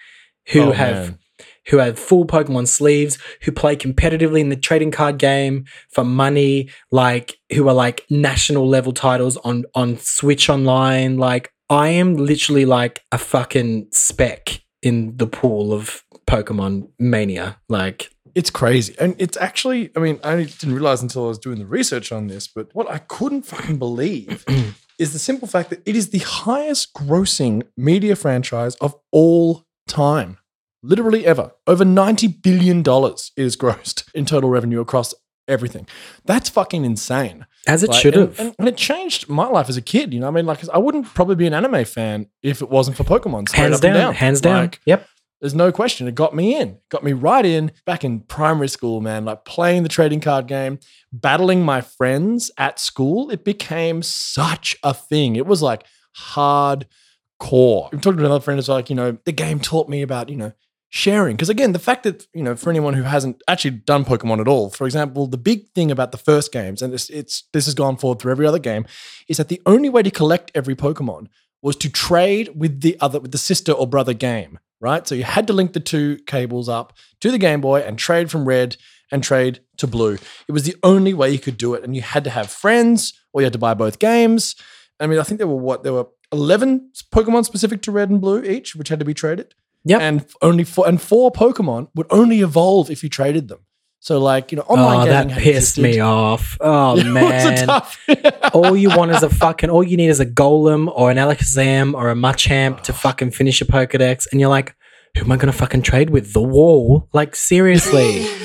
who 0.51 0.61
Oh, 0.63 0.71
have 0.71 0.95
man. 0.95 1.19
who 1.67 1.77
have 1.77 1.99
full 1.99 2.25
Pokemon 2.25 2.67
sleeves, 2.67 3.17
who 3.43 3.51
play 3.51 3.75
competitively 3.75 4.39
in 4.39 4.49
the 4.49 4.55
trading 4.55 4.91
card 4.91 5.17
game 5.19 5.65
for 5.91 6.03
money, 6.03 6.69
like 6.91 7.37
who 7.53 7.67
are 7.69 7.73
like 7.75 8.05
national 8.09 8.67
level 8.67 8.93
titles 8.93 9.37
on 9.37 9.63
on 9.75 9.97
Switch 9.99 10.49
Online. 10.49 11.17
Like 11.17 11.51
I 11.69 11.89
am 11.89 12.15
literally 12.15 12.65
like 12.65 13.01
a 13.11 13.17
fucking 13.17 13.87
speck 13.93 14.61
in 14.81 15.15
the 15.17 15.27
pool 15.27 15.73
of 15.73 16.03
Pokemon 16.27 16.89
mania. 16.99 17.57
Like 17.69 18.09
It's 18.35 18.49
crazy. 18.49 18.95
And 18.99 19.15
it's 19.17 19.37
actually, 19.37 19.91
I 19.95 19.99
mean, 19.99 20.19
I 20.23 20.35
didn't 20.43 20.73
realize 20.73 21.01
until 21.01 21.25
I 21.25 21.27
was 21.29 21.39
doing 21.39 21.59
the 21.59 21.65
research 21.65 22.11
on 22.11 22.27
this, 22.27 22.47
but 22.47 22.69
what 22.73 22.89
I 22.89 22.99
couldn't 22.99 23.43
fucking 23.43 23.77
believe 23.77 24.45
is 24.99 25.13
the 25.13 25.19
simple 25.19 25.47
fact 25.47 25.69
that 25.71 25.81
it 25.85 25.95
is 25.95 26.09
the 26.09 26.19
highest 26.19 26.93
grossing 26.93 27.63
media 27.75 28.15
franchise 28.15 28.75
of 28.75 28.95
all 29.11 29.65
time. 29.87 30.37
Literally 30.83 31.25
ever. 31.25 31.51
Over 31.67 31.83
$90 31.83 32.41
billion 32.41 32.79
is 32.79 33.55
grossed 33.55 34.03
in 34.15 34.25
total 34.25 34.49
revenue 34.49 34.79
across 34.79 35.13
everything. 35.47 35.87
That's 36.25 36.49
fucking 36.49 36.85
insane. 36.85 37.45
as 37.67 37.83
it 37.83 37.89
Like, 37.89 38.01
should 38.01 38.15
have. 38.15 38.39
And, 38.39 38.55
and 38.57 38.67
it 38.67 38.77
changed 38.77 39.29
my 39.29 39.47
life 39.47 39.69
as 39.69 39.77
a 39.77 39.81
kid. 39.81 40.13
You 40.13 40.19
know, 40.21 40.27
I 40.27 40.31
mean, 40.31 40.45
like, 40.45 40.67
I 40.69 40.77
wouldn't 40.77 41.05
probably 41.13 41.35
be 41.35 41.45
an 41.45 41.53
anime 41.53 41.85
fan 41.85 42.27
if 42.41 42.61
it 42.61 42.69
wasn't 42.69 42.97
for 42.97 43.03
Pokemon. 43.03 43.51
Hands 43.51 43.73
and 43.75 43.81
down, 43.81 44.13
hands 44.13 44.41
down. 44.41 44.61
Like, 44.61 44.79
yep. 44.85 45.07
There's 45.41 45.55
no 45.55 45.71
question. 45.71 46.07
It 46.07 46.15
got 46.15 46.35
me 46.35 46.55
in. 46.55 46.77
Got 46.89 47.03
me 47.03 47.13
right 47.13 47.45
in 47.45 47.71
back 47.85 48.03
in 48.03 48.21
primary 48.21 48.69
school, 48.69 49.01
man. 49.01 49.25
Like 49.25 49.43
playing 49.43 49.83
the 49.83 49.89
trading 49.89 50.21
card 50.21 50.47
game, 50.47 50.79
battling 51.11 51.65
my 51.65 51.81
friends 51.81 52.51
at 52.57 52.79
school. 52.79 53.31
It 53.31 53.43
became 53.43 54.03
such 54.03 54.77
a 54.83 54.93
thing. 54.93 55.35
It 55.35 55.47
was 55.47 55.61
like 55.63 55.83
hardcore. 56.15 57.89
I'm 57.91 57.99
talking 57.99 58.19
to 58.19 58.25
another 58.25 58.39
friend 58.39 58.59
who's 58.59 58.69
like, 58.69 58.89
you 58.89 58.95
know, 58.95 59.17
the 59.25 59.31
game 59.31 59.59
taught 59.59 59.89
me 59.89 60.03
about, 60.03 60.29
you 60.29 60.35
know, 60.35 60.53
sharing. 60.89 61.35
Because 61.35 61.49
again, 61.49 61.71
the 61.71 61.79
fact 61.79 62.03
that, 62.03 62.27
you 62.33 62.43
know, 62.43 62.55
for 62.55 62.69
anyone 62.69 62.93
who 62.93 63.03
hasn't 63.03 63.41
actually 63.47 63.71
done 63.71 64.05
Pokemon 64.05 64.41
at 64.41 64.47
all, 64.47 64.69
for 64.69 64.85
example, 64.85 65.25
the 65.25 65.37
big 65.37 65.69
thing 65.69 65.89
about 65.89 66.11
the 66.11 66.17
first 66.19 66.51
games, 66.51 66.83
and 66.83 66.93
this 66.93 67.09
it's 67.09 67.45
this 67.51 67.65
has 67.65 67.73
gone 67.73 67.97
forward 67.97 68.19
through 68.19 68.33
every 68.33 68.45
other 68.45 68.59
game, 68.59 68.85
is 69.27 69.37
that 69.37 69.47
the 69.47 69.61
only 69.65 69.89
way 69.89 70.03
to 70.03 70.11
collect 70.11 70.51
every 70.53 70.75
Pokemon 70.75 71.27
was 71.63 71.75
to 71.77 71.89
trade 71.89 72.49
with 72.55 72.81
the 72.81 72.95
other 72.99 73.19
with 73.19 73.31
the 73.31 73.37
sister 73.39 73.71
or 73.71 73.87
brother 73.87 74.13
game, 74.13 74.59
right? 74.81 75.07
So 75.07 75.15
you 75.15 75.23
had 75.23 75.47
to 75.47 75.53
link 75.53 75.73
the 75.73 75.79
two 75.79 76.17
cables 76.25 76.67
up 76.67 76.93
to 77.21 77.31
the 77.31 77.37
Game 77.37 77.61
Boy 77.61 77.79
and 77.79 77.97
trade 77.97 78.29
from 78.29 78.45
red 78.45 78.75
and 79.11 79.23
trade 79.23 79.59
to 79.77 79.87
blue. 79.87 80.17
It 80.47 80.51
was 80.51 80.63
the 80.63 80.75
only 80.83 81.13
way 81.13 81.29
you 81.29 81.39
could 81.39 81.57
do 81.57 81.73
it, 81.73 81.83
and 81.83 81.95
you 81.95 82.01
had 82.01 82.23
to 82.25 82.29
have 82.29 82.49
friends 82.49 83.13
or 83.31 83.41
you 83.41 83.45
had 83.45 83.53
to 83.53 83.59
buy 83.59 83.73
both 83.73 83.99
games. 83.99 84.55
I 84.99 85.07
mean, 85.07 85.19
I 85.19 85.23
think 85.23 85.37
there 85.37 85.47
were 85.47 85.55
what 85.55 85.83
there 85.83 85.93
were 85.93 86.07
eleven 86.31 86.91
Pokemon 87.13 87.45
specific 87.45 87.81
to 87.83 87.91
Red 87.91 88.09
and 88.09 88.19
Blue 88.19 88.43
each, 88.43 88.75
which 88.75 88.89
had 88.89 88.99
to 88.99 89.05
be 89.05 89.13
traded. 89.13 89.53
Yep. 89.83 90.01
and 90.01 90.25
only 90.43 90.63
four 90.63 90.87
and 90.87 91.01
four 91.01 91.31
Pokemon 91.31 91.87
would 91.95 92.05
only 92.11 92.41
evolve 92.41 92.91
if 92.91 93.01
you 93.01 93.09
traded 93.09 93.47
them. 93.47 93.65
So, 94.03 94.19
like 94.19 94.51
you 94.51 94.55
know, 94.55 94.63
online 94.63 95.01
oh, 95.01 95.05
gaming 95.05 95.27
that 95.27 95.37
pissed 95.37 95.77
existed. 95.77 95.83
me 95.83 95.99
off. 95.99 96.57
Oh 96.59 96.93
Was 96.95 97.03
man. 97.05 97.69
all 98.53 98.75
you 98.75 98.89
want 98.89 99.11
is 99.11 99.21
a 99.21 99.29
fucking 99.29 99.69
all 99.69 99.83
you 99.83 99.95
need 99.95 100.09
is 100.09 100.19
a 100.19 100.25
golem 100.25 100.91
or 100.95 101.11
an 101.11 101.17
Alakazam 101.17 101.93
or 101.93 102.09
a 102.09 102.15
Machamp 102.15 102.81
to 102.81 102.93
fucking 102.93 103.29
finish 103.29 103.61
a 103.61 103.65
Pokedex, 103.65 104.25
and 104.31 104.41
you're 104.41 104.49
like, 104.49 104.75
who 105.15 105.23
am 105.23 105.31
I 105.31 105.37
gonna 105.37 105.53
fucking 105.53 105.83
trade 105.83 106.09
with? 106.09 106.33
The 106.33 106.41
wall? 106.41 107.09
Like 107.13 107.35
seriously. 107.35 108.27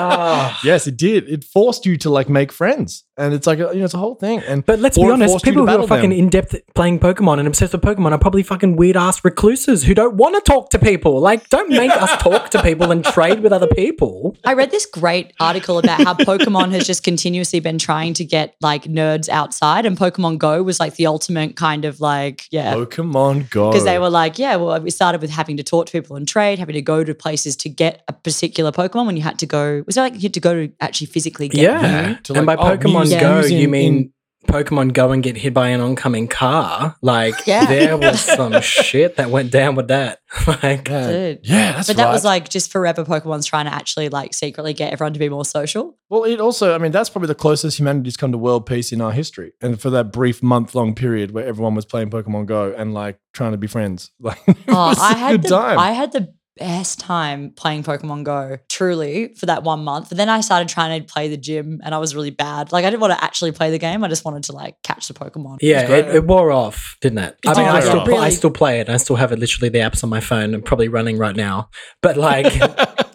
Ah. 0.00 0.60
yes, 0.62 0.86
it 0.86 0.96
did. 0.96 1.28
It 1.28 1.42
forced 1.42 1.84
you 1.84 1.96
to 1.98 2.08
like 2.08 2.28
make 2.28 2.52
friends, 2.52 3.04
and 3.18 3.34
it's 3.34 3.46
like 3.46 3.58
a, 3.58 3.70
you 3.72 3.80
know, 3.80 3.84
it's 3.84 3.94
a 3.94 3.98
whole 3.98 4.14
thing. 4.14 4.40
And 4.40 4.64
But 4.64 4.78
let's 4.78 4.96
be 4.96 5.04
honest, 5.04 5.32
forced 5.32 5.46
you 5.46 5.52
to 5.52 5.58
people 5.60 5.66
who 5.66 5.84
are 5.84 5.86
fucking 5.86 6.10
them. 6.10 6.18
in 6.18 6.28
depth 6.28 6.54
playing 6.74 7.00
Pokemon 7.00 7.38
and 7.38 7.48
obsessed 7.48 7.72
with 7.72 7.82
Pokemon 7.82 8.12
are 8.12 8.18
probably 8.18 8.42
fucking 8.42 8.76
weird 8.76 8.96
ass 8.96 9.24
recluses 9.24 9.84
who 9.84 9.94
don't 9.94 10.14
want 10.14 10.34
to 10.36 10.40
talk 10.50 10.70
to 10.70 10.78
people. 10.78 11.20
Like, 11.20 11.48
don't 11.48 11.68
make 11.68 11.90
us 11.90 12.10
talk 12.22 12.50
to 12.50 12.62
people 12.62 12.90
and 12.90 13.04
trade 13.04 13.40
with 13.40 13.52
other 13.52 13.66
people. 13.66 14.36
I 14.44 14.54
read 14.54 14.70
this 14.70 14.86
great 14.86 15.32
article 15.40 15.78
about 15.78 16.02
how 16.02 16.14
Pokemon 16.14 16.72
has 16.72 16.86
just 16.86 17.02
continuously 17.02 17.60
been 17.60 17.78
trying 17.78 18.14
to 18.14 18.24
get 18.24 18.54
like 18.60 18.84
nerds 18.84 19.28
outside, 19.28 19.84
and 19.86 19.96
Pokemon 19.96 20.38
Go 20.38 20.62
was 20.62 20.78
like 20.80 20.94
the 20.96 21.06
ultimate 21.06 21.56
kind 21.56 21.84
of 21.84 22.00
like, 22.00 22.46
yeah. 22.50 22.74
Pokemon 22.74 23.50
Go 23.50 23.70
Because 23.70 23.84
they 23.84 23.98
were 23.98 24.10
like, 24.10 24.38
yeah, 24.38 24.56
well, 24.56 24.80
we 24.80 24.90
started 24.90 25.20
with 25.20 25.30
having 25.30 25.56
to 25.56 25.62
talk 25.62 25.86
to 25.86 25.92
people 25.92 26.16
and 26.16 26.26
trade, 26.28 26.58
having 26.58 26.74
to 26.74 26.82
go 26.82 27.02
to 27.04 27.14
places 27.14 27.56
to 27.56 27.68
get 27.68 28.02
a 28.08 28.12
particular 28.12 28.70
Pokemon 28.72 29.06
when 29.06 29.16
you 29.16 29.22
had 29.22 29.38
to 29.40 29.46
go. 29.46 29.82
Was 29.86 29.96
it 29.96 30.00
like 30.00 30.14
you 30.14 30.20
had 30.22 30.34
to 30.34 30.40
go 30.40 30.54
to 30.54 30.72
actually 30.80 31.08
physically 31.08 31.48
get 31.48 31.62
Yeah. 31.62 32.06
one? 32.12 32.22
To 32.24 32.34
and 32.34 32.46
by 32.46 32.54
like, 32.54 32.64
oh, 32.64 32.76
Pokemon 32.76 33.07
Mew's- 33.10 33.20
Go, 33.20 33.34
Mew's 33.40 33.52
you 33.52 33.68
mean 33.68 33.96
in- 33.96 34.12
Pokemon 34.46 34.94
Go 34.94 35.12
and 35.12 35.22
get 35.22 35.36
hit 35.36 35.52
by 35.52 35.68
an 35.68 35.80
oncoming 35.82 36.26
car? 36.26 36.96
Like, 37.02 37.34
Yeah. 37.46 37.66
there 37.66 37.98
was 37.98 38.18
some 38.36 38.60
shit 38.62 39.16
that 39.16 39.28
went 39.30 39.50
down 39.50 39.74
with 39.74 39.88
that. 39.88 40.20
like, 40.46 40.88
Yeah, 40.88 41.06
Dude. 41.10 41.40
yeah 41.42 41.72
that's 41.72 41.88
But 41.88 41.96
that 41.98 42.10
was 42.10 42.24
like 42.24 42.48
just 42.48 42.72
forever 42.72 43.04
Pokemon's 43.04 43.44
trying 43.44 43.66
to 43.66 43.74
actually 43.74 44.08
like 44.08 44.32
secretly 44.32 44.72
get 44.72 44.92
everyone 44.92 45.12
to 45.12 45.18
be 45.18 45.28
more 45.28 45.44
social. 45.44 45.98
Well, 46.08 46.24
it 46.24 46.40
also, 46.40 46.74
I 46.74 46.78
mean, 46.78 46.92
that's 46.92 47.10
probably 47.10 47.26
the 47.26 47.34
closest 47.34 47.78
humanity's 47.78 48.16
come 48.16 48.32
to 48.32 48.38
world 48.38 48.64
peace 48.64 48.90
in 48.90 49.02
our 49.02 49.12
history. 49.12 49.52
And 49.60 49.78
for 49.78 49.90
that 49.90 50.12
brief 50.12 50.42
month 50.42 50.74
long 50.74 50.94
period 50.94 51.32
where 51.32 51.44
everyone 51.44 51.74
was 51.74 51.84
playing 51.84 52.08
Pokemon 52.08 52.46
Go 52.46 52.72
and 52.74 52.94
like 52.94 53.18
trying 53.34 53.52
to 53.52 53.58
be 53.58 53.66
friends, 53.66 54.12
like, 54.20 54.38
oh, 54.48 54.52
it 54.52 54.56
Oh, 54.68 54.86
was 54.88 54.98
I 54.98 55.12
a 55.12 55.16
had 55.16 55.30
good 55.32 55.42
the, 55.42 55.48
time. 55.50 55.78
I 55.78 55.92
had 55.92 56.12
the 56.12 56.32
best 56.58 57.00
time 57.00 57.52
playing 57.56 57.82
Pokemon 57.84 58.24
Go, 58.24 58.58
truly, 58.68 59.34
for 59.36 59.46
that 59.46 59.62
one 59.62 59.84
month. 59.84 60.08
But 60.08 60.18
then 60.18 60.28
I 60.28 60.40
started 60.40 60.68
trying 60.68 61.00
to 61.04 61.12
play 61.12 61.28
the 61.28 61.36
gym 61.36 61.80
and 61.84 61.94
I 61.94 61.98
was 61.98 62.14
really 62.14 62.30
bad. 62.30 62.72
Like 62.72 62.84
I 62.84 62.90
didn't 62.90 63.00
want 63.00 63.12
to 63.14 63.24
actually 63.24 63.52
play 63.52 63.70
the 63.70 63.78
game. 63.78 64.04
I 64.04 64.08
just 64.08 64.24
wanted 64.24 64.42
to 64.44 64.52
like 64.52 64.76
catch 64.82 65.08
the 65.08 65.14
Pokemon. 65.14 65.58
yeah, 65.60 65.86
great. 65.86 66.06
it, 66.06 66.14
it 66.16 66.26
wore 66.26 66.50
off, 66.52 66.96
didn't 67.00 67.18
it? 67.18 67.36
I 67.46 67.54
mean, 67.54 67.66
I 67.68 67.80
still, 67.80 68.00
off. 68.00 68.06
pl- 68.08 68.18
I 68.18 68.28
still 68.30 68.50
play 68.50 68.80
it. 68.80 68.88
I 68.88 68.96
still 68.96 69.16
have 69.16 69.32
it 69.32 69.38
literally 69.38 69.68
the 69.68 69.78
apps 69.78 70.02
on 70.04 70.10
my 70.10 70.20
phone 70.20 70.54
and 70.54 70.64
probably 70.64 70.88
running 70.88 71.16
right 71.18 71.36
now. 71.36 71.70
But 72.02 72.16
like, 72.16 72.46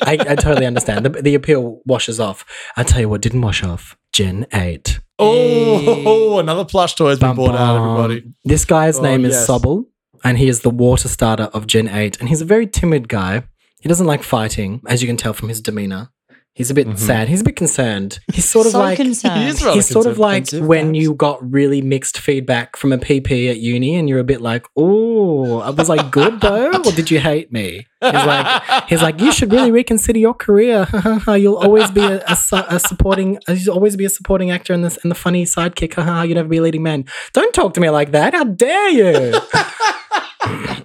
I, 0.06 0.14
I 0.20 0.36
totally 0.36 0.66
understand. 0.66 1.06
The, 1.06 1.10
the 1.22 1.36
appeal 1.36 1.82
washes 1.86 2.20
off. 2.20 2.46
I 2.76 2.84
tell 2.84 3.00
you 3.02 3.10
what 3.10 3.22
didn't 3.22 3.42
wash 3.42 3.64
off 3.64 3.96
Gen 4.12 4.46
8. 4.54 5.00
oh, 5.20 6.40
another 6.40 6.66
plush 6.66 6.96
toy 6.96 7.10
has 7.10 7.20
been 7.20 7.36
bought 7.36 7.56
out, 7.56 7.78
everybody. 7.78 8.34
This 8.44 8.66
guy's 8.66 8.98
Oh, 9.00 9.02
name 9.02 9.26
is 9.26 9.34
yes. 9.34 9.48
Sobble, 9.48 9.86
and 10.24 10.38
he 10.38 10.48
is 10.48 10.62
the 10.62 10.70
water 10.70 11.08
starter 11.08 11.50
of 11.54 11.68
Gen 11.68 11.88
8. 11.88 12.20
And 12.20 12.30
he's 12.30 12.42
a 12.42 12.46
very 12.46 12.68
timid 12.68 13.08
guy. 13.10 13.44
He 13.82 13.90
doesn't 13.90 14.08
like 14.08 14.24
fighting, 14.24 14.82
as 14.88 15.02
you 15.02 15.08
can 15.08 15.18
tell 15.18 15.34
from 15.34 15.50
his 15.50 15.62
demeanor. 15.62 16.10
He's 16.56 16.70
a 16.70 16.76
bit 16.76 16.88
Mhm. 16.88 17.00
sad. 17.00 17.30
He's 17.30 17.42
a 17.42 17.44
bit 17.44 17.56
concerned. 17.56 18.20
He's 18.32 18.46
sort 18.48 18.68
of 18.68 18.74
so 18.74 18.80
like. 18.80 18.98
concerned. 18.98 19.42
He 19.42 19.48
is 19.50 19.64
rather 19.64 19.76
He's 19.76 19.88
sort 19.88 20.06
of 20.06 20.20
like 20.20 20.44
conservative, 20.44 20.68
when 20.68 20.86
perhaps. 20.92 21.00
you 21.00 21.14
got 21.16 21.52
really 21.52 21.82
mixed 21.82 22.20
feedback 22.20 22.76
from 22.78 22.92
a 22.94 23.00
PP 23.00 23.50
at 23.50 23.58
uni 23.58 23.96
and 23.96 24.08
you're 24.08 24.20
a 24.20 24.24
bit 24.24 24.40
like, 24.40 24.68
oh, 24.78 25.62
I 25.62 25.72
was 25.72 25.90
like 25.90 26.12
good 26.12 26.42
though, 26.42 26.70
or 26.72 26.92
did 26.92 27.10
you 27.10 27.20
hate 27.20 27.52
me? 27.52 27.88
He's 28.04 28.14
like, 28.14 28.62
he's 28.88 29.02
like, 29.02 29.20
you 29.20 29.32
should 29.32 29.52
really 29.52 29.72
reconsider 29.72 30.20
your 30.20 30.36
career. 30.36 30.86
You'll 31.28 31.56
always 31.56 31.90
be 31.90 32.02
a, 32.02 32.18
a, 32.28 32.38
a 32.70 32.80
supporting, 32.80 33.40
you'll 33.48 33.74
always 33.74 33.96
be 33.96 34.06
a 34.06 34.10
supporting 34.10 34.52
actor 34.52 34.74
and 34.74 34.84
the, 34.86 34.96
and 35.02 35.10
the 35.10 35.16
funny 35.16 35.46
sidekick. 35.46 35.96
You'll 36.28 36.36
never 36.36 36.50
be 36.50 36.58
a 36.58 36.62
leading 36.62 36.84
man. 36.84 37.06
Don't 37.32 37.54
talk 37.54 37.74
to 37.76 37.82
me 37.82 37.90
like 37.90 38.12
that. 38.12 38.34
How 38.36 38.44
dare 38.44 38.90
you? 38.90 39.32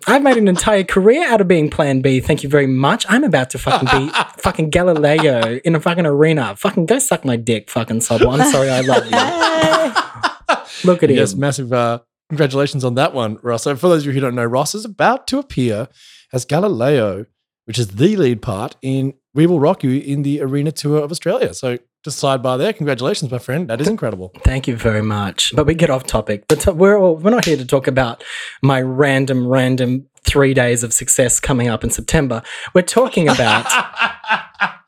I've 0.09 0.23
made 0.23 0.39
an 0.39 0.49
entire 0.49 0.85
career 0.85 1.29
out 1.29 1.43
of 1.43 1.49
being 1.49 1.69
Plan 1.69 2.01
B. 2.01 2.21
Thank 2.21 2.43
you 2.43 2.49
very 2.49 2.67
much. 2.67 3.05
I'm 3.11 3.25
about 3.25 3.51
to 3.51 3.59
fucking 3.59 3.89
be 3.93 4.11
fucking 4.39 4.71
Galileo 4.71 5.61
in 5.65 5.75
a 5.75 5.81
fucking 5.81 6.07
arena. 6.07 6.57
Fucking 6.57 6.87
go 6.87 6.99
suck 6.99 7.27
my 7.27 7.37
dick, 7.37 7.69
fucking 7.71 7.99
Sobble. 7.99 8.33
I'm 8.33 8.51
sorry, 8.51 8.71
I 8.71 8.81
love 8.81 9.05
you. 9.05 10.89
Look 10.91 11.03
at 11.03 11.11
yes, 11.11 11.35
him. 11.35 11.41
massive 11.41 11.73
uh, 11.75 12.01
congratulations 12.31 12.85
on 12.85 12.95
that 12.95 13.13
one, 13.13 13.39
Ross. 13.43 13.65
So, 13.65 13.77
for 13.77 13.89
those 13.89 14.03
of 14.03 14.07
you 14.07 14.13
who 14.13 14.21
don't 14.21 14.35
know, 14.35 14.47
Ross 14.47 14.75
is 14.75 14.87
about 14.87 15.27
to 15.29 15.39
appear 15.39 15.89
as 16.33 16.47
Galileo, 16.47 17.27
which 17.67 17.79
is 17.79 17.89
the 17.89 18.17
lead 18.17 18.41
part 18.41 18.77
in 18.81 19.13
We 19.35 19.47
Will 19.47 19.61
Rock 19.61 19.85
You 19.85 19.91
in 20.01 20.23
the 20.23 20.41
Arena 20.41 20.73
Tour 20.73 21.03
of 21.03 21.11
Australia. 21.11 21.53
So, 21.53 21.79
just 22.05 22.23
sidebar 22.23 22.59
there. 22.59 22.73
Congratulations, 22.73 23.31
my 23.31 23.39
friend. 23.39 23.69
That 23.69 23.81
is 23.81 23.89
incredible. 23.89 24.33
Thank 24.43 24.69
you 24.69 24.77
very 24.77 25.03
much. 25.03 25.55
But 25.55 25.67
we 25.67 25.75
get 25.75 25.91
off 25.91 26.05
topic. 26.05 26.45
But 26.49 26.67
uh, 26.67 26.73
we're 26.73 26.97
all, 26.97 27.17
we're 27.17 27.31
not 27.31 27.45
here 27.45 27.57
to 27.57 27.67
talk 27.67 27.87
about 27.87 28.23
my 28.63 28.81
random, 28.81 29.47
random 29.47 30.07
three 30.23 30.55
days 30.55 30.85
of 30.85 30.93
success 30.93 31.41
coming 31.41 31.69
up 31.69 31.83
in 31.83 31.91
September. 31.91 32.43
We're 32.75 32.83
talking 32.83 33.29
about 33.29 33.67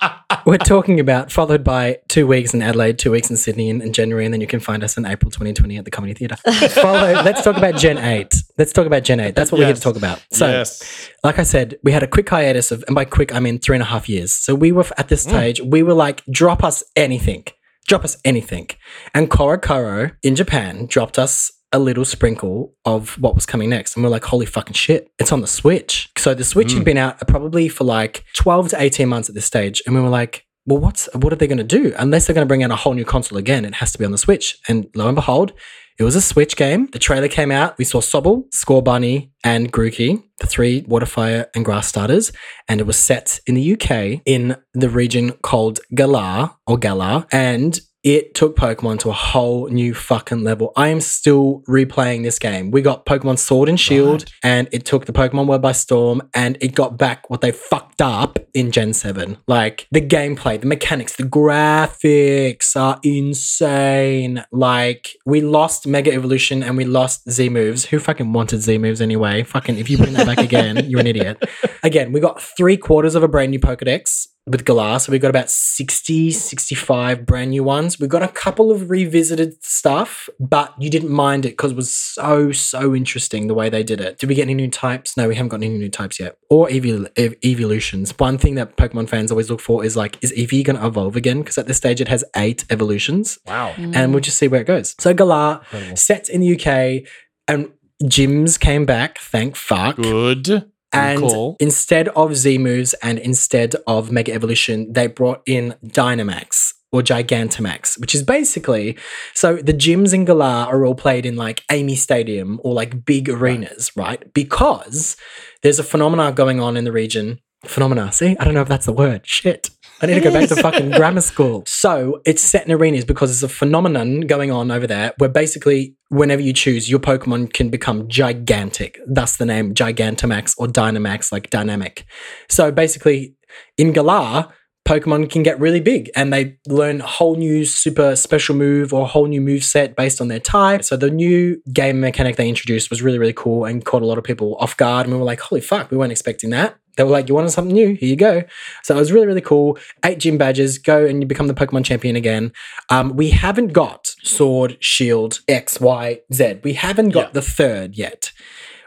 we're 0.50 0.58
talking 0.58 0.98
about 0.98 1.30
followed 1.30 1.62
by 1.62 1.98
two 2.08 2.26
weeks 2.26 2.52
in 2.52 2.60
Adelaide, 2.60 2.98
two 2.98 3.12
weeks 3.12 3.30
in 3.30 3.36
Sydney 3.36 3.68
in, 3.68 3.80
in 3.80 3.92
January, 3.92 4.24
and 4.24 4.34
then 4.34 4.40
you 4.40 4.48
can 4.48 4.58
find 4.58 4.82
us 4.82 4.96
in 4.96 5.06
April 5.06 5.30
2020 5.30 5.76
at 5.76 5.84
the 5.84 5.92
Comedy 5.92 6.12
Theatre. 6.12 6.36
Follow. 6.70 7.22
Let's 7.22 7.44
talk 7.44 7.56
about 7.56 7.76
Gen 7.76 7.98
Eight. 7.98 8.34
Let's 8.58 8.72
talk 8.72 8.84
about 8.86 9.04
Gen 9.04 9.20
Eight. 9.20 9.36
That's 9.36 9.52
what 9.52 9.58
we're 9.58 9.66
here 9.66 9.74
to 9.74 9.80
talk 9.80 9.96
about. 9.96 10.20
So. 10.32 10.48
yes. 10.48 11.08
like 11.22 11.38
I 11.38 11.44
said, 11.44 11.78
we 11.84 11.92
had 11.92 12.02
a 12.02 12.08
quick 12.08 12.28
hiatus 12.28 12.72
of, 12.72 12.82
and 12.88 12.96
by 12.96 13.04
quick, 13.04 13.32
I 13.32 13.38
mean 13.38 13.60
three 13.60 13.76
and 13.76 13.82
a 13.82 13.86
half 13.86 14.08
years. 14.08 14.34
So 14.34 14.56
we 14.56 14.72
were 14.72 14.84
at 14.98 15.06
this 15.06 15.24
mm. 15.24 15.30
stage, 15.30 15.60
we 15.60 15.84
were 15.84 15.94
like, 15.94 16.24
drop 16.26 16.64
us 16.64 16.82
anything, 16.96 17.44
drop 17.86 18.04
us 18.04 18.16
anything. 18.24 18.70
And 19.14 19.30
CoroCoro 19.30 20.16
in 20.24 20.34
Japan 20.34 20.86
dropped 20.86 21.16
us 21.16 21.52
a 21.72 21.78
little 21.78 22.04
sprinkle 22.04 22.74
of 22.84 23.10
what 23.20 23.34
was 23.34 23.46
coming 23.46 23.70
next. 23.70 23.94
And 23.94 24.04
we're 24.04 24.10
like, 24.10 24.24
holy 24.24 24.46
fucking 24.46 24.74
shit, 24.74 25.10
it's 25.18 25.32
on 25.32 25.40
the 25.40 25.46
Switch. 25.46 26.10
So 26.18 26.34
the 26.34 26.44
Switch 26.44 26.72
had 26.72 26.82
mm. 26.82 26.86
been 26.86 26.96
out 26.96 27.26
probably 27.28 27.68
for 27.68 27.84
like 27.84 28.24
12 28.34 28.70
to 28.70 28.82
18 28.82 29.08
months 29.08 29.28
at 29.28 29.34
this 29.34 29.46
stage. 29.46 29.82
And 29.86 29.94
we 29.94 30.00
were 30.00 30.08
like, 30.08 30.46
well, 30.66 30.78
what's 30.78 31.08
what 31.14 31.32
are 31.32 31.36
they 31.36 31.46
going 31.46 31.58
to 31.58 31.64
do? 31.64 31.94
Unless 31.98 32.26
they're 32.26 32.34
going 32.34 32.46
to 32.46 32.48
bring 32.48 32.62
out 32.62 32.70
a 32.70 32.76
whole 32.76 32.94
new 32.94 33.04
console 33.04 33.38
again, 33.38 33.64
it 33.64 33.74
has 33.74 33.92
to 33.92 33.98
be 33.98 34.04
on 34.04 34.12
the 34.12 34.18
Switch. 34.18 34.58
And 34.68 34.88
lo 34.94 35.06
and 35.06 35.14
behold, 35.14 35.52
it 35.98 36.04
was 36.04 36.16
a 36.16 36.22
Switch 36.22 36.56
game. 36.56 36.88
The 36.92 36.98
trailer 36.98 37.28
came 37.28 37.50
out. 37.50 37.76
We 37.76 37.84
saw 37.84 38.00
Sobble, 38.00 38.44
Scorbunny, 38.54 39.30
and 39.44 39.72
Grookey, 39.72 40.22
the 40.38 40.46
three 40.46 40.82
water, 40.88 41.06
fire, 41.06 41.50
and 41.54 41.64
grass 41.64 41.88
starters. 41.88 42.32
And 42.68 42.80
it 42.80 42.86
was 42.86 42.96
set 42.96 43.40
in 43.46 43.54
the 43.54 43.72
UK 43.74 44.22
in 44.24 44.56
the 44.72 44.88
region 44.88 45.32
called 45.42 45.80
Galar 45.94 46.52
or 46.66 46.78
Galar. 46.78 47.26
And 47.32 47.78
it 48.02 48.34
took 48.34 48.56
Pokemon 48.56 48.98
to 49.00 49.10
a 49.10 49.12
whole 49.12 49.68
new 49.68 49.92
fucking 49.94 50.42
level. 50.42 50.72
I 50.76 50.88
am 50.88 51.00
still 51.00 51.62
replaying 51.68 52.22
this 52.22 52.38
game. 52.38 52.70
We 52.70 52.80
got 52.82 53.04
Pokemon 53.04 53.38
Sword 53.38 53.68
and 53.68 53.78
Shield, 53.78 54.22
Right. 54.22 54.32
and 54.42 54.68
it 54.72 54.84
took 54.86 55.04
the 55.06 55.12
Pokemon 55.12 55.46
world 55.46 55.60
by 55.62 55.72
storm, 55.72 56.22
and 56.34 56.56
it 56.60 56.74
got 56.74 56.96
back 56.96 57.28
what 57.28 57.40
they 57.42 57.52
fucked 57.52 58.00
up 58.00 58.38
in 58.54 58.70
Gen 58.72 58.92
7. 58.94 59.36
Like 59.46 59.86
the 59.92 60.00
gameplay, 60.00 60.60
the 60.60 60.66
mechanics, 60.66 61.16
the 61.16 61.24
graphics 61.24 62.74
are 62.74 62.98
insane. 63.02 64.44
Like 64.50 65.10
we 65.26 65.40
lost 65.40 65.86
Mega 65.86 66.12
Evolution 66.12 66.62
and 66.62 66.76
we 66.76 66.84
lost 66.84 67.28
Z 67.30 67.48
moves. 67.48 67.84
Who 67.86 67.98
fucking 67.98 68.32
wanted 68.32 68.60
Z 68.60 68.78
moves 68.78 69.00
anyway? 69.00 69.42
Fucking 69.42 69.78
if 69.78 69.90
you 69.90 69.98
bring 69.98 70.14
that 70.14 70.26
back 70.26 70.38
again, 70.38 70.88
you're 70.88 71.00
an 71.00 71.06
idiot. 71.06 71.42
Again, 71.82 72.12
we 72.12 72.20
got 72.20 72.42
three 72.42 72.76
quarters 72.76 73.14
of 73.14 73.22
a 73.22 73.28
brand 73.28 73.50
new 73.52 73.58
Pokedex 73.58 74.26
with 74.46 74.64
Galar. 74.64 74.98
So 74.98 75.12
we 75.12 75.18
got 75.18 75.28
about 75.30 75.50
60, 75.50 76.30
65 76.30 77.26
brand 77.26 77.50
new 77.50 77.62
ones. 77.62 78.00
We 78.00 78.06
got 78.08 78.22
a 78.22 78.28
couple 78.28 78.70
of 78.70 78.90
revisited 78.90 79.62
stuff, 79.62 80.28
but 80.40 80.74
you 80.78 80.90
didn't 80.90 81.10
mind 81.10 81.44
it 81.44 81.50
because 81.50 81.72
it 81.72 81.76
was 81.76 81.94
so, 81.94 82.50
so 82.50 82.94
interesting 82.94 83.46
the 83.46 83.54
way 83.54 83.68
they 83.68 83.82
did 83.84 84.00
it. 84.00 84.18
Did 84.18 84.28
we 84.28 84.34
get 84.34 84.42
any 84.42 84.54
new 84.54 84.70
types? 84.70 85.16
No, 85.16 85.28
we 85.28 85.34
haven't 85.36 85.50
got 85.50 85.62
any 85.62 85.68
new 85.76 85.88
types 85.90 86.18
yet. 86.18 86.36
Or 86.48 86.68
evol- 86.68 87.08
ev- 87.16 87.36
evolutions. 87.44 88.12
One 88.18 88.38
thing 88.38 88.54
that 88.56 88.76
Pokemon 88.76 89.08
fans 89.08 89.30
always 89.30 89.50
look 89.50 89.60
for 89.60 89.84
is 89.84 89.96
like, 89.96 90.18
is 90.22 90.32
Eevee 90.32 90.64
going 90.64 90.76
to 90.80 90.86
evolve 90.86 91.16
again? 91.16 91.40
Because 91.40 91.58
at 91.58 91.66
this 91.66 91.76
stage 91.76 92.00
it 92.00 92.08
has 92.08 92.24
eight 92.36 92.64
evolutions 92.70 93.38
Wow. 93.46 93.72
Mm. 93.76 93.94
and 93.94 94.12
we'll 94.12 94.20
just 94.22 94.38
see 94.38 94.48
where 94.48 94.62
it 94.62 94.66
goes. 94.66 94.94
So 94.98 95.12
Galar, 95.14 95.60
Incredible. 95.72 95.96
set 95.96 96.28
in 96.28 96.40
the 96.40 96.54
UK, 96.58 97.06
and 97.46 97.70
gyms 98.02 98.58
came 98.58 98.86
back, 98.86 99.18
thank 99.18 99.54
fuck. 99.54 99.96
Good. 99.96 100.69
And 100.92 101.20
call. 101.20 101.56
instead 101.60 102.08
of 102.08 102.36
Z 102.36 102.58
moves 102.58 102.94
and 102.94 103.18
instead 103.18 103.76
of 103.86 104.10
Mega 104.10 104.32
Evolution, 104.32 104.92
they 104.92 105.06
brought 105.06 105.42
in 105.46 105.76
Dynamax 105.84 106.74
or 106.92 107.02
Gigantamax, 107.02 107.98
which 108.00 108.14
is 108.14 108.22
basically 108.22 108.98
so 109.34 109.56
the 109.56 109.72
gyms 109.72 110.12
in 110.12 110.24
Galar 110.24 110.66
are 110.66 110.84
all 110.84 110.94
played 110.94 111.24
in 111.24 111.36
like 111.36 111.62
Amy 111.70 111.94
Stadium 111.94 112.60
or 112.64 112.74
like 112.74 113.04
big 113.04 113.28
arenas, 113.28 113.92
right? 113.96 114.32
Because 114.34 115.16
there's 115.62 115.78
a 115.78 115.84
phenomena 115.84 116.32
going 116.32 116.60
on 116.60 116.76
in 116.76 116.84
the 116.84 116.92
region. 116.92 117.40
Phenomena. 117.64 118.10
See, 118.10 118.36
I 118.40 118.44
don't 118.44 118.54
know 118.54 118.62
if 118.62 118.68
that's 118.68 118.86
the 118.86 118.92
word. 118.92 119.26
Shit. 119.26 119.70
I 120.02 120.06
need 120.06 120.14
to 120.14 120.20
go 120.20 120.32
back 120.32 120.48
to 120.48 120.56
fucking 120.56 120.90
grammar 120.96 121.20
school. 121.20 121.62
So 121.66 122.22
it's 122.24 122.42
set 122.42 122.64
in 122.64 122.72
arenas 122.72 123.04
because 123.04 123.30
there's 123.30 123.42
a 123.42 123.54
phenomenon 123.54 124.22
going 124.22 124.50
on 124.50 124.70
over 124.70 124.86
there 124.86 125.12
where 125.18 125.28
basically, 125.28 125.94
whenever 126.08 126.40
you 126.40 126.52
choose, 126.52 126.90
your 126.90 127.00
Pokemon 127.00 127.52
can 127.52 127.68
become 127.68 128.08
gigantic. 128.08 128.98
Thus 129.06 129.36
the 129.36 129.46
name 129.46 129.74
Gigantamax 129.74 130.54
or 130.58 130.66
Dynamax, 130.66 131.32
like 131.32 131.50
dynamic. 131.50 132.06
So 132.48 132.72
basically, 132.72 133.34
in 133.76 133.92
Galar, 133.92 134.52
Pokemon 134.88 135.30
can 135.30 135.42
get 135.42 135.60
really 135.60 135.78
big 135.80 136.10
and 136.16 136.32
they 136.32 136.56
learn 136.66 137.00
a 137.00 137.06
whole 137.06 137.36
new 137.36 137.64
super 137.64 138.16
special 138.16 138.56
move 138.56 138.92
or 138.92 139.02
a 139.02 139.06
whole 139.06 139.26
new 139.26 139.40
move 139.40 139.62
set 139.62 139.94
based 139.94 140.20
on 140.20 140.28
their 140.28 140.40
type. 140.40 140.82
So 140.82 140.96
the 140.96 141.10
new 141.10 141.62
game 141.72 142.00
mechanic 142.00 142.36
they 142.36 142.48
introduced 142.48 142.90
was 142.90 143.02
really, 143.02 143.18
really 143.18 143.32
cool 143.32 143.66
and 143.66 143.84
caught 143.84 144.02
a 144.02 144.06
lot 144.06 144.18
of 144.18 144.24
people 144.24 144.56
off 144.58 144.76
guard. 144.76 145.06
And 145.06 145.14
we 145.14 145.18
were 145.20 145.26
like, 145.26 145.40
holy 145.40 145.60
fuck, 145.60 145.90
we 145.90 145.96
weren't 145.96 146.12
expecting 146.12 146.50
that. 146.50 146.76
They 147.00 147.04
were 147.04 147.10
like, 147.10 147.30
you 147.30 147.34
wanted 147.34 147.48
something 147.50 147.72
new? 147.72 147.94
Here 147.94 148.10
you 148.10 148.16
go. 148.16 148.42
So 148.82 148.94
it 148.94 148.98
was 148.98 149.10
really, 149.10 149.26
really 149.26 149.40
cool. 149.40 149.78
Eight 150.04 150.18
gym 150.18 150.36
badges, 150.36 150.76
go 150.76 151.06
and 151.06 151.22
you 151.22 151.26
become 151.26 151.46
the 151.46 151.54
Pokemon 151.54 151.86
champion 151.86 152.14
again. 152.14 152.52
Um, 152.90 153.16
we 153.16 153.30
haven't 153.30 153.68
got 153.72 154.14
Sword, 154.22 154.76
Shield, 154.80 155.40
X, 155.48 155.80
Y, 155.80 156.20
Z. 156.30 156.60
We 156.62 156.74
haven't 156.74 157.08
got 157.10 157.28
Yeah. 157.28 157.30
the 157.32 157.42
third 157.42 157.96
yet, 157.96 158.32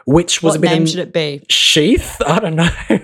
which 0.06 0.44
was 0.44 0.52
What 0.52 0.58
a 0.58 0.60
bit 0.60 0.70
name 0.70 0.82
in- 0.82 0.86
should 0.86 1.00
it 1.00 1.12
be? 1.12 1.42
Sheath? 1.48 2.22
I 2.26 2.38
don't 2.38 2.54
know. 2.54 2.68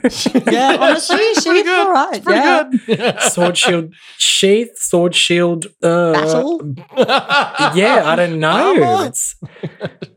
Yeah, 0.52 0.76
honestly, 0.78 1.18
she's 1.34 1.44
pretty 1.44 1.64
good. 1.64 1.86
all 1.88 1.92
right. 1.92 2.16
It's 2.24 2.26
yeah. 2.28 2.70
good. 2.86 3.20
sword 3.32 3.56
shield 3.58 3.94
sheath 4.16 4.76
sword 4.78 5.14
shield 5.14 5.66
uh, 5.82 6.12
Battle? 6.12 6.74
yeah 7.74 8.02
i 8.06 8.16
don't 8.16 8.38
know 8.38 8.80
Armor? 8.82 9.06
it's 9.08 9.34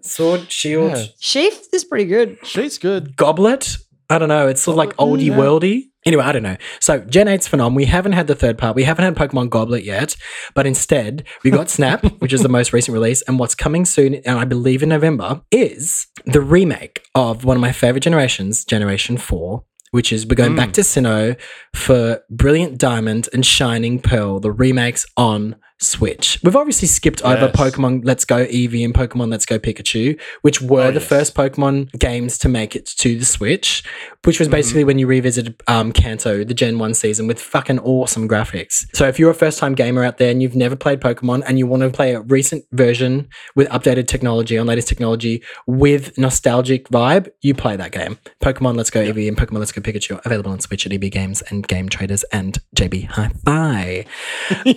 sword 0.02 0.52
shield 0.52 0.92
Yeah. 0.98 1.06
Sheath 1.20 1.68
is 1.74 1.84
pretty 1.86 2.06
good. 2.06 2.38
Sheath's 2.44 2.78
good. 2.78 3.16
goblet 3.16 3.78
i 4.10 4.18
don't 4.18 4.30
know 4.30 4.48
it's 4.48 4.62
sort 4.62 4.74
of 4.74 4.78
like 4.78 4.96
Goblet, 4.98 5.22
oldie 5.22 5.28
yeah. 5.28 5.38
worldy. 5.38 5.84
Anyway 6.06 6.24
i 6.24 6.32
don't 6.32 6.44
know. 6.44 6.58
So 6.80 7.00
gen 7.00 7.28
8's 7.28 7.48
phenom 7.48 7.76
we 7.76 7.86
haven't 7.86 8.12
had 8.14 8.28
the 8.28 8.36
third 8.36 8.58
part. 8.58 8.76
We 8.76 8.84
haven't 8.84 9.06
had 9.06 9.16
pokemon 9.16 9.50
goblet 9.50 9.84
yet 9.84 10.16
but 10.54 10.66
instead 10.68 11.26
we 11.44 11.52
got 11.52 11.70
snap 11.78 12.04
which 12.20 12.34
is 12.34 12.42
the 12.42 12.50
most 12.50 12.74
recent 12.74 12.94
release 12.94 13.22
and 13.24 13.40
what's 13.40 13.56
coming 13.56 13.86
soon 13.86 14.16
and 14.16 14.38
i 14.38 14.46
believe 14.46 14.84
in 14.84 14.90
november 14.90 15.42
is 15.52 16.08
the 16.26 16.42
remake 16.42 17.04
of 17.16 17.46
one 17.46 17.58
of 17.58 17.62
my 17.62 17.72
favorite 17.72 18.02
generations 18.02 18.66
generation 18.66 19.18
4 19.18 19.64
which 19.94 20.12
is 20.12 20.26
we're 20.26 20.34
going 20.34 20.56
back 20.56 20.70
mm. 20.70 20.74
to 20.74 20.82
Sinnoh 20.82 21.40
for 21.76 22.24
Brilliant 22.32 22.80
Diamond 22.80 23.30
and 23.32 23.46
Shining 23.46 24.00
Pearl, 24.00 24.40
the 24.40 24.52
remakes 24.52 25.06
on 25.18 25.56
Switch. 25.84 26.40
We've 26.44 26.56
obviously 26.56 26.88
skipped 26.88 27.22
over 27.24 27.48
Pokemon 27.50 28.02
Let's 28.06 28.26
Go 28.26 28.46
Eevee 28.46 28.84
and 28.86 28.94
Pokemon 28.94 29.30
Let's 29.32 29.46
Go 29.46 29.60
Pikachu, 29.60 30.20
which 30.42 30.62
were 30.62 30.84
Oh, 30.84 30.92
the 30.92 31.00
yes. 31.00 31.08
first 31.08 31.36
Pokemon 31.36 31.92
games 32.00 32.38
to 32.40 32.50
make 32.50 32.76
it 32.76 32.86
to 32.98 33.18
the 33.18 33.26
Switch, 33.26 33.84
which 34.24 34.36
Mm-hmm. 34.36 34.42
was 34.42 34.48
basically 34.48 34.84
when 34.84 34.98
you 35.00 35.06
revisited 35.08 35.62
um, 35.68 35.92
Kanto, 35.92 36.44
the 36.44 36.54
Gen 36.54 36.80
1 36.80 36.94
season, 36.94 37.28
with 37.28 37.40
fucking 37.40 37.80
awesome 37.80 38.28
graphics. 38.28 38.86
So 38.94 39.08
if 39.08 39.20
you're 39.20 39.30
a 39.32 39.36
first 39.36 39.60
time 39.60 39.76
gamer 39.76 40.04
out 40.04 40.18
there 40.18 40.32
and 40.32 40.42
you've 40.42 40.56
never 40.56 40.76
played 40.76 41.00
Pokemon 41.02 41.44
and 41.46 41.60
you 41.60 41.68
want 41.68 41.84
to 41.84 41.90
play 41.90 42.16
a 42.16 42.22
recent 42.22 42.66
version 42.72 43.28
with 43.56 43.68
updated 43.70 44.08
technology 44.08 44.58
on 44.58 44.66
latest 44.68 44.88
technology 44.88 45.44
with 45.68 46.18
nostalgic 46.18 46.88
vibe, 46.90 47.30
you 47.42 47.54
play 47.54 47.76
that 47.76 47.92
game. 47.92 48.18
Pokemon 48.42 48.76
Let's 48.78 48.90
Go 48.90 49.02
Eevee 49.02 49.28
and 49.28 49.38
Pokemon 49.38 49.60
Let's 49.60 49.72
Go 49.72 49.82
Pikachu 49.82 50.16
are 50.18 50.22
available 50.26 50.52
on 50.52 50.60
Switch 50.60 50.86
at 50.86 50.94
EB 50.94 51.12
Games 51.12 51.42
and 51.44 51.68
Game 51.68 51.90
Traders 51.90 52.24
and 52.32 52.58
JB 52.76 53.08
Hi-Fi. 53.08 54.06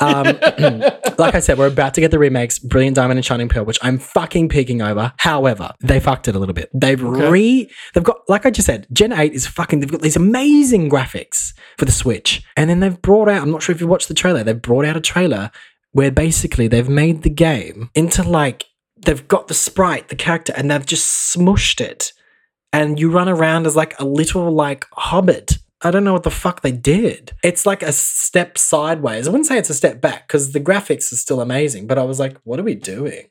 Um, 0.00 0.26
like 1.18 1.34
I 1.34 1.40
said, 1.40 1.58
we're 1.58 1.66
about 1.66 1.94
to 1.94 2.00
get 2.00 2.10
the 2.10 2.18
remakes, 2.18 2.58
Brilliant 2.58 2.96
Diamond 2.96 3.18
and 3.18 3.24
Shining 3.24 3.48
Pearl, 3.48 3.64
which 3.64 3.78
I'm 3.82 3.98
fucking 3.98 4.48
peeking 4.48 4.82
over. 4.82 5.12
However, 5.18 5.72
they 5.80 6.00
fucked 6.00 6.28
it 6.28 6.36
a 6.36 6.38
little 6.38 6.54
bit. 6.54 6.70
They've 6.74 7.02
re, 7.02 7.70
they've 7.94 8.04
got, 8.04 8.18
like 8.28 8.46
I 8.46 8.50
just 8.50 8.66
said, 8.66 8.86
Gen 8.92 9.12
8 9.12 9.32
is 9.32 9.46
fucking, 9.46 9.80
they've 9.80 9.90
got 9.90 10.02
these 10.02 10.16
amazing 10.16 10.90
graphics 10.90 11.52
for 11.78 11.84
the 11.84 11.92
Switch. 11.92 12.42
And 12.56 12.68
then 12.68 12.80
they've 12.80 13.00
brought 13.00 13.28
out, 13.28 13.42
I'm 13.42 13.50
not 13.50 13.62
sure 13.62 13.74
if 13.74 13.80
you 13.80 13.86
watched 13.86 14.08
the 14.08 14.14
trailer, 14.14 14.42
they've 14.44 14.60
brought 14.60 14.84
out 14.84 14.96
a 14.96 15.00
trailer 15.00 15.50
where 15.92 16.10
basically 16.10 16.68
they've 16.68 16.88
made 16.88 17.22
the 17.22 17.30
game 17.30 17.90
into 17.94 18.22
like, 18.22 18.64
they've 18.96 19.26
got 19.28 19.48
the 19.48 19.54
sprite, 19.54 20.08
the 20.08 20.16
character, 20.16 20.52
and 20.56 20.70
they've 20.70 20.84
just 20.84 21.34
smushed 21.34 21.80
it. 21.80 22.12
And 22.72 23.00
you 23.00 23.10
run 23.10 23.28
around 23.28 23.66
as 23.66 23.76
like 23.76 23.98
a 23.98 24.04
little 24.04 24.50
like 24.50 24.84
hobbit. 24.92 25.58
I 25.86 25.92
don't 25.92 26.02
know 26.02 26.12
what 26.12 26.24
the 26.24 26.32
fuck 26.32 26.62
they 26.62 26.72
did. 26.72 27.32
It's 27.44 27.64
like 27.64 27.84
a 27.84 27.92
step 27.92 28.58
sideways. 28.58 29.28
I 29.28 29.30
wouldn't 29.30 29.46
say 29.46 29.56
it's 29.56 29.70
a 29.70 29.74
step 29.74 30.00
back 30.00 30.26
because 30.26 30.50
the 30.50 30.58
graphics 30.58 31.12
are 31.12 31.16
still 31.16 31.40
amazing, 31.40 31.86
but 31.86 31.96
I 31.96 32.02
was 32.02 32.18
like, 32.18 32.36
what 32.42 32.58
are 32.58 32.64
we 32.64 32.74
doing? 32.74 33.28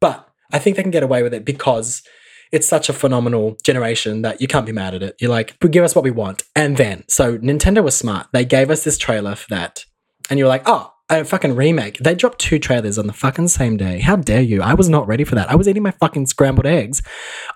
But 0.00 0.28
I 0.52 0.58
think 0.58 0.74
they 0.76 0.82
can 0.82 0.90
get 0.90 1.04
away 1.04 1.22
with 1.22 1.32
it 1.32 1.44
because 1.44 2.02
it's 2.50 2.66
such 2.66 2.88
a 2.88 2.92
phenomenal 2.92 3.56
generation 3.62 4.22
that 4.22 4.40
you 4.40 4.48
can't 4.48 4.66
be 4.66 4.72
mad 4.72 4.94
at 4.96 5.02
it. 5.04 5.16
You're 5.20 5.30
like, 5.30 5.56
"But 5.60 5.70
give 5.70 5.84
us 5.84 5.94
what 5.94 6.02
we 6.02 6.10
want. 6.10 6.42
And 6.56 6.76
then, 6.76 7.04
so 7.06 7.38
Nintendo 7.38 7.84
was 7.84 7.96
smart. 7.96 8.26
They 8.32 8.44
gave 8.44 8.68
us 8.68 8.82
this 8.82 8.98
trailer 8.98 9.36
for 9.36 9.48
that. 9.50 9.84
And 10.28 10.40
you're 10.40 10.48
like, 10.48 10.64
oh, 10.66 10.92
a 11.18 11.24
fucking 11.24 11.54
remake. 11.54 11.98
They 11.98 12.14
dropped 12.14 12.38
two 12.38 12.58
trailers 12.58 12.98
on 12.98 13.06
the 13.06 13.12
fucking 13.12 13.48
same 13.48 13.76
day. 13.76 14.00
How 14.00 14.16
dare 14.16 14.42
you? 14.42 14.62
I 14.62 14.74
was 14.74 14.88
not 14.88 15.06
ready 15.06 15.24
for 15.24 15.34
that. 15.34 15.50
I 15.50 15.56
was 15.56 15.68
eating 15.68 15.82
my 15.82 15.90
fucking 15.90 16.26
scrambled 16.26 16.66
eggs. 16.66 17.02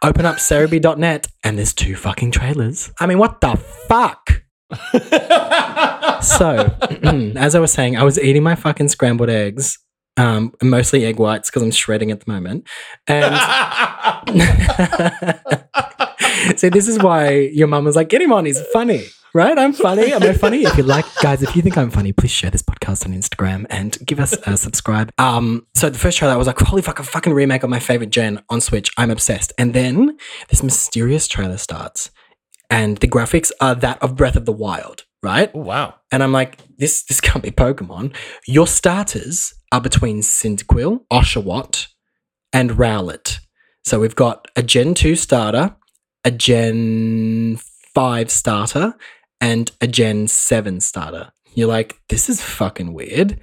Open 0.02 0.26
up 0.26 0.36
Serebii.net 0.36 1.28
and 1.44 1.58
there's 1.58 1.72
two 1.72 1.96
fucking 1.96 2.30
trailers. 2.30 2.90
I 3.00 3.06
mean, 3.06 3.18
what 3.18 3.40
the 3.40 3.56
fuck? 3.88 4.42
so, 6.22 6.74
as 7.36 7.54
I 7.54 7.60
was 7.60 7.72
saying, 7.72 7.96
I 7.96 8.02
was 8.02 8.18
eating 8.18 8.42
my 8.42 8.54
fucking 8.54 8.88
scrambled 8.88 9.30
eggs, 9.30 9.78
um, 10.16 10.52
mostly 10.62 11.04
egg 11.04 11.18
whites 11.18 11.50
because 11.50 11.62
I'm 11.62 11.70
shredding 11.70 12.10
at 12.10 12.24
the 12.24 12.32
moment. 12.32 12.66
And 13.06 13.34
See, 16.56 16.68
this 16.68 16.88
is 16.88 16.98
why 16.98 17.30
your 17.30 17.66
mum 17.66 17.84
was 17.84 17.96
like, 17.96 18.08
get 18.08 18.22
him 18.22 18.32
on, 18.32 18.44
he's 18.44 18.60
funny. 18.72 19.04
Right? 19.34 19.58
I'm 19.58 19.74
funny. 19.74 20.12
Am 20.14 20.22
I 20.22 20.32
funny? 20.32 20.62
If 20.62 20.78
you 20.78 20.82
like, 20.82 21.04
guys, 21.20 21.42
if 21.42 21.54
you 21.54 21.60
think 21.60 21.76
I'm 21.76 21.90
funny, 21.90 22.12
please 22.12 22.30
share 22.30 22.50
this 22.50 22.62
podcast 22.62 23.04
on 23.04 23.12
Instagram 23.12 23.66
and 23.68 23.98
give 24.06 24.18
us 24.18 24.32
a 24.46 24.56
subscribe. 24.56 25.12
Um, 25.18 25.66
so 25.74 25.90
the 25.90 25.98
first 25.98 26.16
trailer, 26.16 26.32
I 26.32 26.38
was 26.38 26.46
like, 26.46 26.58
holy 26.58 26.80
fuck, 26.80 27.00
a 27.00 27.02
fucking 27.02 27.34
remake 27.34 27.62
of 27.62 27.68
my 27.68 27.78
favorite 27.78 28.08
gen 28.08 28.42
on 28.48 28.62
Switch. 28.62 28.90
I'm 28.96 29.10
obsessed. 29.10 29.52
And 29.58 29.74
then 29.74 30.16
this 30.48 30.62
mysterious 30.62 31.28
trailer 31.28 31.58
starts, 31.58 32.10
and 32.70 32.96
the 32.98 33.08
graphics 33.08 33.52
are 33.60 33.74
that 33.74 34.02
of 34.02 34.16
Breath 34.16 34.36
of 34.36 34.46
the 34.46 34.52
Wild, 34.52 35.04
right? 35.22 35.50
Oh, 35.52 35.60
wow. 35.60 35.94
And 36.10 36.22
I'm 36.22 36.32
like, 36.32 36.58
this 36.78 37.04
this 37.04 37.20
can't 37.20 37.44
be 37.44 37.50
Pokemon. 37.50 38.14
Your 38.46 38.66
starters 38.66 39.52
are 39.70 39.82
between 39.82 40.20
Cyndaquil, 40.22 41.00
Oshawott, 41.12 41.88
and 42.54 42.70
Rowlet. 42.70 43.40
So 43.84 44.00
we've 44.00 44.16
got 44.16 44.48
a 44.56 44.62
Gen 44.62 44.94
2 44.94 45.14
starter, 45.14 45.76
a 46.26 46.30
Gen 46.32 47.56
5 47.94 48.30
starter, 48.30 48.94
and 49.40 49.70
a 49.80 49.86
Gen 49.86 50.26
7 50.26 50.80
starter. 50.80 51.30
You're 51.54 51.68
like, 51.68 51.94
this 52.08 52.28
is 52.28 52.42
fucking 52.42 52.92
weird. 52.92 53.38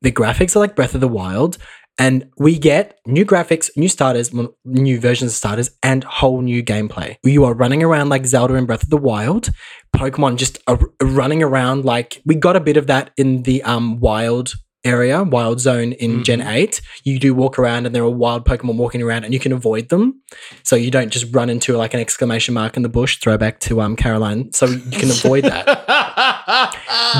The 0.00 0.12
graphics 0.12 0.54
are 0.54 0.60
like 0.60 0.76
Breath 0.76 0.94
of 0.94 1.00
the 1.00 1.08
Wild, 1.08 1.58
and 1.98 2.30
we 2.38 2.56
get 2.56 2.98
new 3.04 3.26
graphics, 3.26 3.68
new 3.76 3.88
starters, 3.88 4.30
new 4.64 5.00
versions 5.00 5.32
of 5.32 5.36
starters, 5.36 5.70
and 5.82 6.04
whole 6.04 6.40
new 6.40 6.62
gameplay. 6.62 7.16
You 7.24 7.44
are 7.44 7.52
running 7.52 7.82
around 7.82 8.10
like 8.10 8.24
Zelda 8.24 8.54
in 8.54 8.64
Breath 8.64 8.84
of 8.84 8.90
the 8.90 8.96
Wild. 8.96 9.50
Pokemon 9.94 10.36
just 10.36 10.58
running 11.02 11.42
around 11.42 11.84
like 11.84 12.22
we 12.24 12.36
got 12.36 12.54
a 12.54 12.60
bit 12.60 12.76
of 12.76 12.86
that 12.86 13.10
in 13.16 13.42
the 13.42 13.62
um 13.64 13.98
wild 13.98 14.54
area, 14.84 15.22
wild 15.22 15.60
zone 15.60 15.92
in 15.92 16.24
Gen 16.24 16.40
8. 16.40 16.80
You 17.04 17.18
do 17.18 17.34
walk 17.34 17.58
around 17.58 17.86
and 17.86 17.94
there 17.94 18.02
are 18.02 18.10
wild 18.10 18.46
Pokemon 18.46 18.76
walking 18.76 19.02
around 19.02 19.24
and 19.24 19.34
you 19.34 19.40
can 19.40 19.52
avoid 19.52 19.88
them. 19.88 20.20
So 20.62 20.76
you 20.76 20.90
don't 20.90 21.10
just 21.10 21.34
run 21.34 21.50
into 21.50 21.76
like 21.76 21.94
an 21.94 22.00
exclamation 22.00 22.54
mark 22.54 22.76
in 22.76 22.82
the 22.82 22.88
bush, 22.88 23.18
throwback 23.18 23.60
to 23.60 23.80
um 23.80 23.96
Caroline. 23.96 24.52
So 24.52 24.66
you 24.66 24.98
can 24.98 25.10
avoid 25.10 25.44
that. 25.44 26.76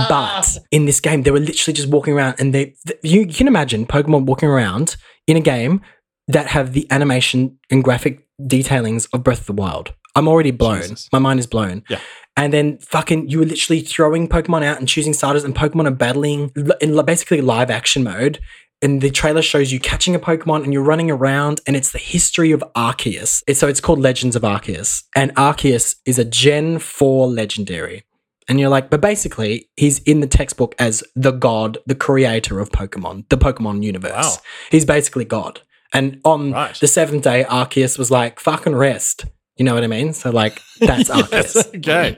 But 0.08 0.58
in 0.70 0.84
this 0.84 1.00
game, 1.00 1.22
they 1.22 1.30
were 1.30 1.40
literally 1.40 1.74
just 1.74 1.88
walking 1.88 2.14
around, 2.14 2.36
and 2.38 2.54
they 2.54 2.74
th- 2.86 3.00
you 3.02 3.26
can 3.26 3.48
imagine 3.48 3.86
Pokemon 3.86 4.26
walking 4.26 4.48
around 4.48 4.96
in 5.26 5.36
a 5.36 5.40
game 5.40 5.80
that 6.28 6.48
have 6.48 6.72
the 6.74 6.86
animation 6.90 7.58
and 7.70 7.82
graphic 7.82 8.26
detailings 8.40 9.08
of 9.12 9.24
Breath 9.24 9.40
of 9.40 9.46
the 9.46 9.52
Wild. 9.52 9.92
I'm 10.14 10.28
already 10.28 10.50
blown. 10.50 10.82
Jesus. 10.82 11.08
My 11.12 11.18
mind 11.18 11.40
is 11.40 11.46
blown. 11.46 11.82
Yeah. 11.88 11.98
And 12.40 12.54
then 12.54 12.78
fucking, 12.78 13.28
you 13.28 13.38
were 13.38 13.44
literally 13.44 13.82
throwing 13.82 14.26
Pokemon 14.26 14.64
out 14.64 14.78
and 14.78 14.88
choosing 14.88 15.12
starters, 15.12 15.44
and 15.44 15.54
Pokemon 15.54 15.86
are 15.86 15.90
battling 15.90 16.50
in 16.80 17.04
basically 17.04 17.42
live 17.42 17.70
action 17.70 18.02
mode. 18.02 18.40
And 18.80 19.02
the 19.02 19.10
trailer 19.10 19.42
shows 19.42 19.72
you 19.72 19.78
catching 19.78 20.14
a 20.14 20.18
Pokemon 20.18 20.64
and 20.64 20.72
you're 20.72 20.82
running 20.82 21.10
around, 21.10 21.60
and 21.66 21.76
it's 21.76 21.92
the 21.92 21.98
history 21.98 22.50
of 22.50 22.64
Arceus. 22.74 23.42
So 23.54 23.68
it's 23.68 23.82
called 23.82 23.98
Legends 23.98 24.36
of 24.36 24.42
Arceus. 24.42 25.02
And 25.14 25.34
Arceus 25.34 25.96
is 26.06 26.18
a 26.18 26.24
Gen 26.24 26.78
4 26.78 27.26
legendary. 27.28 28.04
And 28.48 28.58
you're 28.58 28.70
like, 28.70 28.88
but 28.88 29.02
basically, 29.02 29.68
he's 29.76 29.98
in 30.04 30.20
the 30.20 30.26
textbook 30.26 30.74
as 30.78 31.04
the 31.14 31.32
god, 31.32 31.76
the 31.84 31.94
creator 31.94 32.58
of 32.58 32.70
Pokemon, 32.70 33.28
the 33.28 33.36
Pokemon 33.36 33.82
universe. 33.82 34.12
Wow. 34.12 34.36
He's 34.70 34.86
basically 34.86 35.26
God. 35.26 35.60
And 35.92 36.22
on 36.24 36.52
Right. 36.52 36.74
the 36.80 36.88
seventh 36.88 37.24
day, 37.24 37.44
Arceus 37.44 37.98
was 37.98 38.10
like, 38.10 38.40
fucking 38.40 38.74
rest. 38.76 39.26
You 39.60 39.64
know 39.64 39.74
what 39.74 39.84
I 39.84 39.88
mean? 39.88 40.14
So, 40.14 40.30
like, 40.30 40.62
that's 40.78 41.10
Arceus. 41.10 41.30
Yes, 41.54 41.68
okay. 41.76 42.16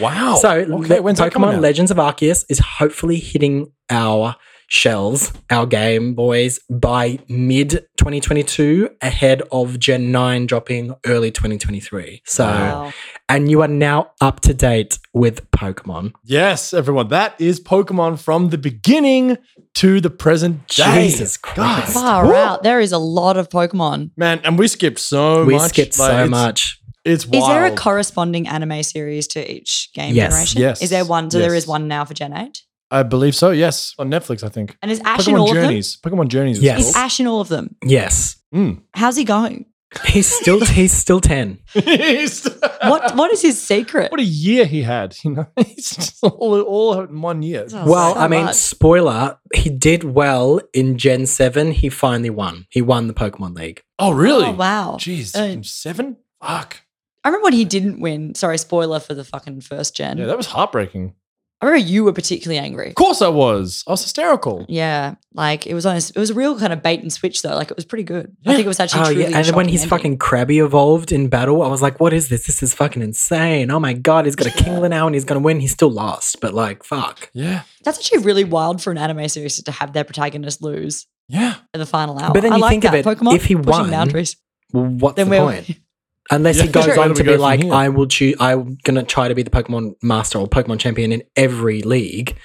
Wow. 0.00 0.36
So, 0.40 0.50
okay, 0.50 1.00
when's 1.00 1.20
Pokemon? 1.20 1.60
Legends 1.60 1.90
of 1.90 1.98
Arceus 1.98 2.46
is 2.48 2.58
hopefully 2.58 3.18
hitting 3.18 3.70
our 3.90 4.34
shells, 4.70 5.32
our 5.50 5.66
Game 5.66 6.14
Boys, 6.14 6.60
by 6.70 7.18
mid 7.28 7.70
2022, 7.98 8.88
ahead 9.02 9.42
of 9.52 9.78
Gen 9.78 10.12
9 10.12 10.46
dropping 10.46 10.94
early 11.06 11.30
2023. 11.32 12.22
So, 12.24 12.44
Wow. 12.46 12.92
and 13.28 13.50
you 13.50 13.60
are 13.62 13.68
now 13.68 14.12
up 14.20 14.40
to 14.42 14.54
date 14.54 14.98
with 15.12 15.48
Pokemon. 15.50 16.12
Yes, 16.24 16.72
everyone. 16.72 17.08
That 17.08 17.34
is 17.40 17.60
Pokemon 17.60 18.20
from 18.20 18.50
the 18.50 18.58
beginning 18.58 19.36
to 19.74 20.00
the 20.00 20.10
present 20.10 20.66
day. 20.68 21.08
Jesus 21.08 21.36
God. 21.36 21.54
Christ. 21.82 21.92
Far 21.92 22.26
Woo. 22.26 22.34
out. 22.34 22.62
There 22.62 22.80
is 22.80 22.92
a 22.92 22.98
lot 22.98 23.36
of 23.36 23.48
Pokemon. 23.48 24.12
Man, 24.16 24.40
and 24.44 24.58
we 24.58 24.68
skipped 24.68 25.00
so 25.00 25.44
we 25.44 25.54
much. 25.56 25.70
skipped 25.70 25.98
Like, 25.98 26.10
so 26.10 26.26
much. 26.28 26.76
It's 27.04 27.26
wild. 27.26 27.42
Is 27.42 27.48
there 27.48 27.64
a 27.66 27.74
corresponding 27.74 28.46
anime 28.46 28.82
series 28.82 29.26
to 29.28 29.52
each 29.52 29.88
game 29.94 30.14
Yes. 30.14 30.30
generation? 30.30 30.60
Yes. 30.60 30.82
Is 30.82 30.90
there 30.90 31.04
one? 31.04 31.30
So 31.30 31.38
there 31.38 31.54
Yes. 31.54 31.64
is 31.64 31.68
one 31.68 31.88
now 31.88 32.04
for 32.04 32.14
Gen 32.14 32.32
8? 32.36 32.62
I 32.90 33.02
believe 33.04 33.34
so. 33.34 33.50
Yes, 33.50 33.94
on 33.98 34.10
Netflix, 34.10 34.42
I 34.42 34.48
think. 34.48 34.76
And 34.82 34.90
is 34.90 35.00
Ash 35.04 35.28
in 35.28 35.36
all 35.36 35.46
Pokemon 35.46 35.50
of 35.50 35.54
them? 35.54 35.64
Journeys. 35.64 35.96
Pokemon 35.96 36.28
Journeys. 36.28 36.60
Yes. 36.62 36.88
Is 36.88 36.96
Ash 36.96 37.20
in 37.20 37.26
all 37.26 37.40
of 37.40 37.48
them? 37.48 37.76
Yes. 37.84 38.36
Mm. 38.54 38.82
How's 38.94 39.16
he 39.16 39.24
going? 39.24 39.66
He's 40.06 40.28
still 40.28 40.64
he's 40.64 40.92
still 40.92 41.20
10. 41.20 41.58
What 42.82 43.14
What 43.16 43.30
is 43.32 43.42
his 43.42 43.60
secret? 43.60 44.10
What 44.10 44.20
a 44.20 44.24
year 44.24 44.64
he 44.64 44.82
had. 44.82 45.16
You 45.24 45.32
know, 45.32 45.46
he's 45.66 45.90
just 45.90 46.22
all, 46.22 46.60
all 46.62 47.00
in 47.00 47.20
one 47.20 47.42
year. 47.42 47.66
Oh, 47.72 47.90
Well, 47.90 48.14
so 48.14 48.20
I 48.20 48.28
mean, 48.28 48.44
much. 48.46 48.54
spoiler, 48.56 49.38
he 49.54 49.68
did 49.70 50.04
well 50.04 50.60
in 50.72 50.96
Gen 50.96 51.26
7. 51.26 51.72
He 51.72 51.88
finally 51.88 52.30
won. 52.30 52.66
He 52.70 52.80
won 52.82 53.06
the 53.08 53.14
Pokemon 53.14 53.56
League. 53.56 53.82
Oh, 53.98 54.12
really? 54.12 54.46
Oh, 54.46 54.52
wow. 54.52 54.96
Jeez, 54.98 55.34
Uh, 55.36 55.62
seven. 55.62 56.16
Fuck. 56.42 56.82
I 57.22 57.28
remember 57.28 57.44
when 57.44 57.52
he 57.52 57.64
didn't 57.66 58.00
win. 58.00 58.34
Sorry, 58.34 58.56
spoiler 58.58 58.98
for 59.00 59.12
the 59.12 59.24
fucking 59.24 59.60
first 59.60 59.94
gen. 59.94 60.16
Yeah, 60.18 60.26
that 60.26 60.36
was 60.38 60.46
heartbreaking. 60.46 61.14
I 61.62 61.66
remember 61.66 61.86
you 61.88 62.04
were 62.04 62.12
particularly 62.12 62.58
angry. 62.58 62.88
Of 62.88 62.94
course, 62.94 63.20
I 63.20 63.28
was. 63.28 63.84
I 63.86 63.90
was 63.90 64.02
hysterical. 64.02 64.64
Yeah, 64.68 65.16
like 65.34 65.66
it 65.66 65.74
was 65.74 65.84
on. 65.84 65.96
A, 65.96 65.98
it 65.98 66.16
was 66.16 66.30
a 66.30 66.34
real 66.34 66.58
kind 66.58 66.72
of 66.72 66.82
bait 66.82 67.00
and 67.00 67.12
switch 67.12 67.42
though. 67.42 67.54
Like 67.54 67.70
it 67.70 67.76
was 67.76 67.84
pretty 67.84 68.04
good. 68.04 68.34
I 68.46 68.54
think 68.54 68.64
it 68.64 68.68
was 68.68 68.80
actually. 68.80 69.00
Oh, 69.00 69.04
truly 69.06 69.20
yeah. 69.22 69.28
a 69.28 69.38
And 69.38 69.46
when 69.48 69.66
shocking 69.66 69.68
his 69.68 69.82
ending. 69.82 69.90
fucking 69.90 70.18
Krabby 70.18 70.64
evolved 70.64 71.12
in 71.12 71.28
battle, 71.28 71.62
I 71.62 71.68
was 71.68 71.82
like, 71.82 72.00
what 72.00 72.14
is 72.14 72.30
this? 72.30 72.46
This 72.46 72.62
is 72.62 72.72
fucking 72.72 73.02
insane. 73.02 73.70
Oh 73.70 73.78
my 73.78 73.92
God, 73.92 74.24
he's 74.24 74.36
got 74.36 74.46
a 74.46 74.50
Kingler 74.50 74.88
now 74.88 75.06
and 75.06 75.14
he's 75.14 75.24
going 75.24 75.40
to 75.40 75.44
win. 75.44 75.60
He's 75.60 75.72
still 75.72 75.90
lost, 75.90 76.40
but 76.40 76.54
like, 76.54 76.82
fuck. 76.82 77.30
Yeah, 77.34 77.62
That's 77.84 77.98
actually 77.98 78.24
really 78.24 78.44
wild 78.44 78.82
for 78.82 78.90
an 78.90 78.98
anime 78.98 79.28
series 79.28 79.62
to 79.62 79.70
have 79.72 79.92
their 79.92 80.04
protagonist 80.04 80.62
lose 80.62 81.06
yeah. 81.28 81.56
in 81.74 81.80
the 81.80 81.86
final 81.86 82.18
hour. 82.18 82.32
But 82.32 82.42
then 82.42 82.52
I 82.52 82.56
you 82.56 82.62
like 82.62 82.70
think 82.70 82.84
of 82.84 82.94
it, 82.94 83.04
Pokemon 83.04 83.34
if 83.34 83.44
he 83.44 83.54
won, 83.54 83.90
boundaries. 83.90 84.36
Well, 84.72 84.86
what's 84.86 85.16
Then 85.16 85.28
the 85.28 85.38
we're 85.38 85.62
point? 85.62 85.78
Unless 86.30 86.56
Yeah, 86.58 86.62
he 86.64 86.68
goes 86.68 86.84
sure. 86.84 87.00
On 87.00 87.14
to 87.14 87.22
go 87.24 87.32
be 87.32 87.36
like, 87.38 87.62
here? 87.62 87.72
I 87.72 87.88
will 87.88 88.06
choose, 88.06 88.36
I'm 88.38 88.78
going 88.84 88.94
to 88.94 89.02
try 89.02 89.26
to 89.28 89.34
be 89.34 89.42
the 89.42 89.50
Pokemon 89.50 89.94
master 90.02 90.38
or 90.38 90.46
Pokemon 90.48 90.78
champion 90.78 91.10
in 91.12 91.22
every 91.36 91.82
league. 91.82 92.36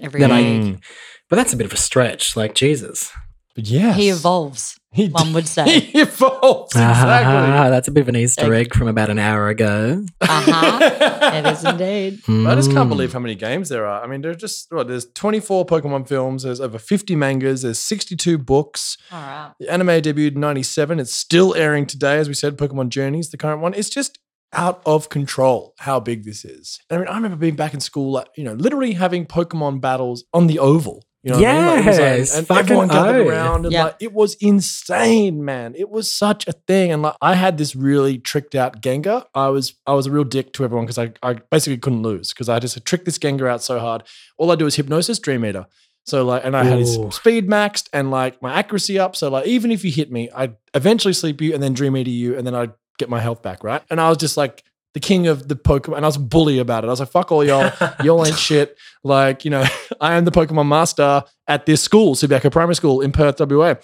every 0.00 0.20
Then 0.20 0.30
I- 0.30 0.40
league. 0.40 0.62
Mm. 0.76 0.82
But 1.28 1.36
that's 1.36 1.52
a 1.52 1.56
bit 1.56 1.64
of 1.66 1.72
a 1.72 1.76
stretch. 1.78 2.36
Like, 2.36 2.54
Jesus. 2.54 3.10
But 3.54 3.66
yes. 3.66 3.96
he 3.96 4.10
evolves. 4.10 4.78
He 4.92 5.08
One 5.08 5.32
would 5.32 5.46
say. 5.56 5.80
He 5.80 6.00
evolves. 6.00 6.72
Exactly. 6.72 7.34
Ah, 7.52 7.70
that's 7.70 7.88
a 7.88 7.90
bit 7.90 8.02
of 8.02 8.08
an 8.08 8.16
Easter 8.16 8.52
Egg. 8.52 8.66
egg 8.66 8.74
from 8.74 8.88
about 8.88 9.08
an 9.10 9.18
hour 9.18 9.48
ago. 9.48 10.04
Uh-huh. 10.20 10.78
it 11.34 11.46
is 11.46 11.64
indeed. 11.64 12.20
I 12.28 12.54
just 12.54 12.70
can't 12.70 12.86
Mm. 12.86 12.90
believe 12.90 13.12
how 13.12 13.18
many 13.20 13.34
games 13.34 13.68
there 13.70 13.86
are. 13.86 14.02
I 14.02 14.06
mean, 14.06 14.20
there's 14.20 14.36
just 14.36 14.66
what, 14.70 14.88
there's 14.88 15.06
24 15.14 15.64
Pokemon 15.66 16.06
films. 16.08 16.42
There's 16.42 16.60
over 16.60 16.78
50 16.78 17.16
mangas. 17.16 17.62
There's 17.62 17.78
62 17.78 18.36
books. 18.38 18.96
All 19.10 19.18
right. 19.20 19.52
The 19.58 19.70
anime 19.72 19.88
debuted 19.88 20.34
in 20.34 20.40
97. 20.40 21.00
It's 21.00 21.14
still 21.14 21.54
airing 21.54 21.86
today, 21.86 22.18
as 22.18 22.28
we 22.28 22.34
said. 22.34 22.58
Pokemon 22.58 22.90
Journeys, 22.90 23.30
the 23.30 23.38
current 23.38 23.62
one. 23.62 23.72
It's 23.74 23.88
just 23.88 24.18
out 24.52 24.82
of 24.84 25.08
control 25.08 25.72
how 25.78 25.98
big 26.00 26.24
this 26.24 26.44
is. 26.44 26.78
I 26.90 26.98
mean, 26.98 27.08
I 27.08 27.14
remember 27.14 27.38
being 27.38 27.56
back 27.56 27.72
in 27.72 27.80
school, 27.80 28.12
like, 28.12 28.28
you 28.36 28.44
know, 28.44 28.52
literally 28.52 28.92
having 28.92 29.24
Pokemon 29.24 29.80
battles 29.80 30.24
on 30.34 30.46
the 30.48 30.58
oval. 30.58 31.06
You 31.24 31.32
know 31.32 31.38
what 31.38 31.46
I 31.46 31.52
mean? 31.54 31.66
Like, 31.66 31.84
it 31.84 31.86
was 31.86 32.30
like- 32.32 32.38
and 32.38 32.46
fucking 32.48 32.60
everyone 32.64 32.88
gathered 32.88 33.20
oath. 33.20 33.28
around, 33.28 33.64
and 33.66 33.72
Yeah. 33.72 33.84
like 33.84 33.96
it 34.00 34.12
was 34.12 34.34
insane, 34.40 35.44
man. 35.44 35.74
It 35.76 35.88
was 35.88 36.10
such 36.12 36.48
a 36.48 36.52
thing, 36.52 36.90
and 36.92 37.02
like 37.02 37.14
I 37.22 37.34
had 37.34 37.58
this 37.58 37.76
really 37.76 38.18
tricked 38.18 38.54
out 38.54 38.80
Gengar. 38.82 39.24
I 39.34 39.48
was 39.48 39.74
I 39.86 39.94
was 39.94 40.06
a 40.06 40.10
real 40.10 40.24
dick 40.24 40.52
to 40.54 40.64
everyone 40.64 40.86
because 40.86 40.98
I, 40.98 41.12
I 41.22 41.34
basically 41.34 41.76
couldn't 41.78 42.02
lose 42.02 42.30
because 42.32 42.48
I 42.48 42.58
just 42.58 42.84
tricked 42.84 43.04
this 43.04 43.18
Gengar 43.18 43.48
out 43.48 43.62
so 43.62 43.78
hard. 43.78 44.02
All 44.38 44.50
I 44.50 44.56
do 44.56 44.66
is 44.66 44.74
hypnosis, 44.76 45.18
Dream 45.18 45.44
Eater. 45.44 45.66
So 46.04 46.24
like, 46.24 46.44
and 46.44 46.56
I 46.56 46.64
had 46.64 46.80
his 46.80 46.98
speed 47.12 47.46
maxed 47.48 47.88
and 47.92 48.10
like 48.10 48.42
my 48.42 48.52
accuracy 48.54 48.98
up. 48.98 49.14
So 49.14 49.28
like, 49.30 49.46
even 49.46 49.70
if 49.70 49.84
you 49.84 49.92
hit 49.92 50.10
me, 50.10 50.28
I'd 50.34 50.56
eventually 50.74 51.14
sleep 51.14 51.40
you 51.40 51.54
and 51.54 51.62
then 51.62 51.72
Dream 51.74 51.96
Eater 51.96 52.10
you, 52.10 52.36
and 52.36 52.44
then 52.44 52.56
I'd 52.56 52.72
get 52.98 53.08
my 53.08 53.20
health 53.20 53.42
back, 53.42 53.62
right? 53.62 53.82
And 53.90 54.00
I 54.00 54.08
was 54.08 54.18
just 54.18 54.36
like 54.36 54.64
the 54.94 55.00
king 55.00 55.26
of 55.26 55.48
the 55.48 55.56
Pokemon, 55.56 55.96
and 55.96 56.04
I 56.04 56.08
was 56.08 56.16
a 56.16 56.20
bully 56.20 56.58
about 56.58 56.84
it. 56.84 56.88
I 56.88 56.90
was 56.90 57.00
like, 57.00 57.10
fuck 57.10 57.32
all 57.32 57.44
y'all, 57.44 57.72
y'all 58.04 58.26
ain't 58.26 58.38
shit. 58.38 58.76
Like, 59.02 59.44
you 59.44 59.50
know, 59.50 59.64
I 60.00 60.14
am 60.14 60.24
the 60.24 60.30
Pokemon 60.30 60.68
master 60.68 61.24
at 61.48 61.66
this 61.66 61.82
school, 61.82 62.14
Subiaco 62.14 62.50
Primary 62.52 62.74
School 62.74 63.00
in 63.00 63.12
Perth, 63.12 63.40
WA. 63.40 63.74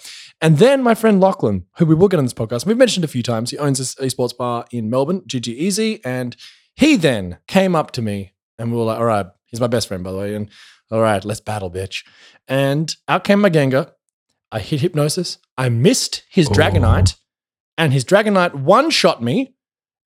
And 0.41 0.57
then 0.57 0.83
my 0.83 0.95
friend 0.95 1.19
Lachlan, 1.19 1.65
who 1.77 1.85
we 1.85 1.95
will 1.95 2.07
get 2.07 2.17
on 2.17 2.25
this 2.25 2.33
podcast, 2.33 2.65
we've 2.65 2.77
mentioned 2.77 3.03
a 3.03 3.09
few 3.09 3.23
times, 3.23 3.51
he 3.51 3.57
owns 3.57 3.79
this 3.79 3.95
esports 3.95 4.35
bar 4.35 4.65
in 4.71 4.89
Melbourne, 4.89 5.21
GG 5.21 5.47
Easy. 5.47 5.99
And 6.05 6.35
he 6.75 6.95
then 6.95 7.39
came 7.47 7.75
up 7.75 7.91
to 7.91 8.01
me 8.01 8.33
and 8.57 8.71
we 8.71 8.77
were 8.77 8.83
like, 8.83 8.99
all 8.99 9.05
right, 9.05 9.25
he's 9.47 9.59
my 9.59 9.67
best 9.67 9.87
friend, 9.87 10.03
by 10.03 10.11
the 10.11 10.17
way. 10.17 10.35
And 10.35 10.49
all 10.91 11.01
right, 11.01 11.23
let's 11.23 11.41
battle, 11.41 11.69
bitch. 11.69 12.05
And 12.47 12.95
out 13.07 13.23
came 13.23 13.41
my 13.41 13.49
Gengar. 13.49 13.91
I 14.51 14.59
hit 14.59 14.81
hypnosis. 14.81 15.37
I 15.57 15.69
missed 15.69 16.23
his 16.29 16.49
Ooh. 16.49 16.53
Dragonite, 16.53 17.15
and 17.77 17.93
his 17.93 18.03
Dragonite 18.03 18.55
one 18.55 18.89
shot 18.89 19.21
me. 19.21 19.53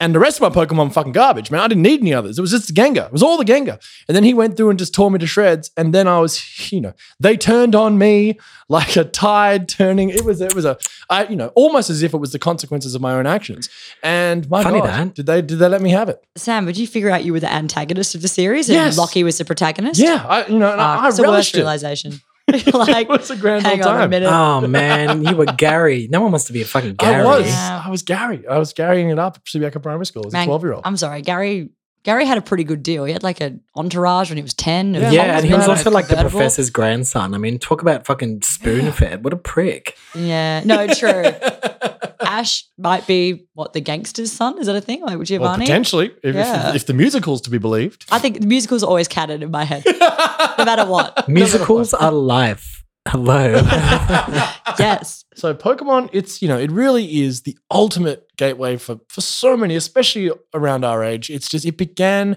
And 0.01 0.15
the 0.15 0.21
rest 0.21 0.41
of 0.41 0.55
my 0.55 0.65
Pokemon 0.65 0.93
fucking 0.93 1.11
garbage, 1.11 1.51
man. 1.51 1.61
I 1.61 1.67
didn't 1.67 1.83
need 1.83 2.01
any 2.01 2.15
others. 2.15 2.39
It 2.39 2.41
was 2.41 2.53
just 2.53 2.69
the 2.69 2.73
Gengar. 2.73 3.07
It 3.07 3.13
was 3.13 3.23
all 3.23 3.37
the 3.37 3.45
Gengar. 3.45 3.81
And 4.07 4.15
then 4.15 4.23
he 4.23 4.33
went 4.33 4.57
through 4.57 4.71
and 4.71 4.79
just 4.79 4.95
tore 4.95 5.11
me 5.11 5.19
to 5.19 5.27
shreds. 5.27 5.73
And 5.77 5.93
then 5.93 6.07
I 6.07 6.21
was, 6.21 6.71
you 6.73 6.81
know, 6.81 6.93
they 7.19 7.37
turned 7.37 7.75
on 7.75 7.99
me 7.99 8.39
like 8.69 8.95
a 8.95 9.03
tide 9.05 9.69
turning. 9.69 10.11
It 10.11 10.25
was, 10.25 10.41
it 10.41 10.55
was 10.55 10.65
a, 10.65 10.79
I, 11.11 11.27
you 11.27 11.35
know, 11.35 11.49
almost 11.57 11.91
as 11.91 12.05
if 12.05 12.15
it 12.15 12.19
was 12.19 12.31
the 12.31 12.39
consequences 12.39 12.95
of 12.95 13.01
my 13.03 13.13
own 13.15 13.27
actions. 13.27 13.69
And 14.05 14.49
my 14.49 14.63
Funny 14.63 14.79
God, 14.81 14.89
that. 14.89 15.15
did 15.15 15.27
they, 15.27 15.43
did 15.43 15.59
they 15.59 15.69
let 15.69 15.83
me 15.83 15.91
have 15.91 16.09
it? 16.09 16.25
Sam, 16.37 16.65
would 16.67 16.77
you 16.77 16.87
figure 16.87 17.11
out 17.11 17.25
you 17.25 17.33
were 17.33 17.41
the 17.41 17.53
antagonist 17.53 18.15
of 18.15 18.23
the 18.23 18.29
series 18.29 18.69
and 18.69 18.77
Yes. 18.77 18.97
Lockie 18.97 19.25
was 19.25 19.39
the 19.39 19.45
protagonist? 19.45 20.01
Yeah, 20.01 20.25
I, 20.29 20.47
you 20.47 20.61
know, 20.61 20.71
and 20.71 20.79
Fuck, 20.79 20.87
I, 20.89 20.97
ah, 20.97 21.05
I 21.05 21.09
it's 21.09 21.17
the 21.17 21.23
worst 21.25 21.55
it. 21.55 21.59
realization. 21.59 22.21
like, 22.73 23.09
what's 23.09 23.31
a 23.31 23.37
grand 23.37 23.65
hang 23.67 23.81
old 23.83 23.89
on 23.89 23.97
a 23.97 23.99
time. 24.01 24.11
minute. 24.11 24.29
Oh 24.31 24.67
man, 24.67 25.25
you 25.25 25.37
were 25.37 25.45
Gary. 25.47 26.09
No 26.11 26.21
one 26.23 26.33
wants 26.33 26.47
to 26.47 26.53
be 26.53 26.63
a 26.63 26.65
fucking 26.65 26.95
Gary. 26.95 27.23
I 27.23 27.25
was, 27.25 27.47
Yeah. 27.47 27.83
I 27.85 27.91
was 27.91 28.03
Gary. 28.03 28.47
I 28.47 28.59
was 28.59 28.73
carrying 28.73 29.11
it 29.11 29.19
up 29.19 29.37
at 29.37 29.45
Subiaco 29.45 29.83
Primary 29.83 30.07
School 30.07 30.27
as 30.27 30.35
a 30.35 30.45
12 30.45 30.63
year 30.65 30.73
old. 30.75 30.83
I'm 30.87 30.97
sorry, 30.97 31.23
Gary. 31.23 31.71
Gary 32.05 32.25
had 32.25 32.39
a 32.39 32.41
pretty 32.43 32.65
good 32.65 32.83
deal. 32.83 33.05
He 33.05 33.13
had 33.13 33.23
like 33.23 33.41
an 33.41 33.61
entourage 33.77 34.31
when 34.31 34.37
he 34.37 34.43
was 34.43 34.55
ten. 34.55 34.95
Yeah, 34.95 35.11
Yeah, 35.11 35.37
and 35.39 35.47
he 35.47 35.53
was 35.53 35.69
also 35.69 35.91
like 35.91 36.09
the 36.09 36.17
professor's 36.17 36.71
grandson. 36.71 37.35
I 37.35 37.39
mean, 37.39 37.59
talk 37.59 37.83
about 37.83 38.07
fucking 38.07 38.43
spoon 38.43 38.93
fed. 38.93 39.25
What 39.25 39.33
a 39.33 39.37
prick. 39.37 39.97
Yeah, 40.15 40.63
no, 40.65 40.87
true. 40.89 41.25
Ash 42.21 42.65
might 42.77 43.07
be 43.07 43.47
what 43.55 43.73
the 43.73 43.81
gangster's 43.81 44.33
son. 44.33 44.59
Is 44.59 44.67
that 44.67 44.77
a 44.77 44.81
thing? 44.81 45.01
Like 45.03 45.17
well, 45.17 45.25
Giovanni? 45.25 45.65
potentially, 45.65 46.13
if, 46.23 46.35
Yeah. 46.35 46.71
if, 46.71 46.77
if 46.77 46.87
the 46.87 46.95
musical's 46.95 47.41
to 47.43 47.51
be 47.51 47.59
believed. 47.59 48.05
I 48.11 48.19
think 48.19 48.41
the 48.41 48.47
musicals 48.47 48.83
are 48.83 48.87
always 48.87 49.09
canon 49.09 49.43
in 49.43 49.51
my 49.51 49.65
head, 49.65 49.83
no 49.87 50.65
matter 50.65 50.85
what. 50.87 51.29
Musicals 51.39 51.95
are 51.95 52.13
life. 52.13 52.85
Hello. 53.09 53.61
Yes, 54.79 55.25
So 55.35 55.55
Pokemon, 55.55 56.11
it's 56.13 56.41
you 56.41 56.47
know, 56.47 56.57
it 56.59 56.71
really 56.71 57.23
is 57.23 57.43
the 57.43 57.59
ultimate 57.71 58.29
gateway 58.37 58.77
for 58.77 59.01
for 59.09 59.21
so 59.21 59.57
many, 59.57 59.75
especially 59.75 60.31
around 60.55 60.85
our 60.85 61.03
age. 61.03 61.31
It's 61.31 61.49
just 61.49 61.65
it 61.67 61.77
began 61.77 62.37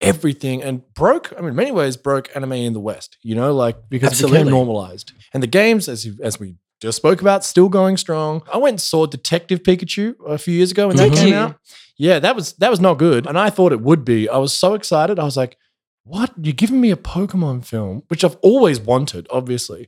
everything 0.00 0.62
and 0.62 0.82
broke. 0.94 1.32
I 1.36 1.40
mean, 1.40 1.50
in 1.50 1.56
many 1.56 1.72
ways, 1.72 1.96
broke 1.98 2.30
anime 2.34 2.52
in 2.52 2.72
the 2.72 2.80
West. 2.80 3.18
You 3.22 3.34
know, 3.34 3.52
like 3.52 3.76
because 3.90 4.08
it 4.08 4.12
Absolutely. 4.12 4.38
became 4.38 4.50
normalized, 4.50 5.12
and 5.34 5.42
the 5.42 5.46
games, 5.48 5.86
as 5.88 6.06
you, 6.06 6.16
as 6.22 6.40
we 6.40 6.54
just 6.80 6.96
spoke 6.96 7.20
about, 7.20 7.44
still 7.44 7.68
going 7.68 7.98
strong. 7.98 8.42
I 8.50 8.56
went 8.58 8.74
and 8.74 8.80
saw 8.80 9.04
Detective 9.06 9.62
Pikachu 9.62 10.14
a 10.26 10.38
few 10.38 10.54
years 10.54 10.70
ago 10.70 10.88
when 10.88 10.96
that 10.96 11.10
Did 11.10 11.18
came 11.18 11.28
you? 11.28 11.34
out. 11.34 11.56
Yeah, 11.98 12.20
that 12.20 12.34
was 12.36 12.54
that 12.54 12.70
was 12.70 12.80
not 12.80 12.96
good, 12.96 13.26
and 13.26 13.38
I 13.38 13.50
thought 13.50 13.72
it 13.72 13.80
would 13.82 14.02
be. 14.04 14.28
I 14.30 14.38
was 14.38 14.54
so 14.54 14.72
excited. 14.74 15.18
I 15.18 15.24
was 15.24 15.36
like, 15.36 15.58
"What? 16.06 16.32
You're 16.40 16.52
giving 16.54 16.80
me 16.80 16.90
a 16.90 16.96
Pokemon 16.96 17.64
film, 17.64 18.02
which 18.08 18.24
I've 18.24 18.36
always 18.42 18.78
wanted, 18.80 19.26
obviously." 19.30 19.86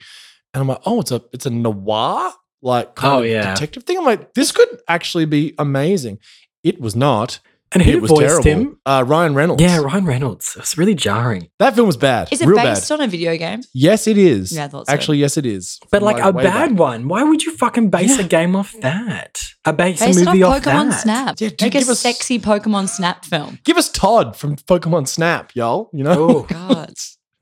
And 0.53 0.61
I'm 0.62 0.69
like, 0.69 0.82
"Oh, 0.85 1.01
it's 1.01 1.12
a 1.12 1.23
it's 1.32 1.47
a 1.47 1.51
noir 1.51 2.32
like 2.61 2.89
oh, 2.89 2.93
kind 2.93 3.15
Oh, 3.15 3.23
of 3.23 3.31
yeah. 3.31 3.55
detective 3.55 3.85
thing." 3.85 3.99
I'm 3.99 4.05
like, 4.05 4.35
"This 4.35 4.53
could 4.53 4.69
actually 4.89 5.27
be 5.27 5.55
amazing." 5.59 6.19
It 6.65 6.81
was 6.81 6.97
not. 6.97 7.39
And 7.73 7.82
who 7.82 7.90
it 7.93 8.03
was 8.03 8.11
voiced 8.11 8.43
terrible. 8.43 8.45
him? 8.45 8.78
Uh, 8.86 9.05
Ryan 9.07 9.35
Reynolds. 9.35 9.62
Yeah, 9.62 9.78
Ryan 9.78 10.05
Reynolds. 10.07 10.53
It 10.57 10.61
was 10.61 10.78
really 10.78 10.95
jarring. 10.95 11.49
that 11.59 11.74
film 11.74 11.86
was 11.86 11.97
bad. 11.97 12.28
is 12.32 12.40
it 12.40 12.47
real 12.47 12.57
based 12.57 12.89
bad. 12.89 12.95
on 13.01 13.01
a 13.03 13.09
video 13.09 13.36
game? 13.36 13.61
yes, 13.74 14.07
it 14.07 14.16
is. 14.19 14.53
Yeah, 14.53 14.65
I 14.65 14.69
thought 14.69 14.86
so. 14.86 14.93
Actually, 14.93 15.19
yes, 15.19 15.36
it 15.36 15.45
is. 15.47 15.78
But 15.90 15.99
From, 15.99 16.05
like 16.07 16.23
a 16.23 16.32
bad 16.32 16.70
back. 16.70 16.78
one. 16.78 17.09
Why 17.09 17.23
would 17.24 17.43
you 17.43 17.57
fucking 17.57 17.90
base 17.90 18.19
Yeah. 18.19 18.24
a 18.24 18.28
game 18.28 18.57
off 18.57 18.74
that? 18.81 19.40
A 19.65 19.73
base 19.73 20.01
Based 20.01 20.19
a 20.19 20.23
it 20.23 20.28
on 20.28 20.32
movie 20.35 20.43
off 20.45 20.62
Pokemon 20.62 20.90
that? 20.90 21.01
Snap. 21.03 21.36
Yeah, 21.40 21.49
dude, 21.51 21.61
Make 21.62 21.74
a 21.74 21.78
us- 21.90 22.01
sexy 22.01 22.39
Pokemon 22.39 22.89
Snap 22.89 23.24
film. 23.24 23.59
Give 23.65 23.77
us 23.77 23.90
Todd 23.90 24.36
from 24.36 24.57
Pokemon 24.57 25.09
Snap, 25.09 25.53
y'all. 25.55 25.90
You 25.93 26.05
know. 26.05 26.28
Oh, 26.31 26.43
God. 26.49 26.93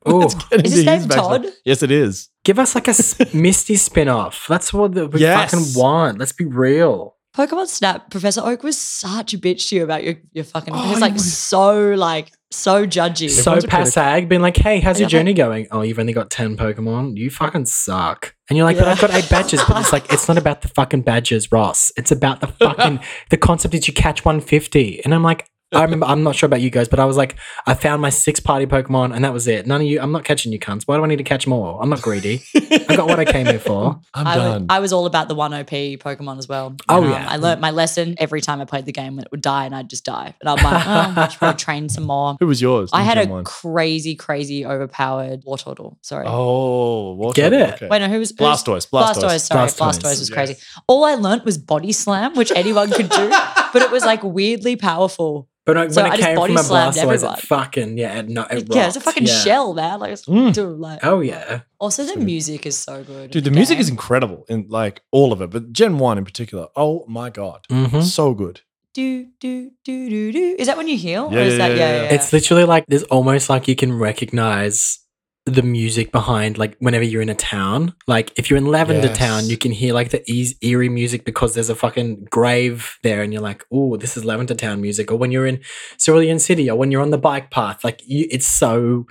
oh. 0.04 0.18
Let's 0.18 0.34
Is 0.52 0.72
his 0.72 0.78
into 0.80 0.90
name 0.90 1.02
backstory. 1.08 1.42
Todd? 1.42 1.46
Yes, 1.64 1.82
it 1.82 1.90
is. 1.90 2.28
Give 2.44 2.58
us 2.58 2.74
like 2.74 2.86
a 2.88 2.94
Misty 3.36 3.74
spin-off. 3.76 4.46
That's 4.48 4.72
what 4.72 4.92
the, 4.94 5.08
we 5.08 5.20
Yes. 5.20 5.50
fucking 5.52 5.80
want. 5.80 6.18
Let's 6.18 6.32
be 6.32 6.44
real. 6.44 7.15
Pokemon 7.36 7.66
Snap, 7.66 8.10
Professor 8.10 8.40
Oak 8.42 8.62
was 8.62 8.78
such 8.78 9.34
a 9.34 9.38
bitch 9.38 9.68
to 9.68 9.76
you 9.76 9.84
about 9.84 10.02
your, 10.04 10.14
your 10.32 10.44
fucking. 10.44 10.72
Oh, 10.74 10.78
he 10.82 10.90
was 10.92 11.00
like 11.00 11.12
was- 11.12 11.36
so 11.36 11.90
like 11.94 12.32
so 12.50 12.86
judgy. 12.86 13.28
so 13.28 13.52
Everyone's 13.52 13.64
a 13.64 14.00
passag, 14.00 14.28
being 14.28 14.40
like, 14.40 14.56
"Hey, 14.56 14.80
how's 14.80 14.98
your 14.98 15.06
Yeah. 15.06 15.18
journey 15.18 15.34
going? 15.34 15.66
Oh, 15.70 15.82
you've 15.82 15.98
only 15.98 16.14
got 16.14 16.30
ten 16.30 16.56
Pokemon. 16.56 17.16
You 17.16 17.28
fucking 17.30 17.66
suck." 17.66 18.34
And 18.48 18.56
you're 18.56 18.64
like, 18.64 18.78
"But 18.78 18.88
I've 18.88 19.00
got 19.00 19.10
eight 19.12 19.28
badges." 19.28 19.60
But 19.68 19.80
it's 19.82 19.92
like, 19.92 20.10
it's 20.12 20.28
not 20.28 20.38
about 20.38 20.62
the 20.62 20.68
fucking 20.68 21.02
badges, 21.02 21.52
Ross. 21.52 21.92
It's 21.96 22.10
about 22.10 22.40
the 22.40 22.46
fucking 22.60 23.00
the 23.30 23.36
concept 23.36 23.72
that 23.72 23.86
you 23.86 23.92
catch 23.92 24.24
150. 24.24 25.04
And 25.04 25.14
I'm 25.14 25.22
like, 25.22 25.46
I 25.74 25.82
remember. 25.82 26.06
I'm 26.06 26.22
not 26.22 26.36
sure 26.36 26.46
about 26.46 26.60
you 26.60 26.70
guys, 26.70 26.86
but 26.88 27.00
I 27.00 27.04
was 27.06 27.16
like, 27.16 27.34
I 27.66 27.74
found 27.74 28.00
my 28.00 28.08
six 28.10 28.38
party 28.38 28.66
Pokemon, 28.66 29.12
and 29.14 29.24
that 29.24 29.32
was 29.32 29.48
it. 29.48 29.66
None 29.66 29.80
of 29.80 29.86
you. 29.86 30.00
I'm 30.00 30.12
not 30.12 30.22
catching 30.24 30.52
you 30.52 30.60
cunts. 30.60 30.84
Why 30.86 30.96
do 30.96 31.02
I 31.02 31.08
need 31.08 31.16
to 31.16 31.24
catch 31.24 31.46
more? 31.48 31.82
I'm 31.82 31.88
not 31.90 32.02
greedy. 32.02 32.44
I 32.54 32.94
got 32.96 33.08
what 33.08 33.18
I 33.18 33.24
came 33.24 33.46
here 33.46 33.58
for. 33.58 34.00
I'm 34.14 34.26
I, 34.28 34.36
wa- 34.38 34.44
done. 34.44 34.66
I 34.70 34.78
was 34.78 34.92
all 34.92 35.06
about 35.06 35.26
the 35.26 35.34
1 35.34 35.52
OP 35.54 35.66
Pokemon 35.68 36.38
as 36.38 36.48
well. 36.48 36.76
Oh, 36.88 37.02
Um, 37.02 37.10
yeah. 37.10 37.26
I 37.28 37.36
learnt 37.36 37.60
my 37.60 37.72
lesson 37.72 38.14
every 38.18 38.40
time 38.40 38.60
I 38.60 38.64
played 38.64 38.84
the 38.86 38.92
game 38.92 39.16
when 39.16 39.24
it 39.24 39.30
would 39.32 39.42
die 39.42 39.64
and 39.66 39.74
I'd 39.74 39.90
just 39.90 40.04
die. 40.04 40.34
And 40.40 40.48
I'm 40.48 40.56
like, 40.64 40.86
oh, 40.86 41.20
I 41.22 41.28
should 41.28 41.38
probably 41.40 41.58
train 41.58 41.88
some 41.88 42.04
more. 42.04 42.36
Who 42.38 42.46
was 42.46 42.62
yours? 42.62 42.90
I 42.92 43.02
had 43.02 43.18
a 43.18 43.26
one? 43.26 43.42
crazy, 43.42 44.14
crazy 44.14 44.64
overpowered 44.64 45.42
Wartortle. 45.44 45.96
Sorry. 46.02 46.26
Oh, 46.28 47.14
what 47.14 47.34
Get 47.34 47.52
it? 47.52 47.74
Okay. 47.74 47.88
Wait, 47.88 47.98
no, 47.98 48.08
who 48.08 48.20
was 48.20 48.30
who's- 48.30 48.38
Blastoise. 48.62 48.88
Blastoise. 48.88 49.14
Blastoise, 49.24 49.40
sorry. 49.46 49.68
Blastoise. 49.68 49.78
Blastoise, 49.98 50.02
was 50.20 50.30
Yes. 50.30 50.34
crazy. 50.34 50.56
All 50.86 51.04
I 51.04 51.14
learnt 51.16 51.44
was 51.44 51.58
body 51.58 51.90
slam, 51.90 52.34
which 52.36 52.52
anyone 52.54 52.90
could 52.92 53.08
do, 53.08 53.28
but 53.72 53.82
it 53.82 53.90
was 53.90 54.04
like 54.04 54.22
weirdly 54.22 54.76
powerful. 54.76 55.48
But 55.66 55.76
when 55.76 55.90
So 55.92 56.04
it 56.04 56.12
I 56.12 56.16
just 56.16 56.22
came 56.28 56.36
body 56.36 56.52
from 56.54 56.60
a 56.60 56.64
slammed 56.64 56.94
Blastoise, 56.94 57.02
everyone. 57.14 57.38
it 57.38 57.40
fucking 57.42 57.98
yeah, 57.98 58.18
it, 58.20 58.28
no, 58.28 58.42
it 58.44 58.68
yeah, 58.72 58.86
it's 58.86 58.96
a 58.96 59.00
fucking 59.00 59.26
Yeah. 59.26 59.34
shell, 59.34 59.74
man. 59.74 59.98
Like, 60.00 60.12
it's 60.12 60.24
Mm. 60.24 60.52
dude, 60.54 60.78
like 60.78 61.00
Oh 61.04 61.20
yeah. 61.20 61.60
also 61.80 62.04
the 62.04 62.16
music 62.16 62.64
is 62.66 62.78
so 62.78 63.02
good. 63.02 63.32
Dude, 63.32 63.44
the 63.44 63.48
in 63.50 63.54
music 63.56 63.78
is 63.80 63.88
incredible 63.88 64.44
in 64.48 64.66
like 64.68 65.02
all 65.10 65.32
of 65.32 65.42
it, 65.42 65.50
but 65.50 65.72
Gen 65.72 65.98
1 65.98 66.18
in 66.18 66.24
particular. 66.24 66.68
Oh 66.76 67.04
my 67.08 67.30
God. 67.30 67.66
Mhm. 67.70 68.02
So 68.04 68.32
good. 68.32 68.60
do 68.94 69.26
do 69.40 69.70
do 69.84 70.08
do 70.08 70.32
do. 70.32 70.56
Is 70.58 70.68
that 70.68 70.76
when 70.78 70.88
you 70.88 70.96
heal? 70.96 71.28
Yeah, 71.30 71.38
or 71.40 71.42
is 71.42 71.52
yeah, 71.58 71.58
that 71.68 71.76
yeah, 71.76 71.76
yeah, 71.76 71.96
yeah. 71.96 72.02
yeah, 72.04 72.14
It's 72.14 72.32
literally 72.32 72.64
like 72.64 72.86
there's 72.88 73.02
almost 73.04 73.50
like 73.50 73.68
you 73.68 73.76
can 73.76 73.92
recognize 73.92 75.00
the 75.46 75.62
music 75.62 76.10
behind 76.10 76.58
like 76.58 76.76
whenever 76.80 77.04
you're 77.04 77.22
in 77.22 77.28
a 77.28 77.34
town. 77.34 77.94
Like 78.08 78.32
if 78.36 78.50
you're 78.50 78.56
in 78.56 78.66
Lavender 78.66 79.06
Yes. 79.06 79.16
Town, 79.18 79.46
you 79.46 79.56
can 79.56 79.70
hear 79.70 79.94
like 79.94 80.10
the 80.10 80.22
eas- 80.30 80.56
eerie 80.60 80.88
music 80.88 81.24
because 81.24 81.54
there's 81.54 81.70
a 81.70 81.74
fucking 81.76 82.26
grave 82.30 82.98
there, 83.04 83.22
and 83.22 83.32
you're 83.32 83.42
like, 83.42 83.64
"Oh, 83.72 83.96
this 83.96 84.16
is 84.16 84.24
Lavender 84.24 84.54
Town 84.56 84.80
music." 84.80 85.10
Or 85.12 85.16
when 85.16 85.30
you're 85.30 85.46
in 85.46 85.60
Cerulean 85.98 86.38
City, 86.40 86.68
or 86.68 86.76
when 86.76 86.90
you're 86.90 87.00
on 87.02 87.10
the 87.10 87.18
bike 87.18 87.50
path, 87.50 87.84
like 87.84 88.00
you, 88.04 88.26
it's 88.30 88.46
so 88.46 89.06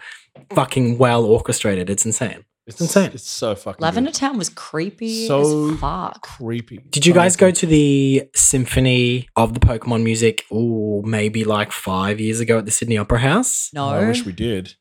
fucking 0.54 0.98
well 0.98 1.24
orchestrated. 1.24 1.90
It's 1.90 2.06
insane. 2.06 2.44
It's 2.68 2.82
insane. 2.82 3.12
It's 3.14 3.30
so 3.30 3.54
fucking 3.56 3.82
Lavender 3.82 4.10
good. 4.10 4.18
Town 4.18 4.38
was 4.38 4.50
creepy 4.50 5.28
So 5.28 5.70
as 5.70 5.80
fuck. 5.80 6.22
creepy. 6.24 6.80
Did 6.90 7.06
you 7.06 7.14
guys 7.14 7.36
go 7.38 7.52
to 7.52 7.66
the 7.66 8.28
symphony 8.36 9.28
of 9.36 9.54
the 9.54 9.60
Pokemon 9.60 10.04
music? 10.04 10.44
Oh, 10.52 11.02
maybe 11.04 11.44
like 11.44 11.72
five 11.72 12.20
years 12.20 12.40
ago 12.40 12.58
at 12.58 12.66
the 12.66 12.72
Sydney 12.72 12.98
Opera 12.98 13.20
House. 13.20 13.70
No, 13.74 13.88
I 13.88 14.08
wish 14.08 14.26
we 14.26 14.32
did. 14.32 14.74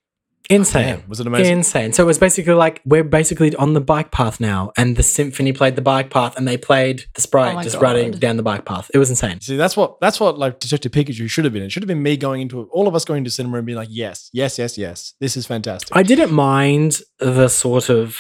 Insane. 0.51 0.99
Damn, 0.99 1.09
was 1.09 1.21
it 1.21 1.27
amazing? 1.27 1.59
Insane. 1.59 1.93
So 1.93 2.03
it 2.03 2.07
was 2.07 2.19
basically 2.19 2.53
like 2.55 2.83
we're 2.85 3.03
basically 3.05 3.55
on 3.57 3.73
the 3.73 3.81
bike 3.81 4.11
path 4.11 4.41
now, 4.41 4.73
and 4.77 4.97
the 4.97 5.03
symphony 5.03 5.53
played 5.53 5.75
the 5.77 5.83
bike 5.83 6.11
path, 6.11 6.37
and 6.37 6.47
they 6.47 6.57
played 6.59 7.05
the 7.15 7.21
sprite 7.23 7.57
Oh 7.57 7.63
just 7.63 7.77
God. 7.77 7.83
running 7.83 8.11
down 8.13 8.37
the 8.37 8.43
bike 8.43 8.65
path. 8.67 8.91
It 8.93 8.99
was 8.99 9.09
insane. 9.09 9.41
See, 9.41 9.57
that's 9.57 9.77
what 9.77 9.99
that's 10.01 10.21
what 10.21 10.39
like 10.39 10.61
Detective 10.61 10.93
Pikachu 10.93 11.31
should 11.31 11.45
have 11.45 11.53
been. 11.55 11.63
It 11.63 11.73
should 11.73 11.83
have 11.83 11.89
been 11.89 12.03
me 12.03 12.17
going 12.17 12.43
into 12.43 12.65
all 12.73 12.87
of 12.89 12.95
us 12.95 13.05
going 13.05 13.25
to 13.25 13.31
cinema 13.31 13.57
and 13.59 13.67
being 13.67 13.79
like, 13.79 13.89
yes, 13.91 14.29
yes, 14.33 14.59
yes, 14.59 14.77
yes. 14.77 15.15
This 15.21 15.37
is 15.37 15.47
fantastic. 15.47 15.89
I 15.97 16.03
didn't 16.03 16.33
mind 16.33 17.01
the 17.19 17.49
sort 17.49 17.89
of 17.89 18.19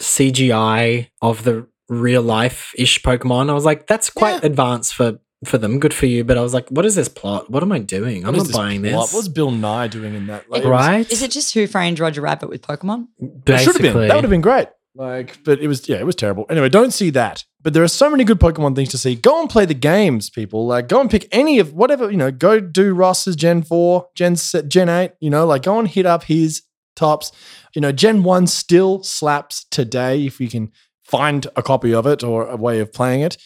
CGI 0.00 1.08
of 1.22 1.44
the 1.44 1.66
real 1.88 2.22
life 2.22 2.72
ish 2.76 3.00
Pokemon. 3.02 3.50
I 3.50 3.54
was 3.54 3.64
like, 3.64 3.86
that's 3.86 4.10
quite 4.10 4.40
Yeah. 4.42 4.46
advanced 4.46 4.94
for 4.94 5.18
for 5.44 5.58
them. 5.58 5.78
Good 5.78 5.94
for 5.94 6.06
you. 6.06 6.24
But 6.24 6.36
I 6.38 6.42
was 6.42 6.52
like, 6.54 6.68
what 6.68 6.84
is 6.84 6.94
this 6.94 7.08
plot? 7.08 7.50
What 7.50 7.62
am 7.62 7.72
I 7.72 7.78
doing? 7.78 8.24
I'm 8.26 8.34
What 8.34 8.42
is 8.46 8.50
not 8.50 8.58
buying 8.58 8.80
plot? 8.82 8.92
this. 9.06 9.12
What 9.12 9.18
was 9.18 9.28
Bill 9.28 9.50
Nye 9.50 9.88
doing 9.88 10.14
in 10.14 10.26
that? 10.28 10.50
Like, 10.50 10.62
It- 10.62 10.66
it 10.66 10.68
was- 10.70 10.86
right? 10.86 11.12
Is 11.12 11.22
it 11.22 11.30
just 11.30 11.54
Who 11.54 11.66
Framed 11.66 11.98
Roger 12.00 12.20
Rabbit 12.20 12.48
with 12.48 12.62
Pokemon? 12.62 13.06
It 13.20 13.58
should 13.60 13.74
have 13.74 13.82
been. 13.82 14.08
That 14.08 14.14
would 14.16 14.24
have 14.24 14.30
been 14.30 14.40
great. 14.40 14.68
Like, 14.94 15.38
but 15.44 15.60
it 15.60 15.68
was 15.68 15.88
yeah, 15.88 15.98
it 15.98 16.06
was 16.06 16.16
terrible. 16.16 16.44
Anyway, 16.50 16.68
don't 16.68 16.92
see 16.92 17.10
that. 17.10 17.44
But 17.62 17.72
there 17.72 17.84
are 17.84 17.88
so 17.88 18.10
many 18.10 18.24
good 18.24 18.40
Pokemon 18.40 18.74
things 18.74 18.88
to 18.90 18.98
see. 18.98 19.14
Go 19.14 19.40
and 19.40 19.48
play 19.48 19.64
the 19.64 19.74
games, 19.74 20.28
people. 20.30 20.66
Like, 20.66 20.88
go 20.88 21.00
and 21.00 21.08
pick 21.10 21.28
any 21.30 21.60
of 21.60 21.72
whatever 21.72 22.10
you 22.10 22.16
know. 22.16 22.32
Go 22.32 22.58
do 22.58 22.94
Ross's 22.94 23.36
Gen 23.36 23.62
Four, 23.62 24.08
Gen 24.16 24.34
se- 24.34 24.62
Gen 24.66 24.88
Eight. 24.88 25.12
You 25.20 25.30
know, 25.30 25.46
like 25.46 25.62
go 25.62 25.78
and 25.78 25.86
hit 25.86 26.04
up 26.04 26.24
his 26.24 26.62
tops. 26.96 27.30
You 27.76 27.80
know, 27.80 27.92
Gen 27.92 28.24
One 28.24 28.48
still 28.48 29.04
slaps 29.04 29.66
today 29.70 30.26
if 30.26 30.40
you 30.40 30.48
can 30.48 30.72
find 31.04 31.46
a 31.54 31.62
copy 31.62 31.94
of 31.94 32.06
it 32.06 32.24
or 32.24 32.48
a 32.48 32.56
way 32.56 32.80
of 32.80 32.92
playing 32.92 33.20
it. 33.20 33.36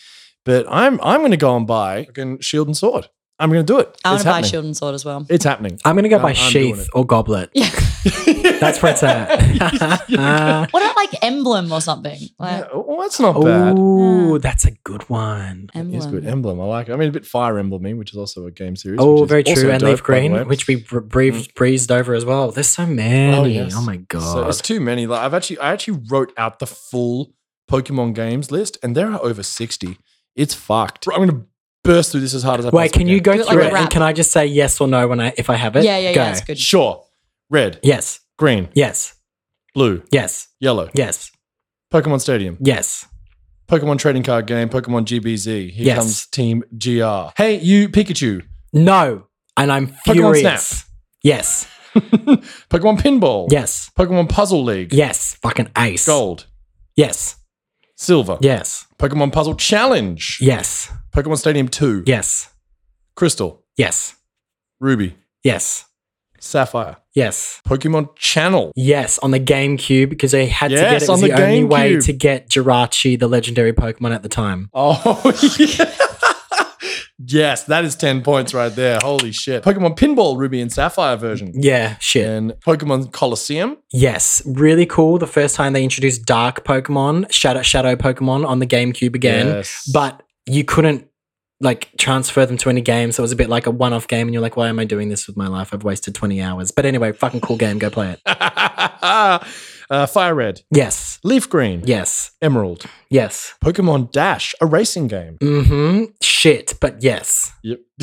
But 0.44 0.66
I'm 0.69 1.01
I'm 1.02 1.20
going 1.20 1.31
to 1.31 1.36
go 1.36 1.56
and 1.56 1.66
buy 1.66 2.05
fucking 2.06 2.40
Shield 2.40 2.66
and 2.69 2.77
Sword. 2.77 3.09
I'm 3.39 3.51
going 3.51 3.64
to 3.64 3.73
do 3.73 3.78
it. 3.81 3.98
I'm 4.05 4.14
it's 4.14 4.23
to 4.23 4.28
buy 4.28 4.35
happening. 4.36 4.51
Shield 4.51 4.64
and 4.66 4.77
Sword 4.77 4.94
as 4.94 5.05
well. 5.05 5.27
It's 5.28 5.44
happening. 5.44 5.78
I'm 5.85 5.97
gonna 5.97 6.09
go 6.09 6.16
uh, 6.16 6.19
I'm- 6.19 6.35
by 6.35 6.40
I'm 6.40 6.52
doing 6.52 6.74
Sheath 6.77 6.85
it. 6.85 6.89
or 6.94 7.05
Goblet. 7.05 7.51
Yeah. 7.55 7.70
That's 8.60 8.81
where 8.82 8.93
it's 8.93 9.02
at. 9.02 9.28
what 10.73 10.82
about 10.82 10.97
like 10.97 11.23
Emblem 11.24 11.73
or 11.73 11.81
something? 11.81 12.19
Like 12.39 12.64
Yeah, 12.64 12.77
well, 12.77 12.98
that's 13.01 13.19
not 13.20 13.40
bad. 13.40 13.74
Oh, 13.77 14.32
Yeah. 14.35 14.39
that's 14.39 14.64
a 14.64 14.73
good 14.85 15.09
one. 15.09 15.70
Emblem. 15.74 15.97
It's 15.97 16.06
good 16.06 16.24
emblem. 16.27 16.60
I 16.60 16.64
like 16.64 16.89
it. 16.89 16.93
I 16.93 16.97
mean, 16.97 17.09
a 17.09 17.12
bit 17.12 17.27
Fire 17.27 17.59
Emblem, 17.59 17.82
which 17.97 18.12
is 18.12 18.16
also 18.19 18.47
a 18.47 18.51
game 18.51 18.77
series. 18.77 18.98
Oh, 19.01 19.14
which 19.14 19.23
is 19.23 19.28
very 19.28 19.43
also 19.44 19.60
true. 19.62 19.70
And 19.70 19.81
dope, 19.81 19.89
Leaf 19.90 20.02
by 20.06 20.06
the 20.06 20.28
way. 20.28 20.28
Green, 20.39 20.48
which 20.48 20.66
we 20.69 20.77
br- 20.77 21.01
breezed, 21.01 21.51
mm. 21.51 21.55
breezed 21.55 21.90
over 21.93 22.14
as 22.14 22.24
well. 22.24 22.51
There's 22.52 22.69
so 22.69 22.86
many. 22.86 23.36
Oh, 23.36 23.43
oh 23.43 23.44
yes. 23.44 23.74
my 23.85 23.97
So 23.97 24.05
god. 24.09 24.48
it's 24.48 24.60
too 24.60 24.81
many. 24.81 25.06
Like 25.06 25.20
I've 25.20 25.35
actually, 25.35 25.59
I 25.59 25.73
actually 25.73 26.01
wrote 26.09 26.32
out 26.36 26.59
the 26.60 26.66
full 26.66 27.35
Pokemon 27.70 28.14
games 28.14 28.51
list, 28.51 28.78
and 28.82 28.97
there 28.97 29.10
are 29.12 29.23
over 29.23 29.43
sixty. 29.43 29.98
It's 30.36 30.54
fucked. 30.54 31.06
I'm 31.12 31.26
gonna 31.26 31.42
burst 31.84 32.12
through 32.12 32.20
this 32.22 32.34
as 32.34 32.42
hard 32.42 32.60
as 32.60 32.66
I. 32.66 32.70
Can. 32.70 32.76
Wait, 32.76 32.92
can 32.92 33.06
you 33.09 33.20
go 33.20 33.34
Do 33.34 33.40
it 33.40 33.46
like 33.46 33.52
through 33.54 33.62
a 33.62 33.64
it? 33.64 33.68
And 33.68 33.74
rap. 33.74 33.90
can 33.90 34.02
I 34.02 34.12
just 34.12 34.30
say 34.32 34.46
yes 34.46 34.80
or 34.80 34.88
no 34.88 35.06
when 35.09 35.20
I 35.20 35.32
if 35.36 35.50
I 35.50 35.56
have 35.56 35.76
it? 35.76 35.84
Yeah, 35.84 35.98
yeah, 35.98 36.12
Go. 36.14 36.22
yeah. 36.22 36.30
It's 36.30 36.40
good. 36.42 36.59
Sure. 36.59 37.04
Red, 37.50 37.78
Yes. 37.82 38.20
green, 38.38 38.68
Yes. 38.74 39.14
blue, 39.74 40.02
Yes. 40.10 40.48
yellow. 40.59 40.88
Yes. 40.94 41.30
Pokemon 41.92 42.20
Stadium, 42.22 42.56
Yes. 42.60 43.06
Pokemon 43.68 43.98
trading 43.98 44.22
card 44.22 44.46
game, 44.46 44.68
Pokemon 44.70 45.04
GB2. 45.04 45.70
Here 45.70 45.86
Yes. 45.86 45.98
comes 45.98 46.26
Team 46.26 46.62
GR. 46.78 47.32
Hey, 47.36 47.59
you 47.60 47.88
Pikachu. 47.90 48.42
No. 48.72 49.26
And 49.56 49.70
I'm 49.70 49.88
Pokemon 50.06 50.12
furious. 50.14 50.66
Snap. 50.68 50.86
Yes. 51.22 51.66
Pokemon 51.94 52.98
Pinball. 53.00 53.48
Yes. 53.52 53.90
Pokemon 53.98 54.28
Puzzle 54.30 54.64
League. 54.64 54.92
Yes. 54.94 55.36
Fucking 55.42 55.68
ace. 55.76 56.06
Gold. 56.06 56.46
Yes. 56.96 57.36
Silver. 58.02 58.36
Yes. 58.40 58.88
Pokemon 58.98 59.32
Puzzle 59.32 59.54
Challenge. 59.54 60.38
Yes. 60.40 60.90
Pokemon 61.12 61.38
Stadium 61.38 61.68
2. 61.68 62.02
Yes. 62.04 62.52
Crystal. 63.14 63.62
Yes. 63.76 64.16
Ruby. 64.80 65.14
Yes. 65.44 65.84
Sapphire. 66.40 66.96
Yes. 67.14 67.60
Pokemon 67.64 68.16
Channel. 68.16 68.72
Yes, 68.74 69.18
on 69.20 69.30
the 69.30 69.38
GameCube 69.38 70.08
because 70.08 70.32
they 70.32 70.46
had 70.46 70.68
to 70.70 70.74
get 70.76 70.90
Yes, 70.90 71.02
it. 71.02 71.08
It 71.08 71.10
was 71.12 71.22
on 71.22 71.28
the, 71.28 71.34
the 71.36 71.42
only 71.44 71.62
way 71.62 71.92
GameCube. 71.94 72.04
to 72.06 72.12
get 72.12 72.48
Jirachi, 72.48 73.16
the 73.20 73.28
legendary 73.28 73.72
Pokemon 73.72 74.12
at 74.12 74.24
the 74.24 74.28
time. 74.28 74.68
Oh, 74.74 75.20
yeah. 75.58 75.94
Yes, 77.27 77.65
that 77.65 77.85
is 77.85 77.94
10 77.97 78.23
points 78.23 78.53
right 78.55 78.74
there. 78.74 78.99
Holy 79.03 79.32
shit. 79.32 79.62
Pokemon 79.62 79.97
Pinball 79.99 80.36
Ruby 80.39 80.61
and 80.61 80.73
Sapphire 80.73 81.16
version. 81.16 81.53
Yeah, 81.55 81.97
shit. 82.01 82.27
And 82.28 82.53
Pokemon 82.66 83.12
Colosseum. 83.12 83.77
Yes, 83.93 84.43
really 84.47 84.86
cool. 84.86 85.19
The 85.19 85.27
first 85.27 85.55
time 85.55 85.73
they 85.73 85.85
introduced 85.85 86.24
Dark 86.24 86.65
Pokemon, 86.65 87.31
Shadow 87.32 87.62
Shadow 87.62 87.94
Pokemon 87.97 88.47
on 88.47 88.59
the 88.59 88.66
GameCube 88.66 89.15
again, 89.15 89.47
Yes. 89.47 89.89
but 89.93 90.23
you 90.47 90.65
couldn't 90.65 91.07
like 91.61 91.90
transfer 91.97 92.44
them 92.44 92.57
to 92.57 92.69
any 92.69 92.81
game, 92.81 93.12
so 93.12 93.20
it 93.20 93.24
was 93.24 93.31
a 93.31 93.36
bit 93.36 93.49
like 93.49 93.66
a 93.66 93.70
one-off 93.70 94.09
game, 94.09 94.27
and 94.27 94.35
you're 94.35 94.43
like, 94.43 94.57
why 94.57 94.69
am 94.69 94.81
I 94.81 94.85
doing 94.85 95.09
this 95.11 95.28
with 95.28 95.36
my 95.36 95.47
life? 95.47 95.73
I've 95.73 95.85
wasted 95.85 96.12
20 96.12 96.43
hours. 96.43 96.73
But 96.73 96.86
anyway, 96.86 97.12
fucking 97.12 97.40
cool 97.40 97.57
game. 97.57 97.78
Go 97.78 97.89
play 97.89 98.16
it. 98.16 98.20
uh, 99.93 100.06
Fire 100.06 100.35
Red. 100.35 100.62
Yes, 100.74 101.20
Leaf 101.23 101.48
Green. 101.48 101.82
yes, 101.85 102.32
Emerald. 102.40 102.85
yes. 103.10 103.55
Pokemon 103.64 104.10
Dash, 104.10 104.55
a 104.60 104.66
racing 104.66 105.06
game. 105.09 105.36
Mm-hmm. 105.39 106.05
Shit, 106.20 106.74
but 106.81 107.02
yes, 107.02 107.52
Yep. 107.62 107.78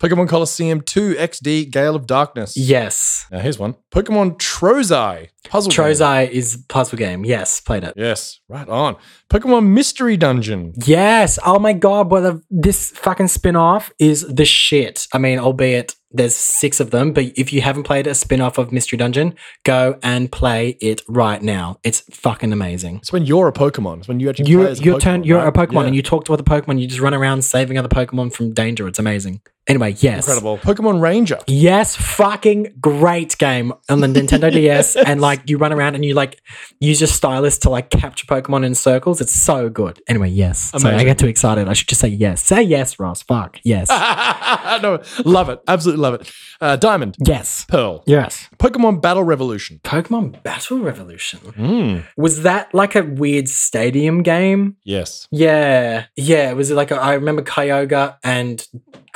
Pokemon 0.00 0.28
Colosseum 0.28 0.80
2 0.82 1.14
XD 1.14 1.70
Gale 1.70 1.96
of 1.96 2.06
Darkness. 2.06 2.56
yes. 2.56 3.26
Now 3.30 3.38
here's 3.38 3.58
one. 3.58 3.74
Pokemon 3.90 4.38
Trozei. 4.38 5.28
Puzzle 5.48 5.70
game. 5.70 5.84
Trozei 5.86 6.28
is 6.30 6.64
puzzle 6.68 6.98
game. 6.98 7.24
Yes, 7.24 7.60
played 7.60 7.84
it. 7.84 7.94
Yes, 7.96 8.40
right 8.48 8.68
on. 8.68 8.96
Pokemon 9.30 9.68
Mystery 9.68 10.16
Dungeon. 10.16 10.72
Yes. 10.84 11.38
Oh 11.46 11.58
my 11.58 11.72
god, 11.72 12.08
brother. 12.08 12.40
This 12.50 12.90
fucking 12.90 13.28
spin-off 13.28 13.90
is 13.98 14.26
the 14.28 14.44
shit. 14.44 15.06
I 15.12 15.18
mean, 15.18 15.38
albeit 15.38 15.94
there's 16.16 16.34
six 16.34 16.80
of 16.80 16.90
them, 16.90 17.12
but 17.12 17.26
if 17.36 17.52
you 17.52 17.60
haven't 17.60 17.82
played 17.84 18.06
a 18.06 18.14
spin-off 18.14 18.58
of 18.58 18.72
Mystery 18.72 18.96
Dungeon, 18.96 19.34
go 19.64 19.98
and 20.02 20.30
play 20.30 20.70
it 20.80 21.02
right 21.08 21.42
now. 21.42 21.78
It's 21.84 22.00
fucking 22.10 22.52
amazing. 22.52 22.96
It's 22.96 23.12
when 23.12 23.24
you're 23.26 23.48
a 23.48 23.52
Pokemon. 23.52 23.98
It's 23.98 24.08
when 24.08 24.20
you 24.20 24.28
actually 24.30 24.46
play 24.46 24.52
You're 24.52 24.66
as 24.68 24.80
a 24.80 24.82
your 24.84 24.96
Pokemon, 24.96 25.00
turn. 25.00 25.24
You're 25.24 25.46
a? 25.46 25.52
Pokemon, 25.52 25.72
Yeah. 25.82 25.86
and 25.86 25.96
you 25.96 26.02
talk 26.02 26.24
to 26.26 26.32
other 26.34 26.42
Pokemon. 26.42 26.80
You 26.80 26.86
just 26.86 27.00
run 27.00 27.14
around 27.14 27.42
saving 27.42 27.78
other 27.78 27.88
Pokemon 27.88 28.32
from 28.32 28.52
danger. 28.52 28.86
It's 28.88 28.98
amazing. 28.98 29.40
Anyway, 29.68 29.96
yes. 29.98 30.26
Incredible. 30.28 30.58
Pokemon 30.58 31.00
Ranger. 31.00 31.38
Yes, 31.48 31.96
fucking 31.96 32.74
great 32.80 33.36
game 33.38 33.72
on 33.88 34.00
the 34.00 34.06
Nintendo 34.06 34.50
DS. 34.52 34.94
And 34.94 35.20
like 35.20 35.48
you 35.50 35.58
run 35.58 35.72
around 35.72 35.96
and 35.96 36.04
you 36.04 36.14
like 36.14 36.40
use 36.78 37.00
your 37.00 37.08
stylus 37.08 37.58
to 37.58 37.70
like 37.70 37.90
capture 37.90 38.26
Pokemon 38.26 38.64
in 38.64 38.74
circles. 38.76 39.20
It's 39.20 39.32
so 39.32 39.68
good. 39.68 40.00
Anyway, 40.06 40.28
yes. 40.30 40.70
Sorry, 40.80 40.94
I 40.94 41.02
get 41.02 41.18
too 41.18 41.26
excited. 41.26 41.68
I 41.68 41.72
should 41.72 41.88
just 41.88 42.00
say 42.00 42.08
yes. 42.08 42.42
Say 42.44 42.62
yes, 42.62 43.00
Ross. 43.00 43.22
Fuck. 43.22 43.58
Yes. 43.64 43.88
no, 44.82 45.02
love 45.24 45.48
it. 45.48 45.60
Absolutely 45.66 46.00
love 46.02 46.14
it. 46.14 46.32
Uh, 46.60 46.76
Diamond. 46.76 47.16
yes. 47.26 47.64
Pearl. 47.68 48.04
Yes. 48.06 48.48
Pokemon 48.58 49.02
Battle 49.02 49.24
Revolution. 49.24 49.80
Pokemon 49.82 50.42
Battle 50.44 50.78
Revolution. 50.78 51.40
Mm. 51.40 52.04
Was 52.16 52.42
that 52.42 52.72
like 52.72 52.94
a 52.94 53.02
weird 53.02 53.48
stadium 53.48 54.22
game? 54.22 54.76
Yes. 54.84 55.26
Yeah. 55.32 56.06
Yeah. 56.14 56.52
Was 56.52 56.70
it 56.70 56.74
like 56.76 56.92
a, 56.92 56.96
I 56.96 57.14
remember 57.14 57.42
Kyogre 57.42 58.16
and 58.22 58.64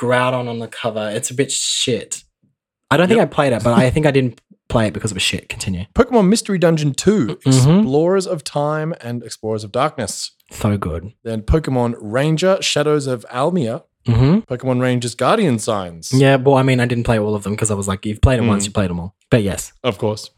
Groudon 0.00 0.48
on 0.48 0.58
the 0.58 0.68
cover. 0.68 1.10
It's 1.12 1.30
a 1.30 1.34
bit 1.34 1.52
shit. 1.52 2.22
I 2.90 2.96
don't 2.96 3.08
think 3.08 3.20
I 3.20 3.26
played 3.26 3.52
it, 3.52 3.62
but 3.62 3.74
I 3.78 3.90
think 3.90 4.06
I 4.06 4.10
didn't 4.10 4.40
play 4.68 4.86
it 4.88 4.92
because 4.94 5.10
it 5.12 5.14
was 5.14 5.22
shit. 5.22 5.48
Continue. 5.48 5.84
Pokemon 5.94 6.28
Mystery 6.28 6.58
Dungeon 6.58 6.92
2. 6.94 7.26
Mhm. 7.26 7.36
Explorers 7.80 8.26
of 8.26 8.42
Time 8.42 8.94
and 9.00 9.22
Explorers 9.22 9.62
of 9.64 9.70
Darkness. 9.72 10.32
So 10.50 10.76
good. 10.78 11.12
Then 11.22 11.42
Pokemon 11.42 11.94
Ranger 12.00 12.58
Shadows 12.62 13.06
of 13.06 13.24
Almia. 13.30 13.82
hmm 14.06 14.38
Pokemon 14.48 14.80
Rangers 14.80 15.14
Guardian 15.14 15.58
Signs. 15.58 16.10
Yeah, 16.12 16.36
well, 16.36 16.56
I 16.56 16.62
mean, 16.62 16.80
I 16.80 16.86
didn't 16.86 17.04
play 17.04 17.18
all 17.18 17.34
of 17.34 17.42
them 17.42 17.52
because 17.52 17.70
I 17.70 17.74
was 17.74 17.86
like, 17.86 18.06
you've 18.06 18.22
played 18.22 18.38
them 18.40 18.46
once, 18.48 18.64
you 18.64 18.72
played 18.72 18.88
them 18.90 18.98
all. 18.98 19.14
But 19.30 19.42
yes, 19.42 19.72
Of 19.84 19.98
course. 19.98 20.30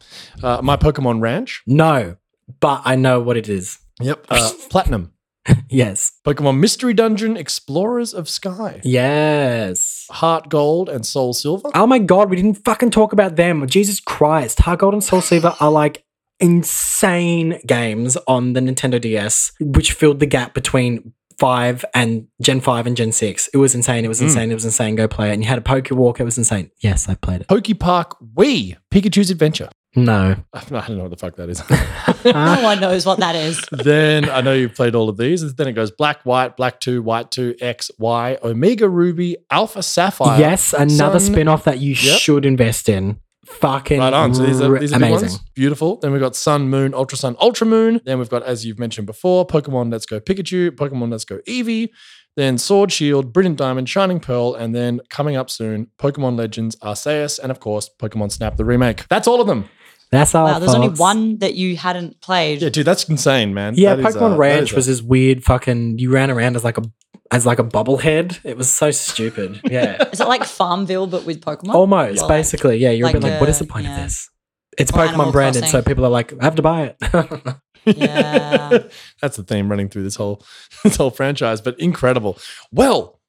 Uh, 0.43 0.59
My 0.61 0.75
Pokemon 0.75 1.21
Ranch. 1.21 1.63
no, 1.65 2.17
but 2.59 2.81
I 2.83 2.95
know 2.97 3.21
what 3.21 3.37
it 3.37 3.47
is. 3.47 3.79
Yep. 4.01 4.25
Uh, 4.29 4.51
Platinum. 4.69 5.12
Yes, 5.69 6.11
Pokemon 6.25 6.59
Mystery 6.59 6.93
Dungeon 6.93 7.35
Explorers 7.35 8.13
of 8.13 8.29
Sky. 8.29 8.79
yes. 8.83 10.05
Heart 10.11 10.49
Gold 10.49 10.87
and 10.89 11.05
Soul 11.05 11.33
Silver. 11.33 11.69
Oh 11.73 11.87
my 11.87 11.99
god, 11.99 12.29
we 12.29 12.35
didn't 12.35 12.63
fucking 12.63 12.91
talk 12.91 13.11
about 13.11 13.35
them. 13.35 13.65
Jesus 13.67 13.99
Christ, 13.99 14.59
Heart 14.59 14.79
Gold 14.79 14.93
and 14.93 15.03
Soul 15.03 15.21
Silver 15.21 15.55
are 15.59 15.71
like 15.71 16.05
insane 16.39 17.59
games 17.65 18.17
on 18.27 18.53
the 18.53 18.59
Nintendo 18.59 19.01
DS, 19.01 19.51
which 19.59 19.93
filled 19.93 20.19
the 20.19 20.25
gap 20.25 20.53
between 20.53 21.13
five 21.39 21.83
and 21.93 22.27
Gen 22.41 22.61
five 22.61 22.85
and 22.85 22.95
Gen 22.95 23.11
six. 23.11 23.47
It 23.53 23.57
was 23.57 23.75
insane. 23.75 24.05
It 24.05 24.09
was 24.09 24.19
hmm. 24.19 24.25
insane. 24.25 24.51
It 24.51 24.55
was 24.55 24.65
insane. 24.65 24.95
Go 24.95 25.07
play 25.07 25.29
it. 25.29 25.33
And 25.33 25.43
you 25.43 25.49
had 25.49 25.57
a 25.57 25.61
Poke 25.61 25.89
Walk. 25.91 26.19
It 26.19 26.25
was 26.25 26.37
insane. 26.37 26.71
Yes, 26.79 27.09
I 27.09 27.15
played 27.15 27.41
it. 27.41 27.47
Pokepark 27.47 28.13
Wii. 28.35 28.77
Pikachu's 28.91 29.29
Adventure. 29.29 29.69
No. 29.95 30.35
I 30.53 30.61
don't 30.69 30.97
know 30.97 31.03
what 31.03 31.11
the 31.11 31.17
fuck 31.17 31.35
that 31.35 31.49
is. 31.49 31.61
No 32.33 32.61
one 32.63 32.79
knows 32.79 33.05
what 33.05 33.19
that 33.19 33.35
is. 33.35 33.63
then 33.71 34.29
I 34.29 34.41
know 34.41 34.53
you've 34.53 34.75
played 34.75 34.95
all 34.95 35.09
of 35.09 35.17
these. 35.17 35.53
Then 35.55 35.67
it 35.67 35.73
goes 35.73 35.91
Black, 35.91 36.21
White, 36.23 36.55
Black 36.57 36.79
2, 36.79 37.01
White 37.01 37.31
2, 37.31 37.55
X, 37.61 37.91
Y, 37.97 38.37
Omega 38.43 38.87
Ruby, 38.89 39.37
Alpha 39.51 39.83
Sapphire. 39.83 40.39
yes, 40.39 40.73
another 40.73 41.19
Sun- 41.19 41.33
spin-off 41.33 41.63
that 41.65 41.79
you 41.79 41.93
Yep. 41.93 42.19
should 42.19 42.45
invest 42.45 42.89
in. 42.89 43.17
Fucking 43.45 43.99
Right 43.99 44.13
on. 44.13 44.33
So 44.33 44.43
these 44.43 44.61
are, 44.61 44.79
these 44.79 44.93
are 44.93 44.99
big 44.99 45.09
amazing. 45.09 45.27
ones. 45.29 45.39
Beautiful. 45.53 45.97
Then 45.97 46.11
we've 46.13 46.21
got 46.21 46.35
Sun, 46.35 46.69
Moon, 46.69 46.93
Ultra 46.93 47.17
Sun, 47.17 47.35
Ultra 47.41 47.67
Moon. 47.67 47.99
Then 48.05 48.17
we've 48.17 48.29
got, 48.29 48.41
as 48.43 48.65
you've 48.65 48.79
mentioned 48.79 49.05
before, 49.05 49.45
Pokemon 49.45 49.91
Let's 49.91 50.05
Go 50.05 50.19
Pikachu, 50.21 50.71
Pokemon 50.71 51.11
Let's 51.11 51.25
Go 51.25 51.39
Eevee. 51.47 51.89
Then 52.35 52.57
Sword, 52.57 52.91
Shield, 52.91 53.31
Brilliant 53.33 53.57
Diamond, 53.59 53.87
Shining 53.89 54.19
Pearl, 54.19 54.55
and 54.55 54.73
then 54.73 55.01
coming 55.09 55.35
up 55.35 55.51
soon, 55.51 55.87
Pokemon 55.99 56.35
Legends 56.37 56.75
Arceus, 56.77 57.37
and 57.37 57.51
of 57.51 57.59
course, 57.59 57.89
Pokemon 58.01 58.31
Snap 58.31 58.55
the 58.57 58.65
remake. 58.65 59.07
That's 59.09 59.27
all 59.27 59.39
of 59.41 59.45
them. 59.45 59.69
That's 60.13 60.33
all. 60.35 60.45
Wow, 60.45 60.59
there's 60.59 60.73
only 60.73 60.87
folks. 60.87 60.99
one 60.99 61.37
that 61.39 61.55
you 61.55 61.75
hadn't 61.77 62.21
played. 62.21 62.61
Yeah, 62.61 62.69
dude, 62.69 62.85
that's 62.85 63.03
insane, 63.09 63.53
man. 63.53 63.73
Yeah, 63.75 63.95
That 63.95 64.07
is, 64.07 64.15
Pokemon 64.15 64.33
uh, 64.33 64.37
Ranch 64.37 64.59
that 64.59 64.63
is, 64.69 64.73
uh, 64.73 64.75
was 64.77 64.87
this 64.87 65.01
weird 65.01 65.43
fucking. 65.43 65.99
You 65.99 66.11
ran 66.11 66.31
around 66.31 66.55
as 66.55 66.63
like 66.63 66.77
a 66.77 66.83
as 67.31 67.45
like 67.45 67.59
a 67.59 67.63
bobblehead. 67.63 68.39
It 68.43 68.57
was 68.57 68.69
so 68.69 68.91
stupid. 68.91 69.59
Yeah, 69.69 70.07
Is 70.13 70.19
it 70.21 70.27
like 70.27 70.43
Farmville 70.43 71.07
but 71.07 71.25
with 71.25 71.41
Pokemon? 71.41 71.73
almost 71.73 72.19
Or 72.19 72.27
like- 72.27 72.37
basically. 72.37 72.77
Yeah, 72.77 72.91
you're 72.91 73.09
a 73.09 73.11
bit 73.13 73.23
like 73.23 73.31
like, 73.33 73.39
what 73.41 73.49
is 73.49 73.59
a- 73.59 73.63
the 73.65 73.69
point 73.69 73.85
yeah. 73.85 73.95
of 73.97 74.03
this? 74.03 74.29
It's 74.77 74.91
Or 74.91 75.01
Animal 75.01 75.27
Pokemon 75.27 75.31
branded, 75.33 75.63
so 75.65 75.69
Crossing. 75.71 75.83
people 75.85 76.05
are 76.05 76.09
like, 76.09 76.33
I 76.39 76.43
have 76.45 76.55
to 76.55 76.61
buy 76.61 76.95
it. 76.99 77.55
Yeah. 77.85 78.77
That's 79.21 79.35
the 79.37 79.43
theme 79.43 79.69
running 79.69 79.89
through 79.89 80.03
this 80.03 80.15
whole 80.15 80.41
this 80.83 80.95
whole 80.95 81.09
franchise, 81.11 81.59
but 81.61 81.77
incredible. 81.79 82.37
Well, 82.71 83.19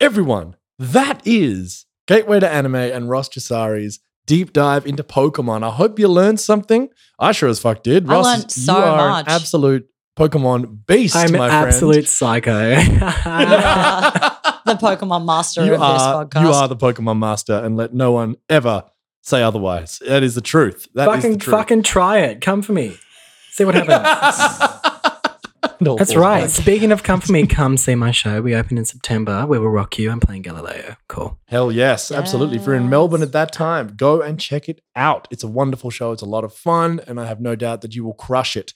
everyone, 0.00 0.56
that 0.78 1.20
is 1.26 1.84
Gateway 2.06 2.40
to 2.40 2.48
Anime 2.48 2.74
and 2.76 3.10
Ross 3.10 3.28
Chisari's 3.28 4.00
deep 4.28 4.52
dive 4.52 4.86
into 4.86 5.02
Pokemon. 5.02 5.66
I 5.66 5.70
hope 5.70 5.98
you 5.98 6.06
learned 6.06 6.38
something. 6.38 6.90
I 7.18 7.32
sure 7.32 7.48
as 7.48 7.58
fuck 7.58 7.82
did. 7.82 8.06
I 8.08 8.12
Ross, 8.12 8.24
learned 8.24 8.52
so 8.52 8.78
you 8.78 8.84
are 8.84 9.08
much. 9.08 9.26
an 9.26 9.32
absolute 9.32 9.88
Pokemon 10.16 10.86
beast, 10.86 11.16
I'm 11.16 11.34
an 11.34 11.38
my 11.38 11.48
absolute 11.48 12.06
psycho. 12.06 12.74
the 12.76 14.74
Pokemon 14.74 15.24
master. 15.24 15.64
You 15.64 15.74
of 15.74 15.82
are, 15.82 15.94
this 15.94 16.02
podcast. 16.02 16.42
you 16.42 16.50
are 16.50 16.68
the 16.68 16.76
Pokemon 16.76 17.18
master, 17.18 17.54
and 17.54 17.76
let 17.76 17.94
no 17.94 18.12
one 18.12 18.36
ever 18.48 18.84
say 19.22 19.42
otherwise. 19.42 20.00
That 20.06 20.22
is 20.22 20.34
the 20.34 20.40
truth. 20.40 20.86
That 20.94 21.08
is 21.08 21.14
fucking 21.16 21.32
the 21.32 21.38
truth. 21.38 21.56
fucking 21.56 21.82
try 21.82 22.18
it. 22.18 22.40
Come 22.40 22.62
for 22.62 22.72
me. 22.74 22.96
See 23.50 23.64
what 23.64 23.74
happens. 23.74 24.92
No, 25.80 25.96
That's 25.96 26.16
right. 26.16 26.40
not. 26.40 26.50
Speaking 26.50 26.90
of 26.92 27.02
come 27.02 27.20
for 27.20 27.32
me, 27.32 27.46
come 27.46 27.76
see 27.76 27.94
my 27.94 28.10
show. 28.10 28.42
We 28.42 28.54
open 28.54 28.78
in 28.78 28.84
September. 28.84 29.46
We 29.46 29.58
will 29.58 29.70
rock 29.70 29.98
you. 29.98 30.10
I'm 30.10 30.20
playing 30.20 30.42
Galileo. 30.42 30.96
Cool. 31.08 31.38
Hell 31.46 31.70
yes, 31.70 32.10
absolutely. 32.10 32.56
If 32.56 32.66
you're 32.66 32.74
in 32.74 32.90
Melbourne 32.90 33.22
at 33.22 33.32
that 33.32 33.52
time, 33.52 33.94
go 33.96 34.20
and 34.20 34.40
check 34.40 34.68
it 34.68 34.80
out. 34.96 35.28
It's 35.30 35.44
a 35.44 35.48
wonderful 35.48 35.90
show. 35.90 36.12
It's 36.12 36.22
a 36.22 36.26
lot 36.26 36.44
of 36.44 36.52
fun, 36.52 37.00
and 37.06 37.20
I 37.20 37.26
have 37.26 37.40
no 37.40 37.54
doubt 37.54 37.82
that 37.82 37.94
you 37.94 38.04
will 38.04 38.14
crush 38.14 38.56
it. 38.56 38.72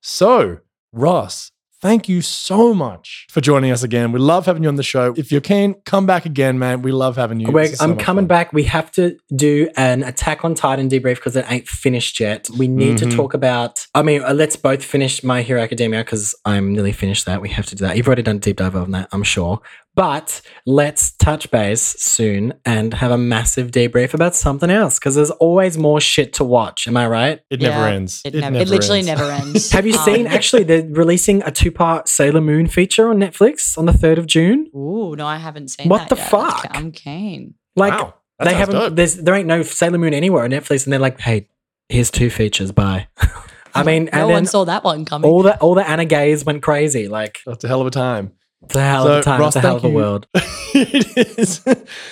So, 0.00 0.58
Ross, 0.92 1.52
thank 1.80 2.08
you 2.08 2.20
so 2.22 2.74
much 2.74 3.26
for 3.30 3.40
joining 3.40 3.70
us 3.70 3.82
again. 3.82 4.12
We 4.12 4.18
love 4.18 4.46
having 4.46 4.62
you 4.62 4.68
on 4.68 4.76
the 4.76 4.82
show. 4.82 5.14
If 5.16 5.32
you 5.32 5.40
can, 5.40 5.74
come 5.84 6.06
back 6.06 6.26
again, 6.26 6.58
man. 6.58 6.82
We 6.82 6.92
love 6.92 7.16
having 7.16 7.40
you. 7.40 7.46
So 7.46 7.84
I'm 7.84 7.96
coming 7.96 8.22
fun. 8.22 8.26
back. 8.28 8.52
We 8.52 8.64
have 8.64 8.90
to 8.92 9.16
do 9.34 9.68
an 9.76 10.02
Attack 10.02 10.44
on 10.44 10.54
Titan 10.54 10.88
debrief 10.88 11.16
because 11.16 11.36
it 11.36 11.44
ain't 11.48 11.68
finished 11.68 12.20
yet. 12.20 12.48
We 12.58 12.68
need 12.68 12.96
Mhm. 12.98 13.10
to 13.10 13.16
talk 13.16 13.34
about. 13.34 13.86
I 13.94 14.02
mean, 14.02 14.22
uh, 14.22 14.32
let's 14.34 14.56
both 14.56 14.84
finish 14.84 15.22
My 15.24 15.42
Hero 15.42 15.60
Academia 15.60 16.00
because 16.04 16.34
I'm 16.44 16.72
nearly 16.72 16.92
finished 16.92 17.26
that. 17.26 17.40
We 17.40 17.48
have 17.50 17.66
to 17.66 17.74
do 17.74 17.84
that. 17.86 17.96
You've 17.96 18.06
already 18.06 18.22
done 18.22 18.36
a 18.36 18.40
deep 18.40 18.56
dive 18.56 18.76
on 18.76 18.90
that, 18.92 19.08
I'm 19.12 19.22
sure. 19.22 19.60
But 20.00 20.40
let's 20.64 21.10
touch 21.12 21.50
base 21.50 21.82
soon 21.82 22.54
and 22.64 22.94
have 22.94 23.10
a 23.10 23.18
massive 23.18 23.70
debrief 23.70 24.14
about 24.14 24.34
something 24.34 24.70
else 24.70 24.98
because 24.98 25.14
there's 25.14 25.30
always 25.32 25.76
more 25.76 26.00
shit 26.00 26.32
to 26.34 26.44
watch. 26.44 26.88
Am 26.88 26.96
I 26.96 27.06
right? 27.06 27.40
It 27.50 27.60
never 27.60 27.80
Yeah, 27.80 27.90
ends. 27.90 28.22
It, 28.24 28.32
never, 28.32 28.56
it 28.56 28.68
literally 28.68 29.02
never 29.02 29.24
ends. 29.30 29.70
Have 29.72 29.86
you 29.86 29.92
seen? 29.92 30.26
Um, 30.26 30.32
Actually, 30.32 30.62
they're 30.64 30.86
releasing 30.88 31.42
a 31.42 31.50
two-part 31.50 32.08
Sailor 32.08 32.40
Moon 32.40 32.66
feature 32.66 33.10
on 33.10 33.18
Netflix 33.18 33.76
on 33.76 33.84
the 33.84 33.92
third 33.92 34.16
of 34.16 34.26
June. 34.26 34.70
Ooh, 34.74 35.14
no, 35.16 35.26
I 35.26 35.36
haven't 35.36 35.68
seen 35.68 35.86
that. 35.88 35.90
What 35.90 36.08
the 36.08 36.16
yet. 36.16 36.30
fuck? 36.30 36.66
I'm 36.70 36.92
keen. 36.92 37.52
Like 37.76 37.92
Wow, 37.92 38.14
that 38.38 38.46
they 38.46 38.54
haven't. 38.54 38.76
dope. 38.76 38.96
There's 38.96 39.16
there 39.16 39.34
ain't 39.34 39.48
no 39.48 39.62
Sailor 39.62 39.98
Moon 39.98 40.14
anywhere 40.14 40.44
on 40.44 40.50
Netflix, 40.50 40.84
and 40.86 40.94
they're 40.94 40.98
like, 40.98 41.20
hey, 41.20 41.50
here's 41.90 42.10
two 42.10 42.30
features. 42.30 42.72
Bye. 42.72 43.08
I 43.74 43.82
mean, 43.82 44.06
no 44.06 44.10
and 44.12 44.22
one 44.30 44.34
then 44.34 44.46
saw 44.46 44.64
that 44.64 44.82
one 44.82 45.04
coming. 45.04 45.30
all 45.30 45.42
the 45.42 45.58
all 45.58 45.74
the 45.74 45.86
Anna 45.86 46.06
gays 46.06 46.42
went 46.42 46.62
crazy. 46.62 47.06
Like 47.06 47.40
That's 47.44 47.64
a 47.64 47.68
hell 47.68 47.82
of 47.82 47.86
a 47.86 47.90
time. 47.90 48.32
It's 48.62 48.74
a 48.76 48.80
hell 48.82 49.04
So, 49.04 49.12
of 49.14 49.18
a 49.20 49.22
time. 49.22 49.40
Ross, 49.40 49.56
it's 49.56 49.64
a 49.64 49.66
hell 49.68 49.76
of 49.76 49.84
a 49.84 49.88
world. 49.88 50.26
it 50.34 51.38
is. 51.38 51.62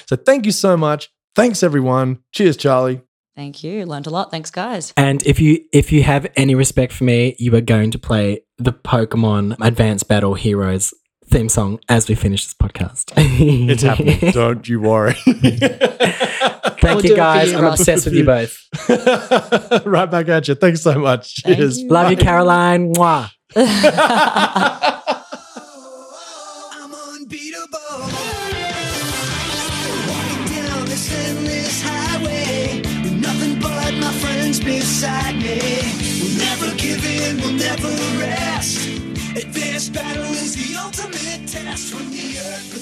So, 0.07 0.17
thank 0.17 0.47
you 0.47 0.53
so 0.53 0.77
much. 0.77 1.11
Thanks, 1.37 1.63
everyone. 1.63 2.19
Cheers, 2.33 2.57
Charlie. 2.57 3.01
Thank 3.37 3.63
you. 3.63 3.87
Learned 3.87 4.07
a 4.09 4.11
lot. 4.11 4.31
Thanks, 4.33 4.51
guys. 4.51 4.93
And 4.97 5.25
if 5.25 5.39
you 5.41 5.61
if 5.73 5.93
you 5.93 6.03
have 6.03 6.27
any 6.37 6.57
respect 6.57 6.93
for 6.93 7.05
me, 7.05 7.37
you 7.39 7.55
are 7.55 7.61
going 7.61 7.93
to 7.93 7.99
play 7.99 8.41
the 8.57 8.73
Pokemon 8.73 9.57
Advanced 9.61 10.09
Battle 10.09 10.35
Heroes 10.35 10.93
theme 11.27 11.49
song 11.49 11.79
as 11.89 12.09
we 12.09 12.15
finish 12.17 12.45
this 12.45 12.55
podcast. 12.55 13.13
It's 13.71 13.83
happening. 13.83 14.19
Don't 14.33 14.67
you 14.69 14.81
worry. 14.81 15.15
Thank 16.81 17.03
We'll 17.03 17.07
you 17.07 17.17
guys. 17.17 17.51
you, 17.53 17.59
I'm 17.59 17.65
Ross. 17.65 17.79
obsessed 17.81 18.07
with 18.07 18.15
you 18.15 18.25
both. 18.25 18.57
right 19.87 20.11
back 20.11 20.29
at 20.29 20.49
you. 20.49 20.55
Thanks 20.57 20.81
so 20.83 20.99
much. 20.99 21.43
Thank 21.43 21.59
Cheers. 21.59 21.81
you. 21.81 21.89
Love 21.89 22.11
you, 22.11 22.17
Caroline. 22.17 22.93
Mwah. 22.95 23.31
Beside 34.69 35.37
me. 35.37 35.59
We'll 36.21 36.37
never 36.47 36.69
give 36.77 37.03
in, 37.05 37.41
we'll 37.41 37.59
never 37.69 37.89
rest. 38.21 38.87
Advanced 39.35 39.95
battle 39.95 40.33
is 40.45 40.53
the 40.61 40.77
ultimate 40.77 41.49
test 41.49 41.93
from 41.93 42.11
the 42.11 42.27
earth, 42.51 42.78